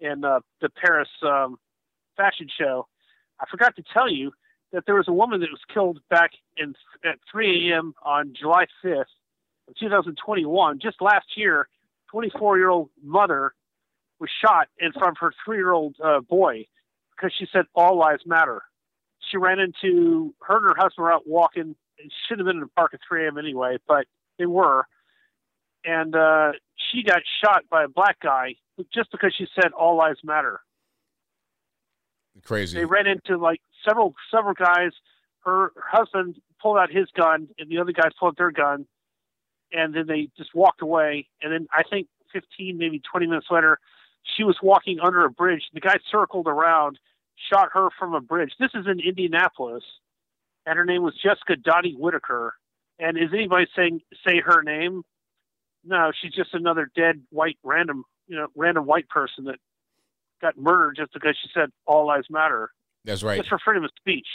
[0.00, 1.58] in uh, the Paris um,
[2.16, 2.86] fashion show.
[3.40, 4.32] I forgot to tell you
[4.72, 7.94] that there was a woman that was killed back in at 3 a.m.
[8.02, 9.04] on July 5th,
[9.68, 11.68] of 2021, just last year.
[12.10, 13.54] 24 year old mother
[14.18, 16.66] was shot in front of her three year old uh, boy
[17.16, 18.62] because she said all lives matter.
[19.30, 21.76] She ran into her and her husband were out walking.
[21.98, 23.38] It should have been in the park at 3 a.m.
[23.38, 24.06] anyway, but
[24.38, 24.86] they were.
[25.84, 28.56] And uh, she got shot by a black guy
[28.92, 30.60] just because she said all lives matter.
[32.44, 32.78] Crazy.
[32.78, 34.92] They ran into like several several guys.
[35.44, 38.86] Her, her husband pulled out his gun, and the other guys pulled out their gun,
[39.72, 41.28] and then they just walked away.
[41.42, 43.78] And then I think 15, maybe 20 minutes later,
[44.36, 45.62] she was walking under a bridge.
[45.72, 46.98] The guy circled around,
[47.52, 48.52] shot her from a bridge.
[48.58, 49.84] This is in Indianapolis,
[50.66, 52.54] and her name was Jessica Doty Whitaker.
[52.98, 55.02] And is anybody saying say her name?
[55.84, 59.56] No, she's just another dead white random, you know, random white person that
[60.40, 62.70] got murdered just because she said all lives matter.
[63.04, 63.40] That's right.
[63.40, 64.28] It's for freedom of speech.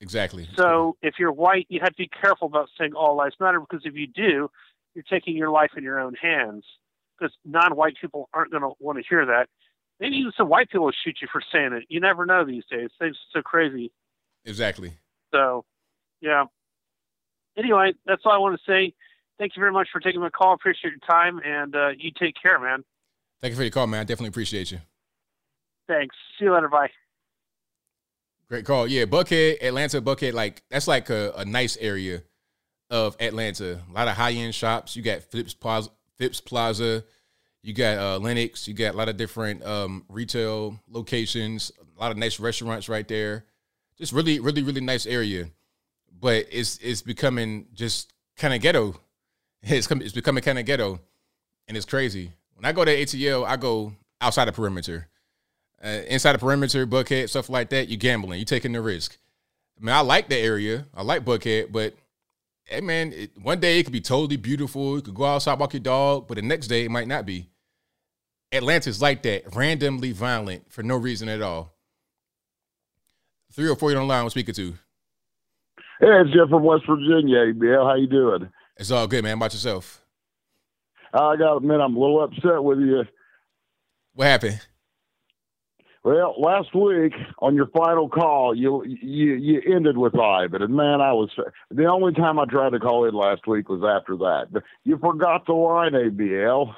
[0.00, 0.48] Exactly.
[0.56, 3.84] So if you're white, you have to be careful about saying all lives matter because
[3.84, 4.48] if you do,
[4.94, 6.64] you're taking your life in your own hands.
[7.18, 9.48] Because non-white people aren't going to want to hear that.
[9.98, 11.84] Maybe even some white people will shoot you for saying it.
[11.88, 12.90] You never know these days.
[12.98, 13.92] Things are so crazy.
[14.46, 14.92] Exactly.
[15.32, 15.66] So,
[16.22, 16.44] yeah.
[17.58, 18.94] Anyway, that's all I want to say.
[19.38, 20.54] Thank you very much for taking my call.
[20.54, 22.84] Appreciate your time, and uh, you take care, man.
[23.40, 24.00] Thank you for your call, man.
[24.00, 24.78] I definitely appreciate you.
[25.88, 26.14] Thanks.
[26.38, 26.68] See you later.
[26.68, 26.90] Bye.
[28.48, 28.86] Great call.
[28.86, 32.22] Yeah, Buckhead, Atlanta, Buckhead, like that's like a, a nice area
[32.90, 33.80] of Atlanta.
[33.88, 34.96] A lot of high end shops.
[34.96, 37.04] You got Phipps Plaza, Phipps Plaza.
[37.62, 38.66] You got uh, Lenox.
[38.66, 41.70] You got a lot of different um, retail locations.
[41.96, 43.44] A lot of nice restaurants right there.
[43.96, 45.48] Just really, really, really nice area.
[46.18, 49.00] But it's it's becoming just kind of ghetto.
[49.62, 51.00] It's com- it's becoming kind of ghetto,
[51.68, 52.32] and it's crazy.
[52.60, 55.08] When I go to ATL, I go outside the perimeter.
[55.82, 58.38] Uh, inside the perimeter, Buckhead, stuff like that, you're gambling.
[58.38, 59.16] You're taking the risk.
[59.80, 60.84] I mean, I like the area.
[60.92, 61.94] I like Buckhead, but
[62.66, 64.96] hey, man, it, one day it could be totally beautiful.
[64.96, 67.48] You could go outside, walk your dog, but the next day it might not be.
[68.52, 71.72] Atlanta's like that, randomly violent for no reason at all.
[73.54, 74.72] Three or four you on line I'm speaking to.
[75.98, 77.88] Hey, it's Jeff from West Virginia, ABL.
[77.88, 78.50] How you doing?
[78.76, 79.38] It's all good, man.
[79.38, 79.99] How about yourself?
[81.12, 83.04] I got to admit, I'm a little upset with you.
[84.14, 84.60] What happened?
[86.02, 91.02] Well, last week on your final call, you you you ended with Ivan, and man,
[91.02, 91.28] I was
[91.70, 94.46] the only time I tried to call in last week was after that.
[94.50, 96.74] But you forgot the line, ABL.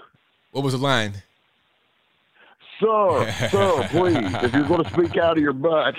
[0.50, 1.22] What was the line?
[2.80, 5.94] Sir, sir, please, if you're going to speak out of your butt,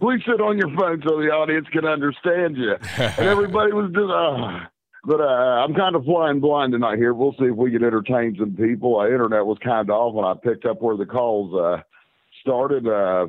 [0.00, 2.76] please sit on your phone so the audience can understand you.
[2.96, 4.68] And everybody was just, uh,
[5.08, 7.14] but uh, I'm kind of flying blind tonight here.
[7.14, 9.00] We'll see if we can entertain some people.
[9.00, 11.80] Uh, internet was kind of off when I picked up where the calls uh,
[12.42, 12.86] started.
[12.86, 13.28] Uh,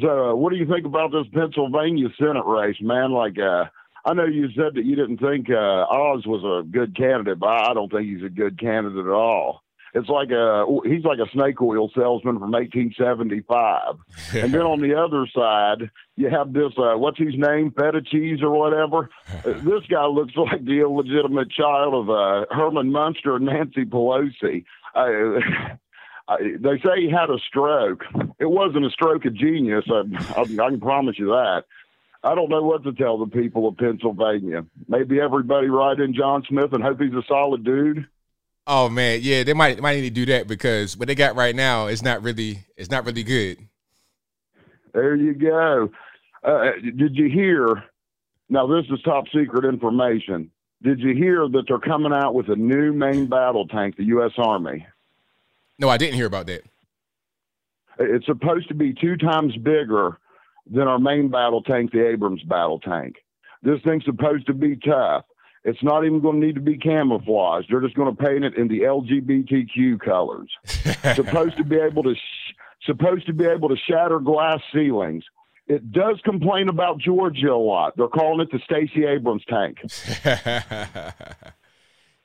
[0.00, 3.10] so, uh, what do you think about this Pennsylvania Senate race, man?
[3.10, 3.64] Like, uh,
[4.04, 7.48] I know you said that you didn't think uh, Oz was a good candidate, but
[7.48, 9.64] I don't think he's a good candidate at all.
[9.94, 13.96] It's like a he's like a snake oil salesman from 1875.
[14.34, 18.40] and then on the other side, you have this uh, what's his name, feta cheese
[18.42, 19.10] or whatever.
[19.46, 24.64] Uh, this guy looks like the illegitimate child of uh, Herman Munster and Nancy Pelosi.
[24.94, 25.40] Uh,
[26.28, 28.04] I, they say he had a stroke.
[28.38, 29.84] It wasn't a stroke of genius.
[29.88, 30.02] I,
[30.36, 31.64] I, I can promise you that.
[32.24, 34.64] I don't know what to tell the people of Pennsylvania.
[34.88, 38.06] Maybe everybody write in John Smith and hope he's a solid dude.
[38.66, 41.54] Oh man, yeah, they might might need to do that because what they got right
[41.54, 43.58] now is not really it's not really good.
[44.92, 45.90] There you go.
[46.42, 47.84] Uh, did you hear?
[48.48, 50.50] Now this is top secret information.
[50.82, 54.32] Did you hear that they're coming out with a new main battle tank, the U.S.
[54.36, 54.86] Army?
[55.78, 56.62] No, I didn't hear about that.
[57.98, 60.18] It's supposed to be two times bigger
[60.70, 63.16] than our main battle tank, the Abrams battle tank.
[63.62, 65.24] This thing's supposed to be tough.
[65.66, 67.66] It's not even going to need to be camouflaged.
[67.68, 70.48] They're just going to paint it in the LGBTQ colors.
[71.16, 72.54] supposed to be able to, sh-
[72.84, 75.24] supposed to be able to shatter glass ceilings.
[75.66, 77.96] It does complain about Georgia a lot.
[77.96, 79.78] They're calling it the Stacey Abrams tank.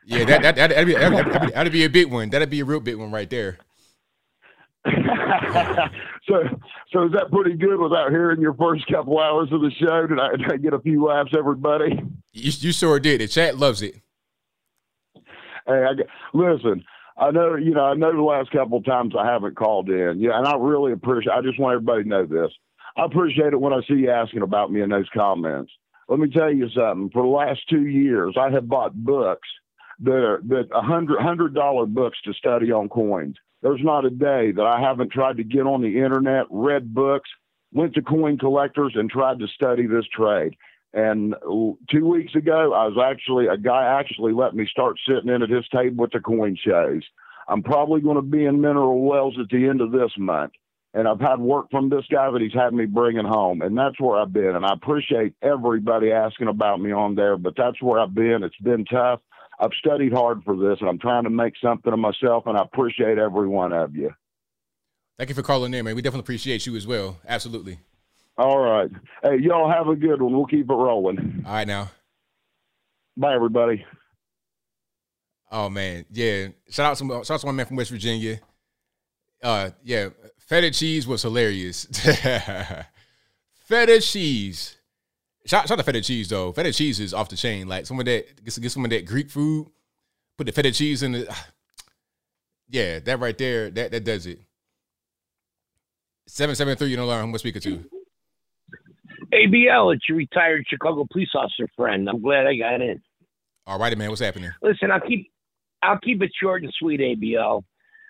[0.06, 2.30] yeah, that that that'd be, that'd, be, that'd be a big one.
[2.30, 3.58] That'd be a real big one right there.
[6.27, 6.43] so,
[6.92, 10.08] so is that pretty good without hearing your first couple hours of the show?
[10.08, 12.01] Did I, did I get a few laughs, everybody?
[12.34, 13.22] You, you sure did.
[13.22, 13.95] The chat loves it.
[15.68, 15.92] Hey, I,
[16.34, 16.84] listen,
[17.18, 20.19] I know, you know, I know the last couple of times I haven't called in.
[20.19, 21.34] Yeah, and I really appreciate.
[21.34, 22.51] I just want everybody to know this.
[22.98, 25.72] I appreciate it when I see you asking about me in those comments.
[26.10, 27.10] Let me tell you something.
[27.14, 29.48] For the last two years, I have bought books
[30.01, 33.38] that are that a hundred hundred dollar books to study on coins.
[33.61, 37.30] There's not a day that I haven't tried to get on the internet, read books,
[37.73, 40.56] went to coin collectors, and tried to study this trade.
[40.93, 41.35] And
[41.90, 45.49] two weeks ago, I was actually a guy actually let me start sitting in at
[45.49, 47.03] his table at the coin shows.
[47.48, 50.53] I'm probably going to be in Mineral Wells at the end of this month,
[50.93, 53.99] and I've had work from this guy that he's had me bringing home, and that's
[53.99, 54.56] where I've been.
[54.56, 58.43] And I appreciate everybody asking about me on there, but that's where I've been.
[58.43, 59.22] It's been tough.
[59.61, 62.64] I've studied hard for this, and I'm trying to make something of myself, and I
[62.64, 64.11] appreciate every one of you.
[65.17, 65.95] Thank you for calling in, man.
[65.95, 67.19] We definitely appreciate you as well.
[67.27, 67.80] Absolutely.
[68.38, 68.90] All right.
[69.22, 70.33] Hey, y'all have a good one.
[70.33, 71.43] We'll keep it rolling.
[71.45, 71.91] All right, now.
[73.15, 73.85] Bye, everybody.
[75.51, 76.48] Oh man, yeah.
[76.69, 78.40] Shout out to shout out to my man from West Virginia.
[79.43, 80.09] Uh, yeah,
[80.40, 81.85] feta cheese was hilarious.
[83.65, 84.77] feta cheese.
[85.45, 86.52] Shout, shout out to feta cheese though.
[86.52, 87.68] Feta cheese is off the chain.
[87.68, 89.68] Like some of that, get, get some of that Greek food.
[90.38, 91.30] Put the feta cheese in it.
[92.74, 94.40] Yeah, that right there, that that does it.
[96.26, 96.88] Seven seven three.
[96.88, 97.84] You don't learn who am I speaking to?
[99.34, 102.08] ABL, it's your retired Chicago police officer friend.
[102.08, 103.02] I'm glad I got in.
[103.68, 104.08] All righty, man.
[104.08, 104.52] What's happening?
[104.61, 105.30] Listen, I'll keep
[105.84, 107.64] I'll keep it short and sweet, ABL.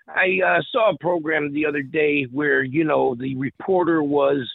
[0.07, 4.47] I uh, saw a program the other day where you know the reporter was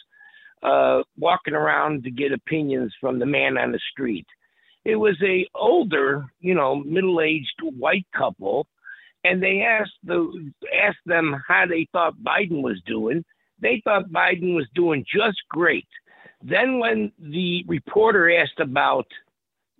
[0.63, 4.25] uh, walking around to get opinions from the man on the street.
[4.85, 8.67] It was a older, you know, middle-aged white couple,
[9.23, 13.25] and they asked the asked them how they thought Biden was doing.
[13.59, 15.87] They thought Biden was doing just great.
[16.41, 19.07] Then when the reporter asked about,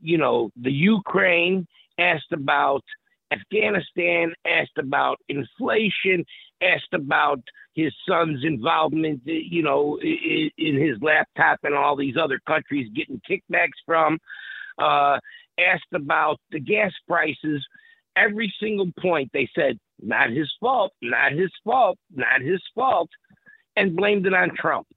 [0.01, 1.67] you know, the Ukraine,
[1.99, 2.83] asked about
[3.31, 6.25] Afghanistan, asked about inflation,
[6.61, 7.39] asked about
[7.73, 13.21] his son's involvement, you know, in, in his laptop and all these other countries getting
[13.29, 14.17] kickbacks from,
[14.79, 15.19] uh,
[15.59, 17.65] asked about the gas prices.
[18.15, 23.09] Every single point they said, not his fault, not his fault, not his fault,
[23.75, 24.87] and blamed it on Trump.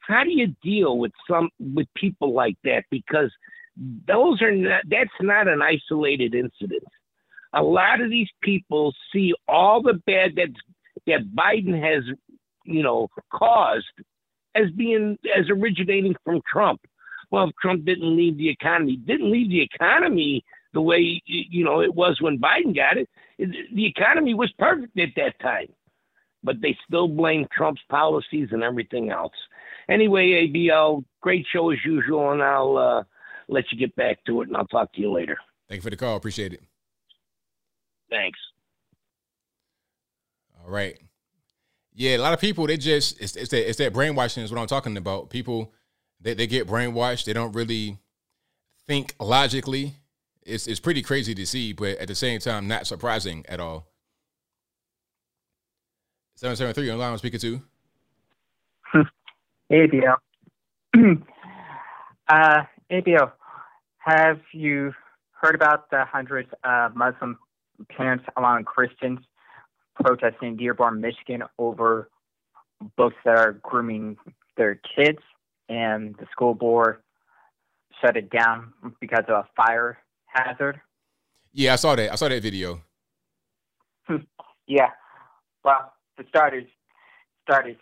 [0.00, 2.84] How do you deal with some with people like that?
[2.90, 3.30] Because
[4.06, 6.84] those are not that's not an isolated incident.
[7.54, 10.48] A lot of these people see all the bad that
[11.06, 12.04] that Biden has,
[12.64, 13.86] you know, caused
[14.54, 16.80] as being as originating from Trump.
[17.30, 20.44] Well, Trump didn't leave the economy, didn't leave the economy
[20.74, 23.08] the way you know it was when Biden got it.
[23.38, 25.68] The economy was perfect at that time,
[26.42, 29.32] but they still blame Trump's policies and everything else.
[29.88, 33.04] Anyway, ABL, great show as usual, and I'll uh,
[33.48, 35.38] let you get back to it, and I'll talk to you later.
[35.68, 36.16] Thank you for the call.
[36.16, 36.62] Appreciate it.
[38.10, 38.38] Thanks.
[40.64, 40.98] All right.
[41.94, 44.60] Yeah, a lot of people they just it's it's that it's that brainwashing is what
[44.60, 45.30] I'm talking about.
[45.30, 45.72] People
[46.20, 47.24] they, they get brainwashed.
[47.24, 47.98] They don't really
[48.86, 49.94] think logically.
[50.42, 53.88] It's it's pretty crazy to see, but at the same time, not surprising at all.
[56.36, 57.62] Seven seven three on line I'm speaking to.
[59.72, 60.16] ABL.
[62.28, 63.32] uh, ABL,
[63.98, 64.92] have you
[65.42, 67.38] heard about the hundreds of Muslim
[67.90, 69.20] parents allowing Christians
[69.94, 72.10] protesting in Dearborn, Michigan over
[72.96, 74.16] books that are grooming
[74.56, 75.18] their kids,
[75.68, 76.98] and the school board
[78.00, 80.80] shut it down because of a fire hazard?
[81.52, 82.12] Yeah, I saw that.
[82.12, 82.80] I saw that video.
[84.66, 84.90] yeah.
[85.64, 86.66] Well, for starters,
[87.42, 87.76] starters,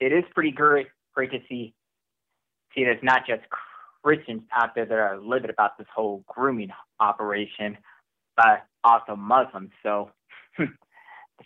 [0.00, 1.72] it is pretty great great to see
[2.74, 3.42] see there's not just
[4.02, 7.78] Christians out there that are livid about this whole grooming operation,
[8.36, 9.70] but also Muslims.
[9.82, 10.10] So
[10.58, 10.66] the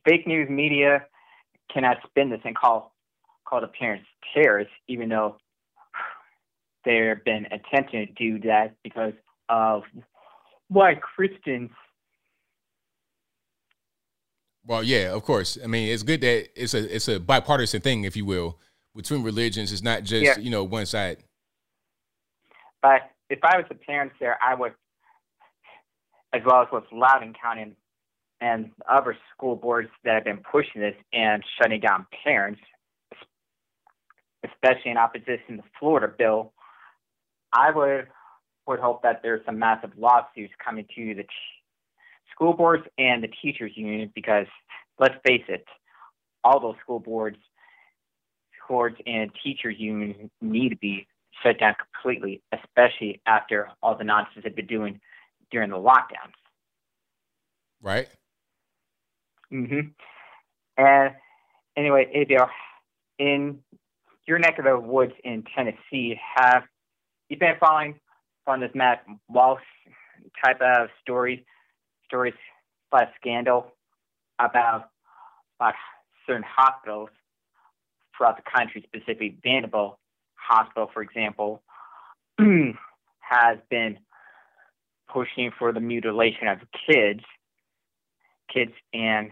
[0.04, 1.06] fake news media
[1.72, 2.94] cannot spin this and call
[3.44, 5.36] call the parents terrorists, even though
[6.84, 9.14] there have been attempting to do that because
[9.48, 9.82] of
[10.68, 11.70] why Christians.
[14.66, 15.56] Well, yeah, of course.
[15.62, 18.58] I mean, it's good that it's a it's a bipartisan thing, if you will,
[18.94, 19.72] between religions.
[19.72, 20.38] It's not just Yeah.
[20.38, 21.18] you know one side.
[22.82, 24.72] But if I was the parents there, I would,
[26.32, 27.76] as well as with Loudoun County
[28.40, 32.60] and other school boards that have been pushing this and shutting down parents,
[34.44, 36.52] especially in opposition to the Florida bill,
[37.52, 38.08] I would
[38.66, 41.28] would hope that there's some massive lawsuits coming to the t-
[42.30, 44.46] school boards and the teachers union because
[44.98, 45.64] let's face it,
[46.44, 47.38] all those school boards,
[48.68, 51.06] boards and teachers union need to be
[51.42, 55.00] shut down completely, especially after all the nonsense they've been doing
[55.50, 56.34] during the lockdowns.
[57.82, 58.08] Right.
[59.52, 59.88] Mm-hmm.
[60.76, 61.14] And
[61.76, 62.48] anyway, ABL,
[63.18, 63.58] in
[64.26, 66.64] your neck of the woods in Tennessee, have
[67.28, 67.98] you been following
[68.46, 69.62] on this Matt Walsh
[70.44, 71.40] type of stories,
[72.06, 72.34] stories
[72.92, 73.72] about scandal
[74.38, 74.90] about
[75.58, 75.74] about
[76.26, 77.10] certain hospitals
[78.16, 79.98] throughout the country, specifically Vanderbilt
[80.34, 81.62] Hospital, for example,
[82.38, 83.98] has been
[85.12, 87.20] pushing for the mutilation of kids,
[88.52, 89.30] kids, and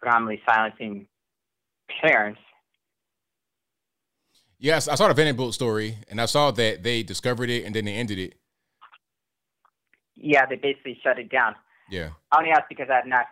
[0.00, 1.06] predominantly silencing
[2.00, 2.40] parents.
[4.58, 7.86] Yes, I saw the Vanderbilt story, and I saw that they discovered it and then
[7.86, 8.34] they ended it.
[10.16, 11.54] Yeah, they basically shut it down.
[11.90, 12.10] Yeah.
[12.30, 13.26] I only asked because I've not,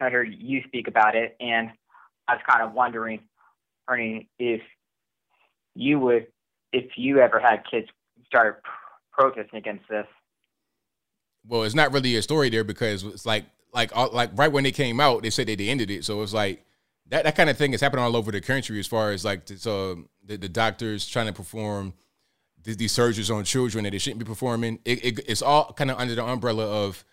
[0.00, 1.70] not heard you speak about it, and
[2.28, 3.20] I was kind of wondering,
[3.88, 4.62] Ernie, if
[5.74, 6.28] you would,
[6.72, 7.88] if you ever had kids
[8.26, 8.62] start
[9.12, 10.06] protesting against this.
[11.46, 14.72] Well, it's not really a story there because it's like like like right when they
[14.72, 16.04] came out, they said that they ended it.
[16.04, 16.64] So it's like
[17.08, 19.46] that that kind of thing is happening all over the country as far as like
[19.46, 21.94] this, uh, the the doctors trying to perform
[22.62, 24.78] these, these surgeries on children that they shouldn't be performing.
[24.84, 27.04] It, it, it's all kind of under the umbrella of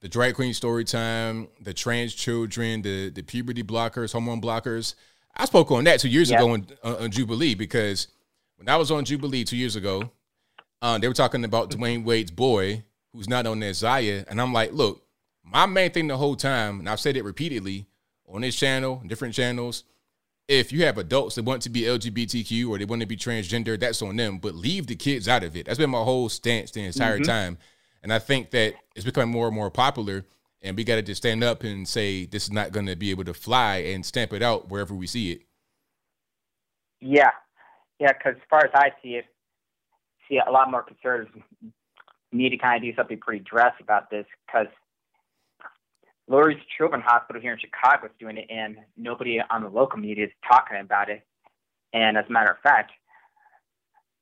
[0.00, 4.94] the drag queen story time, the trans children, the the puberty blockers, hormone blockers.
[5.36, 6.38] I spoke on that two years Yeah.
[6.38, 8.08] ago on, on Jubilee because
[8.56, 10.10] when I was on Jubilee two years ago,
[10.80, 12.84] uh, they were talking about Dwayne Wade's boy,
[13.14, 15.06] who's not on there, Zaya, and I'm like, look,
[15.44, 17.86] my main thing the whole time, and I've said it repeatedly
[18.28, 19.84] on this channel, different channels.
[20.48, 23.78] If you have adults that want to be LGBTQ or they want to be transgender,
[23.78, 24.38] that's on them.
[24.38, 25.64] But leave the kids out of it.
[25.66, 27.24] That's been my whole stance the entire Mhm.
[27.24, 27.58] time.
[28.02, 30.26] And I think that it's becoming more and more popular.
[30.60, 33.10] And we got to just stand up and say this is not going to be
[33.10, 35.42] able to fly and stamp it out wherever we see it.
[37.00, 37.30] Yeah,
[37.98, 38.12] yeah.
[38.12, 39.26] Because as far as I see it,
[40.28, 41.42] see a lot more conservatives
[42.34, 44.26] need to kind of do something pretty drastic about this.
[44.46, 44.66] Because
[46.28, 50.26] Lurie's Children's Hospital here in Chicago is doing it, and nobody on the local media
[50.26, 51.22] is talking about it.
[51.92, 52.92] And as a matter of fact,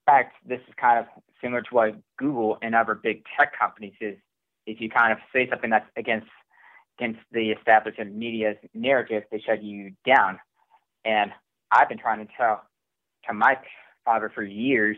[0.07, 1.07] fact, this is kind of
[1.41, 4.16] similar to what Google and other big tech companies is.
[4.66, 6.28] If you kind of say something that's against
[6.99, 10.39] against the establishment media's narrative, they shut you down.
[11.05, 11.32] And
[11.70, 12.62] I've been trying to tell
[13.26, 13.57] to my
[14.05, 14.97] father for years,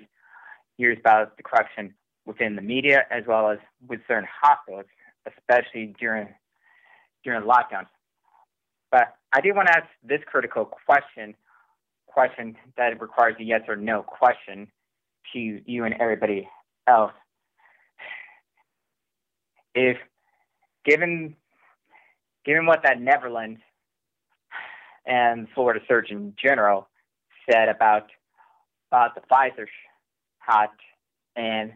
[0.76, 1.94] years about the corruption
[2.26, 4.86] within the media as well as with certain hospitals,
[5.26, 6.28] especially during
[7.22, 7.86] during lockdowns.
[8.90, 11.34] But I do want to ask this critical question,
[12.06, 14.68] question that requires a yes or no question
[15.32, 16.48] to you and everybody
[16.86, 17.12] else.
[19.74, 19.96] If
[20.84, 21.34] given
[22.44, 23.58] given what that Neverland
[25.06, 26.88] and Florida Surgeon General
[27.50, 28.10] said about
[28.90, 29.66] about the Pfizer
[30.46, 30.70] shot
[31.36, 31.72] and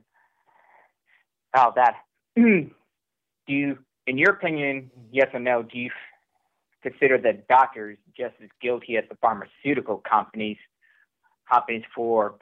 [1.59, 1.97] how that
[2.37, 2.69] hmm.
[3.47, 5.91] do you, in your opinion, yes or no, do you
[6.83, 10.59] consider the doctors just as guilty as the pharmaceutical companies
[11.51, 12.35] companies for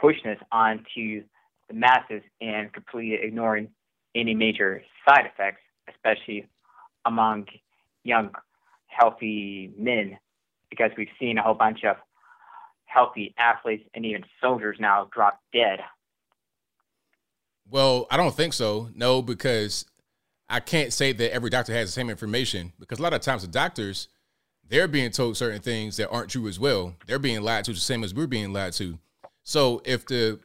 [0.00, 1.22] pushing this onto
[1.68, 3.68] the masses and completely ignoring
[4.14, 6.48] any major side effects, especially
[7.04, 7.46] among
[8.02, 8.30] young,
[8.86, 10.18] healthy men,
[10.70, 11.96] because we've seen a whole bunch of
[12.86, 15.78] healthy athletes and even soldiers now drop dead.
[17.72, 18.90] Well, I don't think so.
[18.94, 19.86] No, because
[20.46, 23.40] I can't say that every doctor has the same information because a lot of times
[23.40, 24.08] the doctors
[24.68, 26.94] they're being told certain things that aren't true as well.
[27.06, 28.98] They're being lied to the same as we're being lied to.
[29.42, 30.38] So if the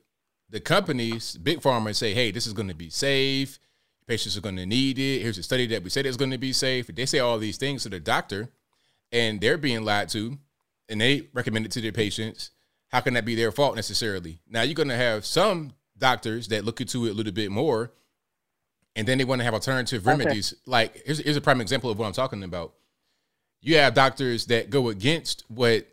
[0.49, 3.59] the companies, big pharma, say, "Hey, this is going to be safe.
[4.07, 5.21] Patients are going to need it.
[5.21, 7.57] Here's a study that we said it's going to be safe." They say all these
[7.57, 8.47] things to the doctor,
[9.11, 10.37] and they're being lied to,
[10.87, 12.51] and they recommend it to their patients,
[12.87, 14.39] how can that be their fault necessarily?
[14.49, 17.91] Now you're going to have some doctors that look into it a little bit more,
[18.95, 20.17] and then they want to have alternative Okay.
[20.17, 20.53] remedies.
[20.65, 22.73] Like here's, here's a prime example of what I'm talking about.
[23.61, 25.87] You have doctors that go against what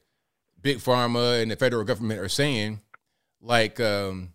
[0.61, 2.81] big pharma and the federal government are saying,
[3.41, 4.33] like um,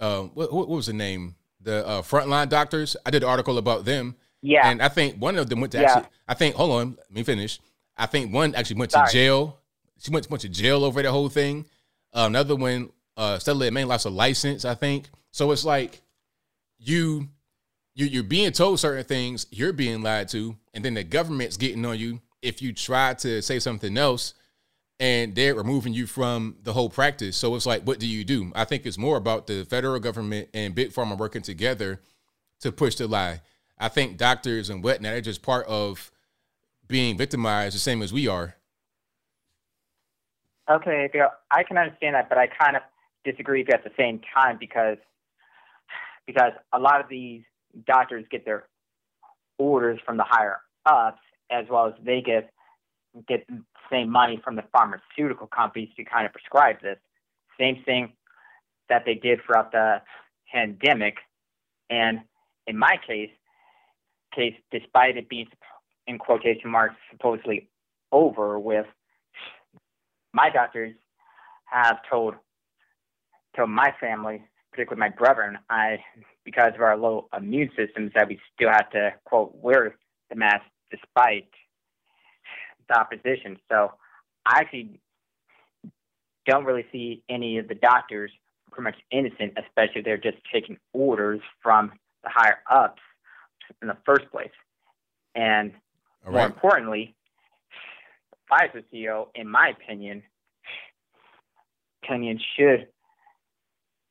[0.00, 1.34] uh, what, what was the name?
[1.60, 2.96] The uh, frontline doctors.
[3.04, 4.16] I did an article about them.
[4.40, 4.70] Yeah.
[4.70, 5.90] and I think one of them went to Yeah.
[5.94, 6.08] actually.
[6.28, 7.58] I think hold on, let me finish.
[7.96, 9.58] I think one actually went to jail.
[10.00, 11.64] She went, went to jail over the whole thing.
[12.14, 14.64] Uh, another one, uh, Stella Main lost a license.
[14.64, 15.50] I think so.
[15.50, 16.00] It's like
[16.78, 17.28] you
[17.94, 21.84] you you're being told certain things, you're being lied to, and then the government's getting
[21.84, 24.34] on you if you try to say something else,
[25.00, 27.36] and they're removing you from the whole practice.
[27.36, 28.52] So it's like, what do you do?
[28.54, 32.00] I think it's more about the federal government and big pharma working together
[32.60, 33.42] to push the lie.
[33.76, 36.12] I think doctors and whatnot are just part of
[36.86, 38.54] being victimized, the same as we are.
[40.70, 41.10] Okay,
[41.50, 42.82] I can understand that, but I kind of
[43.24, 44.98] disagree with you at the same time because
[46.26, 47.42] because a lot of these
[47.86, 48.68] doctors get their
[49.58, 52.50] orders from the higher ups, as well as they get
[53.28, 56.98] get the same money from the pharmaceutical companies to kind of prescribe this.
[57.58, 58.12] Same thing
[58.88, 60.00] that they did throughout the
[60.52, 61.16] pandemic.
[61.90, 62.20] And
[62.66, 63.30] in my case,
[64.34, 65.46] case, despite it being
[66.06, 67.68] in quotation marks supposedly
[68.12, 68.86] over with,
[70.32, 70.94] my doctors
[71.64, 72.34] have told
[73.58, 75.98] told my family, particularly my brother and I,
[76.44, 79.96] because of our low immune systems, that we still have to quote wear
[80.30, 81.50] the mask despite
[82.88, 83.58] the opposition.
[83.68, 83.92] So
[84.46, 85.00] I actually
[86.46, 88.30] don't really see any of the doctors
[88.70, 93.02] pretty much innocent, especially if they're just taking orders from the higher ups
[93.82, 94.50] in the first place.
[95.34, 95.72] And
[96.24, 96.50] All more right.
[96.50, 97.14] importantly,
[98.50, 100.22] Pfizer CEO, in my opinion,
[102.02, 102.86] opinion should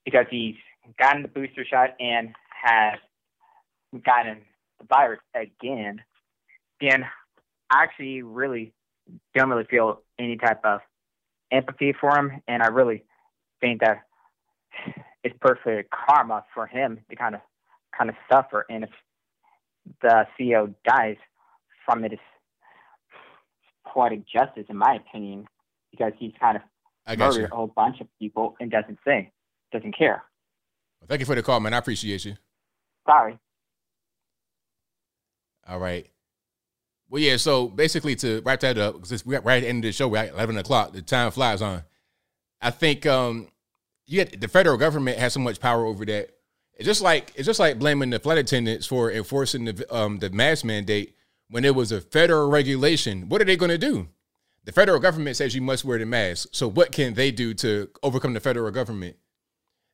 [0.08, 0.56] because he's
[0.98, 2.30] gotten the booster shot and
[2.64, 2.98] has
[4.06, 4.38] gotten
[4.80, 6.02] the virus again,
[6.80, 7.04] then
[7.70, 8.72] I actually really
[9.36, 10.80] don't really feel any type of
[11.52, 13.04] empathy for him, and I really
[13.60, 14.04] think that
[15.26, 17.42] it's perfect karma for him to kind of
[17.98, 18.66] kind of suffer.
[18.70, 18.90] And if
[20.02, 21.18] the CEO dies
[21.86, 22.22] from it, it's
[23.86, 25.48] poetic justice, in my opinion,
[25.92, 27.46] because he's kind of murdered you.
[27.52, 29.34] a whole bunch of people and doesn't say,
[29.72, 30.24] doesn't care.
[31.08, 31.74] Thank you for the call, man.
[31.74, 32.36] I appreciate you.
[33.08, 33.38] Sorry.
[35.68, 36.10] All right.
[37.10, 37.38] Well, yeah.
[37.38, 40.08] So basically, to wrap that up, because we're right at the end of the show,
[40.08, 40.94] we're at eleven o'clock.
[40.94, 41.84] The time flies on.
[42.62, 43.48] I think um,
[44.06, 46.30] you get the federal government has so much power over that.
[46.74, 50.30] It's just like it's just like blaming the flight attendants for enforcing the um, the
[50.30, 51.16] mask mandate
[51.50, 53.30] when it was a federal regulation.
[53.30, 54.10] What are they going to do?
[54.66, 56.50] The federal government says you must wear the mask.
[56.52, 59.16] So what can they do to overcome the federal government?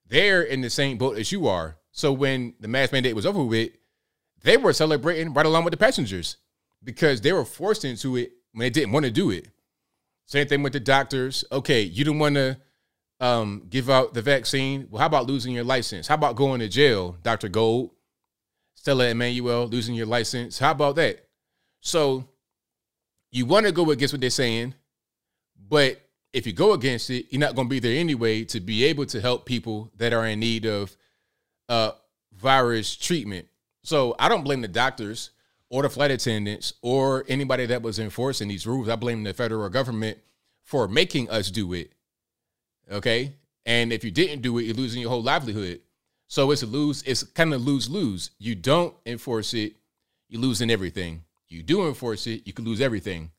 [0.07, 1.77] They're in the same boat as you are.
[1.91, 3.71] So when the mask mandate was over with,
[4.41, 6.37] they were celebrating right along with the passengers
[6.83, 9.47] because they were forced into it when they didn't want to do it.
[10.25, 11.43] Same thing with the doctors.
[11.51, 12.57] Okay, you don't want to
[13.19, 14.87] um, give out the vaccine.
[14.89, 16.07] Well, how about losing your license?
[16.07, 17.49] How about going to jail, Dr.
[17.49, 17.91] Gold,
[18.75, 20.59] Stella Immanuel, losing your license?
[20.59, 21.27] How about that?
[21.81, 22.27] So
[23.31, 24.75] you want to go against what they're saying,
[25.69, 26.01] but
[26.33, 29.05] if you go against it, you're not going to be there anyway to be able
[29.05, 30.95] to help people that are in need of
[31.69, 31.91] uh,
[32.35, 33.47] virus treatment.
[33.83, 35.29] So I don't blame the doctors
[35.69, 38.89] or the flight attendants or anybody that was enforcing these rules.
[38.89, 40.17] I blame the federal government
[40.63, 41.91] for making us do it.
[42.91, 43.33] Okay.
[43.65, 45.81] And if you didn't do it, you're losing your whole livelihood.
[46.27, 48.31] So it's a lose, it's kind of lose lose.
[48.39, 49.73] You don't enforce it,
[50.29, 51.23] you're losing everything.
[51.47, 53.29] You do enforce it, you could lose everything.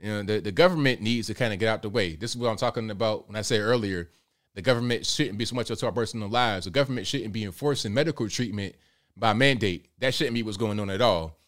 [0.00, 2.16] You know, the, the government needs to kind of get out the way.
[2.16, 4.08] This is what I'm talking about when I say earlier,
[4.54, 6.64] the government shouldn't be so much into our personal lives.
[6.64, 8.74] The government shouldn't be enforcing medical treatment
[9.16, 9.86] by mandate.
[9.98, 11.38] That shouldn't be what's going on at all.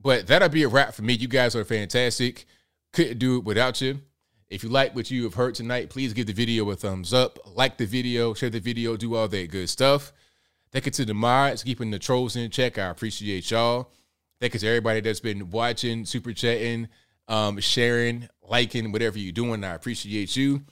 [0.00, 1.14] But that'll be a wrap for me.
[1.14, 2.46] You guys are fantastic.
[2.92, 4.00] Couldn't do it without you.
[4.48, 7.38] If you like what you have heard tonight, please give the video a thumbs up,
[7.56, 10.12] like the video, share the video, do all that good stuff.
[10.70, 12.78] Thank you to the mods, keeping the trolls in check.
[12.78, 13.90] I appreciate y'all.
[14.40, 16.88] Thank you to everybody that's been watching, super chatting,
[17.28, 19.64] um, sharing, liking, whatever you're doing.
[19.64, 20.62] I appreciate you.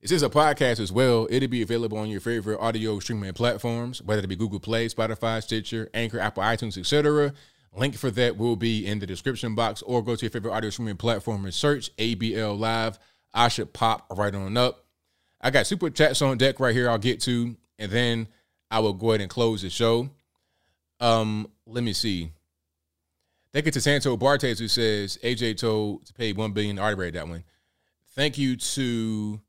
[0.00, 1.26] This is a podcast as well.
[1.30, 5.42] It'll be available on your favorite audio streaming platforms, whether it be Google Play, Spotify,
[5.42, 7.34] Stitcher, Anchor, Apple iTunes, etc.
[7.74, 10.70] Link for that will be in the description box, or go to your favorite audio
[10.70, 12.98] streaming platform and search ABL Live.
[13.34, 14.86] I should pop right on up.
[15.40, 16.88] I got super chats on deck right here.
[16.88, 18.28] I'll get to, and then
[18.70, 20.08] I will go ahead and close the show.
[20.98, 22.32] Um, let me see.
[23.52, 26.78] Thank you to Santo Bartes who says AJ told to pay one billion.
[26.78, 27.44] Already that one.
[28.14, 29.40] Thank you to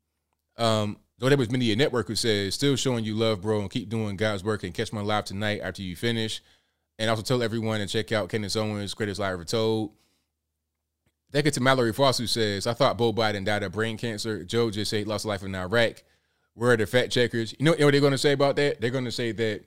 [0.58, 4.42] um was Media Network who says still showing you love, bro, and keep doing God's
[4.42, 6.42] work and catch my live tonight after you finish.
[6.98, 9.92] And also tell everyone to check out Candace Owens' greatest live ever told.
[11.30, 14.44] Thank you to Mallory Foss who says, I thought Beau Biden died of brain cancer.
[14.44, 16.02] Joe just said he lost life in Iraq.
[16.54, 17.54] Where are the fact checkers?
[17.58, 18.80] You know, you know what they're gonna say about that?
[18.80, 19.62] They're gonna say that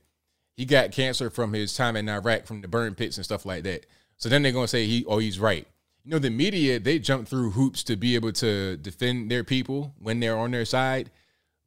[0.55, 3.63] he got cancer from his time in Iraq from the burn pits and stuff like
[3.63, 3.85] that.
[4.17, 5.67] So then they're gonna say he oh he's right.
[6.03, 9.95] You know, the media, they jump through hoops to be able to defend their people
[9.99, 11.09] when they're on their side.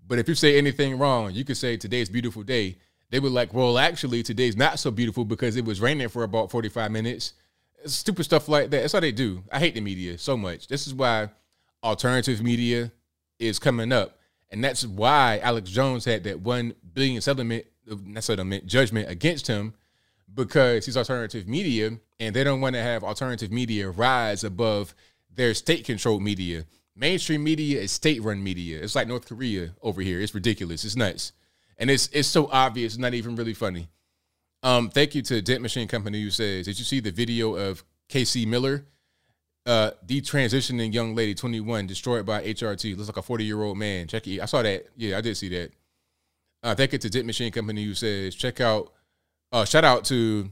[0.07, 2.79] But if you say anything wrong, you could say today's beautiful day.
[3.11, 6.53] They were like, well, actually, today's not so beautiful because it was raining for about
[6.53, 7.33] 45 minutes.
[7.87, 8.81] Stupid stuff like that.
[8.81, 9.43] That's how they do.
[9.51, 10.69] I hate the media so much.
[10.69, 11.31] This is why
[11.83, 12.93] alternative media
[13.39, 14.19] is coming up.
[14.51, 19.47] And that's why Alex Jones had that one billion settlement, uh, not settlement, judgment against
[19.47, 19.75] him
[20.35, 24.95] because he's alternative media and they don't want to have alternative media rise above
[25.35, 26.65] their state controlled media.
[26.95, 28.83] Mainstream media is state run media.
[28.83, 30.21] It's like North Korea over here.
[30.21, 30.85] It's ridiculous.
[30.85, 31.33] It's nuts.
[31.79, 33.89] And it's it's so obvious, it's not even really funny.
[34.63, 37.85] Um, thank you to Dent Machine Company who says, Did you see the video of
[38.09, 38.85] KC Miller?
[39.65, 42.97] Uh, detransitioning young lady, 21, destroyed by HRT.
[42.97, 44.09] Looks like a 40 year old man.
[44.09, 44.41] Check it.
[44.41, 44.87] I saw that.
[44.97, 45.73] Yeah, I did see that.
[46.63, 48.93] Uh, thank you to Dent Machine Company who says, check out,
[49.53, 50.51] uh, shout out to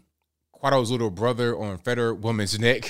[0.55, 2.85] Quado's little brother on Fetterwoman's Neck.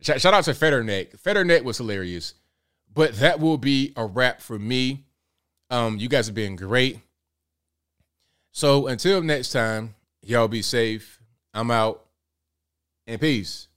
[0.00, 1.16] shout, out to Fetter Neck.
[1.18, 2.34] Fetter Neck was hilarious.
[2.92, 5.04] But that will be a wrap for me.
[5.70, 6.98] Um, you guys have been great.
[8.52, 11.20] So until next time, y'all be safe.
[11.54, 12.04] I'm out
[13.06, 13.68] and peace.